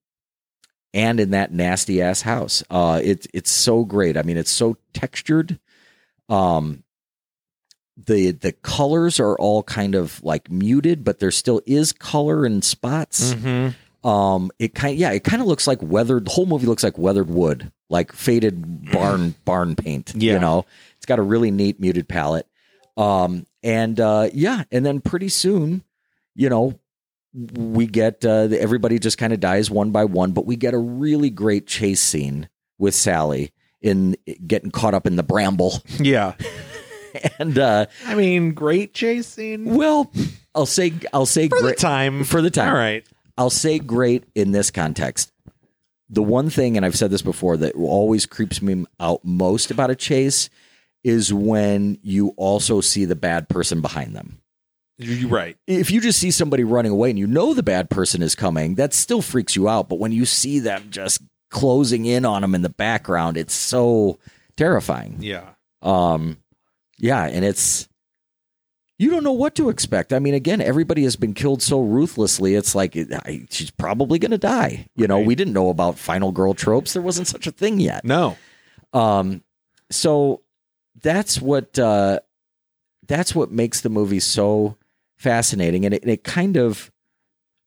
and 0.93 1.19
in 1.19 1.31
that 1.31 1.51
nasty 1.53 2.03
ass 2.03 2.21
house. 2.23 2.63
Uh, 2.69 3.01
it's 3.03 3.27
it's 3.33 3.51
so 3.51 3.85
great. 3.87 4.19
I 4.19 4.23
mean, 4.23 4.37
it's 4.37 4.51
so 4.51 4.77
textured. 4.93 5.59
Um, 6.29 6.85
the 8.07 8.31
the 8.31 8.53
colors 8.53 9.19
are 9.19 9.37
all 9.37 9.63
kind 9.63 9.95
of 9.95 10.23
like 10.23 10.51
muted, 10.51 11.05
but 11.05 11.19
there 11.19 11.31
still 11.31 11.61
is 11.67 11.93
color 11.93 12.47
in 12.47 12.63
spots. 12.63 13.35
Mm-hmm. 13.35 14.09
Um, 14.09 14.51
it 14.59 14.75
kind 14.75 14.97
yeah, 14.97 15.11
it 15.11 15.25
kind 15.25 15.43
of 15.43 15.49
looks 15.49 15.67
like 15.67 15.83
weathered. 15.83 16.27
The 16.27 16.31
whole 16.31 16.47
movie 16.47 16.67
looks 16.67 16.85
like 16.85 16.97
weathered 16.97 17.29
wood, 17.29 17.73
like 17.91 18.13
faded 18.13 18.91
barn 18.93 19.35
barn 19.45 19.75
paint. 19.75 20.13
Yeah. 20.15 20.35
you 20.35 20.39
know, 20.39 20.65
it's 20.97 21.07
got 21.07 21.19
a 21.19 21.23
really 21.23 21.51
neat 21.51 21.81
muted 21.81 22.09
palette. 22.09 22.47
Um, 22.97 23.47
and 23.63 23.99
uh, 23.99 24.29
yeah, 24.33 24.65
and 24.71 24.87
then 24.87 25.01
pretty 25.01 25.29
soon, 25.29 25.83
you 26.35 26.49
know, 26.49 26.79
we 27.35 27.87
get 27.87 28.25
uh, 28.25 28.49
everybody 28.51 28.99
just 28.99 29.19
kind 29.19 29.33
of 29.33 29.41
dies 29.41 29.71
one 29.71 29.91
by 29.91 30.05
one, 30.05 30.33
but 30.33 30.47
we 30.47 30.57
get 30.57 30.75
a 30.75 30.79
really 30.79 31.31
great 31.31 31.67
chase 31.67 32.03
scene 32.03 32.49
with 32.79 32.95
Sally 32.95 33.53
in 33.81 34.17
getting 34.47 34.71
caught 34.71 34.95
up 34.95 35.07
in 35.07 35.17
the 35.17 35.23
bramble, 35.23 35.83
Yeah. 35.99 36.35
and 37.39 37.59
uh, 37.59 37.87
I 38.07 38.15
mean, 38.15 38.53
great 38.53 38.95
chasing. 38.95 39.75
well, 39.75 40.11
I'll 40.55 40.67
say 40.67 40.93
I'll 41.13 41.27
say 41.27 41.49
for 41.49 41.57
the 41.57 41.63
great 41.63 41.79
time. 41.79 42.25
for 42.25 42.43
the 42.43 42.51
time. 42.51 42.69
All 42.69 42.79
right. 42.79 43.07
I'll 43.37 43.51
say 43.51 43.79
great 43.79 44.25
in 44.35 44.53
this 44.53 44.71
context. 44.71 45.33
The 46.11 46.23
one 46.23 46.51
thing, 46.51 46.77
and 46.77 46.85
I've 46.87 46.97
said 46.97 47.11
this 47.11 47.23
before, 47.23 47.57
that 47.59 47.75
always 47.77 48.27
creeps 48.27 48.63
me 48.63 48.85
out 48.99 49.25
most 49.25 49.71
about 49.71 49.91
a 49.91 49.95
chase 49.95 50.49
is 51.05 51.33
when 51.33 51.99
you 52.03 52.35
also 52.37 52.81
see 52.81 53.05
the 53.05 53.15
bad 53.15 53.49
person 53.49 53.81
behind 53.81 54.17
them. 54.17 54.41
You're 54.97 55.31
right. 55.31 55.57
If 55.69 55.93
you 55.93 56.01
just 56.01 56.19
see 56.19 56.33
somebody 56.33 56.65
running 56.65 56.91
away 56.91 57.11
and 57.11 57.19
you 57.19 57.29
know 57.29 57.55
the 57.55 57.63
bad 57.63 57.89
person 57.89 58.21
is 58.21 58.35
coming, 58.35 58.75
that 58.77 58.93
still 58.93 59.23
freaks 59.23 59.55
you 59.55 59.69
out. 59.69 59.89
But 59.89 60.01
when 60.01 60.11
you 60.11 60.27
see 60.27 60.59
them 60.59 60.89
just 60.91 61.23
closing 61.51 62.05
in 62.05 62.25
on 62.25 62.43
them 62.43 62.55
in 62.55 62.63
the 62.63 62.69
background, 62.69 63.37
it's 63.37 63.55
so 63.55 64.19
terrifying. 64.57 65.19
Yeah. 65.21 65.51
Um, 65.83 66.39
yeah, 66.99 67.25
and 67.25 67.45
it's 67.45 67.89
you 68.99 69.11
don't 69.11 69.23
know 69.23 69.33
what 69.33 69.55
to 69.55 69.69
expect. 69.69 70.13
I 70.13 70.19
mean, 70.19 70.35
again, 70.35 70.61
everybody 70.61 71.05
has 71.05 71.15
been 71.15 71.33
killed 71.33 71.63
so 71.63 71.81
ruthlessly. 71.81 72.55
It's 72.57 72.75
like 72.75 72.97
I, 72.97 73.47
she's 73.51 73.71
probably 73.71 74.19
going 74.19 74.33
to 74.33 74.39
die. 74.39 74.89
You 74.97 75.07
know, 75.07 75.19
Right. 75.19 75.27
we 75.27 75.35
didn't 75.37 75.53
know 75.55 75.69
about 75.71 75.99
final 75.99 76.33
girl 76.33 76.53
tropes. 76.55 76.95
There 76.95 77.03
wasn't 77.03 77.29
such 77.29 77.47
a 77.47 77.53
thing 77.53 77.79
yet. 77.79 78.05
No. 78.05 78.37
Um, 78.93 79.45
so 79.91 80.43
that's 81.01 81.41
what 81.41 81.79
uh, 81.79 82.19
that's 83.07 83.35
what 83.35 83.53
makes 83.53 83.81
the 83.83 83.89
movie 83.89 84.21
so 84.21 84.77
fascinating, 85.17 85.85
and 85.85 85.95
it, 85.95 86.07
it 86.07 86.25
kind 86.25 86.57
of 86.57 86.91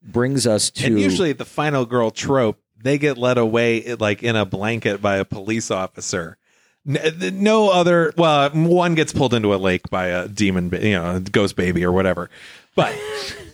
brings 0.03 0.45
us 0.47 0.69
to 0.71 0.87
And 0.87 0.99
usually 0.99 1.31
the 1.33 1.45
final 1.45 1.85
girl 1.85 2.11
trope, 2.11 2.59
they 2.83 2.97
get 2.97 3.17
led 3.17 3.37
away 3.37 3.95
like 3.95 4.23
in 4.23 4.35
a 4.35 4.45
blanket 4.45 5.01
by 5.01 5.17
a 5.17 5.25
police 5.25 5.69
officer. 5.71 6.37
No 6.85 7.69
other. 7.69 8.13
Well, 8.17 8.49
one 8.51 8.95
gets 8.95 9.13
pulled 9.13 9.33
into 9.33 9.53
a 9.53 9.57
lake 9.57 9.89
by 9.89 10.07
a 10.07 10.27
demon, 10.27 10.71
you 10.81 10.93
know, 10.93 11.19
ghost 11.19 11.55
baby 11.55 11.85
or 11.85 11.91
whatever. 11.91 12.29
But, 12.75 12.95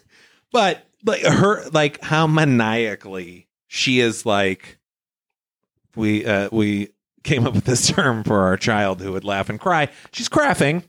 but 0.52 0.86
like 1.06 1.24
her, 1.24 1.68
like 1.72 2.02
how 2.02 2.28
maniacally 2.28 3.48
she 3.68 4.00
is. 4.00 4.26
Like 4.26 4.78
we 5.96 6.26
uh, 6.26 6.50
we 6.52 6.90
came 7.24 7.46
up 7.46 7.54
with 7.54 7.66
this 7.66 7.88
term 7.88 8.24
for 8.24 8.42
our 8.44 8.56
child 8.58 9.02
who 9.02 9.12
would 9.12 9.26
laugh 9.26 9.50
and 9.50 9.60
cry. 9.60 9.90
She's 10.14 10.30
craffing. 10.30 10.84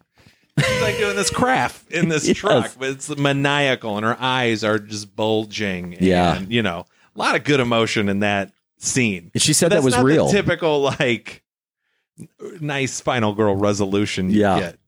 She's 0.59 0.83
like 0.83 0.97
doing 0.99 1.17
this 1.17 1.31
craft 1.31 1.91
in 1.93 2.09
this 2.09 2.25
Yes. 2.29 2.37
truck, 2.37 2.73
but 2.79 2.91
it's 2.91 3.17
maniacal, 3.17 3.97
and 3.97 4.05
her 4.05 4.17
eyes 4.21 4.65
are 4.65 4.79
just 4.79 5.15
bulging. 5.15 5.95
And, 5.95 6.03
Yeah. 6.03 6.41
you 6.49 6.63
know, 6.63 6.85
a 7.15 7.19
lot 7.19 7.37
of 7.37 7.45
good 7.45 7.61
emotion 7.61 8.09
in 8.09 8.21
that 8.21 8.53
scene. 8.79 9.31
She 9.37 9.53
said 9.53 9.71
that 9.73 9.83
was 9.85 9.97
real. 9.99 10.29
typical 10.31 10.81
like 10.81 11.43
nice 12.61 13.01
final 13.01 13.35
girl 13.35 13.55
resolution. 13.57 14.31
You 14.31 14.41
Yeah. 14.41 14.61
get. 14.61 14.79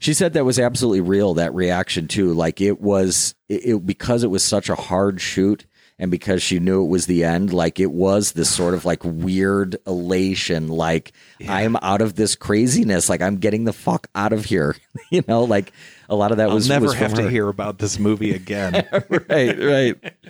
She 0.00 0.12
said 0.12 0.34
that 0.34 0.44
was 0.44 0.58
absolutely 0.58 1.00
real. 1.00 1.34
That 1.34 1.54
reaction 1.54 2.08
too, 2.08 2.34
like 2.34 2.60
it 2.60 2.80
was 2.80 3.34
it, 3.48 3.64
it 3.64 3.86
because 3.86 4.22
it 4.22 4.28
was 4.30 4.42
such 4.44 4.68
a 4.68 4.74
hard 4.74 5.18
shoot, 5.20 5.64
and 5.98 6.10
because 6.10 6.42
she 6.42 6.58
knew 6.58 6.84
it 6.84 6.88
was 6.88 7.06
the 7.06 7.24
end. 7.24 7.52
Like 7.54 7.80
it 7.80 7.90
was 7.90 8.32
this 8.32 8.50
sort 8.50 8.74
of 8.74 8.84
like 8.84 9.02
weird 9.02 9.76
elation. 9.86 10.68
Like 10.68 11.12
I'm 11.48 11.76
out 11.76 12.02
of 12.02 12.16
this 12.16 12.34
craziness. 12.34 13.08
Like 13.08 13.22
I'm 13.22 13.36
getting 13.36 13.64
the 13.64 13.72
fuck 13.72 14.08
out 14.14 14.34
of 14.34 14.44
here. 14.44 14.76
you 15.10 15.22
know, 15.26 15.44
like 15.44 15.72
a 16.10 16.14
lot 16.16 16.32
of 16.32 16.36
that 16.36 16.48
I'll 16.50 16.54
was 16.56 16.68
never 16.68 16.86
was 16.86 16.94
have 16.96 17.14
to 17.14 17.30
hear 17.30 17.48
about 17.48 17.78
this 17.78 17.98
movie 17.98 18.34
again. 18.34 18.86
right, 19.30 19.58
right. 19.58 20.14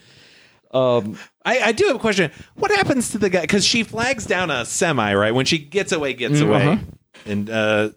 Um, 0.71 1.19
I, 1.45 1.61
I 1.61 1.73
do 1.73 1.87
have 1.89 1.97
a 1.97 1.99
question. 1.99 2.31
What 2.55 2.71
happens 2.71 3.11
to 3.11 3.19
the 3.19 3.29
guy? 3.31 3.43
Because 3.43 3.65
she 3.67 3.83
flags 3.83 4.25
down 4.27 4.51
a 4.51 4.65
semi, 4.65 5.15
right? 5.15 5.35
When 5.35 5.45
she 5.47 5.59
gets 5.59 5.93
away, 5.93 6.15
gets 6.15 6.41
Mm, 6.41 6.47
away, 6.49 6.67
uh-huh. 6.67 6.79
and 7.27 7.51
uh, 7.51 7.91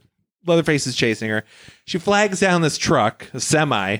Leatherface 0.46 0.86
is 0.88 0.96
chasing 0.96 1.30
her. 1.30 1.44
She 1.86 1.98
flags 1.98 2.40
down 2.40 2.62
this 2.62 2.78
truck, 2.78 3.28
a 3.34 3.40
semi. 3.40 4.00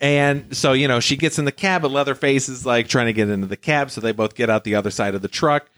And 0.00 0.56
so, 0.56 0.72
you 0.74 0.86
know, 0.86 1.00
she 1.00 1.16
gets 1.16 1.38
in 1.38 1.44
the 1.44 1.52
cab, 1.52 1.82
but 1.82 1.90
Leatherface 1.90 2.48
is 2.48 2.64
like 2.64 2.86
trying 2.88 3.06
to 3.06 3.12
get 3.12 3.28
into 3.28 3.46
the 3.48 3.56
cab. 3.56 3.90
So 3.90 4.00
they 4.00 4.12
both 4.12 4.34
get 4.34 4.48
out 4.48 4.64
the 4.64 4.74
other 4.76 4.90
side 4.90 5.14
of 5.14 5.22
the 5.22 5.28
truck. 5.28 5.68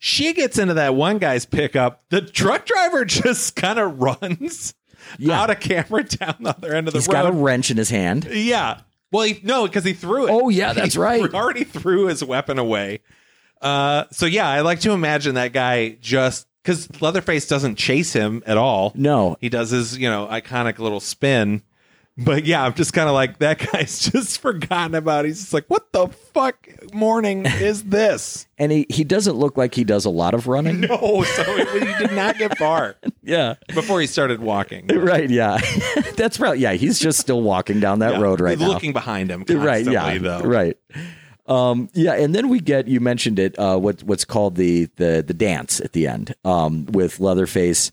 she 0.00 0.32
gets 0.32 0.58
into 0.58 0.74
that 0.74 0.94
one 0.94 1.18
guy's 1.18 1.46
pickup. 1.46 2.02
The 2.10 2.20
truck 2.22 2.66
driver 2.66 3.04
just 3.04 3.54
kind 3.56 3.78
of 3.78 4.00
runs 4.00 4.74
Yeah. 5.18 5.40
out 5.40 5.50
of 5.50 5.60
camera 5.60 6.02
down 6.04 6.36
the 6.40 6.50
other 6.50 6.74
end 6.74 6.88
of 6.88 6.92
the 6.92 6.98
He's 6.98 7.06
road. 7.08 7.12
got 7.14 7.26
a 7.26 7.32
wrench 7.32 7.70
in 7.70 7.76
his 7.76 7.90
hand. 7.90 8.24
yeah. 8.30 8.80
Well, 9.10 9.26
he, 9.26 9.40
no, 9.42 9.66
because 9.66 9.84
he 9.84 9.92
threw 9.92 10.26
it. 10.26 10.30
Oh, 10.30 10.48
yeah, 10.48 10.72
that's 10.74 10.96
right. 10.96 11.16
He 11.16 11.22
right. 11.26 11.34
Already 11.34 11.64
threw 11.64 12.06
his 12.06 12.22
weapon 12.22 12.58
away. 12.58 13.00
Uh, 13.60 14.04
so 14.12 14.26
yeah, 14.26 14.48
I 14.48 14.60
like 14.60 14.80
to 14.80 14.92
imagine 14.92 15.34
that 15.34 15.52
guy 15.52 15.90
just 16.00 16.46
because 16.62 16.88
Leatherface 17.00 17.46
doesn't 17.48 17.76
chase 17.76 18.12
him 18.12 18.42
at 18.46 18.56
all. 18.56 18.92
No. 18.94 19.36
He 19.40 19.48
does 19.48 19.70
his, 19.70 19.98
you 19.98 20.08
know, 20.08 20.26
iconic 20.26 20.78
little 20.78 21.00
spin. 21.00 21.62
But 22.20 22.44
yeah, 22.46 22.64
I'm 22.64 22.74
just 22.74 22.92
kind 22.92 23.08
of 23.08 23.14
like 23.14 23.38
that 23.38 23.58
guy's 23.72 23.98
just 24.10 24.40
forgotten 24.40 24.96
about. 24.96 25.24
He's 25.24 25.38
just 25.40 25.52
like, 25.54 25.66
what 25.68 25.92
the 25.92 26.08
fuck 26.08 26.68
morning 26.92 27.46
is 27.46 27.84
this? 27.84 28.46
And 28.58 28.72
he, 28.72 28.86
he 28.90 29.04
doesn't 29.04 29.36
look 29.36 29.56
like 29.56 29.72
he 29.74 29.84
does 29.84 30.04
a 30.04 30.10
lot 30.10 30.34
of 30.34 30.48
running. 30.48 30.80
no, 30.80 31.22
so 31.22 31.42
he 31.56 31.78
did 31.98 32.12
not 32.12 32.36
get 32.36 32.58
far 32.58 32.96
Yeah. 33.22 33.54
before 33.72 34.00
he 34.00 34.08
started 34.08 34.40
walking. 34.40 34.88
Right, 34.98 35.30
yeah. 35.30 35.58
That's 36.16 36.40
right. 36.40 36.58
Yeah, 36.58 36.72
he's 36.72 36.98
just 36.98 37.20
still 37.20 37.40
walking 37.40 37.78
down 37.78 38.00
that 38.00 38.14
Yeah. 38.14 38.20
road 38.20 38.40
right 38.40 38.58
now. 38.58 38.66
looking 38.68 38.92
behind 38.92 39.30
him. 39.30 39.44
right 39.48 39.84
Constantly, 39.86 39.92
yeah 39.92 40.18
though. 40.18 40.40
right 40.40 40.76
um 41.46 41.88
yeah 41.94 42.12
and 42.12 42.34
then 42.34 42.48
we 42.50 42.60
get 42.60 42.88
you 42.88 43.00
mentioned 43.00 43.38
it 43.38 43.58
uh 43.58 43.78
what 43.78 44.02
what's 44.02 44.24
called 44.26 44.56
the 44.56 44.86
the 44.96 45.24
the 45.26 45.32
dance 45.32 45.80
at 45.80 45.92
the 45.92 46.06
end 46.06 46.34
um 46.44 46.84
with 46.86 47.20
leatherface 47.20 47.90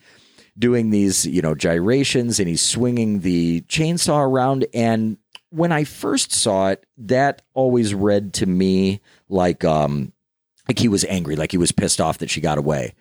doing 0.57 0.89
these 0.89 1.25
you 1.25 1.41
know 1.41 1.55
gyrations 1.55 2.39
and 2.39 2.47
he's 2.47 2.61
swinging 2.61 3.19
the 3.19 3.61
chainsaw 3.61 4.25
around. 4.25 4.65
And 4.73 5.17
when 5.49 5.71
i 5.71 5.85
first 5.85 6.33
saw 6.33 6.69
it 6.69 6.85
that 6.97 7.41
always 7.53 7.93
read 7.93 8.33
to 8.33 8.45
me 8.45 8.99
like 9.29 9.63
um 9.63 10.11
like 10.67 10.79
he 10.79 10.89
was 10.89 11.05
angry 11.05 11.35
like 11.37 11.51
he 11.51 11.57
was 11.57 11.71
pissed 11.71 12.01
off 12.01 12.17
that 12.17 12.29
she 12.29 12.41
got 12.41 12.57
away. 12.57 12.93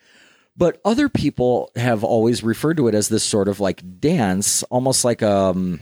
But 0.57 0.79
other 0.85 1.09
people 1.09 1.69
have 1.75 2.05
always 2.05 2.41
referred 2.41 2.77
to 2.77 2.87
it 2.87 2.95
as 2.95 3.09
this 3.09 3.25
sort 3.25 3.49
of 3.49 3.59
like 3.59 3.99
dance 3.99 4.63
almost 4.63 5.03
like 5.03 5.21
um 5.21 5.81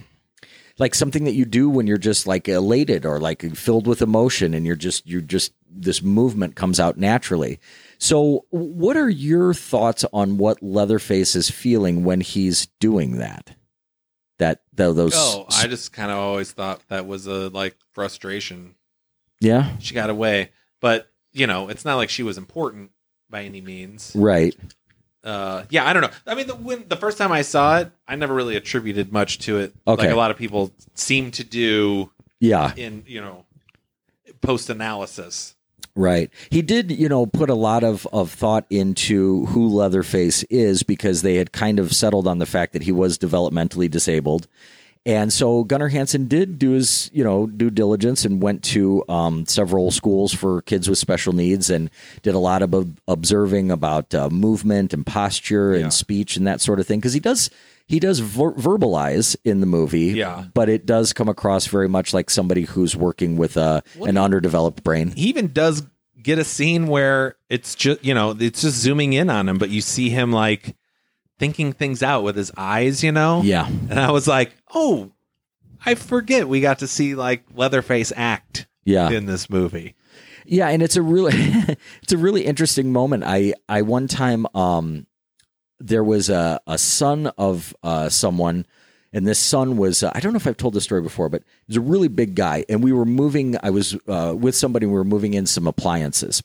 like 0.79 0.95
something 0.95 1.25
that 1.25 1.33
you 1.33 1.45
do 1.45 1.69
when 1.69 1.85
you're 1.85 1.97
just 1.97 2.25
like 2.25 2.47
elated 2.47 3.05
or 3.05 3.19
like 3.19 3.55
filled 3.55 3.85
with 3.85 4.01
emotion 4.01 4.53
and 4.53 4.65
you're 4.65 4.75
just 4.75 5.07
you're 5.07 5.21
just 5.21 5.53
this 5.69 6.01
movement 6.01 6.55
comes 6.55 6.79
out 6.79 6.97
naturally 6.97 7.59
so 8.03 8.45
what 8.49 8.97
are 8.97 9.09
your 9.09 9.53
thoughts 9.53 10.03
on 10.11 10.37
what 10.37 10.61
leatherface 10.61 11.35
is 11.35 11.49
feeling 11.49 12.03
when 12.03 12.19
he's 12.19 12.65
doing 12.79 13.17
that 13.19 13.55
that 14.39 14.61
tho- 14.73 14.91
those 14.93 15.13
Oh, 15.15 15.45
I 15.49 15.67
just 15.67 15.93
kind 15.93 16.11
of 16.11 16.17
always 16.17 16.51
thought 16.51 16.81
that 16.89 17.07
was 17.07 17.27
a 17.27 17.47
like 17.49 17.75
frustration. 17.93 18.75
yeah 19.39 19.77
She 19.79 19.93
got 19.93 20.09
away, 20.09 20.49
but 20.81 21.07
you 21.31 21.47
know, 21.47 21.69
it's 21.69 21.85
not 21.85 21.95
like 21.95 22.09
she 22.09 22.23
was 22.23 22.37
important 22.37 22.91
by 23.29 23.43
any 23.43 23.61
means. 23.61 24.11
right 24.15 24.55
Uh, 25.23 25.63
yeah, 25.69 25.87
I 25.87 25.93
don't 25.93 26.01
know. 26.01 26.09
I 26.27 26.35
mean, 26.35 26.47
the, 26.47 26.55
when 26.55 26.85
the 26.89 26.97
first 26.97 27.17
time 27.17 27.31
I 27.31 27.43
saw 27.43 27.79
it, 27.79 27.91
I 28.05 28.17
never 28.17 28.33
really 28.33 28.57
attributed 28.57 29.13
much 29.13 29.39
to 29.45 29.59
it. 29.59 29.73
Okay. 29.87 30.03
Like 30.07 30.11
a 30.11 30.17
lot 30.17 30.31
of 30.31 30.37
people 30.37 30.71
seem 30.95 31.31
to 31.31 31.43
do 31.45 32.11
yeah 32.41 32.73
in 32.75 33.03
you 33.07 33.21
know 33.21 33.45
post 34.41 34.69
analysis. 34.69 35.55
Right. 35.95 36.31
He 36.49 36.63
did, 36.63 36.91
you 36.91 37.07
know, 37.07 37.27
put 37.27 37.51
a 37.51 37.55
lot 37.55 37.83
of, 37.83 38.07
of 38.11 38.31
thought 38.31 38.65
into 38.71 39.45
who 39.47 39.67
Leatherface 39.67 40.41
is 40.43 40.81
because 40.81 41.21
they 41.21 41.35
had 41.35 41.51
kind 41.51 41.77
of 41.77 41.93
settled 41.93 42.27
on 42.27 42.39
the 42.39 42.47
fact 42.47 42.73
that 42.73 42.81
he 42.83 42.91
was 42.91 43.17
developmentally 43.19 43.89
disabled. 43.91 44.47
And 45.05 45.33
so 45.33 45.65
Gunnar 45.65 45.89
Hansen 45.89 46.27
did 46.27 46.57
do 46.57 46.71
his, 46.71 47.11
you 47.13 47.23
know, 47.25 47.45
due 47.45 47.69
diligence 47.69 48.23
and 48.23 48.41
went 48.41 48.63
to 48.65 49.03
um, 49.09 49.45
several 49.45 49.91
schools 49.91 50.33
for 50.33 50.61
kids 50.61 50.89
with 50.89 50.97
special 50.97 51.33
needs 51.33 51.69
and 51.69 51.91
did 52.21 52.33
a 52.35 52.39
lot 52.39 52.61
of 52.61 52.73
ob- 52.73 52.97
observing 53.07 53.69
about 53.69 54.15
uh, 54.15 54.29
movement 54.29 54.93
and 54.93 55.05
posture 55.05 55.73
and 55.73 55.83
Yeah. 55.83 55.89
speech 55.89 56.37
and 56.37 56.47
that 56.47 56.61
sort 56.61 56.79
of 56.79 56.87
thing. 56.87 56.99
Because 56.99 57.13
he 57.13 57.19
does 57.19 57.49
he 57.85 57.99
does 57.99 58.19
ver- 58.19 58.53
verbalize 58.53 59.35
in 59.43 59.59
the 59.59 59.65
movie, 59.65 60.07
Yeah. 60.13 60.45
but 60.53 60.69
it 60.69 60.85
does 60.85 61.13
come 61.13 61.27
across 61.29 61.67
very 61.67 61.89
much 61.89 62.13
like 62.13 62.29
somebody 62.29 62.63
who's 62.63 62.95
working 62.95 63.35
with 63.37 63.57
a, 63.57 63.83
an 64.01 64.17
underdeveloped 64.17 64.83
brain. 64.83 65.11
He 65.11 65.27
even 65.29 65.51
does 65.53 65.83
get 66.21 66.39
a 66.39 66.43
scene 66.45 66.87
where 66.87 67.35
it's 67.49 67.75
just 67.75 68.03
you 68.05 68.13
know 68.13 68.35
it's 68.39 68.61
just 68.61 68.77
zooming 68.77 69.13
in 69.13 69.29
on 69.29 69.49
him, 69.49 69.57
but 69.57 69.69
you 69.69 69.81
see 69.81 70.09
him 70.09 70.31
like 70.31 70.75
thinking 71.39 71.73
things 71.73 72.01
out 72.01 72.23
with 72.23 72.35
his 72.35 72.51
eyes. 72.57 73.03
You 73.03 73.11
know, 73.11 73.41
Yeah. 73.43 73.67
And 73.67 73.99
I 73.99 74.11
was 74.11 74.27
like, 74.27 74.53
oh, 74.73 75.11
I 75.85 75.95
forget 75.95 76.47
we 76.47 76.61
got 76.61 76.79
to 76.79 76.87
see 76.87 77.15
like 77.15 77.43
Leatherface 77.53 78.13
act 78.15 78.67
Yeah. 78.85 79.09
in 79.09 79.25
this 79.25 79.49
movie. 79.49 79.95
Yeah, 80.45 80.69
and 80.69 80.81
it's 80.81 80.95
a 80.95 81.01
really 81.01 81.33
it's 82.03 82.13
a 82.13 82.17
really 82.17 82.45
interesting 82.45 82.91
moment. 82.93 83.23
I 83.25 83.53
I 83.67 83.81
one 83.81 84.07
time 84.07 84.45
um 84.55 85.05
there 85.83 86.03
was 86.03 86.29
a 86.29 86.59
a 86.65 86.77
son 86.77 87.27
of 87.37 87.75
uh 87.83 88.09
someone 88.09 88.65
and 89.11 89.27
this 89.27 89.39
son 89.39 89.77
was 89.77 90.01
uh, 90.01 90.11
I 90.15 90.19
don't 90.19 90.33
know 90.33 90.37
if 90.37 90.47
I've 90.47 90.57
told 90.57 90.73
this 90.73 90.85
story 90.85 91.01
before, 91.01 91.29
but 91.29 91.41
he 91.41 91.71
was 91.71 91.77
a 91.77 91.81
really 91.81 92.07
big 92.07 92.35
guy 92.35 92.65
and 92.69 92.83
we 92.83 92.91
were 92.91 93.05
moving 93.05 93.57
I 93.61 93.69
was 93.69 93.95
uh 94.07 94.33
with 94.37 94.55
somebody 94.55 94.85
we 94.85 94.93
were 94.93 95.03
moving 95.03 95.33
in 95.33 95.45
some 95.45 95.67
appliances. 95.67 96.41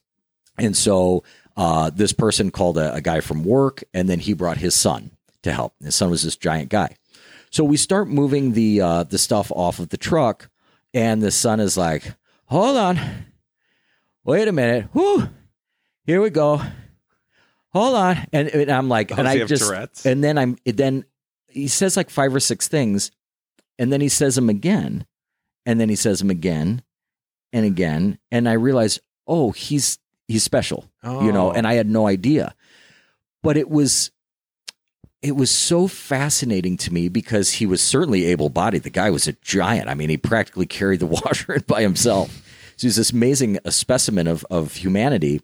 And 0.58 0.76
so 0.76 1.22
uh 1.56 1.90
this 1.90 2.12
person 2.12 2.50
called 2.50 2.78
a, 2.78 2.94
a 2.94 3.00
guy 3.00 3.20
from 3.20 3.44
work 3.44 3.84
and 3.94 4.08
then 4.08 4.18
he 4.20 4.32
brought 4.32 4.58
his 4.58 4.74
son 4.74 5.12
to 5.42 5.52
help. 5.52 5.74
His 5.82 5.94
son 5.94 6.10
was 6.10 6.22
this 6.22 6.36
giant 6.36 6.68
guy. 6.68 6.96
So 7.50 7.64
we 7.64 7.76
start 7.76 8.08
moving 8.08 8.52
the 8.52 8.80
uh 8.80 9.02
the 9.04 9.18
stuff 9.18 9.52
off 9.52 9.78
of 9.78 9.90
the 9.90 9.96
truck 9.96 10.50
and 10.92 11.22
the 11.22 11.30
son 11.30 11.60
is 11.60 11.76
like, 11.76 12.14
"Hold 12.46 12.76
on." 12.76 12.98
wait 14.24 14.46
a 14.46 14.52
minute. 14.52 14.88
Here 16.04 16.20
we 16.20 16.28
go. 16.28 16.60
Hold 17.72 17.94
on. 17.96 18.26
And, 18.32 18.48
and 18.48 18.70
I'm 18.70 18.88
like, 18.88 19.08
Does 19.08 19.18
and 19.18 19.28
I 19.28 19.44
just, 19.44 19.64
Tourette's? 19.64 20.06
and 20.06 20.22
then 20.24 20.38
I'm, 20.38 20.56
then 20.64 21.04
he 21.48 21.68
says 21.68 21.96
like 21.96 22.10
five 22.10 22.34
or 22.34 22.40
six 22.40 22.68
things, 22.68 23.10
and 23.78 23.92
then 23.92 24.00
he 24.00 24.08
says 24.08 24.34
them 24.34 24.48
again, 24.48 25.06
and 25.66 25.78
then 25.80 25.88
he 25.88 25.96
says 25.96 26.18
them 26.18 26.30
again 26.30 26.82
and 27.52 27.64
again. 27.66 28.18
And 28.30 28.48
I 28.48 28.52
realize, 28.54 29.00
oh, 29.26 29.52
he's, 29.52 29.98
he's 30.26 30.42
special, 30.42 30.90
you 31.04 31.32
know, 31.32 31.50
Oh. 31.50 31.52
and 31.52 31.66
I 31.66 31.74
had 31.74 31.88
no 31.88 32.06
idea. 32.06 32.54
But 33.42 33.56
it 33.56 33.68
was, 33.70 34.10
it 35.22 35.36
was 35.36 35.50
so 35.50 35.88
fascinating 35.88 36.76
to 36.78 36.92
me 36.92 37.08
because 37.08 37.52
he 37.54 37.66
was 37.66 37.82
certainly 37.82 38.24
able 38.26 38.48
bodied. 38.50 38.82
The 38.82 38.90
guy 38.90 39.10
was 39.10 39.28
a 39.28 39.32
giant. 39.34 39.88
I 39.88 39.94
mean, 39.94 40.08
he 40.10 40.16
practically 40.16 40.66
carried 40.66 41.00
the 41.00 41.06
washer 41.24 41.54
in 41.54 41.64
by 41.66 41.82
himself. 41.82 42.30
So 42.76 42.86
he's 42.86 42.96
this 42.96 43.10
amazing 43.12 43.58
uh, 43.64 43.70
specimen 43.70 44.26
of, 44.26 44.44
of 44.50 44.74
humanity. 44.76 45.40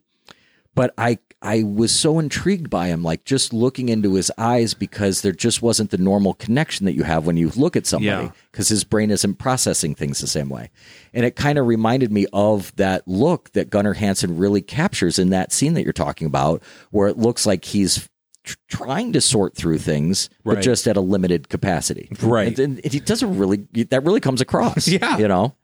But 0.74 0.92
I 0.98 1.18
I 1.44 1.62
was 1.62 1.92
so 1.92 2.18
intrigued 2.18 2.70
by 2.70 2.86
him, 2.88 3.02
like 3.02 3.24
just 3.24 3.52
looking 3.52 3.90
into 3.90 4.14
his 4.14 4.32
eyes 4.38 4.72
because 4.72 5.20
there 5.20 5.32
just 5.32 5.60
wasn't 5.60 5.90
the 5.90 5.98
normal 5.98 6.32
connection 6.34 6.86
that 6.86 6.94
you 6.94 7.02
have 7.02 7.26
when 7.26 7.36
you 7.36 7.50
look 7.54 7.76
at 7.76 7.86
somebody 7.86 8.06
Yeah. 8.24 8.30
because 8.50 8.68
his 8.68 8.82
brain 8.82 9.10
isn't 9.10 9.34
processing 9.34 9.94
things 9.94 10.20
the 10.20 10.26
same 10.26 10.48
way. 10.48 10.70
And 11.12 11.26
it 11.26 11.36
kind 11.36 11.58
of 11.58 11.66
reminded 11.66 12.10
me 12.10 12.26
of 12.32 12.74
that 12.76 13.06
look 13.06 13.52
that 13.52 13.68
Gunnar 13.68 13.92
Hansen 13.92 14.38
really 14.38 14.62
captures 14.62 15.18
in 15.18 15.28
that 15.30 15.52
scene 15.52 15.74
that 15.74 15.84
you're 15.84 15.92
talking 15.92 16.26
about, 16.26 16.62
where 16.90 17.08
it 17.08 17.18
looks 17.18 17.44
like 17.44 17.66
he's 17.66 18.08
tr- 18.44 18.56
trying 18.68 19.12
to 19.12 19.20
sort 19.20 19.54
through 19.54 19.78
things, 19.78 20.30
but 20.44 20.62
just 20.62 20.88
at 20.88 20.96
a 20.96 21.00
limited 21.02 21.50
capacity. 21.50 22.08
Right. 22.22 22.58
And, 22.58 22.80
and 22.82 22.92
he 22.92 23.00
doesn't 23.00 23.36
really, 23.36 23.66
that 23.90 24.02
really 24.02 24.20
comes 24.20 24.40
across. 24.40 24.88
Yeah. 24.94 25.18
You 25.18 25.28
know? 25.28 25.54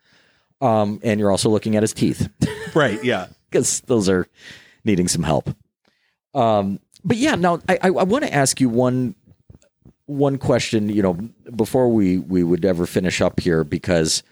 Um, 0.60 1.00
and 1.02 1.18
you're 1.18 1.30
also 1.30 1.48
looking 1.48 1.74
at 1.76 1.82
his 1.82 1.94
teeth 1.94 2.28
Right. 2.74 3.02
Yeah. 3.02 3.28
because 3.50 3.80
those 3.86 4.10
are 4.10 4.26
needing 4.84 5.08
some 5.08 5.22
help. 5.22 5.48
Um, 6.34 6.80
but 7.04 7.16
yeah, 7.16 7.34
now 7.34 7.60
I, 7.68 7.74
I, 7.82 7.86
I 7.88 8.02
want 8.04 8.24
to 8.24 8.32
ask 8.34 8.60
you 8.60 8.68
one 8.68 9.14
one 10.06 10.38
question. 10.38 10.88
You 10.88 11.02
know, 11.02 11.14
before 11.54 11.88
we 11.88 12.18
we 12.18 12.42
would 12.44 12.64
ever 12.64 12.86
finish 12.86 13.20
up 13.20 13.40
here, 13.40 13.64
because 13.64 14.22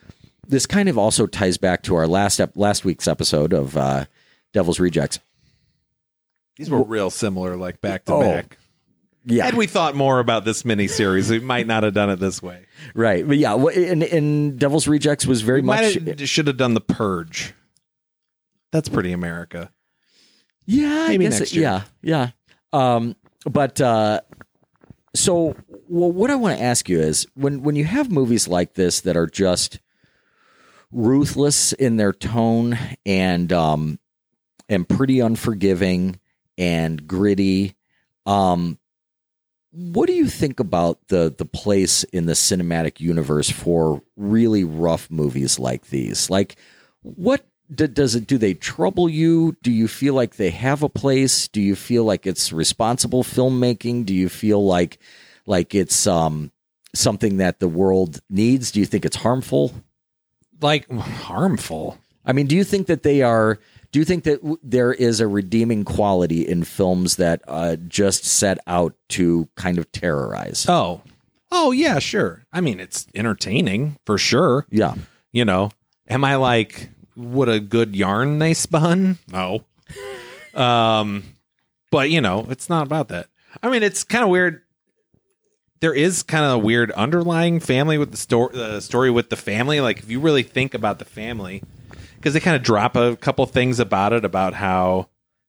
this 0.46 0.66
kind 0.66 0.88
of 0.88 0.96
also 0.98 1.26
ties 1.26 1.56
back 1.58 1.82
to 1.84 1.94
our 1.96 2.06
last 2.06 2.40
ep- 2.40 2.56
last 2.56 2.84
week's 2.84 3.08
episode 3.08 3.52
of 3.52 3.76
uh, 3.76 4.04
Devil's 4.52 4.80
Rejects. 4.80 5.18
These 6.56 6.70
were 6.70 6.82
real 6.82 7.10
similar, 7.10 7.56
like 7.56 7.80
back 7.80 8.04
to 8.06 8.14
Oh, 8.14 8.20
back. 8.20 8.58
Yeah, 9.24 9.44
Had 9.44 9.54
we 9.54 9.66
thought 9.66 9.94
more 9.94 10.20
about 10.20 10.44
this 10.44 10.64
mini 10.64 10.88
series, 10.88 11.30
we 11.30 11.38
might 11.38 11.66
not 11.66 11.82
have 11.82 11.92
done 11.92 12.08
it 12.08 12.16
this 12.18 12.42
way. 12.42 12.64
right. 12.94 13.26
But 13.28 13.36
yeah, 13.36 13.54
and, 13.54 14.02
in, 14.02 14.02
in 14.02 14.56
Devil's 14.56 14.88
Rejects 14.88 15.26
was 15.26 15.42
very 15.42 15.60
much. 15.60 15.98
Might 16.00 16.18
have, 16.18 16.28
should 16.28 16.46
have 16.46 16.56
done 16.56 16.72
the 16.74 16.80
purge. 16.80 17.52
That's 18.72 18.88
pretty 18.88 19.12
America. 19.12 19.70
Yeah, 20.70 21.08
Maybe 21.08 21.26
I 21.26 21.30
guess 21.30 21.40
next 21.40 21.52
it- 21.52 21.56
year. 21.56 21.84
Yeah, 22.02 22.30
yeah. 22.72 22.94
Um, 22.96 23.16
but 23.50 23.80
uh, 23.80 24.20
so, 25.14 25.56
well, 25.88 26.12
what 26.12 26.30
I 26.30 26.34
want 26.36 26.58
to 26.58 26.62
ask 26.62 26.88
you 26.90 27.00
is 27.00 27.26
when 27.34 27.62
when 27.62 27.74
you 27.74 27.84
have 27.84 28.10
movies 28.12 28.46
like 28.46 28.74
this 28.74 29.00
that 29.00 29.16
are 29.16 29.26
just 29.26 29.80
ruthless 30.92 31.72
in 31.72 31.96
their 31.96 32.12
tone 32.12 32.78
and 33.06 33.52
um, 33.52 33.98
and 34.68 34.86
pretty 34.88 35.20
unforgiving 35.20 36.20
and 36.58 37.06
gritty, 37.06 37.74
um, 38.26 38.78
what 39.70 40.06
do 40.06 40.12
you 40.12 40.26
think 40.28 40.60
about 40.60 41.08
the 41.08 41.34
the 41.36 41.46
place 41.46 42.04
in 42.04 42.26
the 42.26 42.32
cinematic 42.34 43.00
universe 43.00 43.48
for 43.50 44.02
really 44.16 44.64
rough 44.64 45.10
movies 45.10 45.58
like 45.58 45.86
these? 45.86 46.28
Like, 46.28 46.56
what 47.00 47.46
d- 47.74 47.86
does 47.86 48.14
it 48.14 48.26
do 48.26 48.38
they 48.38 48.54
trouble 48.54 49.08
you? 49.08 49.56
Do 49.62 49.70
you 49.70 49.88
feel 49.88 50.14
like 50.14 50.36
they 50.36 50.50
have 50.50 50.82
a 50.82 50.88
place? 50.88 51.48
Do 51.48 51.60
you 51.60 51.74
feel 51.76 52.04
like 52.04 52.26
it's 52.26 52.52
responsible 52.52 53.22
filmmaking? 53.22 54.06
Do 54.06 54.14
you 54.14 54.28
feel 54.28 54.64
like 54.64 54.98
like 55.46 55.74
it's 55.74 56.06
um 56.06 56.50
something 56.94 57.36
that 57.38 57.60
the 57.60 57.68
world 57.68 58.20
needs? 58.30 58.70
Do 58.70 58.80
you 58.80 58.86
think 58.86 59.04
it's 59.04 59.16
harmful? 59.16 59.72
Like 60.60 60.90
harmful. 60.90 61.98
I 62.24 62.32
mean, 62.32 62.46
do 62.46 62.56
you 62.56 62.64
think 62.64 62.86
that 62.88 63.02
they 63.02 63.22
are? 63.22 63.58
Do 63.90 63.98
you 63.98 64.04
think 64.04 64.24
that 64.24 64.38
w- 64.42 64.58
there 64.62 64.92
is 64.92 65.20
a 65.20 65.26
redeeming 65.26 65.84
quality 65.84 66.46
in 66.46 66.64
films 66.64 67.16
that 67.16 67.40
uh, 67.48 67.76
just 67.88 68.24
set 68.24 68.58
out 68.66 68.94
to 69.10 69.48
kind 69.56 69.78
of 69.78 69.90
terrorize? 69.92 70.66
Oh. 70.68 71.00
Oh 71.50 71.70
yeah, 71.70 71.98
sure. 71.98 72.44
I 72.52 72.60
mean, 72.60 72.80
it's 72.80 73.06
entertaining 73.14 73.96
for 74.04 74.18
sure. 74.18 74.66
yeah, 74.68 74.94
You 75.32 75.46
know, 75.46 75.70
am 76.06 76.22
I 76.22 76.36
like 76.36 76.90
what 77.18 77.48
a 77.48 77.60
good 77.60 77.96
yarn 77.96 78.38
they 78.38 78.54
spun? 78.54 79.18
No. 79.30 79.64
Um, 80.54 81.22
but 81.92 82.10
you 82.10 82.20
know, 82.20 82.48
it's 82.50 82.68
not 82.68 82.84
about 82.84 83.08
that. 83.08 83.28
I 83.62 83.70
mean, 83.70 83.84
it's 83.84 84.02
kind 84.02 84.24
of 84.24 84.30
weird. 84.30 84.62
There 85.78 85.94
is 85.94 86.24
kind 86.24 86.44
of 86.44 86.52
a 86.52 86.58
weird 86.58 86.90
underlying 86.92 87.60
family 87.60 87.96
with 87.96 88.10
the 88.10 88.16
story, 88.16 88.56
the 88.56 88.80
story 88.80 89.08
with 89.08 89.30
the 89.30 89.36
family. 89.36 89.80
Like, 89.80 90.00
if 90.00 90.10
you 90.10 90.18
really 90.18 90.42
think 90.42 90.74
about 90.74 90.98
the 90.98 91.04
family, 91.04 91.62
because 92.16 92.34
they 92.34 92.40
kind 92.40 92.56
of 92.56 92.62
drop 92.62 92.96
a 92.96 93.14
couple 93.16 93.46
things 93.46 93.78
about 93.78 94.12
it 94.12 94.24
about 94.24 94.54
how 94.54 95.08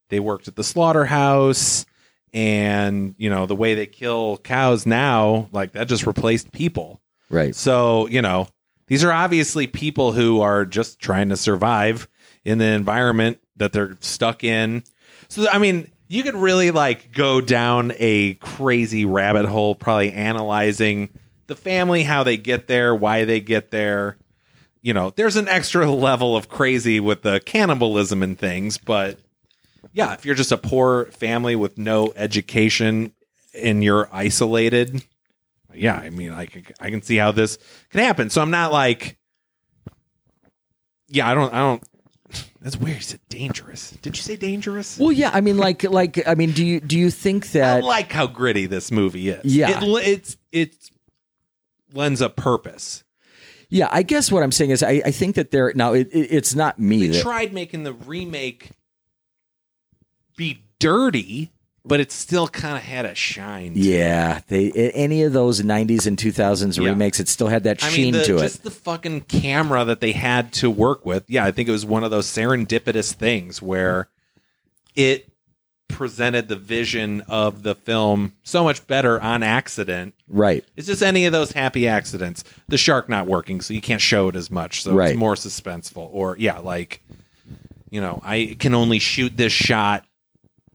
they 0.10 0.20
worked 0.20 0.48
at 0.48 0.56
the 0.56 0.64
slaughterhouse 0.64 1.88
and 2.32 3.16
you 3.18 3.30
know 3.30 3.48
the 3.48 3.56
way 3.56 3.74
they 3.74 3.88
kill 3.88 4.38
cows 4.38 4.86
now 4.86 5.50
like 5.52 5.72
that 5.72 5.88
just 5.88 6.06
replaced 6.06 6.52
people 6.52 7.02
right. 7.32 7.56
so, 7.56 8.08
you 8.08 8.22
know, 8.22 8.48
these 8.90 9.04
are 9.04 9.12
obviously 9.12 9.68
people 9.68 10.12
who 10.12 10.42
are 10.42 10.66
just 10.66 11.00
trying 11.00 11.30
to 11.30 11.38
survive 11.38 12.10
in 12.44 12.58
the 12.58 12.66
environment 12.66 13.40
that 13.56 13.72
they're 13.72 13.98
stuck 14.02 14.44
in. 14.44 14.84
So, 15.30 15.48
I 15.50 15.60
mean, 15.60 15.90
you 16.08 16.24
could 16.24 16.36
really 16.36 16.72
like 16.72 17.14
go 17.14 17.40
down 17.40 17.94
a 17.98 18.34
crazy 18.36 19.06
rabbit 19.06 19.46
hole, 19.46 19.76
probably 19.76 20.12
analyzing 20.12 21.10
the 21.48 21.56
family, 21.56 22.04
how 22.04 22.24
they 22.24 22.36
get 22.36 22.68
there, 22.68 22.96
why 22.96 23.26
they 23.26 23.40
get 23.40 23.70
there. 23.72 24.18
You 24.82 24.94
know, 24.94 25.12
there's 25.16 25.36
an 25.36 25.48
extra 25.48 25.90
level 25.90 26.36
of 26.36 26.50
crazy 26.50 27.00
with 27.00 27.22
the 27.22 27.40
cannibalism 27.40 28.24
and 28.24 28.38
things, 28.38 28.78
but 28.78 29.20
yeah, 29.94 30.14
if 30.14 30.26
you're 30.26 30.36
just 30.36 30.52
a 30.52 30.58
poor 30.58 31.06
family 31.06 31.56
with 31.56 31.78
no 31.78 32.12
education 32.16 33.14
and 33.54 33.84
you're 33.84 34.10
isolated, 34.12 35.04
yeah, 35.74 35.96
I 35.96 36.10
mean, 36.10 36.32
I 36.32 36.46
can, 36.46 36.66
I 36.80 36.90
can 36.90 37.02
see 37.02 37.18
how 37.18 37.32
this 37.32 37.58
can 37.90 38.02
happen. 38.02 38.30
So 38.30 38.42
I'm 38.42 38.52
not 38.52 38.72
like, 38.72 39.18
yeah, 41.08 41.30
I 41.30 41.34
don't, 41.34 41.54
I 41.54 41.60
don't. 41.60 41.84
That's 42.62 42.78
weird. 42.78 42.98
You 42.98 43.02
said 43.02 43.22
dangerous. 43.30 43.92
Did 44.02 44.18
you 44.18 44.24
say 44.24 44.36
dangerous? 44.36 44.98
Well, 44.98 45.12
yeah. 45.12 45.32
I 45.34 45.42
mean, 45.42 45.58
like, 45.58 45.84
like, 45.84 46.28
I 46.28 46.36
mean, 46.36 46.52
do 46.52 46.66
you 46.66 46.80
do 46.80 46.98
you 46.98 47.10
think 47.10 47.52
that? 47.52 47.78
I 47.78 47.86
like 47.86 48.12
how 48.12 48.28
gritty 48.28 48.66
this 48.66 48.92
movie 48.92 49.30
is. 49.30 49.46
Yeah. 49.46 49.80
it, 49.84 50.08
it's 50.08 50.38
it 50.52 50.92
lends 51.94 52.22
a 52.22 52.30
purpose. 52.30 53.04
Yeah, 53.70 53.88
I 53.92 54.02
guess 54.02 54.32
what 54.32 54.42
I'm 54.42 54.52
saying 54.52 54.72
is, 54.72 54.82
I, 54.82 55.02
I 55.06 55.12
think 55.12 55.36
that 55.36 55.52
there 55.52 55.72
now 55.76 55.94
it, 55.94 56.08
it, 56.12 56.32
it's 56.32 56.56
not 56.56 56.80
me 56.80 57.08
They 57.08 57.18
that 57.18 57.22
tried 57.22 57.54
making 57.54 57.84
the 57.84 57.94
remake 57.94 58.72
be 60.36 60.64
dirty, 60.80 61.52
but 61.90 62.00
it 62.00 62.12
still 62.12 62.48
kind 62.48 62.78
of 62.78 62.84
had 62.84 63.06
a 63.06 63.14
shine. 63.16 63.74
to 63.74 63.80
it. 63.80 63.84
Yeah, 63.84 64.40
they 64.48 64.72
any 64.72 65.24
of 65.24 65.34
those 65.34 65.62
'90s 65.62 66.08
and 66.08 66.18
2000s 66.18 66.78
Yeah. 66.78 66.90
remakes, 66.90 67.20
it 67.20 67.28
still 67.28 67.48
had 67.48 67.64
that 67.64 67.84
I 67.84 67.90
sheen 67.90 68.04
mean, 68.06 68.14
the, 68.14 68.24
to 68.26 68.38
it. 68.38 68.42
just 68.42 68.64
the 68.64 68.72
fucking 68.72 69.22
camera 69.22 69.84
that 69.86 70.00
they 70.00 70.14
had 70.14 70.54
to 70.54 70.70
work 70.70 71.06
with. 71.06 71.24
Yeah, 71.28 71.44
I 71.46 71.52
think 71.52 71.68
it 71.68 71.74
was 71.74 71.86
one 71.86 72.04
of 72.06 72.12
those 72.12 72.28
serendipitous 72.28 73.14
things 73.14 73.62
where 73.62 74.08
it 74.96 75.26
presented 75.88 76.48
the 76.48 76.56
vision 76.56 77.22
of 77.28 77.64
the 77.64 77.74
film 77.74 78.34
so 78.44 78.64
much 78.64 78.86
better 78.86 79.20
on 79.20 79.42
accident. 79.42 80.14
Right. 80.28 80.64
It's 80.78 80.86
just 80.86 81.02
any 81.02 81.26
of 81.26 81.32
those 81.34 81.52
happy 81.54 81.88
accidents. 81.88 82.44
The 82.68 82.78
shark 82.78 83.10
not 83.10 83.26
working, 83.26 83.60
so 83.60 83.74
you 83.74 83.82
can't 83.82 84.00
show 84.02 84.28
it 84.30 84.36
as 84.36 84.52
much, 84.52 84.84
so 84.84 84.94
Right. 84.94 85.10
it's 85.12 85.18
more 85.20 85.34
suspenseful. 85.36 86.08
Or 86.12 86.36
yeah, 86.40 86.60
like 86.60 87.02
you 87.90 88.00
know, 88.00 88.22
I 88.24 88.56
can 88.60 88.76
only 88.76 89.00
shoot 89.00 89.36
this 89.36 89.52
shot 89.52 90.06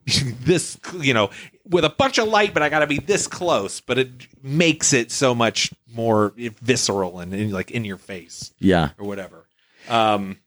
this 0.41 0.77
you 1.01 1.13
know 1.13 1.29
with 1.67 1.83
a 1.83 1.89
bunch 1.89 2.17
of 2.19 2.27
light 2.27 2.53
but 2.53 2.61
i 2.61 2.69
gotta 2.69 2.85
be 2.87 2.99
this 2.99 3.27
close 3.27 3.81
but 3.81 3.97
it 3.97 4.09
makes 4.43 4.93
it 4.93 5.11
so 5.11 5.33
much 5.33 5.73
more 5.91 6.33
visceral 6.37 7.19
and, 7.19 7.33
and, 7.33 7.51
like 7.51 7.71
in 7.71 7.83
your 7.85 7.97
face 7.97 8.53
Yeah. 8.59 8.89
or 8.99 9.07
whatever 9.07 9.47
um 9.89 10.37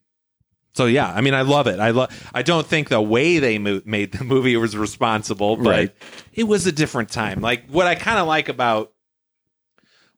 so 0.75 0.87
yeah 0.87 1.13
i 1.13 1.21
mean 1.21 1.35
i 1.35 1.41
love 1.43 1.67
it 1.67 1.81
i 1.81 1.91
love 1.91 2.31
i 2.33 2.43
don't 2.43 2.67
think 2.67 2.89
the 2.89 3.01
way 3.03 3.39
they 3.41 3.59
mo- 3.59 3.83
made 3.85 4.13
the 4.13 4.23
movie 4.25 4.57
was 4.57 4.77
responsible 4.77 5.57
but 5.57 5.67
Right. 5.71 5.95
it 6.35 6.45
was 6.45 6.67
a 6.69 6.73
different 6.73 7.09
time 7.11 7.41
like 7.41 7.67
what 7.69 7.87
i 7.89 7.97
kind 7.97 8.19
of 8.21 8.27
like 8.29 8.49
about 8.49 8.93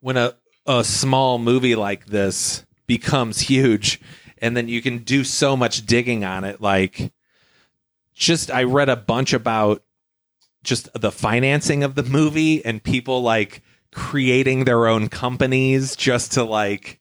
when 0.01 0.17
a 0.19 0.35
a 0.67 0.85
small 0.85 1.39
movie 1.39 1.75
like 1.77 2.07
this 2.07 2.65
becomes 2.87 3.41
huge 3.41 4.01
and 4.39 4.55
then 4.57 4.69
you 4.69 4.83
can 4.83 4.99
do 4.99 5.25
so 5.25 5.57
much 5.57 5.87
digging 5.87 6.25
on 6.25 6.45
it 6.45 6.61
like 6.61 7.11
just 8.21 8.51
I 8.51 8.65
read 8.65 8.91
a 8.91 8.97
bunch 8.97 9.33
about 9.33 9.83
just 10.63 10.93
the 10.93 11.11
financing 11.11 11.83
of 11.83 11.95
the 11.95 12.03
movie 12.03 12.65
and 12.65 12.85
people 12.85 13.23
like 13.23 13.63
creating 13.93 14.65
their 14.65 14.87
own 14.87 15.09
companies 15.09 15.97
just 15.97 16.33
to 16.33 16.45
like 16.45 17.01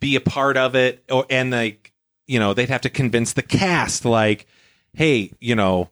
be 0.00 0.16
a 0.16 0.20
part 0.20 0.56
of 0.56 0.74
it. 0.74 1.04
Or 1.08 1.24
and 1.30 1.52
like 1.52 1.92
you 2.26 2.38
know 2.38 2.52
they'd 2.52 2.68
have 2.68 2.80
to 2.82 2.90
convince 2.90 3.32
the 3.32 3.42
cast 3.42 4.04
like 4.04 4.46
hey 4.92 5.32
you 5.40 5.54
know 5.54 5.88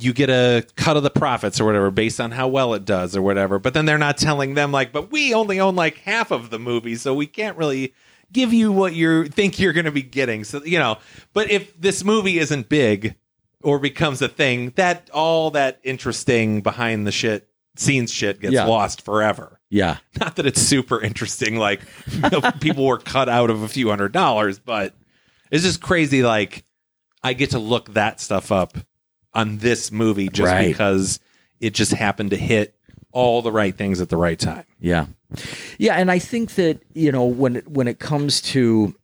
you 0.00 0.12
get 0.12 0.30
a 0.30 0.64
cut 0.76 0.96
of 0.96 1.02
the 1.02 1.10
profits 1.10 1.60
or 1.60 1.64
whatever 1.64 1.90
based 1.90 2.20
on 2.20 2.30
how 2.30 2.46
well 2.46 2.72
it 2.72 2.84
does 2.84 3.16
or 3.16 3.22
whatever. 3.22 3.58
But 3.58 3.74
then 3.74 3.84
they're 3.84 3.98
not 3.98 4.16
telling 4.16 4.54
them 4.54 4.70
like 4.70 4.92
but 4.92 5.10
we 5.10 5.34
only 5.34 5.58
own 5.58 5.74
like 5.74 5.98
half 5.98 6.30
of 6.30 6.50
the 6.50 6.58
movie 6.60 6.94
so 6.94 7.12
we 7.14 7.26
can't 7.26 7.56
really 7.56 7.94
give 8.32 8.52
you 8.52 8.70
what 8.72 8.94
you 8.94 9.24
think 9.26 9.58
you're 9.58 9.72
going 9.72 9.86
to 9.86 9.92
be 9.92 10.02
getting 10.02 10.44
so 10.44 10.62
you 10.64 10.78
know 10.78 10.98
but 11.32 11.50
if 11.50 11.78
this 11.80 12.04
movie 12.04 12.38
isn't 12.38 12.68
big 12.68 13.14
or 13.62 13.78
becomes 13.78 14.20
a 14.22 14.28
thing 14.28 14.70
that 14.76 15.08
all 15.12 15.50
that 15.50 15.80
interesting 15.82 16.60
behind 16.60 17.06
the 17.06 17.12
shit 17.12 17.48
scenes 17.76 18.12
shit 18.12 18.40
gets 18.40 18.52
Yeah. 18.52 18.64
lost 18.64 19.02
forever 19.02 19.60
Yeah. 19.70 19.96
not 20.20 20.36
that 20.36 20.46
it's 20.46 20.60
super 20.60 21.00
interesting 21.00 21.56
like 21.56 21.80
you 22.10 22.20
know, 22.30 22.40
people 22.60 22.86
were 22.86 22.98
cut 22.98 23.28
out 23.28 23.50
of 23.50 23.62
a 23.62 23.68
few 23.68 23.88
hundred 23.88 24.12
dollars 24.12 24.58
but 24.58 24.94
it's 25.50 25.64
just 25.64 25.80
crazy 25.80 26.22
like 26.22 26.64
i 27.22 27.32
get 27.32 27.50
to 27.50 27.58
look 27.58 27.94
that 27.94 28.20
stuff 28.20 28.52
up 28.52 28.76
on 29.34 29.58
this 29.58 29.90
movie 29.92 30.28
just 30.28 30.50
Right. 30.52 30.68
because 30.68 31.18
it 31.60 31.72
just 31.74 31.92
happened 31.92 32.30
to 32.30 32.36
hit 32.36 32.74
all 33.12 33.40
the 33.42 33.52
right 33.52 33.74
things 33.76 34.00
at 34.00 34.08
the 34.10 34.16
right 34.16 34.38
time 34.38 34.64
Yeah. 34.80 35.06
Yeah, 35.78 35.94
and 35.94 36.10
I 36.10 36.18
think 36.18 36.54
that, 36.54 36.82
you 36.94 37.12
know, 37.12 37.24
when 37.24 37.56
it, 37.56 37.68
when 37.68 37.88
it 37.88 37.98
comes 37.98 38.40
to 38.42 38.94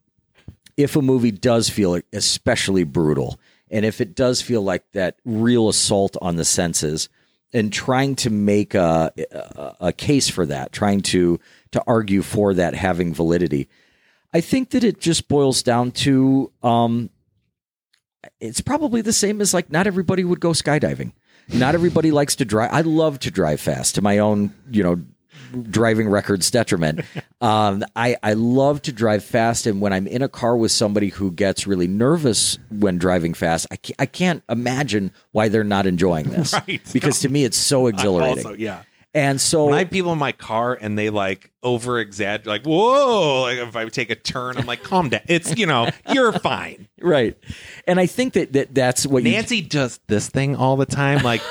if 0.76 0.96
a 0.96 1.02
movie 1.02 1.30
does 1.30 1.68
feel 1.68 2.00
especially 2.12 2.84
brutal 2.84 3.38
and 3.70 3.84
if 3.84 4.00
it 4.00 4.14
does 4.14 4.42
feel 4.42 4.62
like 4.62 4.90
that 4.92 5.18
real 5.24 5.68
assault 5.68 6.16
on 6.20 6.36
the 6.36 6.44
senses 6.44 7.08
and 7.52 7.72
trying 7.72 8.16
to 8.16 8.30
make 8.30 8.74
a 8.74 9.12
a, 9.32 9.74
a 9.88 9.92
case 9.92 10.28
for 10.28 10.46
that, 10.46 10.72
trying 10.72 11.00
to 11.02 11.38
to 11.72 11.82
argue 11.86 12.22
for 12.22 12.54
that 12.54 12.74
having 12.74 13.14
validity, 13.14 13.68
I 14.32 14.40
think 14.40 14.70
that 14.70 14.84
it 14.84 15.00
just 15.00 15.28
boils 15.28 15.62
down 15.62 15.92
to 15.92 16.50
um 16.62 17.10
it's 18.40 18.60
probably 18.60 19.02
the 19.02 19.12
same 19.12 19.40
as 19.40 19.54
like 19.54 19.70
not 19.70 19.86
everybody 19.86 20.24
would 20.24 20.40
go 20.40 20.50
skydiving. 20.50 21.12
Not 21.52 21.74
everybody 21.74 22.10
likes 22.10 22.36
to 22.36 22.46
drive. 22.46 22.70
I 22.72 22.80
love 22.80 23.18
to 23.20 23.30
drive 23.30 23.60
fast 23.60 23.96
to 23.96 24.02
my 24.02 24.18
own, 24.18 24.54
you 24.70 24.82
know, 24.82 25.02
driving 25.70 26.08
records 26.08 26.50
detriment. 26.50 27.00
Um, 27.40 27.84
I, 27.94 28.16
I 28.22 28.32
love 28.32 28.80
to 28.82 28.92
drive 28.92 29.22
fast. 29.22 29.66
And 29.66 29.78
when 29.82 29.92
I'm 29.92 30.06
in 30.06 30.22
a 30.22 30.30
car 30.30 30.56
with 30.56 30.72
somebody 30.72 31.08
who 31.08 31.30
gets 31.30 31.66
really 31.66 31.86
nervous 31.86 32.58
when 32.70 32.96
driving 32.96 33.34
fast, 33.34 33.66
I 33.70 33.76
can't, 33.76 34.00
I 34.00 34.06
can't 34.06 34.42
imagine 34.48 35.10
why 35.32 35.48
they're 35.48 35.62
not 35.62 35.86
enjoying 35.86 36.30
this. 36.30 36.54
Right. 36.66 36.80
Because 36.90 37.20
to 37.20 37.28
me, 37.28 37.44
it's 37.44 37.58
so 37.58 37.86
exhilarating. 37.88 38.46
also 38.46 38.54
yeah 38.54 38.84
and 39.14 39.40
so 39.40 39.66
when 39.66 39.74
I 39.74 39.78
have 39.80 39.90
people 39.90 40.12
in 40.12 40.18
my 40.18 40.32
car 40.32 40.76
and 40.78 40.98
they 40.98 41.08
like 41.10 41.52
over 41.62 42.00
exaggerate, 42.00 42.46
like 42.46 42.64
whoa, 42.66 43.42
like 43.42 43.58
if 43.58 43.76
I 43.76 43.88
take 43.88 44.10
a 44.10 44.16
turn, 44.16 44.56
I'm 44.56 44.66
like, 44.66 44.82
calm 44.82 45.08
down. 45.08 45.20
It's 45.28 45.56
you 45.56 45.66
know, 45.66 45.88
you're 46.12 46.32
fine. 46.32 46.88
right. 47.00 47.36
And 47.86 48.00
I 48.00 48.06
think 48.06 48.34
that, 48.34 48.52
that 48.54 48.74
that's 48.74 49.06
what 49.06 49.22
you 49.22 49.30
Nancy 49.30 49.60
does 49.60 50.00
this 50.08 50.28
thing 50.28 50.56
all 50.56 50.76
the 50.76 50.86
time, 50.86 51.22
like 51.22 51.42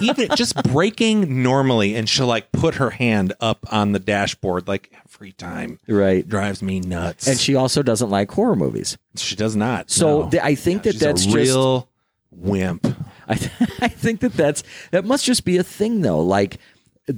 even 0.00 0.28
just 0.34 0.60
braking 0.64 1.42
normally, 1.42 1.94
and 1.94 2.08
she'll 2.08 2.26
like 2.26 2.50
put 2.52 2.76
her 2.76 2.90
hand 2.90 3.34
up 3.40 3.66
on 3.70 3.92
the 3.92 3.98
dashboard 3.98 4.66
like 4.66 4.92
every 5.04 5.32
time. 5.32 5.78
right. 5.86 6.26
Drives 6.26 6.62
me 6.62 6.80
nuts. 6.80 7.26
And 7.26 7.38
she 7.38 7.54
also 7.54 7.82
doesn't 7.82 8.08
like 8.08 8.30
horror 8.30 8.56
movies. 8.56 8.96
she 9.16 9.36
does 9.36 9.54
not. 9.56 9.90
So 9.90 10.22
no. 10.22 10.30
th- 10.30 10.42
I 10.42 10.54
think 10.54 10.84
that 10.84 10.92
She's 10.92 11.00
that's 11.00 11.22
a 11.22 11.24
just 11.26 11.36
real 11.36 11.88
wimp. 12.30 12.86
I, 13.28 13.34
th- 13.36 13.52
I 13.80 13.88
think 13.88 14.20
that 14.20 14.32
that's 14.32 14.62
that 14.90 15.04
must 15.04 15.24
just 15.24 15.44
be 15.44 15.58
a 15.58 15.62
thing 15.62 16.00
though 16.00 16.20
like 16.20 16.58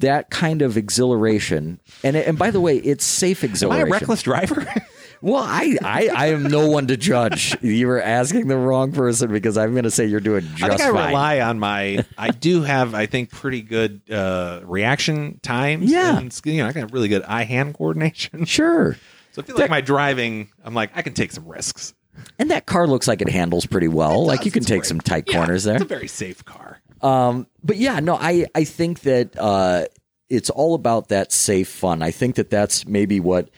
that 0.01 0.31
kind 0.31 0.63
of 0.63 0.77
exhilaration 0.77 1.81
and 2.03 2.17
and 2.17 2.39
by 2.39 2.51
the 2.51 2.61
way 2.61 2.77
it's 2.77 3.05
safe 3.05 3.45
exhilaration. 3.45 3.87
Am 3.87 3.93
I 3.93 3.97
exhilaration 3.97 4.01
reckless 4.01 4.23
driver? 4.23 4.67
Well, 5.25 5.37
I, 5.47 5.79
I, 5.85 6.09
I 6.09 6.27
am 6.31 6.43
no 6.43 6.69
one 6.69 6.89
to 6.89 6.97
judge. 6.97 7.57
You 7.63 7.87
were 7.87 8.03
asking 8.03 8.49
the 8.49 8.57
wrong 8.57 8.91
person 8.91 9.31
because 9.31 9.57
I'm 9.57 9.71
going 9.71 9.85
to 9.85 9.91
say 9.91 10.05
you're 10.05 10.19
doing 10.19 10.43
just 10.57 10.65
I 10.65 10.69
think 10.71 10.81
I 10.81 10.91
fine. 10.91 11.07
rely 11.11 11.41
on 11.41 11.61
my. 11.61 12.05
I 12.19 12.31
do 12.31 12.63
have, 12.63 12.93
I 12.93 13.07
think, 13.07 13.31
pretty 13.31 13.63
good 13.63 14.01
uh, 14.11 14.63
reaction 14.65 15.39
times. 15.41 15.89
Yeah. 15.89 16.19
and, 16.19 16.41
you 16.45 16.57
know, 16.65 16.67
I 16.67 16.73
got 16.73 16.93
really 16.93 17.07
good 17.07 17.23
eye-hand 17.23 17.75
coordination. 17.75 18.45
Sure. 18.53 18.97
So 19.31 19.43
I 19.43 19.45
feel 19.45 19.57
like 19.57 19.71
my 19.71 19.81
driving, 19.81 20.49
I'm 20.65 20.75
like, 20.75 20.91
I 20.97 21.03
can 21.03 21.15
take 21.15 21.31
some 21.31 21.47
risks. 21.47 21.95
And 22.41 22.51
that 22.51 22.67
car 22.67 22.89
looks 22.89 23.07
like 23.07 23.23
it 23.23 23.29
handles 23.31 23.65
pretty 23.65 23.87
well. 23.89 24.27
like 24.27 24.41
does. 24.41 24.47
you 24.47 24.51
can 24.51 24.65
take 24.65 24.81
great. 24.81 24.89
some 24.89 25.01
tight 25.01 25.25
Yeah, 25.29 25.37
corners 25.39 25.63
there. 25.63 25.77
It's 25.77 25.85
a 25.85 25.87
very 25.87 26.09
safe 26.09 26.45
car. 26.45 26.81
Um, 27.03 27.47
but 27.63 27.77
yeah, 27.77 28.01
no, 28.01 28.17
I, 28.17 28.47
I 28.55 28.65
think 28.65 29.01
that 29.01 29.37
uh, 29.39 29.87
it's 30.29 30.51
all 30.51 30.75
about 30.75 31.09
that 31.09 31.33
safe 31.33 31.69
fun. 31.69 32.03
I 32.03 32.11
think 32.11 32.37
that 32.37 32.51
that's 32.51 32.87
maybe 32.87 33.21
what 33.21 33.51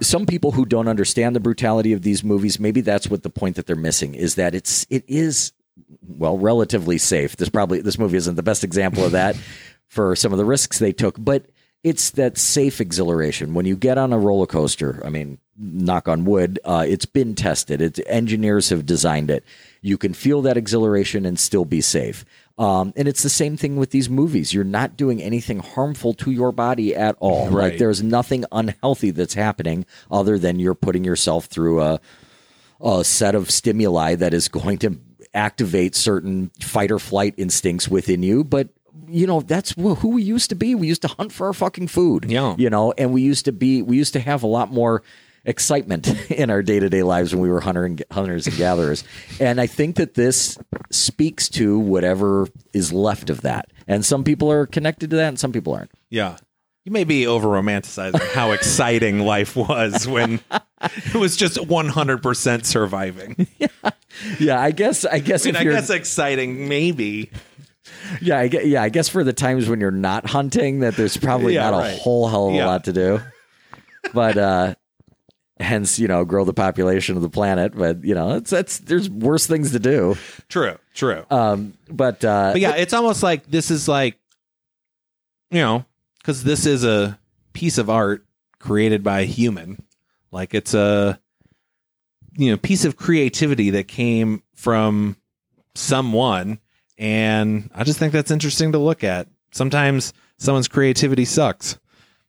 some 0.00 0.26
people 0.26 0.52
who 0.52 0.64
don't 0.64 0.88
understand 0.88 1.36
the 1.36 1.40
brutality 1.40 1.92
of 1.92 2.02
these 2.02 2.24
movies, 2.24 2.58
maybe 2.58 2.80
that's 2.80 3.08
what 3.08 3.22
the 3.22 3.30
point 3.30 3.56
that 3.56 3.66
they're 3.66 3.76
missing 3.76 4.14
is 4.14 4.36
that 4.36 4.54
it's 4.54 4.86
it 4.90 5.04
is 5.06 5.52
well 6.06 6.38
relatively 6.38 6.98
safe. 6.98 7.36
This 7.36 7.48
probably 7.48 7.80
this 7.80 7.98
movie 7.98 8.16
isn't 8.16 8.34
the 8.34 8.42
best 8.42 8.64
example 8.64 9.04
of 9.04 9.12
that 9.12 9.36
for 9.88 10.16
some 10.16 10.32
of 10.32 10.38
the 10.38 10.44
risks 10.44 10.78
they 10.78 10.92
took, 10.92 11.16
but 11.22 11.46
it's 11.84 12.10
that 12.10 12.38
safe 12.38 12.80
exhilaration 12.80 13.54
when 13.54 13.66
you 13.66 13.76
get 13.76 13.98
on 13.98 14.12
a 14.12 14.18
roller 14.18 14.46
coaster. 14.46 15.02
I 15.04 15.10
mean, 15.10 15.38
knock 15.58 16.08
on 16.08 16.24
wood, 16.24 16.58
uh, 16.64 16.84
it's 16.86 17.06
been 17.06 17.34
tested. 17.34 17.80
It's 17.82 18.00
engineers 18.06 18.70
have 18.70 18.86
designed 18.86 19.30
it. 19.30 19.44
You 19.80 19.98
can 19.98 20.14
feel 20.14 20.42
that 20.42 20.56
exhilaration 20.56 21.26
and 21.26 21.38
still 21.38 21.64
be 21.64 21.80
safe. 21.80 22.24
Um, 22.58 22.92
and 22.96 23.08
it's 23.08 23.22
the 23.22 23.30
same 23.30 23.56
thing 23.56 23.76
with 23.76 23.90
these 23.90 24.10
movies. 24.10 24.52
You're 24.52 24.64
not 24.64 24.96
doing 24.96 25.22
anything 25.22 25.60
harmful 25.60 26.14
to 26.14 26.30
your 26.30 26.52
body 26.52 26.94
at 26.94 27.16
all. 27.18 27.48
Right. 27.48 27.70
Like 27.70 27.78
there's 27.78 28.02
nothing 28.02 28.44
unhealthy 28.52 29.10
that's 29.10 29.34
happening 29.34 29.86
other 30.10 30.38
than 30.38 30.58
you're 30.58 30.74
putting 30.74 31.04
yourself 31.04 31.46
through 31.46 31.80
a 31.80 32.00
a 32.84 33.04
set 33.04 33.34
of 33.36 33.48
stimuli 33.50 34.16
that 34.16 34.34
is 34.34 34.48
going 34.48 34.76
to 34.78 34.98
activate 35.34 35.94
certain 35.94 36.50
fight 36.60 36.90
or 36.90 36.98
flight 36.98 37.32
instincts 37.36 37.88
within 37.88 38.22
you. 38.22 38.42
But 38.44 38.68
you 39.08 39.26
know 39.26 39.40
that's 39.40 39.72
who 39.72 40.08
we 40.08 40.22
used 40.22 40.50
to 40.50 40.56
be. 40.56 40.74
We 40.74 40.88
used 40.88 41.02
to 41.02 41.08
hunt 41.08 41.32
for 41.32 41.46
our 41.46 41.52
fucking 41.52 41.88
food. 41.88 42.26
Yeah. 42.28 42.54
you 42.58 42.68
know, 42.70 42.92
and 42.98 43.12
we 43.12 43.22
used 43.22 43.44
to 43.46 43.52
be. 43.52 43.82
We 43.82 43.96
used 43.96 44.12
to 44.14 44.20
have 44.20 44.42
a 44.42 44.46
lot 44.46 44.70
more 44.70 45.02
excitement 45.44 46.08
in 46.30 46.50
our 46.50 46.62
day 46.62 46.78
to 46.80 46.88
day 46.88 47.02
lives 47.02 47.34
when 47.34 47.42
we 47.42 47.48
were 47.48 47.60
hunter 47.60 47.84
and, 47.84 48.02
hunters 48.10 48.46
and 48.46 48.56
gatherers. 48.56 49.04
And 49.40 49.60
I 49.60 49.66
think 49.66 49.96
that 49.96 50.14
this 50.14 50.58
speaks 50.90 51.48
to 51.50 51.78
whatever 51.78 52.46
is 52.72 52.92
left 52.92 53.30
of 53.30 53.40
that. 53.42 53.66
And 53.88 54.04
some 54.04 54.24
people 54.24 54.50
are 54.50 54.66
connected 54.66 55.10
to 55.10 55.16
that, 55.16 55.28
and 55.28 55.40
some 55.40 55.52
people 55.52 55.74
aren't. 55.74 55.90
Yeah. 56.10 56.36
You 56.84 56.90
may 56.92 57.04
be 57.04 57.26
over 57.28 57.48
romanticizing 57.48 58.20
how 58.32 58.50
exciting 58.52 59.20
life 59.20 59.54
was 59.56 60.06
when 60.08 60.40
it 60.82 61.14
was 61.14 61.36
just 61.36 61.56
100% 61.58 62.64
surviving. 62.64 63.46
Yeah, 63.58 63.90
yeah, 64.38 64.60
I 64.60 64.72
guess. 64.72 65.06
I 65.06 65.20
guess 65.20 65.46
I 65.46 65.52
mean, 65.52 65.56
I 65.56 65.64
guess 65.64 65.88
exciting, 65.88 66.68
maybe. 66.68 67.30
Yeah, 68.20 68.38
I 68.38 68.48
guess, 68.48 68.66
yeah, 68.66 68.82
I 68.82 68.90
guess 68.90 69.08
for 69.08 69.24
the 69.24 69.32
times 69.32 69.70
when 69.70 69.80
you're 69.80 69.90
not 69.90 70.26
hunting, 70.26 70.80
that 70.80 70.96
there's 70.96 71.16
probably 71.16 71.54
Yeah, 71.54 71.70
not 71.70 71.74
a 71.74 71.78
right. 71.78 71.98
whole 71.98 72.28
hell 72.28 72.48
of 72.48 72.52
a 72.54 72.56
Yeah. 72.58 72.66
lot 72.66 72.84
to 72.84 72.92
do. 72.92 73.20
But 74.12 74.36
uh 74.36 74.74
hence, 75.62 75.98
you 75.98 76.08
know, 76.08 76.24
grow 76.24 76.44
the 76.44 76.54
population 76.54 77.16
of 77.16 77.22
the 77.22 77.30
planet. 77.30 77.76
But 77.76 78.04
you 78.04 78.14
know, 78.14 78.36
it's 78.36 78.50
that's 78.50 78.78
there's 78.78 79.08
worse 79.08 79.46
things 79.46 79.72
to 79.72 79.78
do. 79.78 80.16
True, 80.48 80.78
true. 80.94 81.24
Um, 81.30 81.74
but 81.88 82.24
uh, 82.24 82.52
but 82.52 82.60
yeah, 82.60 82.76
it's 82.76 82.92
almost 82.92 83.22
like 83.22 83.46
this 83.46 83.70
is 83.70 83.88
like, 83.88 84.18
you 85.50 85.60
know, 85.60 85.84
because 86.18 86.44
this 86.44 86.66
is 86.66 86.84
a 86.84 87.18
piece 87.52 87.78
of 87.78 87.90
art 87.90 88.24
created 88.58 89.02
by 89.02 89.20
a 89.20 89.26
human. 89.26 89.82
Like 90.30 90.54
it's 90.54 90.72
a, 90.72 91.20
you 92.36 92.50
know, 92.50 92.56
piece 92.56 92.84
of 92.84 92.96
creativity 92.96 93.70
that 93.70 93.88
came 93.88 94.42
from 94.54 95.16
someone. 95.74 96.58
And 96.98 97.70
I 97.74 97.84
just 97.84 97.98
think 97.98 98.12
that's 98.12 98.30
interesting 98.30 98.72
to 98.72 98.78
look 98.78 99.04
at. 99.04 99.28
Sometimes 99.50 100.12
someone's 100.38 100.68
creativity 100.68 101.24
sucks. 101.24 101.78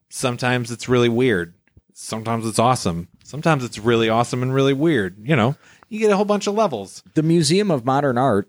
Sometimes 0.10 0.72
it's 0.72 0.90
really 0.90 1.10
weird. 1.10 1.54
Sometimes 1.94 2.46
it's 2.46 2.60
awesome. 2.60 3.08
Sometimes 3.34 3.64
it's 3.64 3.80
really 3.80 4.10
awesome 4.10 4.44
and 4.44 4.54
really 4.54 4.74
weird. 4.74 5.18
You 5.28 5.36
know, 5.36 5.56
you 5.90 5.98
get 5.98 6.12
a 6.12 6.16
whole 6.16 6.24
bunch 6.24 6.46
of 6.46 6.54
levels. 6.54 7.02
the 7.16 7.24
Museum 7.24 7.72
of 7.72 7.84
Modern 7.84 8.16
Art 8.16 8.48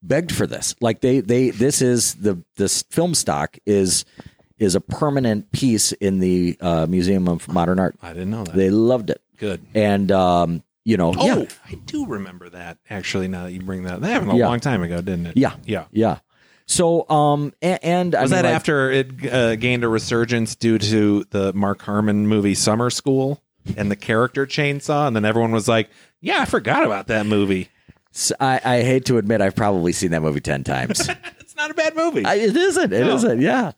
begged 0.00 0.30
for 0.30 0.46
this. 0.46 0.76
Like 0.80 1.00
they 1.00 1.18
they 1.18 1.50
this 1.50 1.82
is 1.82 2.14
the 2.14 2.40
this 2.54 2.84
film 2.84 3.14
stock 3.16 3.58
is 3.66 4.04
is 4.58 4.76
a 4.76 4.80
permanent 4.80 5.50
piece 5.50 5.90
in 5.90 6.20
the 6.20 6.56
uh, 6.60 6.86
Museum 6.88 7.26
of 7.26 7.48
Modern 7.48 7.80
Art. 7.80 7.96
I 8.00 8.12
didn't 8.12 8.30
know 8.30 8.44
that. 8.44 8.54
They 8.54 8.70
loved 8.70 9.10
it, 9.10 9.20
Good. 9.38 9.60
and 9.74 10.12
um, 10.12 10.62
you 10.84 10.96
know, 10.96 11.12
Oh, 11.18 11.26
yeah, 11.26 11.44
I 11.68 11.74
do 11.86 12.06
remember 12.06 12.48
that. 12.50 12.78
Actually, 12.88 13.26
now 13.26 13.42
that 13.46 13.52
you 13.52 13.60
bring 13.60 13.82
that, 13.82 13.94
up. 13.94 14.00
that 14.02 14.08
happened 14.08 14.30
a 14.30 14.36
Yeah. 14.36 14.46
long 14.46 14.60
time 14.60 14.84
ago, 14.84 15.00
didn't 15.00 15.26
it? 15.26 15.36
yeah, 15.36 15.54
yeah. 15.64 15.86
yeah. 15.90 16.18
So, 16.66 17.08
um, 17.10 17.52
and, 17.60 17.80
and 17.82 18.14
I 18.14 18.22
Was 18.22 18.30
mean, 18.30 18.42
that 18.42 18.44
like- 18.44 18.54
after 18.54 18.90
it 18.92 19.26
uh, 19.32 19.56
gained 19.56 19.82
a 19.82 19.88
resurgence 19.88 20.54
due 20.54 20.78
to 20.78 21.24
the 21.30 21.52
Mark 21.54 21.82
Harmon 21.82 22.28
movie 22.28 22.54
Summer 22.54 22.90
School 22.90 23.42
and 23.76 23.90
the 23.90 23.96
character 23.96 24.46
chainsaw, 24.46 25.06
and 25.06 25.14
then 25.14 25.24
everyone 25.24 25.52
was 25.52 25.68
like, 25.68 25.90
"Yeah, 26.20 26.40
I 26.40 26.44
forgot 26.44 26.84
about 26.84 27.06
that 27.08 27.26
movie. 27.26 27.68
I 28.62 28.82
hate 28.82 29.04
to 29.06 29.18
admit 29.18 29.40
I've 29.40 29.54
probably 29.56 29.92
seen 29.92 30.10
that 30.10 30.22
movie 30.22 30.40
10 30.40 30.64
times. 30.64 31.08
It's 31.40 31.56
not 31.56 31.70
a 31.70 31.74
bad 31.74 31.96
movie." 31.96 32.24
I, 32.24 32.34
it 32.34 32.56
isn't. 32.56 32.92
It 32.92 33.00
No. 33.06 33.14
not 33.14 33.40
Yeah. 33.40 33.72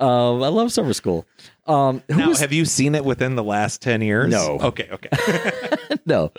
Um, 0.00 0.42
I 0.42 0.48
love 0.48 0.72
Summer 0.72 0.94
School. 0.94 1.26
Um, 1.66 2.02
who 2.08 2.16
now, 2.16 2.28
was, 2.28 2.40
have 2.40 2.52
you 2.52 2.64
seen 2.64 2.94
it 2.94 3.04
within 3.04 3.36
the 3.36 3.44
last 3.44 3.82
ten 3.82 4.00
years? 4.00 4.30
No. 4.30 4.58
Okay, 4.60 4.88
okay. 4.90 5.10
no. 6.10 6.32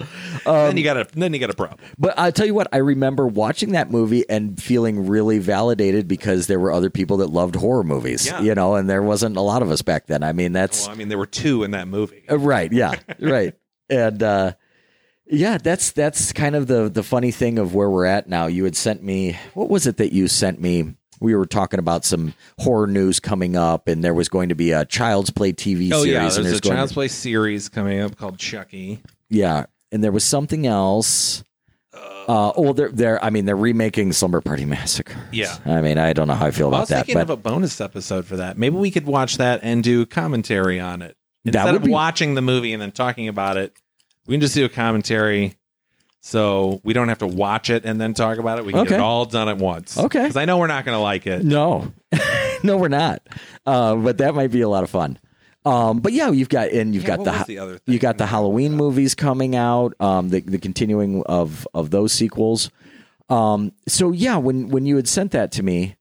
then 0.46 0.78
you 0.78 0.84
got 0.84 0.98
a 0.98 1.08
then 1.14 1.34
you 1.34 1.40
got 1.40 1.50
a 1.50 1.56
problem. 1.56 1.80
But 1.98 2.20
I 2.20 2.30
tell 2.32 2.46
you 2.46 2.54
what, 2.54 2.68
I 2.72 2.78
remember 2.78 3.26
watching 3.26 3.72
that 3.72 3.90
movie 3.90 4.30
and 4.30 4.62
feeling 4.62 5.08
really 5.08 5.40
validated 5.40 6.08
because 6.08 6.46
there 6.48 6.60
were 6.60 6.72
other 6.72 6.90
people 6.90 7.18
that 7.18 7.28
loved 7.32 7.56
horror 7.56 7.84
movies, 7.84 8.28
Yeah. 8.28 8.42
you 8.42 8.54
know, 8.54 8.76
and 8.76 8.90
there 8.90 9.02
wasn't 9.02 9.38
a 9.38 9.42
lot 9.42 9.62
of 9.64 9.72
us 9.72 9.82
back 9.82 10.06
then. 10.08 10.22
I 10.24 10.34
mean, 10.34 10.52
that's 10.54 10.84
Well, 10.86 10.92
I 10.92 10.98
mean, 10.98 11.08
there 11.10 11.18
were 11.18 11.26
two 11.26 11.64
in 11.64 11.72
that 11.72 11.88
movie. 11.88 12.24
Uh, 12.30 12.38
right. 12.38 12.72
Yeah. 12.72 12.94
right. 13.20 13.56
And 13.90 14.22
uh, 14.22 14.54
yeah, 15.28 15.58
that's 15.58 15.92
that's 15.92 16.34
kind 16.34 16.56
of 16.56 16.68
the 16.68 16.90
the 16.90 17.04
funny 17.04 17.32
thing 17.32 17.58
of 17.58 17.74
where 17.74 17.90
we're 17.90 18.06
at 18.06 18.28
now. 18.30 18.48
You 18.48 18.66
had 18.66 18.76
sent 18.76 19.02
me 19.04 19.38
what 19.54 19.70
was 19.70 19.88
it 19.88 19.98
that 19.98 20.14
you 20.14 20.28
sent 20.28 20.60
me? 20.62 20.96
We 21.20 21.36
were 21.36 21.46
talking 21.46 21.78
about 21.80 22.04
some 22.04 22.34
horror 22.58 22.88
news 22.88 23.20
coming 23.20 23.56
up, 23.56 23.88
and 23.88 24.04
there 24.04 24.14
was 24.16 24.28
going 24.28 24.50
to 24.50 24.56
be 24.56 24.72
a 24.72 24.86
Child's 24.86 25.30
Play 25.30 25.54
TV 25.54 25.92
Oh 25.94 26.02
series. 26.04 26.04
Oh 26.04 26.04
yeah, 26.04 26.36
and 26.36 26.46
there's 26.46 26.58
a 26.58 26.62
Child's 26.62 26.92
to- 26.92 26.96
Play 26.96 27.08
series 27.10 27.70
coming 27.70 28.00
up 28.00 28.18
called 28.18 28.40
Chucky. 28.40 29.02
Yeah, 29.32 29.66
and 29.92 30.04
there 30.04 30.12
was 30.12 30.24
something 30.24 30.68
else. 30.68 31.44
Uh, 31.94 32.54
oh, 32.56 32.74
they're 32.74 32.90
they're. 32.92 33.24
I 33.24 33.32
mean, 33.32 33.46
they're 33.46 33.56
remaking 33.56 34.14
Slumber 34.14 34.42
Party 34.42 34.64
Massacre. 34.66 35.18
Yeah. 35.32 35.58
I 35.66 35.82
mean, 35.82 35.98
I 35.98 36.14
don't 36.14 36.28
know 36.28 36.36
how 36.36 36.46
I 36.46 36.52
feel 36.52 36.68
about 36.68 36.78
I 36.78 36.80
was 36.82 36.90
that, 36.90 36.96
thinking 37.08 37.16
but 37.16 37.22
of 37.24 37.30
a 37.32 37.38
bonus 37.38 37.82
episode 37.82 38.26
for 38.26 38.38
that. 38.38 38.58
Maybe 38.60 38.76
we 38.78 38.92
could 38.92 39.06
watch 39.08 39.38
that 39.38 39.62
and 39.64 39.84
do 39.84 40.06
commentary 40.06 40.80
on 40.80 41.02
it 41.02 41.18
That 41.46 41.56
instead 41.56 41.66
would 41.72 41.76
of 41.82 41.84
be- 41.86 41.92
watching 41.92 42.36
the 42.36 42.42
movie 42.44 42.74
and 42.74 42.82
then 42.82 42.92
talking 42.92 43.28
about 43.28 43.58
it. 43.58 43.76
We 44.28 44.36
can 44.36 44.42
just 44.42 44.54
do 44.54 44.64
a 44.66 44.70
commentary, 44.70 45.56
so 46.22 46.80
we 46.84 46.94
don't 46.94 47.10
have 47.10 47.18
to 47.20 47.28
watch 47.28 47.70
it 47.72 47.86
and 47.86 48.00
then 48.00 48.14
talk 48.14 48.38
about 48.38 48.60
it. 48.60 48.66
We 48.66 48.72
can 48.72 48.84
get 48.84 48.94
Okay. 48.94 48.96
it 49.02 49.02
all 49.04 49.26
done 49.26 49.50
at 49.50 49.58
once. 49.58 49.98
Okay. 49.98 50.22
because 50.22 50.38
I 50.38 50.46
know 50.46 50.60
we're 50.60 50.68
not 50.68 50.86
going 50.86 50.96
to 50.96 51.02
like 51.02 51.26
it. 51.26 51.44
No, 51.44 51.92
no, 52.64 52.78
we're 52.78 52.88
not. 52.88 53.24
Uh, 53.66 53.96
but 53.96 54.20
that 54.20 54.36
might 54.36 54.52
be 54.52 54.62
a 54.62 54.70
lot 54.70 54.84
of 54.84 54.90
fun. 54.92 55.18
Um, 55.64 56.00
but 56.00 56.12
yeah, 56.14 56.32
you've 56.32 56.50
got 56.50 56.70
and 56.72 56.94
you've 56.96 57.04
Yeah, 57.04 57.18
got 57.18 57.26
the, 57.26 57.44
the 57.48 57.60
other 57.60 57.78
thing 57.78 57.94
you 57.94 58.00
got 58.00 58.18
the 58.18 58.26
Halloween 58.26 58.74
movies 58.76 59.14
coming 59.16 59.56
out. 59.56 59.94
Um, 60.00 60.30
the 60.30 60.42
the 60.42 60.58
continuing 60.58 61.24
of 61.26 61.68
of 61.74 61.92
those 61.92 62.12
sequels. 62.14 62.70
Um, 63.30 63.72
so 63.88 64.12
yeah, 64.12 64.38
when 64.38 64.70
when 64.70 64.86
you 64.86 64.96
had 64.96 65.08
sent 65.08 65.32
that 65.32 65.52
to 65.54 65.64
me, 65.64 65.96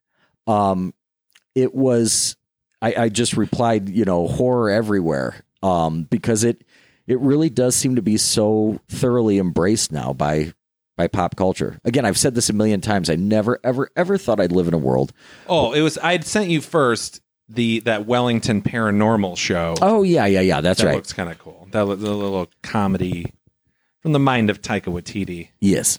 um, 0.47 0.95
it 1.55 1.75
was 1.75 2.37
I, 2.81 2.95
I 2.97 3.09
just 3.11 3.37
replied, 3.37 3.89
you 3.91 4.05
know, 4.05 4.27
horror 4.27 4.71
everywhere. 4.71 5.45
Um, 5.63 6.05
because 6.05 6.43
it 6.43 6.65
it 7.07 7.21
really 7.21 7.51
does 7.51 7.77
seem 7.77 7.97
to 7.97 8.03
be 8.03 8.17
so 8.17 8.81
thoroughly 8.89 9.39
embraced 9.39 9.93
now 9.93 10.15
by 10.15 10.55
by 10.97 11.07
pop 11.07 11.37
culture. 11.37 11.79
Again, 11.85 12.05
I've 12.07 12.19
said 12.19 12.35
this 12.35 12.49
a 12.49 12.55
million 12.55 12.81
times. 12.81 13.11
I 13.11 13.17
never 13.17 13.61
ever 13.63 13.91
ever 13.95 14.17
thought 14.17 14.41
I'd 14.41 14.53
live 14.53 14.69
in 14.69 14.75
a 14.75 14.79
world 14.79 15.13
Oh, 15.47 15.73
it 15.73 15.83
was. 15.83 15.99
I'd 15.99 16.25
sent 16.25 16.49
you 16.49 16.63
first 16.63 17.21
the 17.51 17.81
that 17.81 18.07
Wellington 18.07 18.63
Paranormal 18.63 19.37
show. 19.37 19.75
Oh 19.83 20.03
yeah, 20.03 20.27
yeah, 20.27 20.41
yeah. 20.41 20.61
That's 20.61 20.81
that 20.81 20.87
right. 20.87 20.97
looks 20.97 21.13
kind 21.13 21.31
of 21.31 21.39
cool. 21.39 21.69
That 21.71 21.83
a 21.83 21.85
little 21.85 22.49
comedy 22.63 23.33
from 24.01 24.13
the 24.13 24.19
mind 24.19 24.51
of 24.51 24.63
Taika 24.63 24.93
Waititi. 24.93 25.49
yes. 25.61 25.99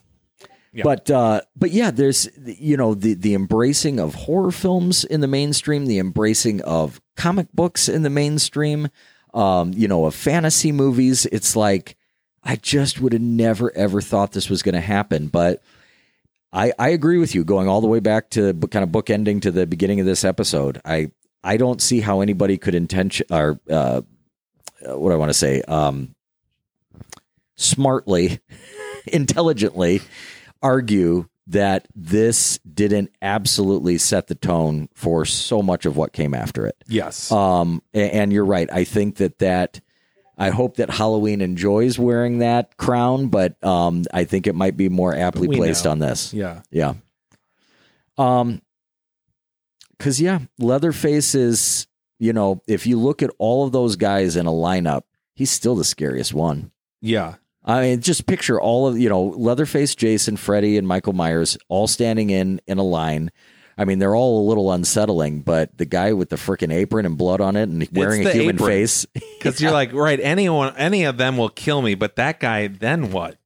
Yeah. 0.73 0.84
But 0.86 1.11
uh, 1.11 1.41
but 1.53 1.72
yeah, 1.72 1.91
there's 1.91 2.30
you 2.45 2.78
know 2.78 2.94
the 2.94 3.14
the 3.14 3.34
embracing 3.34 3.99
of 3.99 4.15
horror 4.15 4.52
films 4.52 5.03
in 5.03 5.19
the 5.19 5.28
mainstream, 5.28 5.86
the 5.86 5.99
embracing 5.99 6.61
of 6.61 7.02
comic 7.18 7.52
books 7.53 7.90
in 7.90 8.03
the 8.03 8.10
mainstream, 8.10 8.88
um, 9.34 9.73
you 9.73 9.90
know, 9.90 10.06
of 10.06 10.15
fantasy 10.15 10.72
movies. 10.72 11.26
It's 11.26 11.57
like 11.57 11.98
I 12.45 12.56
just 12.56 13.02
would 13.02 13.11
have 13.11 13.22
never 13.22 13.76
ever 13.76 13.99
thought 13.99 14.32
this 14.32 14.49
was 14.49 14.64
going 14.64 14.76
to 14.76 14.82
happen, 14.82 15.28
but 15.28 15.61
I 16.53 16.72
I 16.80 16.90
agree 16.90 17.18
with 17.18 17.36
you. 17.36 17.44
Going 17.44 17.68
all 17.68 17.82
the 17.82 17.88
way 17.88 17.99
back 17.99 18.30
to 18.32 18.53
kind 18.53 18.84
of 18.84 18.91
bookending 18.91 19.41
to 19.41 19.52
the 19.52 19.68
beginning 19.68 19.99
of 19.99 20.06
this 20.06 20.23
episode, 20.23 20.80
I 20.86 21.11
I 21.44 21.58
don't 21.58 21.82
see 21.82 22.02
how 22.02 22.22
anybody 22.22 22.58
could 22.58 22.76
intention 22.76 23.26
or 23.32 23.60
uh, 23.70 24.02
uh, 24.88 24.98
what 24.98 25.12
I 25.12 25.16
want 25.16 25.30
to 25.30 25.34
say 25.34 25.62
um 25.64 26.16
smartly, 27.56 28.40
intelligently 29.08 30.02
argue 30.62 31.28
that 31.48 31.88
this 31.96 32.60
didn't 32.60 33.12
absolutely 33.22 33.98
set 33.98 34.28
the 34.28 34.36
tone 34.36 34.88
for 34.94 35.26
so 35.26 35.62
much 35.62 35.86
of 35.86 35.98
what 35.98 36.14
came 36.14 36.34
after 36.34 36.66
it. 36.66 36.76
Yes. 36.88 37.32
Um, 37.32 37.82
and 37.94 38.32
you're 38.32 38.46
right. 38.46 38.72
I 38.72 38.84
think 38.84 39.18
that 39.18 39.40
that 39.40 39.82
I 40.38 40.50
hope 40.50 40.78
that 40.78 40.90
Halloween 40.90 41.42
enjoys 41.42 42.00
wearing 42.00 42.40
that 42.40 42.78
crown, 42.78 43.28
but 43.28 43.62
um, 43.64 44.04
I 44.14 44.24
think 44.24 44.48
it 44.48 44.56
might 44.56 44.78
be 44.78 44.88
more 44.90 45.14
aptly 45.16 45.48
We 45.48 45.58
placed 45.58 45.86
know. 45.86 45.92
on 45.92 46.00
this. 46.00 46.34
yeah. 46.34 46.62
Yeah. 46.72 46.94
Um, 48.18 48.62
because 50.02 50.19
yeah, 50.19 50.40
Leatherface 50.57 51.36
is 51.36 51.88
you 52.19 52.34
know 52.34 52.61
if 52.68 52.88
you 52.88 52.98
look 52.98 53.22
at 53.22 53.30
all 53.38 53.65
of 53.65 53.72
those 53.72 53.95
guys 53.95 54.36
in 54.36 54.48
a 54.48 54.52
lineup, 54.52 55.03
he's 55.36 55.52
still 55.52 55.76
the 55.76 55.84
scariest 55.84 56.34
one. 56.34 56.72
Yeah. 57.02 57.36
I 57.64 57.82
mean, 57.82 58.02
just 58.02 58.26
picture 58.26 58.60
all 58.60 58.88
of 58.88 58.98
you 58.98 59.10
know 59.10 59.22
Leatherface, 59.23 59.94
Jason, 59.94 60.38
Freddy, 60.38 60.78
and 60.78 60.88
Michael 60.88 61.14
Myers 61.14 61.56
all 61.69 61.88
standing 61.88 62.32
in 62.32 62.60
in 62.65 62.80
a 62.80 62.84
line. 62.84 63.32
I 63.78 63.86
mean, 63.86 63.99
they're 63.99 64.15
all 64.15 64.45
a 64.45 64.48
little 64.48 64.72
unsettling, 64.72 65.41
but 65.41 65.78
the 65.78 65.86
guy 65.86 66.14
with 66.14 66.30
the 66.30 66.36
freaking 66.36 66.73
apron 66.73 67.06
and 67.06 67.18
blood 67.18 67.40
on 67.40 67.56
it 67.56 67.69
and 67.69 67.88
wearing 67.94 68.26
a 68.26 68.32
human 68.32 68.56
apron. 68.56 68.69
face, 68.69 69.06
Because 69.38 69.61
you're 69.61 69.72
like, 69.72 69.94
right, 69.94 70.19
anyone, 70.19 70.76
any 70.78 71.03
of 71.06 71.18
them 71.18 71.38
will 71.38 71.49
kill 71.49 71.82
me, 71.82 71.95
but 71.95 72.15
that 72.18 72.40
guy, 72.40 72.68
then 72.68 73.11
what? 73.11 73.38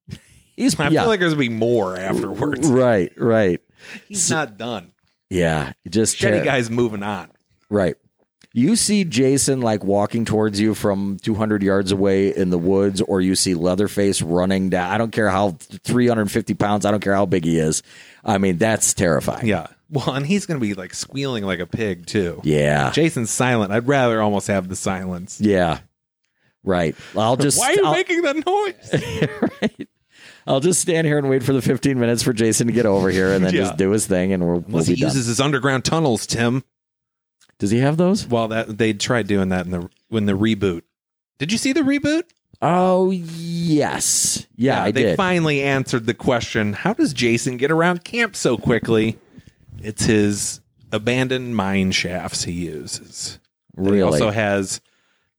he's 0.56 0.80
I 0.80 0.90
yeah, 0.90 1.02
feel 1.02 1.10
like 1.10 1.20
there's 1.20 1.34
gonna 1.34 1.42
be 1.42 1.50
more 1.50 1.98
afterwards. 1.98 2.68
right, 2.68 3.12
right, 3.18 3.62
He's 4.08 4.30
not 4.32 4.58
done. 4.58 4.92
Yeah, 5.36 5.74
just 5.90 6.18
Shetty 6.18 6.40
ter- 6.40 6.46
guy's 6.46 6.70
moving 6.70 7.04
on. 7.04 7.30
Right. 7.70 7.96
You 8.54 8.78
see 8.78 9.04
Jason 9.04 9.60
like 9.60 9.84
walking 9.84 10.24
towards 10.24 10.62
you 10.62 10.74
from 10.76 11.18
200 11.22 11.62
yards 11.62 11.92
away 11.92 12.34
in 12.34 12.52
the 12.52 12.58
woods, 12.58 13.02
or 13.02 13.20
you 13.20 13.36
see 13.36 13.54
Leatherface 13.54 14.22
running 14.22 14.70
down. 14.70 14.90
I 14.92 14.98
don't 14.98 15.12
care 15.12 15.30
how 15.30 15.58
350 15.84 16.54
pounds, 16.54 16.86
I 16.86 16.92
don't 16.92 17.02
care 17.02 17.14
how 17.16 17.26
big 17.26 17.44
he 17.44 17.60
is. 17.60 17.84
I 18.24 18.38
mean, 18.38 18.58
that's 18.58 18.94
terrifying. 18.94 19.46
Yeah. 19.48 19.68
Well, 19.90 20.12
and 20.14 20.26
he's 20.26 20.46
gonna 20.46 20.62
be 20.62 20.74
like 20.74 20.94
squealing 20.94 21.44
like 21.44 21.60
a 21.60 21.68
pig 21.68 22.06
too. 22.06 22.40
Yeah. 22.44 22.92
Jason's 22.92 23.30
silent. 23.30 23.74
I'd 23.74 23.88
rather 23.88 24.22
almost 24.22 24.48
have 24.48 24.70
the 24.70 24.76
silence. 24.76 25.40
Yeah. 25.42 25.80
Right. 26.64 26.96
I'll 27.16 27.36
just 27.38 27.60
Why 27.60 27.72
are 27.72 27.74
you 27.74 27.86
I'll, 27.86 27.92
making 27.92 28.22
that 28.22 28.36
noise? 28.46 29.50
right. 29.62 29.90
I'll 30.48 30.60
just 30.60 30.80
stand 30.82 31.08
here 31.08 31.18
and 31.18 31.30
wait 31.30 31.44
for 31.44 31.54
the 31.54 31.62
15 31.62 32.00
minutes 32.00 32.22
for 32.22 32.32
Jason 32.34 32.68
to 32.68 32.74
get 32.74 32.86
over 32.86 33.10
here 33.10 33.34
and 33.34 33.44
then 33.44 33.54
Yeah. 33.56 33.62
just 33.64 33.78
do 33.78 33.90
his 33.92 34.06
thing 34.06 34.32
and 34.34 34.44
we'll, 34.46 34.60
we'll 34.68 34.84
be 34.86 34.94
he 34.96 35.02
done. 35.02 35.10
uses 35.10 35.26
his 35.26 35.40
underground 35.40 35.84
tunnels, 35.86 36.28
Tim. 36.28 36.64
Does 37.58 37.72
he 37.72 37.80
have 37.80 37.98
those? 37.98 38.28
Well, 38.28 38.50
that 38.50 38.78
they 38.78 38.94
tried 38.94 39.28
doing 39.28 39.50
that 39.50 39.66
in 39.66 39.72
the 39.72 39.90
when 40.10 40.26
the 40.26 40.34
reboot. 40.34 40.82
Did 41.40 41.52
you 41.52 41.58
see 41.58 41.74
the 41.74 41.82
reboot? 41.82 42.24
Oh, 42.62 43.12
yes. 43.12 44.46
Yeah, 44.56 44.84
I 44.84 44.92
they 44.92 45.04
did. 45.04 45.18
finally 45.18 45.62
answered 45.64 46.06
the 46.06 46.14
question: 46.14 46.74
How 46.74 46.94
does 46.94 47.14
Jason 47.14 47.58
get 47.58 47.72
around 47.72 48.04
camp 48.04 48.36
so 48.36 48.58
quickly? 48.58 49.18
It's 49.82 50.06
his 50.06 50.62
abandoned 50.92 51.56
mine 51.56 51.92
shafts 51.92 52.44
he 52.44 52.52
uses. 52.54 53.40
Really? 53.76 53.98
He 53.98 54.04
also 54.04 54.30
has. 54.32 54.82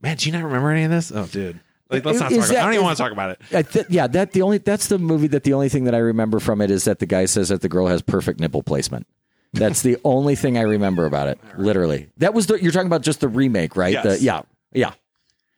Man, 0.03 0.17
do 0.17 0.27
you 0.29 0.33
not 0.33 0.45
remember 0.45 0.71
any 0.71 0.85
of 0.85 0.91
this? 0.91 1.11
Oh, 1.13 1.27
dude. 1.27 1.61
Like, 1.89 2.05
let's 2.05 2.19
not 2.21 2.31
talk. 2.31 2.39
About, 2.39 2.49
that- 2.49 2.57
I 2.59 2.65
don't 2.65 2.73
even 2.75 2.85
want 2.85 2.97
to 2.97 3.03
talk 3.03 3.13
about 3.13 3.31
it. 3.31 3.41
I 3.53 3.63
th- 3.63 3.87
yeah, 3.89 4.07
that 4.09 4.33
the 4.33 4.43
only 4.43 4.59
that's 4.59 4.89
the 4.89 4.99
movie 4.99 5.29
that 5.29 5.45
the 5.45 5.53
only 5.53 5.69
thing 5.69 5.85
that 5.85 5.95
I 5.95 5.99
remember 5.99 6.41
from 6.41 6.61
it 6.61 6.71
is 6.71 6.85
that 6.85 6.99
the 6.99 7.07
guy 7.07 7.27
says 7.27 7.49
that 7.51 7.61
the 7.61 7.69
girl 7.69 7.87
has 7.87 8.03
perfect 8.03 8.41
nipple 8.41 8.63
placement. 8.63 9.07
That's 9.53 9.83
the 9.83 9.97
only 10.05 10.35
thing 10.35 10.59
I 10.59 10.63
remember 10.63 11.07
about 11.07 11.29
it. 11.29 11.39
Literally, 11.57 12.09
that 12.19 12.35
was 12.35 12.47
the 12.49 12.61
you're 12.61 12.73
talking 12.73 12.89
about 12.89 13.03
just 13.03 13.21
the 13.21 13.29
remake, 13.29 13.77
right? 13.77 13.93
Yes. 13.93 14.05
The, 14.19 14.25
yeah, 14.25 14.43
yeah. 14.73 14.93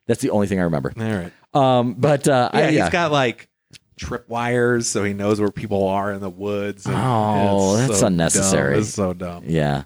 That's 0.06 0.20
the 0.20 0.30
only 0.30 0.46
thing 0.46 0.58
I 0.60 0.64
remember. 0.64 0.92
All 0.98 1.02
right. 1.04 1.32
Um, 1.54 1.94
but 1.94 2.28
uh, 2.28 2.50
Yeah, 2.52 2.58
I, 2.60 2.68
yeah. 2.68 2.82
he's 2.84 2.92
got 2.92 3.10
like 3.12 3.48
trip 3.98 4.28
wires, 4.28 4.86
so 4.88 5.04
he 5.04 5.12
knows 5.14 5.40
where 5.40 5.50
people 5.50 5.88
are 5.88 6.12
in 6.12 6.20
the 6.20 6.30
woods. 6.30 6.86
and 6.86 6.94
Oh, 6.96 7.76
that's 7.78 8.00
so 8.00 8.06
unnecessary. 8.06 8.74
dumb. 8.74 8.80
It's 8.82 8.94
so 8.94 9.12
dumb. 9.14 9.44
yeah, 9.46 9.84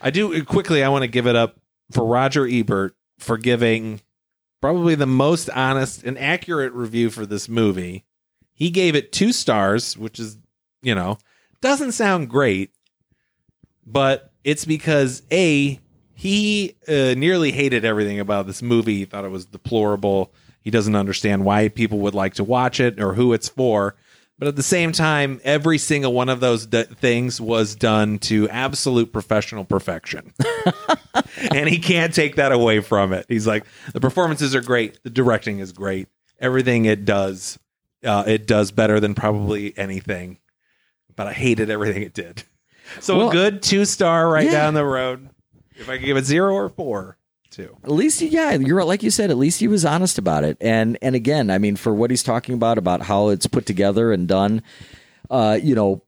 I 0.00 0.10
do 0.10 0.42
quickly. 0.44 0.82
I 0.82 0.88
want 0.88 1.02
to 1.02 1.08
give 1.08 1.26
it 1.26 1.36
up 1.36 1.56
for 1.92 2.06
Roger 2.06 2.46
Ebert 2.46 2.96
for 3.18 3.36
giving 3.38 4.00
probably 4.64 4.94
the 4.94 5.04
most 5.04 5.50
honest 5.50 6.04
and 6.04 6.18
accurate 6.18 6.72
review 6.72 7.10
for 7.10 7.26
this 7.26 7.50
movie. 7.50 8.02
He 8.54 8.70
gave 8.70 8.94
it 8.94 9.12
two 9.12 9.30
stars, 9.30 9.94
which 9.98 10.18
is 10.18 10.38
you 10.80 10.94
know 10.94 11.18
doesn't 11.60 11.92
sound 11.92 12.30
great, 12.30 12.70
but 13.84 14.32
it's 14.42 14.64
because 14.64 15.20
a 15.30 15.78
he 16.14 16.76
uh, 16.88 17.12
nearly 17.12 17.52
hated 17.52 17.84
everything 17.84 18.20
about 18.20 18.46
this 18.46 18.62
movie. 18.62 18.96
He 18.96 19.04
thought 19.04 19.26
it 19.26 19.30
was 19.30 19.44
deplorable. 19.44 20.32
He 20.62 20.70
doesn't 20.70 20.96
understand 20.96 21.44
why 21.44 21.68
people 21.68 21.98
would 21.98 22.14
like 22.14 22.32
to 22.36 22.44
watch 22.44 22.80
it 22.80 22.98
or 22.98 23.12
who 23.12 23.34
it's 23.34 23.50
for. 23.50 23.96
But 24.38 24.48
at 24.48 24.56
the 24.56 24.62
same 24.64 24.90
time, 24.90 25.40
every 25.44 25.78
single 25.78 26.12
one 26.12 26.28
of 26.28 26.40
those 26.40 26.66
d- 26.66 26.82
things 26.82 27.40
was 27.40 27.76
done 27.76 28.18
to 28.20 28.48
absolute 28.48 29.12
professional 29.12 29.64
perfection. 29.64 30.32
and 31.52 31.68
he 31.68 31.78
can't 31.78 32.12
take 32.12 32.36
that 32.36 32.50
away 32.50 32.80
from 32.80 33.12
it. 33.12 33.26
He's 33.28 33.46
like, 33.46 33.64
the 33.92 34.00
performances 34.00 34.54
are 34.54 34.60
great, 34.60 34.98
the 35.04 35.10
directing 35.10 35.60
is 35.60 35.72
great, 35.72 36.08
everything 36.40 36.84
it 36.84 37.04
does, 37.04 37.58
uh, 38.04 38.24
it 38.26 38.46
does 38.48 38.72
better 38.72 38.98
than 38.98 39.14
probably 39.14 39.76
anything. 39.78 40.38
But 41.14 41.28
I 41.28 41.32
hated 41.32 41.70
everything 41.70 42.02
it 42.02 42.12
did. 42.14 42.42
So 43.00 43.16
Well, 43.18 43.28
a 43.28 43.32
good 43.32 43.62
two 43.62 43.84
star 43.84 44.28
right 44.28 44.46
yeah. 44.46 44.50
down 44.52 44.74
the 44.74 44.84
road. 44.84 45.30
If 45.76 45.88
I 45.88 45.96
could 45.96 46.06
give 46.06 46.16
it 46.16 46.24
zero 46.24 46.52
or 46.54 46.68
four, 46.68 47.16
two. 47.54 47.76
at 47.84 47.90
least 47.90 48.20
he- 48.20 48.28
yeah, 48.28 48.52
you're 48.54 48.84
like 48.84 49.02
you 49.02 49.10
said. 49.10 49.30
At 49.30 49.36
least 49.38 49.60
he 49.60 49.68
was 49.68 49.84
honest 49.84 50.18
about 50.18 50.44
it. 50.44 50.56
And 50.60 50.98
and 51.02 51.14
again, 51.14 51.50
I 51.50 51.58
mean, 51.58 51.76
for 51.76 51.94
what 51.94 52.10
he's 52.10 52.22
talking 52.22 52.54
about 52.54 52.78
about 52.78 53.02
how 53.02 53.28
it's 53.28 53.46
put 53.46 53.66
together 53.66 54.12
and 54.12 54.26
done, 54.28 54.62
uh, 55.30 55.58
you 55.62 55.74
know, 55.74 56.02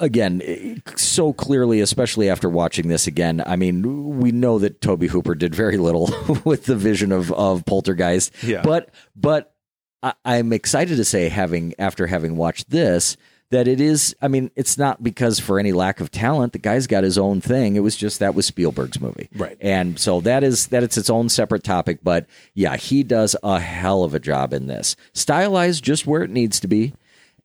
again, 0.00 0.42
eh, 0.44 0.76
so 0.96 1.32
clearly, 1.32 1.80
especially 1.80 2.28
after 2.28 2.48
watching 2.48 2.88
this 2.88 3.06
again. 3.06 3.42
I 3.46 3.56
mean, 3.56 4.18
we 4.18 4.32
know 4.32 4.58
that 4.58 4.80
Tobe 4.80 5.04
Hooper 5.04 5.34
did 5.34 5.54
very 5.54 5.76
little 5.76 6.10
with 6.44 6.64
the 6.66 6.76
vision 6.76 7.12
of 7.12 7.32
of 7.32 7.64
Poltergeist. 7.64 8.32
Yeah. 8.42 8.62
But 8.62 8.90
but 9.16 9.54
I, 10.02 10.14
I'm 10.24 10.52
excited 10.52 10.96
to 10.96 11.04
say, 11.04 11.28
having 11.28 11.74
after 11.78 12.06
having 12.06 12.36
watched 12.36 12.70
this. 12.70 13.16
That 13.50 13.66
it 13.66 13.80
is, 13.80 14.14
I 14.20 14.28
mean, 14.28 14.50
it's 14.56 14.76
not 14.76 15.02
because 15.02 15.40
for 15.40 15.58
any 15.58 15.72
lack 15.72 16.00
of 16.00 16.10
talent. 16.10 16.52
The 16.52 16.58
guy's 16.58 16.86
got 16.86 17.02
his 17.02 17.16
own 17.16 17.40
thing. 17.40 17.76
It 17.76 17.80
was 17.80 17.96
just 17.96 18.18
that 18.18 18.34
was 18.34 18.44
Spielberg's 18.44 19.00
movie, 19.00 19.30
Right. 19.34 19.56
and 19.62 19.98
so 19.98 20.20
that 20.20 20.44
is 20.44 20.66
that 20.66 20.82
it's 20.82 20.98
its 20.98 21.08
own 21.08 21.30
separate 21.30 21.64
topic. 21.64 22.00
But 22.02 22.26
yeah, 22.52 22.76
he 22.76 23.02
does 23.02 23.34
a 23.42 23.58
hell 23.58 24.04
of 24.04 24.12
a 24.14 24.18
job 24.18 24.52
in 24.52 24.66
this. 24.66 24.96
Stylized 25.14 25.82
just 25.82 26.06
where 26.06 26.22
it 26.22 26.28
needs 26.28 26.60
to 26.60 26.68
be, 26.68 26.92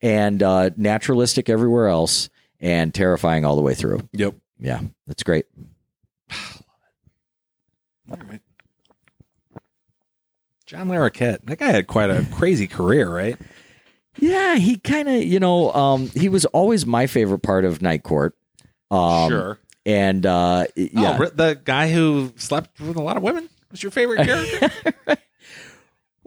and 0.02 0.44
uh, 0.44 0.72
naturalistic 0.76 1.48
everywhere 1.50 1.88
else, 1.88 2.30
and 2.60 2.94
terrifying 2.94 3.46
all 3.46 3.56
the 3.56 3.62
way 3.62 3.74
through. 3.74 4.02
Yep. 4.12 4.36
Yeah, 4.60 4.82
that's 5.08 5.24
great. 5.24 5.46
All 8.12 8.18
right. 8.30 8.42
John 10.66 10.88
Larroquette. 10.88 11.40
That 11.46 11.60
guy 11.60 11.72
had 11.72 11.88
quite 11.88 12.10
a 12.10 12.26
crazy 12.32 12.68
career, 12.68 13.10
right? 13.10 13.38
Yeah, 14.18 14.56
he 14.56 14.78
kind 14.78 15.10
of, 15.10 15.24
you 15.24 15.40
know, 15.40 15.74
um, 15.74 16.10
he 16.10 16.30
was 16.30 16.46
always 16.46 16.86
my 16.86 17.08
favorite 17.08 17.40
part 17.40 17.66
of 17.66 17.82
Night 17.82 18.04
Court. 18.04 18.36
Um, 18.92 19.30
sure. 19.30 19.60
And 19.86 20.26
uh, 20.26 20.66
yeah, 20.76 21.18
Oh, 21.20 21.26
the 21.26 21.60
guy 21.64 21.92
who 21.92 22.32
slept 22.38 22.80
with 22.80 22.96
a 22.96 23.02
lot 23.02 23.18
of 23.18 23.24
women 23.24 23.50
was 23.72 23.82
your 23.84 23.92
favorite 23.92 24.26
character? 24.26 25.18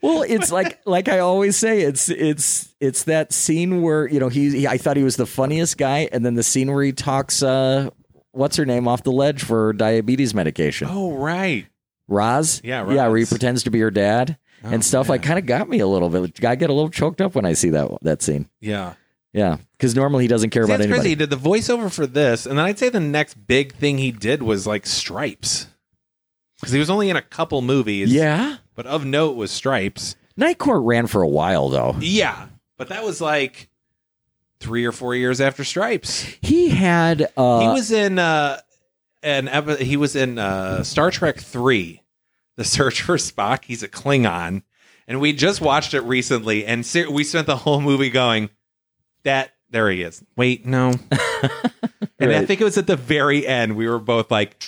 Well, 0.02 0.22
it's 0.22 0.52
like 0.52 0.80
like 0.86 1.08
I 1.08 1.20
always 1.20 1.56
say, 1.56 1.80
it's 1.80 2.08
it's 2.10 2.74
it's 2.80 3.04
that 3.04 3.32
scene 3.32 3.82
where 3.82 4.06
you 4.08 4.20
know 4.20 4.28
he, 4.28 4.50
he 4.50 4.68
I 4.68 4.76
thought 4.78 4.96
he 4.96 5.02
was 5.02 5.16
the 5.16 5.26
funniest 5.26 5.78
guy, 5.78 6.08
and 6.12 6.24
then 6.24 6.34
the 6.34 6.42
scene 6.42 6.70
where 6.72 6.84
he 6.84 6.92
talks 6.92 7.42
uh, 7.42 7.90
what's 8.32 8.56
her 8.56 8.66
name 8.66 8.86
off 8.86 9.02
the 9.04 9.12
ledge 9.12 9.42
for 9.42 9.72
diabetes 9.72 10.34
medication, 10.34 10.88
oh, 10.90 11.12
right. 11.16 11.66
Roz. 12.08 12.60
Yeah, 12.62 12.88
yeah, 12.92 13.08
where 13.08 13.16
he 13.16 13.24
pretends 13.24 13.62
to 13.64 13.70
be 13.70 13.80
her 13.80 13.90
dad 13.90 14.38
Oh, 14.66 14.72
and 14.72 14.84
stuff. 14.84 15.08
Like, 15.08 15.22
kind 15.22 15.38
of 15.38 15.46
got 15.46 15.68
me 15.68 15.78
a 15.80 15.86
little 15.86 16.08
bit. 16.08 16.44
I 16.44 16.54
get 16.56 16.70
a 16.70 16.72
little 16.72 16.90
choked 16.90 17.20
up 17.20 17.34
when 17.34 17.44
I 17.44 17.52
see 17.54 17.70
that 17.70 17.88
that 18.02 18.22
scene. 18.22 18.48
Yeah. 18.60 18.94
Yeah, 19.32 19.58
because 19.76 19.94
normally 19.94 20.24
he 20.24 20.28
doesn't 20.28 20.48
care 20.48 20.62
See, 20.64 20.70
about 20.72 20.78
that's 20.78 20.86
anybody. 20.86 21.00
crazy. 21.00 21.08
He 21.10 21.14
did 21.16 21.28
the 21.30 21.36
voiceover 21.36 21.92
for 21.92 22.06
this, 22.06 22.46
and 22.46 22.56
then 22.56 22.64
I'd 22.64 22.78
say 22.78 22.88
the 22.88 23.00
next 23.00 23.34
big 23.46 23.74
thing 23.74 23.98
he 23.98 24.10
did 24.10 24.42
was 24.42 24.66
like 24.66 24.86
Stripes. 24.86 25.66
Because 26.58 26.72
he 26.72 26.78
was 26.78 26.88
only 26.88 27.10
in 27.10 27.16
a 27.16 27.22
couple 27.22 27.60
movies. 27.60 28.10
Yeah, 28.10 28.56
But 28.74 28.86
of 28.86 29.04
note 29.04 29.36
was 29.36 29.50
Stripes. 29.50 30.16
Night 30.38 30.56
Court 30.56 30.80
ran 30.84 31.06
for 31.06 31.20
a 31.20 31.28
while 31.28 31.68
though. 31.68 31.96
Yeah. 32.00 32.46
But 32.78 32.88
that 32.88 33.04
was 33.04 33.20
like 33.20 33.68
three 34.58 34.86
or 34.86 34.92
four 34.92 35.14
years 35.14 35.38
after 35.38 35.64
Stripes. 35.64 36.22
He 36.40 36.70
had 36.70 37.28
uh, 37.36 37.60
he 37.60 37.68
was 37.68 37.90
in 37.90 38.18
uh 38.18 38.60
an 39.22 39.48
epi- 39.48 39.84
he 39.84 39.98
was 39.98 40.16
in 40.16 40.38
uh 40.38 40.82
Star 40.82 41.10
Trek 41.10 41.38
3 41.38 42.00
The 42.56 42.64
Search 42.64 43.02
for 43.02 43.16
Spock 43.16 43.64
he's 43.64 43.82
a 43.82 43.88
Klingon 43.88 44.62
and 45.08 45.20
we 45.20 45.32
just 45.32 45.60
watched 45.60 45.94
it 45.94 46.00
recently 46.02 46.64
and 46.66 46.84
ser- 46.84 47.10
we 47.10 47.22
spent 47.24 47.46
the 47.46 47.56
whole 47.56 47.80
movie 47.80 48.10
going 48.10 48.50
that 49.24 49.52
there 49.70 49.90
he 49.90 50.02
is 50.02 50.24
wait 50.36 50.64
no 50.66 50.88
and 52.18 52.32
I 52.32 52.44
think 52.46 52.60
it 52.60 52.64
was 52.64 52.78
at 52.78 52.86
the 52.86 52.96
very 52.96 53.46
end 53.46 53.76
we 53.76 53.88
were 53.88 53.98
both 53.98 54.30
like 54.30 54.62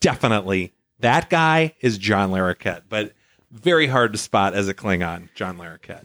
definitely 0.00 0.72
that 1.00 1.30
guy 1.30 1.74
is 1.80 1.98
John 1.98 2.30
Larroquette 2.30 2.82
but 2.88 3.12
very 3.50 3.86
hard 3.86 4.12
to 4.12 4.18
spot 4.18 4.54
as 4.54 4.68
a 4.68 4.74
Klingon 4.74 5.28
John 5.34 5.56
Larroquette 5.58 6.04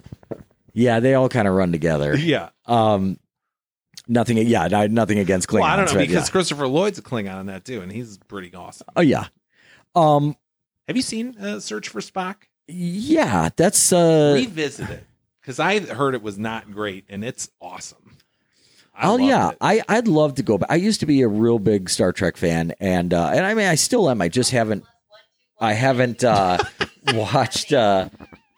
Yeah, 0.74 1.00
they 1.00 1.14
all 1.14 1.30
kind 1.30 1.48
of 1.48 1.54
run 1.54 1.72
together. 1.72 2.18
Yeah. 2.18 2.50
Um, 2.66 3.18
nothing. 4.08 4.38
Yeah, 4.38 4.68
no- 4.68 4.88
nothing 4.88 5.20
against 5.20 5.48
Klingons. 5.48 5.62
Well, 5.62 5.64
I 5.64 5.76
don't 5.78 5.86
know 5.86 6.00
right? 6.00 6.08
because 6.08 6.28
Yeah. 6.28 6.32
Christopher 6.32 6.68
Lloyd's 6.68 6.98
a 7.00 7.02
Klingon 7.02 7.40
in 7.42 7.46
that 7.46 7.64
too, 7.66 7.82
and 7.82 7.90
he's 7.92 8.18
pretty 8.18 8.54
awesome. 8.54 8.88
Oh 8.96 9.02
yeah. 9.02 9.28
Um. 9.96 10.36
Have 10.88 10.96
you 10.96 11.02
seen 11.02 11.36
uh, 11.40 11.60
Search 11.60 11.90
for 11.90 12.00
Spock? 12.02 12.36
Yeah, 12.68 13.50
that's 13.56 13.92
uh. 13.94 14.34
Revisit 14.36 14.90
it 14.90 15.04
because 15.42 15.60
I 15.60 15.80
heard 15.80 16.16
it 16.16 16.24
was 16.24 16.38
not 16.38 16.72
great, 16.72 17.06
and 17.10 17.24
it's 17.24 17.50
awesome. 17.62 18.18
I 18.96 19.08
Oh 19.10 19.18
yeah, 19.18 19.52
it. 19.52 19.58
I 19.62 19.82
I'd 19.88 20.08
love 20.08 20.36
to 20.36 20.44
go 20.44 20.58
back. 20.58 20.72
I 20.72 20.76
used 20.76 21.02
to 21.02 21.06
be 21.06 21.22
a 21.22 21.28
real 21.28 21.60
big 21.60 21.90
Star 21.90 22.12
Trek 22.12 22.38
fan, 22.38 22.74
and 22.80 23.14
uh, 23.14 23.30
and 23.34 23.46
I 23.46 23.54
mean 23.54 23.68
I 23.68 23.76
still 23.76 24.10
am. 24.10 24.22
I 24.22 24.30
just 24.30 24.52
haven't 24.52 24.86
I 25.60 25.74
haven't 25.74 26.24
uh, 26.24 26.58
watched 27.14 27.74
uh, 27.74 28.10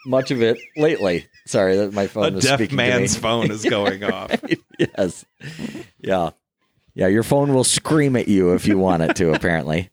much 0.05 0.31
of 0.31 0.41
it 0.41 0.57
lately. 0.75 1.27
Sorry, 1.45 1.77
that 1.77 1.93
my 1.93 2.07
phone 2.07 2.35
a 2.35 2.41
deaf 2.41 2.71
man's 2.71 3.15
phone 3.17 3.51
is 3.51 3.65
going 3.65 4.03
off. 4.05 4.31
yes, 4.77 5.25
yeah, 5.99 6.31
yeah. 6.93 7.07
Your 7.07 7.23
phone 7.23 7.53
will 7.53 7.63
scream 7.63 8.15
at 8.15 8.27
you 8.27 8.53
if 8.53 8.65
you 8.67 8.77
want 8.77 9.03
it 9.03 9.15
to. 9.17 9.33
Apparently, 9.33 9.89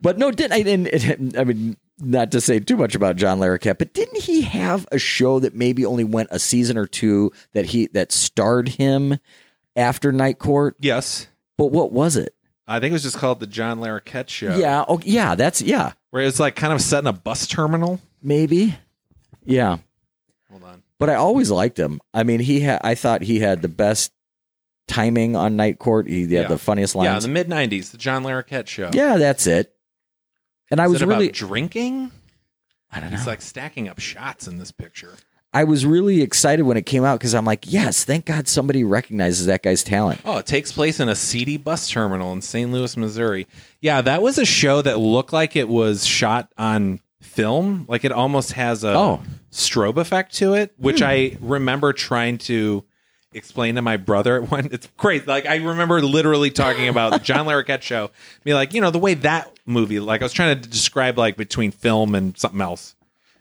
but 0.00 0.18
no, 0.18 0.30
didn't 0.30 0.52
I? 0.52 0.62
Didn't, 0.62 1.38
I 1.38 1.44
mean, 1.44 1.76
not 1.98 2.30
to 2.32 2.40
say 2.40 2.60
too 2.60 2.76
much 2.76 2.94
about 2.94 3.16
John 3.16 3.38
Larroquette, 3.40 3.78
but 3.78 3.92
didn't 3.94 4.22
he 4.22 4.42
have 4.42 4.86
a 4.92 4.98
show 4.98 5.40
that 5.40 5.54
maybe 5.54 5.84
only 5.84 6.04
went 6.04 6.28
a 6.30 6.38
season 6.38 6.76
or 6.78 6.86
two 6.86 7.32
that 7.52 7.66
he 7.66 7.86
that 7.88 8.12
starred 8.12 8.68
him 8.68 9.18
after 9.76 10.12
Night 10.12 10.38
Court? 10.38 10.76
Yes, 10.80 11.26
But 11.56 11.66
what 11.66 11.92
was 11.92 12.16
it? 12.16 12.34
I 12.66 12.80
think 12.80 12.90
it 12.90 12.94
was 12.94 13.02
just 13.02 13.16
called 13.16 13.40
the 13.40 13.46
John 13.46 13.80
Larroquette 13.80 14.28
Show. 14.28 14.54
Yeah. 14.56 14.84
Oh, 14.86 15.00
yeah. 15.02 15.34
That's 15.34 15.62
yeah. 15.62 15.92
where 16.10 16.22
it's 16.22 16.38
like 16.38 16.54
kind 16.54 16.72
of 16.72 16.82
set 16.82 16.98
in 16.98 17.06
a 17.06 17.12
bus 17.14 17.46
terminal. 17.46 17.98
Maybe. 18.22 18.76
Yeah. 19.44 19.78
Hold 20.50 20.64
on. 20.64 20.82
But 20.98 21.08
I 21.08 21.14
always 21.14 21.50
liked 21.50 21.78
him. 21.78 22.00
I 22.12 22.24
mean, 22.24 22.40
he 22.40 22.60
had. 22.60 22.80
I 22.84 22.94
thought 22.94 23.22
he 23.22 23.40
had 23.40 23.62
the 23.62 23.68
best 23.68 24.12
timing 24.86 25.34
on 25.36 25.56
Night 25.56 25.78
Court. 25.78 26.08
He 26.08 26.22
had 26.22 26.30
Yeah. 26.30 26.48
the 26.48 26.58
funniest 26.58 26.94
lines. 26.94 27.06
Yeah, 27.06 27.16
in 27.16 27.22
the 27.22 27.28
mid 27.28 27.48
'90s, 27.48 27.90
the 27.92 27.98
John 27.98 28.22
Larroquette 28.24 28.66
Show. 28.66 28.90
Yeah, 28.92 29.16
that's 29.16 29.46
it. 29.46 29.72
And 30.70 30.80
I 30.80 30.86
Is 30.86 30.92
was 30.92 31.04
really. 31.04 31.28
drinking. 31.28 32.10
I 32.92 33.00
don't 33.00 33.10
know. 33.10 33.16
He's 33.16 33.26
like 33.26 33.42
stacking 33.42 33.88
up 33.88 33.98
shots 33.98 34.46
in 34.48 34.58
this 34.58 34.72
picture. 34.72 35.14
I 35.52 35.64
was 35.64 35.86
really 35.86 36.20
excited 36.20 36.62
when 36.64 36.76
it 36.76 36.84
came 36.84 37.04
out 37.04 37.18
because 37.18 37.34
I'm 37.34 37.46
like, 37.46 37.70
yes, 37.72 38.04
thank 38.04 38.26
God 38.26 38.46
somebody 38.48 38.84
recognizes 38.84 39.46
that 39.46 39.62
guy's 39.62 39.82
talent. 39.82 40.20
Oh, 40.24 40.36
it 40.38 40.46
takes 40.46 40.72
place 40.72 41.00
in 41.00 41.08
a 41.08 41.14
seedy 41.14 41.56
bus 41.56 41.88
terminal 41.88 42.32
in 42.34 42.42
St. 42.42 42.70
Louis, 42.70 42.94
Missouri. 42.98 43.46
Yeah, 43.80 44.02
that 44.02 44.20
was 44.20 44.36
a 44.36 44.44
show 44.44 44.82
that 44.82 44.98
looked 44.98 45.32
like 45.32 45.56
it 45.56 45.68
was 45.68 46.06
shot 46.06 46.52
on 46.58 47.00
film. 47.22 47.86
Like 47.88 48.04
it 48.04 48.12
almost 48.12 48.52
has 48.52 48.84
a 48.84 48.90
Oh. 48.94 49.22
strobe 49.50 49.96
effect 49.96 50.34
to 50.36 50.52
it, 50.52 50.74
which 50.76 50.98
hmm. 50.98 51.06
I 51.06 51.36
remember 51.40 51.94
trying 51.94 52.36
to 52.38 52.84
explain 53.32 53.74
to 53.76 53.82
my 53.82 53.96
brother 53.96 54.42
at 54.42 54.50
one. 54.50 54.68
It's 54.72 54.88
great. 54.96 55.26
Like 55.26 55.46
I 55.46 55.56
remember 55.56 56.00
literally 56.02 56.50
talking 56.50 56.88
about 56.88 57.12
the 57.12 57.18
John 57.18 57.46
Larroquette 57.46 57.82
show. 57.82 58.10
Be 58.44 58.54
like, 58.54 58.74
you 58.74 58.80
know, 58.80 58.90
the 58.90 58.98
way 58.98 59.14
that 59.14 59.50
movie. 59.66 60.00
Like 60.00 60.22
I 60.22 60.24
was 60.24 60.32
trying 60.32 60.60
to 60.60 60.68
describe 60.68 61.18
like 61.18 61.36
between 61.36 61.70
film 61.70 62.14
and 62.14 62.36
something 62.38 62.60
else. 62.60 62.94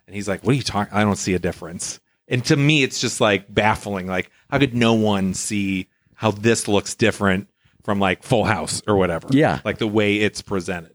And 0.05 0.15
he's 0.15 0.27
like, 0.27 0.41
"What 0.43 0.51
are 0.53 0.55
you 0.55 0.63
talking? 0.63 0.93
I 0.93 1.03
don't 1.03 1.17
see 1.17 1.33
a 1.33 1.39
difference." 1.39 1.99
And 2.29 2.43
to 2.45 2.55
me, 2.55 2.83
it's 2.83 2.99
just 3.01 3.19
like 3.21 3.53
baffling. 3.53 4.07
Like, 4.07 4.31
how 4.49 4.57
could 4.59 4.73
no 4.73 4.93
one 4.93 5.33
see 5.33 5.87
how 6.13 6.31
this 6.31 6.67
looks 6.67 6.95
different 6.95 7.47
from 7.83 7.99
like 7.99 8.23
Full 8.23 8.43
House 8.45 8.81
or 8.87 8.95
whatever? 8.97 9.27
Yeah. 9.31 9.59
like 9.65 9.77
the 9.79 9.87
way 9.87 10.17
it's 10.17 10.41
presented. 10.41 10.93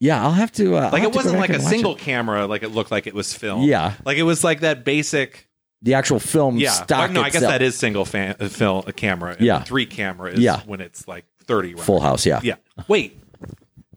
Yeah, 0.00 0.22
I'll 0.22 0.32
have 0.32 0.52
to. 0.52 0.76
Uh, 0.76 0.80
I'll 0.82 0.90
Like 0.90 1.02
have 1.02 1.10
it 1.10 1.12
to 1.12 1.16
wasn't 1.16 1.38
like 1.38 1.50
a 1.50 1.60
single 1.60 1.94
it. 1.96 1.98
camera. 2.00 2.46
Like 2.46 2.62
it 2.62 2.68
looked 2.70 2.90
like 2.90 3.06
it 3.06 3.14
was 3.14 3.32
filmed. 3.32 3.66
Yeah. 3.66 3.94
like 4.04 4.18
it 4.18 4.22
was 4.24 4.44
like 4.44 4.60
that 4.60 4.84
basic. 4.84 5.48
The 5.84 5.94
actual 5.94 6.18
film 6.18 6.56
Yeah, 6.56 6.70
stock. 6.72 7.10
No, 7.12 7.20
I 7.20 7.24
guess 7.26 7.36
itself. 7.36 7.52
that 7.52 7.62
is 7.62 7.76
single 7.76 8.04
fan, 8.04 8.34
uh, 8.40 8.48
film 8.48 8.82
a 8.86 8.92
camera. 8.92 9.36
Yeah. 9.38 9.62
three 9.62 9.86
camera 9.86 10.32
is 10.32 10.40
Yeah. 10.40 10.60
when 10.66 10.80
it's 10.80 11.06
like 11.06 11.24
thirty. 11.44 11.74
round. 11.74 11.86
Full 11.86 12.00
House. 12.00 12.26
Yeah. 12.26 12.40
Yeah. 12.42 12.56
Wait, 12.88 13.20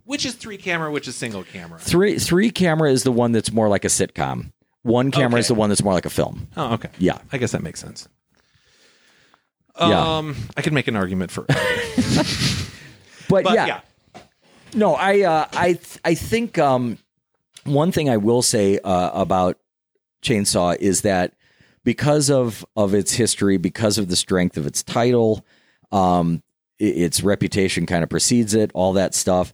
which 0.04 0.26
is 0.26 0.36
three 0.36 0.58
camera? 0.58 0.92
Which 0.92 1.08
is 1.08 1.16
single 1.16 1.44
camera? 1.44 1.80
Three 1.80 2.20
three 2.20 2.52
camera 2.52 2.92
is 2.92 3.04
the 3.04 3.12
one 3.12 3.32
that's 3.32 3.52
more 3.52 3.68
like 3.70 3.84
a 3.86 3.90
sitcom. 3.90 4.52
One 4.84 5.12
camera 5.12 5.40
is 5.40 5.48
the 5.48 5.54
one 5.56 5.70
that's 5.70 5.84
more 5.84 5.94
like 5.94 6.06
a 6.06 6.10
film. 6.10 6.48
Oh, 6.56 6.74
okay. 6.76 6.90
Yeah. 7.00 7.18
I 7.34 7.38
guess 7.38 7.52
that 7.54 7.62
makes 7.64 7.80
sense. 7.80 8.08
Yeah. 9.80 10.18
Um, 10.18 10.36
I 10.56 10.62
could 10.62 10.74
make 10.74 10.88
an 10.88 10.96
argument 10.96 11.30
for, 11.32 11.44
But, 13.30 13.44
but 13.44 13.54
yeah, 13.54 13.66
yeah. 13.66 14.22
no, 14.74 14.96
I 14.96 15.22
uh, 15.22 15.48
I 15.54 15.74
th- 15.74 16.00
I 16.06 16.16
think 16.16 16.58
um, 16.58 16.98
one 17.66 17.92
thing 17.92 18.10
I 18.10 18.18
will 18.18 18.42
say 18.42 18.80
uh, 18.84 19.12
about 19.14 19.58
Chainsaw 20.24 20.76
is 20.78 21.02
that 21.02 21.34
because 21.88 22.30
of 22.30 22.66
of 22.76 22.94
its 22.94 23.14
history, 23.14 23.56
because 23.56 23.98
of 23.98 24.10
the 24.10 24.18
strength 24.18 24.58
of 24.58 24.68
its 24.68 24.84
title, 24.84 25.46
um, 25.94 26.44
its 26.80 27.24
reputation 27.24 27.86
kind 27.86 28.04
of 28.04 28.10
precedes 28.10 28.54
it, 28.54 28.72
all 28.74 28.92
that 28.92 29.16
stuff. 29.16 29.54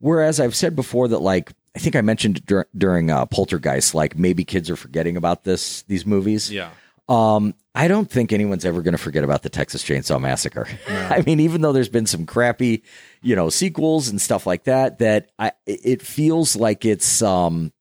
Whereas 0.00 0.40
I've 0.40 0.56
said 0.56 0.74
before 0.74 1.06
that, 1.06 1.20
like 1.20 1.52
I 1.76 1.78
think 1.78 1.94
I 1.94 2.00
mentioned 2.00 2.44
dur- 2.44 2.66
during 2.76 3.12
uh, 3.12 3.24
Poltergeist, 3.26 3.94
like 3.94 4.18
maybe 4.18 4.42
kids 4.44 4.68
are 4.68 4.74
forgetting 4.74 5.16
about 5.16 5.44
this 5.44 5.82
these 5.82 6.04
movies. 6.04 6.50
Yeah. 6.50 6.70
Um, 7.08 7.54
I 7.72 7.86
don't 7.86 8.10
think 8.10 8.32
anyone's 8.32 8.64
ever 8.64 8.82
going 8.82 8.94
to 8.94 8.98
forget 8.98 9.22
about 9.22 9.44
the 9.44 9.48
Texas 9.48 9.84
Chainsaw 9.84 10.20
Massacre. 10.20 10.66
I 10.88 11.22
mean, 11.22 11.38
even 11.38 11.60
though 11.60 11.72
there's 11.72 11.88
been 11.88 12.06
some 12.06 12.26
crappy, 12.26 12.82
you 13.22 13.36
know, 13.36 13.48
sequels 13.48 14.08
and 14.08 14.20
stuff 14.20 14.44
like 14.44 14.64
that, 14.64 14.98
that 14.98 15.30
I 15.38 15.52
it 15.66 16.02
feels 16.02 16.56
like 16.56 16.84
it's 16.84 17.22
um 17.22 17.72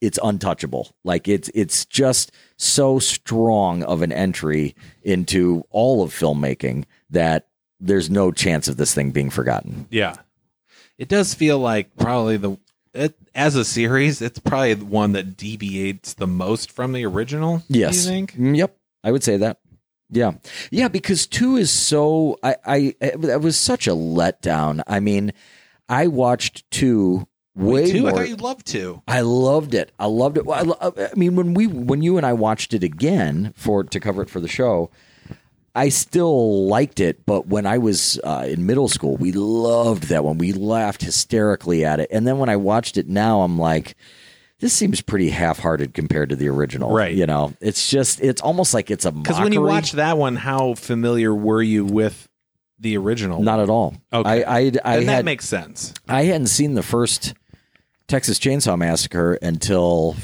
it's 0.00 0.18
untouchable. 0.22 0.94
Like 1.04 1.28
it's 1.28 1.50
it's 1.54 1.84
just 1.84 2.32
so 2.56 2.98
strong 2.98 3.82
of 3.82 4.02
an 4.02 4.12
entry 4.12 4.74
into 5.02 5.64
all 5.70 6.02
of 6.02 6.12
filmmaking 6.12 6.84
that 7.10 7.48
there's 7.80 8.10
no 8.10 8.32
chance 8.32 8.68
of 8.68 8.76
this 8.76 8.94
thing 8.94 9.10
being 9.10 9.30
forgotten. 9.30 9.86
Yeah. 9.90 10.14
It 10.98 11.08
does 11.08 11.34
feel 11.34 11.58
like 11.58 11.96
probably 11.96 12.36
the 12.36 12.56
it, 12.94 13.14
as 13.34 13.54
a 13.54 13.64
series, 13.64 14.20
it's 14.20 14.38
probably 14.40 14.74
the 14.74 14.84
one 14.84 15.12
that 15.12 15.36
deviates 15.36 16.14
the 16.14 16.26
most 16.26 16.72
from 16.72 16.92
the 16.92 17.04
original. 17.06 17.62
Yes. 17.68 18.04
You 18.04 18.10
think? 18.10 18.32
Mm, 18.34 18.56
Yep. 18.56 18.76
I 19.04 19.12
would 19.12 19.22
say 19.22 19.36
that. 19.36 19.58
Yeah. 20.10 20.32
Yeah, 20.70 20.88
because 20.88 21.26
two 21.26 21.56
is 21.56 21.70
so 21.70 22.38
I 22.42 22.56
I 22.64 22.94
it 23.00 23.40
was 23.40 23.58
such 23.58 23.86
a 23.86 23.92
letdown. 23.92 24.82
I 24.86 25.00
mean, 25.00 25.32
I 25.88 26.06
watched 26.08 26.68
two 26.70 27.28
way 27.58 27.90
Two? 27.90 28.08
I 28.08 28.12
thought 28.12 28.28
you'd 28.28 28.40
love 28.40 28.64
to. 28.64 29.02
I 29.06 29.20
loved 29.20 29.74
it. 29.74 29.92
I 29.98 30.06
loved 30.06 30.38
it. 30.38 30.46
Well, 30.46 30.58
I, 30.58 30.62
lo- 30.62 30.94
I 30.96 31.14
mean, 31.14 31.36
when 31.36 31.54
we 31.54 31.66
when 31.66 32.02
you 32.02 32.16
and 32.16 32.24
I 32.24 32.32
watched 32.32 32.72
it 32.74 32.82
again 32.82 33.52
for 33.56 33.84
to 33.84 34.00
cover 34.00 34.22
it 34.22 34.30
for 34.30 34.40
the 34.40 34.48
show, 34.48 34.90
I 35.74 35.90
still 35.90 36.66
liked 36.66 37.00
it. 37.00 37.26
But 37.26 37.46
when 37.46 37.66
I 37.66 37.78
was 37.78 38.18
uh, 38.24 38.46
in 38.48 38.66
middle 38.66 38.88
school, 38.88 39.16
we 39.16 39.32
loved 39.32 40.04
that 40.04 40.24
one. 40.24 40.38
We 40.38 40.52
laughed 40.52 41.02
hysterically 41.02 41.84
at 41.84 42.00
it. 42.00 42.08
And 42.10 42.26
then 42.26 42.38
when 42.38 42.48
I 42.48 42.56
watched 42.56 42.96
it 42.96 43.08
now, 43.08 43.42
I'm 43.42 43.58
like, 43.58 43.96
this 44.60 44.72
seems 44.72 45.00
pretty 45.00 45.30
half-hearted 45.30 45.94
compared 45.94 46.30
to 46.30 46.36
the 46.36 46.48
original. 46.48 46.90
Right. 46.90 47.14
You 47.14 47.26
know, 47.26 47.54
it's 47.60 47.90
just 47.90 48.20
it's 48.20 48.42
almost 48.42 48.74
like 48.74 48.90
it's 48.90 49.04
a 49.04 49.12
Because 49.12 49.38
when 49.40 49.52
you 49.52 49.62
watched 49.62 49.94
that 49.94 50.18
one, 50.18 50.34
how 50.36 50.74
familiar 50.74 51.32
were 51.34 51.62
you 51.62 51.84
with 51.84 52.28
the 52.80 52.96
original? 52.96 53.40
Not 53.42 53.60
at 53.60 53.70
all. 53.70 53.94
Okay. 54.12 54.42
I 54.44 54.58
I, 54.58 54.58
I 54.58 54.96
and 54.96 55.08
that 55.08 55.12
had 55.12 55.24
makes 55.24 55.46
sense. 55.46 55.94
I 56.08 56.24
hadn't 56.24 56.48
seen 56.48 56.74
the 56.74 56.82
first 56.82 57.34
Texas 58.08 58.38
Chainsaw 58.38 58.76
Massacre 58.76 59.34
until 59.34 60.16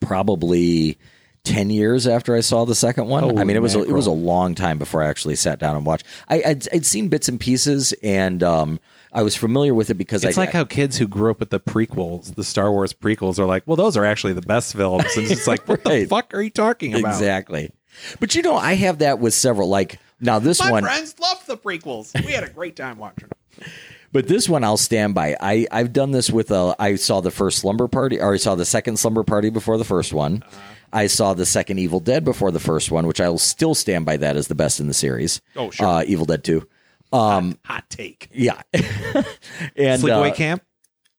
probably 0.00 0.98
ten 1.44 1.70
years 1.70 2.06
after 2.06 2.34
I 2.34 2.40
saw 2.40 2.64
the 2.64 2.74
second 2.74 3.06
one. 3.06 3.22
Holy 3.22 3.38
I 3.38 3.44
mean, 3.44 3.56
it 3.56 3.62
was 3.62 3.74
a, 3.74 3.82
it 3.82 3.92
was 3.92 4.06
a 4.06 4.12
long 4.12 4.54
time 4.54 4.78
before 4.78 5.02
I 5.02 5.08
actually 5.08 5.36
sat 5.36 5.58
down 5.58 5.76
and 5.76 5.86
watched. 5.86 6.06
I, 6.28 6.42
I'd, 6.44 6.74
I'd 6.74 6.86
seen 6.86 7.08
bits 7.08 7.28
and 7.28 7.38
pieces, 7.38 7.92
and 8.02 8.42
um, 8.42 8.80
I 9.12 9.22
was 9.22 9.36
familiar 9.36 9.74
with 9.74 9.90
it 9.90 9.94
because 9.94 10.24
It's 10.24 10.38
I 10.38 10.42
like 10.42 10.52
how 10.52 10.64
kids 10.64 10.96
who 10.96 11.06
grew 11.06 11.30
up 11.30 11.40
with 11.40 11.50
the 11.50 11.60
prequels, 11.60 12.34
the 12.34 12.44
Star 12.44 12.70
Wars 12.70 12.92
prequels, 12.92 13.38
are 13.38 13.46
like, 13.46 13.64
well, 13.66 13.76
those 13.76 13.96
are 13.96 14.04
actually 14.04 14.32
the 14.32 14.42
best 14.42 14.74
films. 14.74 15.04
And 15.16 15.30
it's 15.30 15.46
like, 15.46 15.66
what 15.68 15.84
the 15.84 16.06
fuck 16.06 16.32
are 16.34 16.42
you 16.42 16.50
talking 16.50 16.94
about? 16.94 17.10
exactly. 17.10 17.70
But 18.18 18.34
you 18.34 18.42
know, 18.42 18.56
I 18.56 18.74
have 18.74 18.98
that 18.98 19.18
with 19.18 19.34
several. 19.34 19.68
Like 19.68 19.98
now, 20.20 20.38
this 20.38 20.60
one. 20.60 20.68
My 20.68 20.72
one, 20.72 20.82
friends 20.84 21.18
love 21.18 21.44
the 21.46 21.56
prequels. 21.56 22.14
We 22.24 22.32
had 22.32 22.44
a 22.44 22.50
great 22.50 22.76
time 22.76 22.98
watching 22.98 23.28
them. 23.28 23.68
But 24.12 24.26
this 24.26 24.48
one 24.48 24.64
I'll 24.64 24.76
stand 24.76 25.14
by. 25.14 25.36
I 25.40 25.66
I've 25.70 25.92
done 25.92 26.10
this 26.10 26.30
with 26.30 26.50
a. 26.50 26.74
I 26.78 26.96
saw 26.96 27.20
the 27.20 27.30
first 27.30 27.58
slumber 27.58 27.86
party, 27.88 28.20
or 28.20 28.34
I 28.34 28.38
saw 28.38 28.54
the 28.56 28.64
second 28.64 28.98
slumber 28.98 29.22
party 29.22 29.50
before 29.50 29.78
the 29.78 29.84
first 29.84 30.12
one. 30.12 30.42
Uh-huh. 30.46 30.60
I 30.92 31.06
saw 31.06 31.34
the 31.34 31.46
second 31.46 31.78
Evil 31.78 32.00
Dead 32.00 32.24
before 32.24 32.50
the 32.50 32.58
first 32.58 32.90
one, 32.90 33.06
which 33.06 33.20
I'll 33.20 33.38
still 33.38 33.76
stand 33.76 34.04
by 34.04 34.16
that 34.16 34.36
as 34.36 34.48
the 34.48 34.56
best 34.56 34.80
in 34.80 34.88
the 34.88 34.94
series. 34.94 35.40
Oh, 35.54 35.70
sure. 35.70 35.86
uh, 35.86 36.02
Evil 36.04 36.26
Dead 36.26 36.42
Two. 36.42 36.66
um 37.12 37.56
Hot 37.64 37.88
take. 37.88 38.28
Yeah, 38.32 38.60
and 38.74 40.02
Sleepaway 40.02 40.32
uh, 40.32 40.34
Camp? 40.34 40.62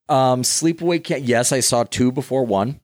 um, 0.10 0.42
Sleepaway 0.42 1.02
Camp. 1.02 1.24
Yes, 1.26 1.54
I 1.54 1.62
saw 1.62 1.84
two 1.86 2.12
before 2.12 2.44
one. 2.46 2.82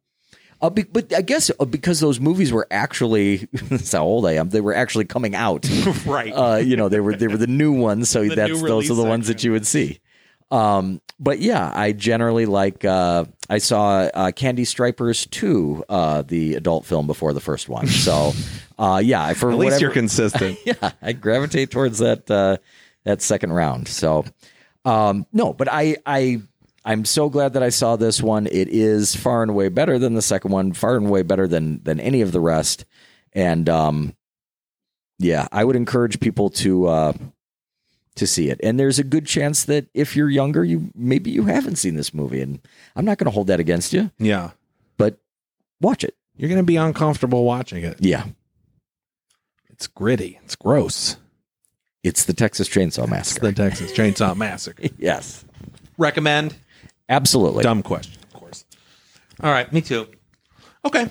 Uh, 0.61 0.69
be, 0.71 0.83
but 0.83 1.13
I 1.13 1.21
guess 1.21 1.51
uh, 1.59 1.65
because 1.65 1.99
those 1.99 2.19
movies 2.19 2.51
were 2.51 2.67
actually 2.71 3.47
that's 3.53 3.91
how 3.91 4.03
old 4.03 4.25
I 4.25 4.33
am. 4.33 4.49
They 4.49 4.61
were 4.61 4.73
actually 4.73 5.05
coming 5.05 5.35
out. 5.35 5.69
Right. 6.05 6.31
uh, 6.31 6.55
you 6.57 6.75
know, 6.77 6.89
they 6.89 6.99
were 6.99 7.15
they 7.15 7.27
were 7.27 7.37
the 7.37 7.47
new 7.47 7.73
ones, 7.73 8.09
so 8.09 8.23
The 8.27 8.35
that's 8.35 8.61
those 8.61 8.89
are 8.89 8.95
the 8.95 9.01
release 9.03 9.09
ones 9.09 9.27
that 9.27 9.43
you 9.43 9.51
would 9.51 9.67
see. 9.67 9.99
Um, 10.49 11.01
but 11.19 11.39
yeah, 11.39 11.71
I 11.75 11.91
generally 11.91 12.45
like. 12.45 12.85
Uh, 12.85 13.25
I 13.49 13.57
saw 13.59 14.09
uh, 14.13 14.31
Candy 14.31 14.65
Stripers 14.65 15.25
two, 15.27 15.83
uh, 15.89 16.21
the 16.21 16.55
adult 16.55 16.85
film 16.85 17.05
before 17.07 17.33
the 17.33 17.39
first 17.41 17.67
one. 17.69 17.87
So, 17.87 18.33
uh, 18.79 19.01
yeah, 19.03 19.33
for 19.33 19.51
At 19.51 19.57
least 19.57 19.65
whatever- 19.65 19.81
you're 19.81 19.91
consistent. 19.91 20.57
yeah, 20.65 20.91
I 21.01 21.13
gravitate 21.13 21.69
towards 21.71 21.99
that 21.99 22.29
uh, 22.31 22.57
that 23.03 23.21
second 23.21 23.51
round. 23.53 23.87
So, 23.89 24.23
um, 24.85 25.25
no, 25.33 25.53
but 25.53 25.67
I 25.71 25.97
I 26.05 26.41
I'm 26.87 27.03
so 27.05 27.29
glad 27.29 27.53
that 27.53 27.61
I 27.63 27.69
saw 27.69 27.97
this 27.97 28.21
one. 28.21 28.47
It 28.47 28.69
is 28.69 29.13
far 29.13 29.41
and 29.41 29.51
away 29.51 29.67
better 29.69 29.99
than 29.99 30.13
the 30.15 30.21
second 30.21 30.51
one. 30.51 30.71
Far 30.71 30.95
and 30.95 31.07
away 31.07 31.21
better 31.21 31.45
than 31.47 31.83
than 31.83 31.99
any 31.99 32.21
of 32.21 32.31
the 32.31 32.39
rest. 32.39 32.85
And 33.33 33.67
um, 33.67 34.15
yeah, 35.19 35.47
I 35.51 35.63
would 35.65 35.75
encourage 35.75 36.19
people 36.21 36.49
to 36.51 36.87
uh, 36.87 37.13
to 38.15 38.25
see 38.25 38.49
it. 38.49 38.59
And 38.63 38.79
there's 38.79 38.99
a 38.99 39.03
good 39.03 39.25
chance 39.25 39.65
that 39.65 39.87
if 39.93 40.15
you're 40.15 40.29
younger, 40.29 40.63
you 40.63 40.89
maybe 40.95 41.29
you 41.29 41.43
haven't 41.45 41.75
seen 41.75 41.95
this 41.95 42.13
movie, 42.13 42.39
and 42.41 42.59
I'm 42.95 43.03
not 43.05 43.17
going 43.17 43.25
to 43.25 43.31
hold 43.31 43.47
that 43.47 43.59
against 43.59 43.91
you. 43.93 44.09
yeah. 44.17 44.51
But 44.97 45.17
watch 45.81 46.03
it. 46.05 46.15
You're 46.37 46.49
going 46.49 46.61
to 46.61 46.65
be 46.65 46.77
uncomfortable 46.77 47.43
watching 47.43 47.83
it. 47.83 47.97
Yeah, 47.99 48.25
It's 49.69 49.87
gritty. 49.87 50.39
It's 50.43 50.55
gross. 50.55 51.17
it's 52.03 52.23
the 52.25 52.33
Texas 52.33 52.69
Chainsaw 52.69 53.03
It's 53.03 53.09
Massacre. 53.11 53.47
the 53.47 53.53
Texas 53.53 53.91
Chainsaw 53.91 54.35
Massacre. 54.37 54.83
yes, 54.97 55.43
Recommend. 55.97 56.55
Absolutely. 57.09 57.63
Dumb 57.63 57.83
question, 57.83 58.21
of 58.23 58.33
course. 58.33 58.65
All 59.41 59.51
right, 59.51 59.71
me 59.71 59.81
too. 59.81 60.07
Okay. 60.85 61.09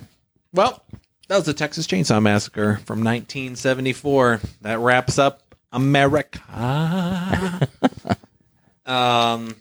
Well, 0.52 0.82
that 1.28 1.36
was 1.36 1.46
the 1.46 1.54
Texas 1.54 1.86
Chainsaw 1.86 2.22
Massacre 2.22 2.76
from 2.84 3.04
1974. 3.04 4.40
That 4.62 4.78
wraps 4.78 5.18
up 5.18 5.42
America. 5.72 6.40
um, 8.86 9.54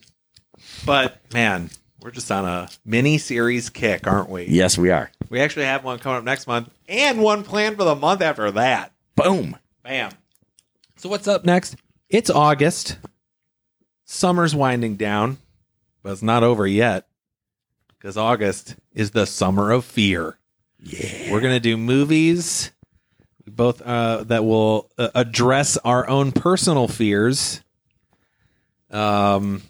but 0.86 1.22
man, 1.34 1.70
we're 2.02 2.12
just 2.12 2.32
on 2.32 2.46
a 2.46 2.70
mini 2.86 3.18
series 3.18 3.70
kick, 3.70 4.06
aren't 4.08 4.30
we? 4.30 4.46
Yes, 4.46 4.78
we 4.78 4.92
are. 4.92 5.12
We 5.30 5.42
actually 5.42 5.66
have 5.66 5.84
one 5.84 5.98
coming 6.00 6.20
up 6.20 6.24
next 6.24 6.46
month, 6.46 6.70
and 6.88 7.22
one 7.22 7.44
planned 7.44 7.78
for 7.78 7.84
the 7.84 7.96
month 7.96 8.22
after 8.22 8.52
that. 8.52 8.94
Boom. 9.16 9.58
Bam. 9.84 10.12
So 10.98 11.10
what's 11.10 11.28
up 11.28 11.46
next? 11.46 11.76
It's 12.10 12.30
August. 12.30 12.98
Summer's 14.06 14.54
winding 14.54 14.98
down, 14.98 15.40
but 16.06 16.12
it's 16.12 16.22
not 16.22 16.44
over 16.44 16.68
yet 16.68 17.08
because 17.98 18.16
August 18.16 18.76
is 18.94 19.10
the 19.10 19.26
summer 19.26 19.72
of 19.72 19.84
fear. 19.84 20.38
Yeah. 20.80 21.32
We're 21.32 21.42
gonna 21.42 21.60
do 21.60 21.78
movies, 21.78 22.72
both 23.48 23.82
uh, 23.82 24.24
that 24.26 24.46
will 24.46 24.92
uh, 25.00 25.10
address 25.16 25.78
our 25.78 26.08
own 26.08 26.32
personal 26.32 26.88
fears. 26.88 27.60
Um, 28.92 29.64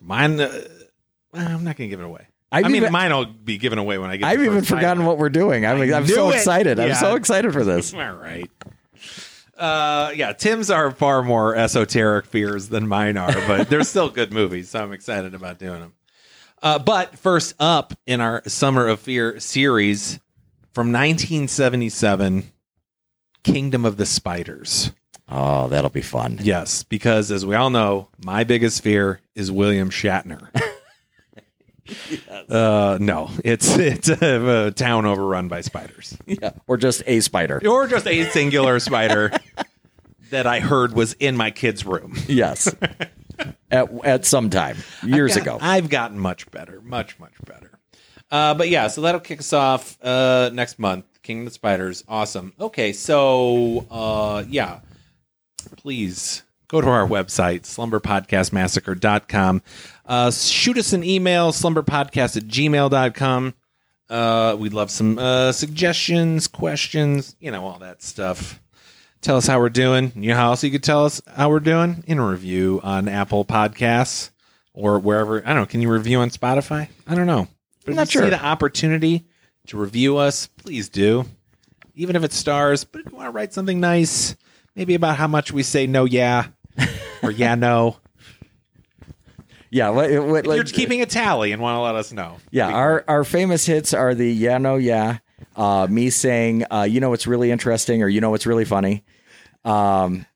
mine. 0.00 0.40
Uh, 0.40 0.50
I'm 1.32 1.62
not 1.62 1.76
gonna 1.76 1.90
give 1.90 2.00
it 2.00 2.06
away. 2.06 2.26
I've 2.50 2.64
I 2.64 2.68
mean, 2.68 2.76
even- 2.82 2.92
mine 2.92 3.12
will 3.12 3.26
be 3.26 3.56
given 3.56 3.78
away 3.78 3.98
when 3.98 4.10
I 4.10 4.16
get. 4.16 4.26
I've 4.26 4.40
the 4.40 4.46
even 4.46 4.64
forgotten 4.64 4.98
title. 4.98 5.06
what 5.06 5.18
we're 5.18 5.28
doing. 5.28 5.64
I'm, 5.64 5.80
I 5.80 5.94
I'm 5.96 6.08
so 6.08 6.30
it. 6.30 6.36
excited. 6.36 6.80
I'm 6.80 6.94
so 6.96 7.14
excited 7.14 7.52
for 7.52 7.62
this. 7.62 7.94
All 7.94 8.14
right. 8.14 8.50
Uh, 9.56 10.12
yeah, 10.14 10.32
Tim's 10.32 10.70
are 10.70 10.90
far 10.90 11.22
more 11.22 11.56
esoteric 11.56 12.26
fears 12.26 12.68
than 12.68 12.86
mine 12.86 13.16
are, 13.16 13.32
but 13.46 13.70
they're 13.70 13.82
still 13.84 14.10
good 14.10 14.32
movies, 14.32 14.70
so 14.70 14.82
I'm 14.82 14.92
excited 14.92 15.34
about 15.34 15.58
doing 15.58 15.80
them. 15.80 15.92
Uh, 16.62 16.78
but 16.78 17.18
first 17.18 17.54
up 17.58 17.94
in 18.06 18.20
our 18.20 18.42
Summer 18.46 18.86
of 18.86 19.00
Fear 19.00 19.40
series 19.40 20.20
from 20.72 20.88
1977, 20.88 22.50
Kingdom 23.44 23.84
of 23.84 23.96
the 23.96 24.06
Spiders. 24.06 24.92
Oh, 25.28 25.68
that'll 25.68 25.90
be 25.90 26.02
fun. 26.02 26.38
Yes, 26.42 26.82
because 26.82 27.30
as 27.32 27.44
we 27.44 27.54
all 27.54 27.70
know, 27.70 28.08
my 28.24 28.44
biggest 28.44 28.82
fear 28.82 29.20
is 29.34 29.50
William 29.50 29.90
Shatner. 29.90 30.48
Uh, 32.48 32.96
no, 33.00 33.28
it's 33.44 33.76
it's 33.76 34.08
a, 34.08 34.66
a 34.66 34.70
town 34.70 35.04
overrun 35.04 35.48
by 35.48 35.60
spiders. 35.60 36.16
Yeah. 36.26 36.50
Or 36.68 36.76
just 36.76 37.02
a 37.06 37.18
spider. 37.20 37.60
or 37.66 37.86
just 37.88 38.06
a 38.06 38.24
singular 38.30 38.78
spider 38.78 39.32
that 40.30 40.46
I 40.46 40.60
heard 40.60 40.92
was 40.94 41.14
in 41.14 41.36
my 41.36 41.50
kid's 41.50 41.84
room 41.84 42.16
Yes. 42.28 42.72
at 43.70 43.88
at 44.04 44.24
some 44.24 44.48
time 44.50 44.76
years 45.02 45.36
I've 45.36 45.42
ago. 45.42 45.58
I've 45.60 45.88
gotten 45.90 46.18
much 46.20 46.48
better, 46.52 46.80
much 46.82 47.18
much 47.18 47.34
better. 47.44 47.72
Uh, 48.30 48.54
but 48.54 48.68
yeah, 48.68 48.86
so 48.88 49.00
that'll 49.00 49.20
kick 49.20 49.40
us 49.40 49.52
off 49.52 49.96
uh, 50.02 50.50
next 50.52 50.78
month. 50.78 51.04
King 51.22 51.40
of 51.40 51.44
the 51.46 51.50
Spiders, 51.52 52.04
awesome. 52.08 52.52
Okay, 52.60 52.92
so 52.92 53.86
uh, 53.90 54.44
yeah, 54.48 54.80
please 55.76 56.42
go 56.68 56.80
to 56.80 56.88
our 56.88 57.06
website 57.06 57.62
slumberpodcastmassacre.com. 57.62 59.62
Uh, 60.04 60.30
shoot 60.30 60.78
us 60.78 60.92
an 60.92 61.04
email 61.04 61.52
slumberpodcast 61.52 62.36
at 62.36 62.44
gmail.com. 62.44 63.54
Uh, 64.08 64.56
we'd 64.58 64.72
love 64.72 64.90
some 64.90 65.18
uh, 65.18 65.50
suggestions, 65.52 66.46
questions, 66.46 67.34
you 67.40 67.50
know, 67.50 67.66
all 67.66 67.78
that 67.78 68.02
stuff. 68.02 68.60
Tell 69.20 69.36
us 69.36 69.46
how 69.46 69.58
we're 69.58 69.70
doing. 69.70 70.12
You 70.14 70.30
know 70.30 70.36
how 70.36 70.50
else 70.50 70.62
you 70.62 70.70
could 70.70 70.84
tell 70.84 71.04
us 71.04 71.20
how 71.26 71.50
we're 71.50 71.58
doing? 71.58 72.04
In 72.06 72.18
a 72.18 72.26
review 72.26 72.80
on 72.84 73.08
Apple 73.08 73.44
Podcasts 73.44 74.30
or 74.72 75.00
wherever. 75.00 75.42
I 75.44 75.48
don't 75.48 75.56
know. 75.56 75.66
Can 75.66 75.82
you 75.82 75.90
review 75.90 76.20
on 76.20 76.30
Spotify? 76.30 76.88
I 77.08 77.14
don't 77.16 77.26
know. 77.26 77.48
But 77.84 77.92
if 77.92 77.96
Not 77.96 78.08
you 78.08 78.20
sure. 78.20 78.22
see 78.24 78.30
the 78.30 78.44
opportunity 78.44 79.24
to 79.68 79.76
review 79.76 80.18
us, 80.18 80.46
please 80.46 80.88
do. 80.88 81.24
Even 81.94 82.14
if 82.14 82.22
it's 82.22 82.36
stars, 82.36 82.84
but 82.84 83.00
if 83.00 83.10
you 83.10 83.16
want 83.16 83.26
to 83.26 83.32
write 83.32 83.52
something 83.52 83.80
nice, 83.80 84.36
maybe 84.76 84.94
about 84.94 85.16
how 85.16 85.26
much 85.26 85.50
we 85.50 85.64
say 85.64 85.86
no, 85.86 86.04
yeah, 86.04 86.48
or 87.22 87.30
yeah, 87.30 87.54
no. 87.54 87.96
yeah. 89.70 89.90
What, 89.90 90.10
what, 90.26 90.46
If 90.46 90.54
you're 90.54 90.64
keeping 90.64 91.02
a 91.02 91.06
tally 91.06 91.52
and 91.52 91.60
want 91.62 91.76
to 91.76 91.80
let 91.80 91.94
us 91.94 92.12
know. 92.12 92.36
yeah. 92.50 92.68
Our 92.68 93.04
our 93.08 93.24
famous 93.24 93.66
hits 93.66 93.92
are 93.94 94.14
the 94.14 94.30
yeah 94.32 94.58
no 94.58 94.76
yeah. 94.76 95.18
Uh, 95.54 95.86
me 95.90 96.10
saying 96.10 96.64
uh, 96.70 96.82
you 96.88 97.00
know 97.00 97.10
what's 97.10 97.26
really 97.26 97.50
interesting 97.50 98.02
or 98.02 98.08
you 98.08 98.20
know 98.20 98.30
what's 98.30 98.46
really 98.46 98.64
funny. 98.64 99.04
Um, 99.64 100.26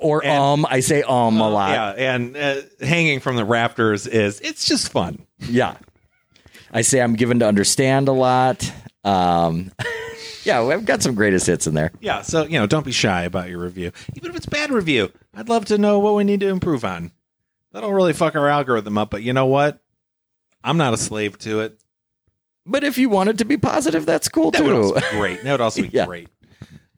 or 0.00 0.24
And- 0.24 0.38
um, 0.38 0.66
I 0.68 0.80
say 0.80 1.02
um 1.02 1.40
a 1.40 1.48
lot. 1.48 1.70
Yeah, 1.72 2.14
and 2.14 2.36
uh, 2.36 2.56
hanging 2.80 3.20
from 3.20 3.36
the 3.36 3.44
rafters 3.44 4.06
is 4.06 4.40
it's 4.40 4.64
just 4.66 4.92
fun. 4.92 5.26
Yeah. 5.40 5.76
I 6.72 6.82
say 6.82 7.00
I'm 7.00 7.14
given 7.16 7.40
to 7.40 7.48
understand 7.48 8.06
a 8.06 8.12
lot. 8.12 8.70
Um, 9.02 9.72
yeah, 10.44 10.64
we've 10.64 10.84
got 10.84 11.02
some 11.02 11.14
greatest 11.14 11.46
hits 11.46 11.66
in 11.66 11.74
there. 11.74 11.92
Yeah, 12.00 12.22
so 12.22 12.44
you 12.44 12.58
know, 12.58 12.66
don't 12.66 12.84
be 12.84 12.92
shy 12.92 13.22
about 13.24 13.48
your 13.48 13.58
review, 13.60 13.92
even 14.14 14.30
if 14.30 14.36
it's 14.36 14.46
bad 14.46 14.70
review. 14.70 15.12
I'd 15.34 15.48
love 15.48 15.64
to 15.66 15.78
know 15.78 15.98
what 15.98 16.14
we 16.14 16.24
need 16.24 16.40
to 16.40 16.48
improve 16.48 16.84
on. 16.84 17.12
That'll 17.72 17.92
really 17.92 18.12
fuck 18.12 18.34
our 18.34 18.48
algorithm 18.48 18.98
up, 18.98 19.10
but 19.10 19.22
you 19.22 19.32
know 19.32 19.46
what? 19.46 19.80
I'm 20.64 20.76
not 20.76 20.92
a 20.92 20.96
slave 20.96 21.38
to 21.40 21.60
it. 21.60 21.80
But 22.66 22.84
if 22.84 22.98
you 22.98 23.08
want 23.08 23.30
it 23.30 23.38
to 23.38 23.44
be 23.44 23.56
positive, 23.56 24.04
that's 24.06 24.28
cool 24.28 24.50
That 24.50 24.62
would 24.62 24.70
too. 24.70 24.76
also 24.82 24.94
be 25.00 25.06
great. 25.16 25.42
That 25.44 25.52
would 25.52 25.60
also 25.60 25.82
be 25.82 25.88
Yeah. 25.92 26.06
great. 26.06 26.28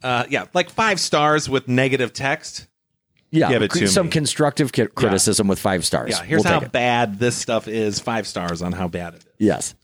Uh, 0.02 0.24
yeah, 0.28 0.46
like 0.54 0.68
five 0.70 0.98
stars 0.98 1.48
with 1.48 1.68
negative 1.68 2.12
text. 2.12 2.66
yeah, 3.30 3.48
Give 3.50 3.62
it 3.62 3.70
to 3.72 3.86
some 3.86 4.06
me. 4.06 4.12
constructive 4.12 4.72
ki- 4.72 4.86
criticism 4.88 5.46
with 5.46 5.60
five 5.60 5.84
stars. 5.84 6.10
Yeah, 6.10 6.24
here's 6.24 6.42
We'll 6.42 6.52
how 6.54 6.58
take 6.58 6.66
it. 6.68 6.72
bad 6.72 7.18
this 7.20 7.36
stuff 7.36 7.68
is. 7.68 8.00
Five 8.00 8.26
stars 8.26 8.62
on 8.62 8.72
how 8.72 8.88
bad 8.88 9.14
it 9.14 9.18
is. 9.20 9.26
Yes. 9.38 9.74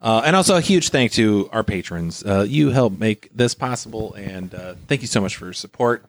Uh, 0.00 0.22
and 0.24 0.36
also 0.36 0.56
a 0.56 0.60
huge 0.60 0.90
thank 0.90 1.12
to 1.12 1.48
our 1.52 1.64
patrons. 1.64 2.24
Uh, 2.24 2.46
you 2.48 2.70
help 2.70 2.98
make 2.98 3.30
this 3.34 3.54
possible, 3.54 4.14
and 4.14 4.54
uh, 4.54 4.74
thank 4.86 5.00
you 5.00 5.08
so 5.08 5.20
much 5.20 5.36
for 5.36 5.46
your 5.46 5.52
support. 5.52 6.04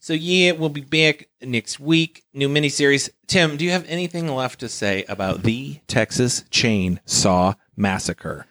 So 0.00 0.14
yeah, 0.14 0.52
we'll 0.52 0.70
be 0.70 0.80
back 0.80 1.28
next 1.42 1.78
week. 1.78 2.24
New 2.32 2.48
miniseries. 2.48 3.10
Tim, 3.26 3.56
do 3.56 3.64
you 3.64 3.70
have 3.70 3.84
anything 3.86 4.28
left 4.28 4.60
to 4.60 4.68
say 4.68 5.04
about 5.08 5.42
the 5.42 5.78
Texas 5.86 6.42
Chainsaw 6.50 7.54
Massacre? 7.76 8.46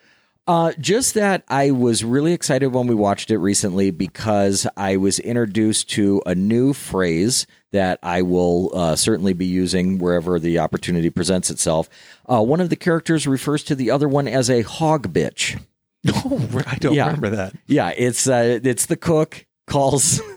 Uh, 0.47 0.73
just 0.80 1.14
that 1.15 1.43
I 1.47 1.72
was 1.72 2.03
really 2.03 2.34
excited 2.34 2.68
when 2.68 2.88
we 2.88 2.95
watched 2.95 3.30
it 3.31 3.38
recently 3.38 3.91
because 3.91 4.65
I 4.77 4.97
was 4.97 5.19
introduced 5.19 5.89
to 5.91 6.23
a 6.26 6.34
new 6.34 6.73
phrase 6.73 7.45
that 7.72 8.00
I 8.02 8.22
will 8.24 8.72
uh, 8.74 8.96
certainly 8.96 9.34
be 9.34 9.46
using 9.46 9.98
wherever 10.00 10.40
the 10.40 10.60
opportunity 10.60 11.10
presents 11.10 11.50
itself. 11.50 11.90
Uh, 12.28 12.41
one 12.41 12.60
of 12.62 12.70
the 12.70 12.76
characters 12.76 13.28
refers 13.28 13.64
to 13.66 13.76
the 13.76 13.91
other 13.91 14.08
one 14.10 14.28
as 14.28 14.50
a 14.50 14.62
hog 14.62 15.14
bitch. 15.14 15.60
Oh, 16.08 16.50
I 16.66 16.76
don't 16.76 16.94
Yeah. 16.94 17.08
remember 17.08 17.30
that. 17.32 17.54
Yeah, 17.68 17.90
it's 17.90 18.26
uh, 18.26 18.60
it's 18.64 18.86
the 18.86 18.96
cook 18.96 19.46
calls 19.68 20.18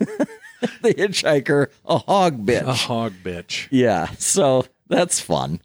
the 0.81 0.93
hitchhiker 0.93 1.67
a 1.85 1.99
hog 1.99 2.45
bitch. 2.45 2.63
A 2.67 2.73
hog 2.73 3.13
bitch. 3.23 3.69
Yeah, 3.71 4.07
so 4.17 4.65
that's 4.89 5.21
fun. 5.21 5.61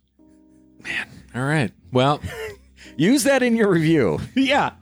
Man, 0.84 1.08
all 1.34 1.42
right. 1.42 1.72
Well, 1.92 2.20
Use 2.96 3.24
that 3.24 3.42
in 3.42 3.56
your 3.56 3.68
review, 3.70 4.20
yeah, 4.36 4.72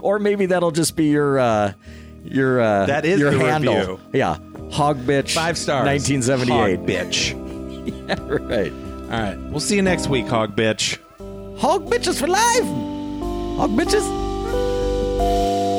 or 0.00 0.18
maybe 0.18 0.46
that'll 0.46 0.70
just 0.72 0.94
be 0.96 1.06
your 1.10 1.38
uh, 1.38 1.72
your 2.24 2.60
uh, 2.60 2.86
That 2.86 3.04
is 3.04 3.20
your 3.20 3.30
handle. 3.32 3.74
review. 3.74 4.00
Yeah, 4.12 4.38
hog 4.72 4.98
bitch. 4.98 5.32
five 5.34 5.56
stars. 5.58 5.84
Nineteen 5.86 6.22
seventy 6.22 6.52
eight. 6.52 6.78
Hog 6.78 6.86
bitch. 6.88 7.40
Yeah, 7.84 8.16
right. 8.18 8.72
All 8.72 9.08
right. 9.10 9.36
We'll 9.50 9.60
see 9.60 9.76
you 9.76 9.82
next 9.82 10.08
week, 10.08 10.26
hog 10.26 10.56
bitch. 10.56 10.98
Hog 11.58 11.86
bitches 11.90 12.18
for 12.18 12.26
life. 12.26 12.64
Hog 13.58 13.70
bitches. 13.72 14.06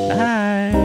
Bye. 0.09 0.83